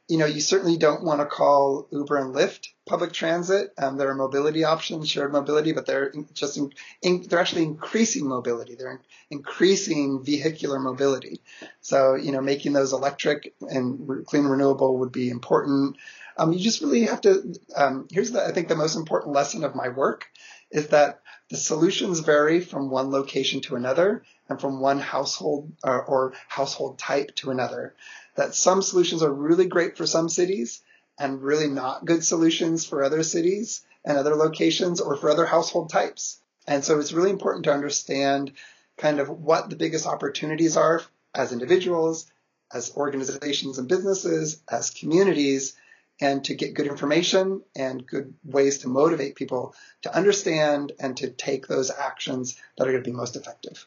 you 0.08 0.18
know 0.18 0.26
you 0.26 0.40
certainly 0.40 0.76
don't 0.76 1.02
want 1.02 1.20
to 1.20 1.26
call 1.26 1.88
uber 1.90 2.18
and 2.18 2.34
lyft 2.34 2.68
public 2.86 3.12
transit. 3.12 3.72
Um, 3.78 3.96
there 3.96 4.10
are 4.10 4.14
mobility 4.14 4.62
options 4.62 5.08
shared 5.08 5.32
mobility 5.32 5.72
but 5.72 5.86
they're 5.86 6.12
just 6.34 6.58
in, 6.58 6.72
in, 7.02 7.22
they're 7.22 7.40
actually 7.40 7.64
increasing 7.64 8.28
mobility. 8.28 8.76
They're 8.76 9.00
increasing 9.30 10.22
vehicular 10.22 10.78
mobility. 10.78 11.40
So 11.80 12.14
you 12.14 12.32
know 12.32 12.42
making 12.42 12.74
those 12.74 12.92
electric 12.92 13.54
and 13.62 14.26
clean 14.26 14.44
renewable 14.44 14.98
would 14.98 15.12
be 15.12 15.30
important 15.30 15.96
um, 16.38 16.52
you 16.52 16.58
just 16.58 16.80
really 16.80 17.02
have 17.02 17.20
to. 17.22 17.54
Um, 17.74 18.08
here's 18.10 18.30
the 18.30 18.44
I 18.44 18.52
think 18.52 18.68
the 18.68 18.76
most 18.76 18.96
important 18.96 19.34
lesson 19.34 19.64
of 19.64 19.74
my 19.74 19.88
work 19.88 20.28
is 20.70 20.88
that 20.88 21.20
the 21.48 21.56
solutions 21.56 22.20
vary 22.20 22.60
from 22.60 22.90
one 22.90 23.10
location 23.10 23.60
to 23.62 23.76
another 23.76 24.24
and 24.48 24.60
from 24.60 24.80
one 24.80 24.98
household 24.98 25.72
or, 25.84 26.04
or 26.04 26.32
household 26.48 26.98
type 26.98 27.34
to 27.36 27.50
another. 27.50 27.94
That 28.34 28.54
some 28.54 28.82
solutions 28.82 29.22
are 29.22 29.32
really 29.32 29.66
great 29.66 29.96
for 29.96 30.06
some 30.06 30.28
cities 30.28 30.82
and 31.18 31.42
really 31.42 31.68
not 31.68 32.04
good 32.04 32.24
solutions 32.24 32.84
for 32.84 33.02
other 33.02 33.22
cities 33.22 33.82
and 34.04 34.18
other 34.18 34.34
locations 34.34 35.00
or 35.00 35.16
for 35.16 35.30
other 35.30 35.46
household 35.46 35.90
types. 35.90 36.38
And 36.66 36.84
so 36.84 36.98
it's 36.98 37.12
really 37.12 37.30
important 37.30 37.64
to 37.64 37.72
understand 37.72 38.52
kind 38.98 39.20
of 39.20 39.28
what 39.28 39.70
the 39.70 39.76
biggest 39.76 40.06
opportunities 40.06 40.76
are 40.76 41.02
as 41.34 41.52
individuals, 41.52 42.30
as 42.72 42.94
organizations 42.96 43.78
and 43.78 43.88
businesses, 43.88 44.60
as 44.68 44.90
communities, 44.90 45.74
and 46.20 46.44
to 46.44 46.54
get 46.54 46.74
good 46.74 46.86
information 46.86 47.62
and 47.74 48.06
good 48.06 48.34
ways 48.44 48.78
to 48.78 48.88
motivate 48.88 49.34
people 49.34 49.74
to 50.02 50.14
understand 50.14 50.92
and 50.98 51.16
to 51.18 51.30
take 51.30 51.66
those 51.66 51.90
actions 51.90 52.56
that 52.76 52.86
are 52.86 52.92
going 52.92 53.04
to 53.04 53.10
be 53.10 53.16
most 53.16 53.36
effective. 53.36 53.86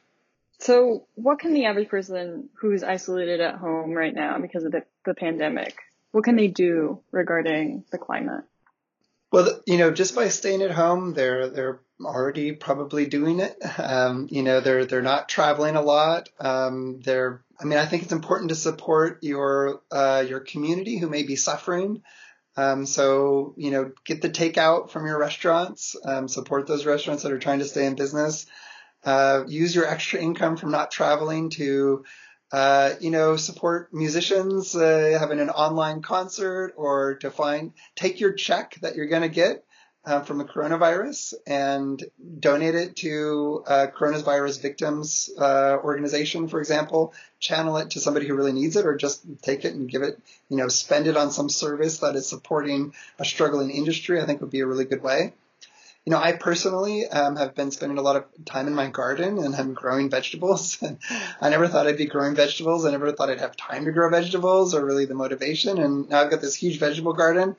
So, 0.59 1.07
what 1.15 1.39
can 1.39 1.53
the 1.53 1.65
average 1.65 1.87
person 1.87 2.49
who's 2.55 2.83
isolated 2.83 3.39
at 3.39 3.55
home 3.55 3.91
right 3.91 4.13
now 4.13 4.37
because 4.39 4.65
of 4.65 4.73
the, 4.73 4.83
the 5.05 5.13
pandemic, 5.13 5.77
what 6.11 6.25
can 6.25 6.35
they 6.35 6.47
do 6.47 6.99
regarding 7.11 7.85
the 7.91 7.97
climate? 7.97 8.43
Well, 9.31 9.61
you 9.65 9.77
know, 9.77 9.91
just 9.91 10.15
by 10.15 10.27
staying 10.29 10.61
at 10.61 10.71
home, 10.71 11.13
they're 11.13 11.49
they're 11.49 11.79
already 12.03 12.51
probably 12.53 13.05
doing 13.05 13.39
it. 13.39 13.57
Um, 13.79 14.27
you 14.29 14.43
know, 14.43 14.59
they're 14.59 14.85
they're 14.85 15.01
not 15.01 15.29
traveling 15.29 15.75
a 15.75 15.81
lot. 15.81 16.29
Um, 16.39 16.99
they're 17.01 17.41
I 17.59 17.65
mean, 17.65 17.77
I 17.77 17.85
think 17.85 18.03
it's 18.03 18.11
important 18.11 18.49
to 18.49 18.55
support 18.55 19.19
your 19.21 19.81
uh, 19.91 20.23
your 20.27 20.39
community 20.39 20.97
who 20.97 21.09
may 21.09 21.23
be 21.23 21.35
suffering. 21.35 22.01
Um, 22.55 22.85
so 22.85 23.53
you 23.57 23.71
know, 23.71 23.91
get 24.05 24.21
the 24.21 24.29
takeout 24.29 24.89
from 24.89 25.05
your 25.05 25.19
restaurants. 25.19 25.95
Um, 26.05 26.27
support 26.27 26.67
those 26.67 26.85
restaurants 26.85 27.23
that 27.23 27.31
are 27.31 27.39
trying 27.39 27.59
to 27.59 27.65
stay 27.65 27.85
in 27.85 27.95
business. 27.95 28.45
Uh, 29.03 29.43
use 29.47 29.73
your 29.73 29.87
extra 29.87 30.19
income 30.19 30.57
from 30.57 30.71
not 30.71 30.91
traveling 30.91 31.49
to, 31.49 32.03
uh, 32.51 32.91
you 32.99 33.11
know, 33.11 33.37
support 33.37 33.93
musicians 33.93 34.75
uh, 34.75 35.17
having 35.17 35.39
an 35.39 35.49
online 35.49 36.01
concert 36.01 36.73
or 36.75 37.15
to 37.15 37.31
find 37.31 37.71
take 37.95 38.19
your 38.19 38.33
check 38.33 38.75
that 38.81 38.95
you're 38.95 39.07
going 39.07 39.21
to 39.21 39.29
get 39.29 39.63
uh, 40.09 40.21
from 40.21 40.39
the 40.39 40.43
coronavirus 40.43 41.35
and 41.45 42.03
donate 42.39 42.73
it 42.73 42.95
to 42.95 43.63
a 43.67 43.87
coronavirus 43.87 44.59
victims 44.59 45.29
uh, 45.37 45.77
organization, 45.83 46.47
for 46.47 46.59
example, 46.59 47.13
channel 47.39 47.77
it 47.77 47.91
to 47.91 47.99
somebody 47.99 48.27
who 48.27 48.35
really 48.35 48.51
needs 48.51 48.75
it, 48.75 48.87
or 48.87 48.97
just 48.97 49.23
take 49.43 49.65
it 49.65 49.75
and 49.75 49.87
give 49.87 50.01
it, 50.01 50.19
you 50.49 50.57
know, 50.57 50.67
spend 50.67 51.05
it 51.05 51.15
on 51.15 51.29
some 51.29 51.47
service 51.47 51.99
that 51.99 52.15
is 52.15 52.27
supporting 52.27 52.93
a 53.19 53.25
struggling 53.25 53.69
industry, 53.69 54.19
I 54.19 54.25
think 54.25 54.41
would 54.41 54.49
be 54.49 54.61
a 54.61 54.65
really 54.65 54.85
good 54.85 55.03
way. 55.03 55.33
you 56.05 56.11
know, 56.11 56.17
I 56.17 56.31
personally 56.31 57.05
um, 57.05 57.35
have 57.35 57.53
been 57.53 57.69
spending 57.69 57.99
a 57.99 58.01
lot 58.01 58.15
of 58.15 58.23
time 58.45 58.65
in 58.65 58.73
my 58.73 58.87
garden 58.87 59.37
and 59.37 59.55
I'm 59.55 59.75
growing 59.75 60.09
vegetables. 60.09 60.81
And 60.81 60.97
I 61.41 61.49
never 61.49 61.67
thought 61.67 61.85
I'd 61.85 61.97
be 61.97 62.05
growing 62.05 62.33
vegetables. 62.33 62.83
I 62.83 62.89
never 62.91 63.11
thought 63.11 63.29
I'd 63.29 63.41
have 63.41 63.55
time 63.55 63.85
to 63.85 63.91
grow 63.91 64.09
vegetables 64.09 64.73
or 64.73 64.83
really 64.83 65.05
the 65.05 65.13
motivation. 65.13 65.77
And 65.77 66.09
now 66.09 66.21
I've 66.21 66.31
got 66.31 66.41
this 66.41 66.55
huge 66.55 66.79
vegetable 66.79 67.13
garden. 67.13 67.55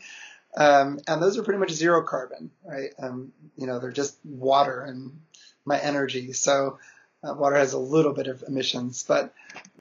Um, 0.57 0.99
and 1.07 1.23
those 1.23 1.39
are 1.39 1.43
pretty 1.43 1.61
much 1.61 1.71
zero 1.71 2.03
carbon, 2.03 2.51
right? 2.65 2.91
Um, 2.99 3.33
you 3.57 3.67
know, 3.67 3.79
they're 3.79 3.93
just 3.93 4.19
water 4.25 4.83
and 4.83 5.21
my 5.65 5.79
energy. 5.79 6.33
So 6.33 6.79
uh, 7.23 7.35
water 7.35 7.57
has 7.57 7.73
a 7.73 7.79
little 7.79 8.13
bit 8.13 8.27
of 8.27 8.43
emissions, 8.47 9.05
but 9.07 9.33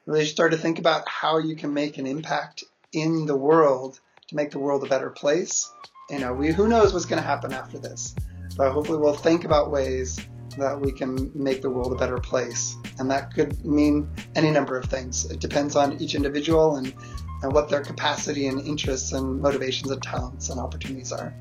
really 0.06 0.24
start 0.24 0.52
to 0.52 0.58
think 0.58 0.78
about 0.78 1.08
how 1.08 1.38
you 1.38 1.56
can 1.56 1.74
make 1.74 1.98
an 1.98 2.06
impact 2.06 2.64
in 2.92 3.26
the 3.26 3.36
world 3.36 4.00
to 4.28 4.36
make 4.36 4.50
the 4.50 4.58
world 4.58 4.84
a 4.84 4.88
better 4.88 5.10
place. 5.10 5.70
You 6.08 6.18
know, 6.18 6.32
we 6.32 6.52
who 6.52 6.68
knows 6.68 6.92
what's 6.92 7.06
going 7.06 7.22
to 7.22 7.26
happen 7.26 7.52
after 7.52 7.78
this, 7.78 8.14
but 8.56 8.72
hopefully 8.72 8.98
we'll 8.98 9.14
think 9.14 9.44
about 9.44 9.70
ways 9.70 10.18
that 10.58 10.80
we 10.80 10.90
can 10.90 11.30
make 11.34 11.62
the 11.62 11.70
world 11.70 11.92
a 11.92 11.96
better 11.96 12.18
place, 12.18 12.76
and 12.98 13.10
that 13.10 13.32
could 13.32 13.64
mean 13.64 14.10
any 14.34 14.50
number 14.50 14.76
of 14.76 14.86
things. 14.86 15.30
It 15.30 15.40
depends 15.40 15.76
on 15.76 16.00
each 16.00 16.14
individual 16.14 16.76
and, 16.76 16.92
and 17.42 17.52
what 17.52 17.68
their 17.68 17.82
capacity 17.82 18.46
and 18.46 18.60
interests 18.60 19.12
and 19.12 19.40
motivations 19.40 19.90
and 19.90 20.02
talents 20.02 20.50
and 20.50 20.60
opportunities 20.60 21.12
are. 21.12 21.34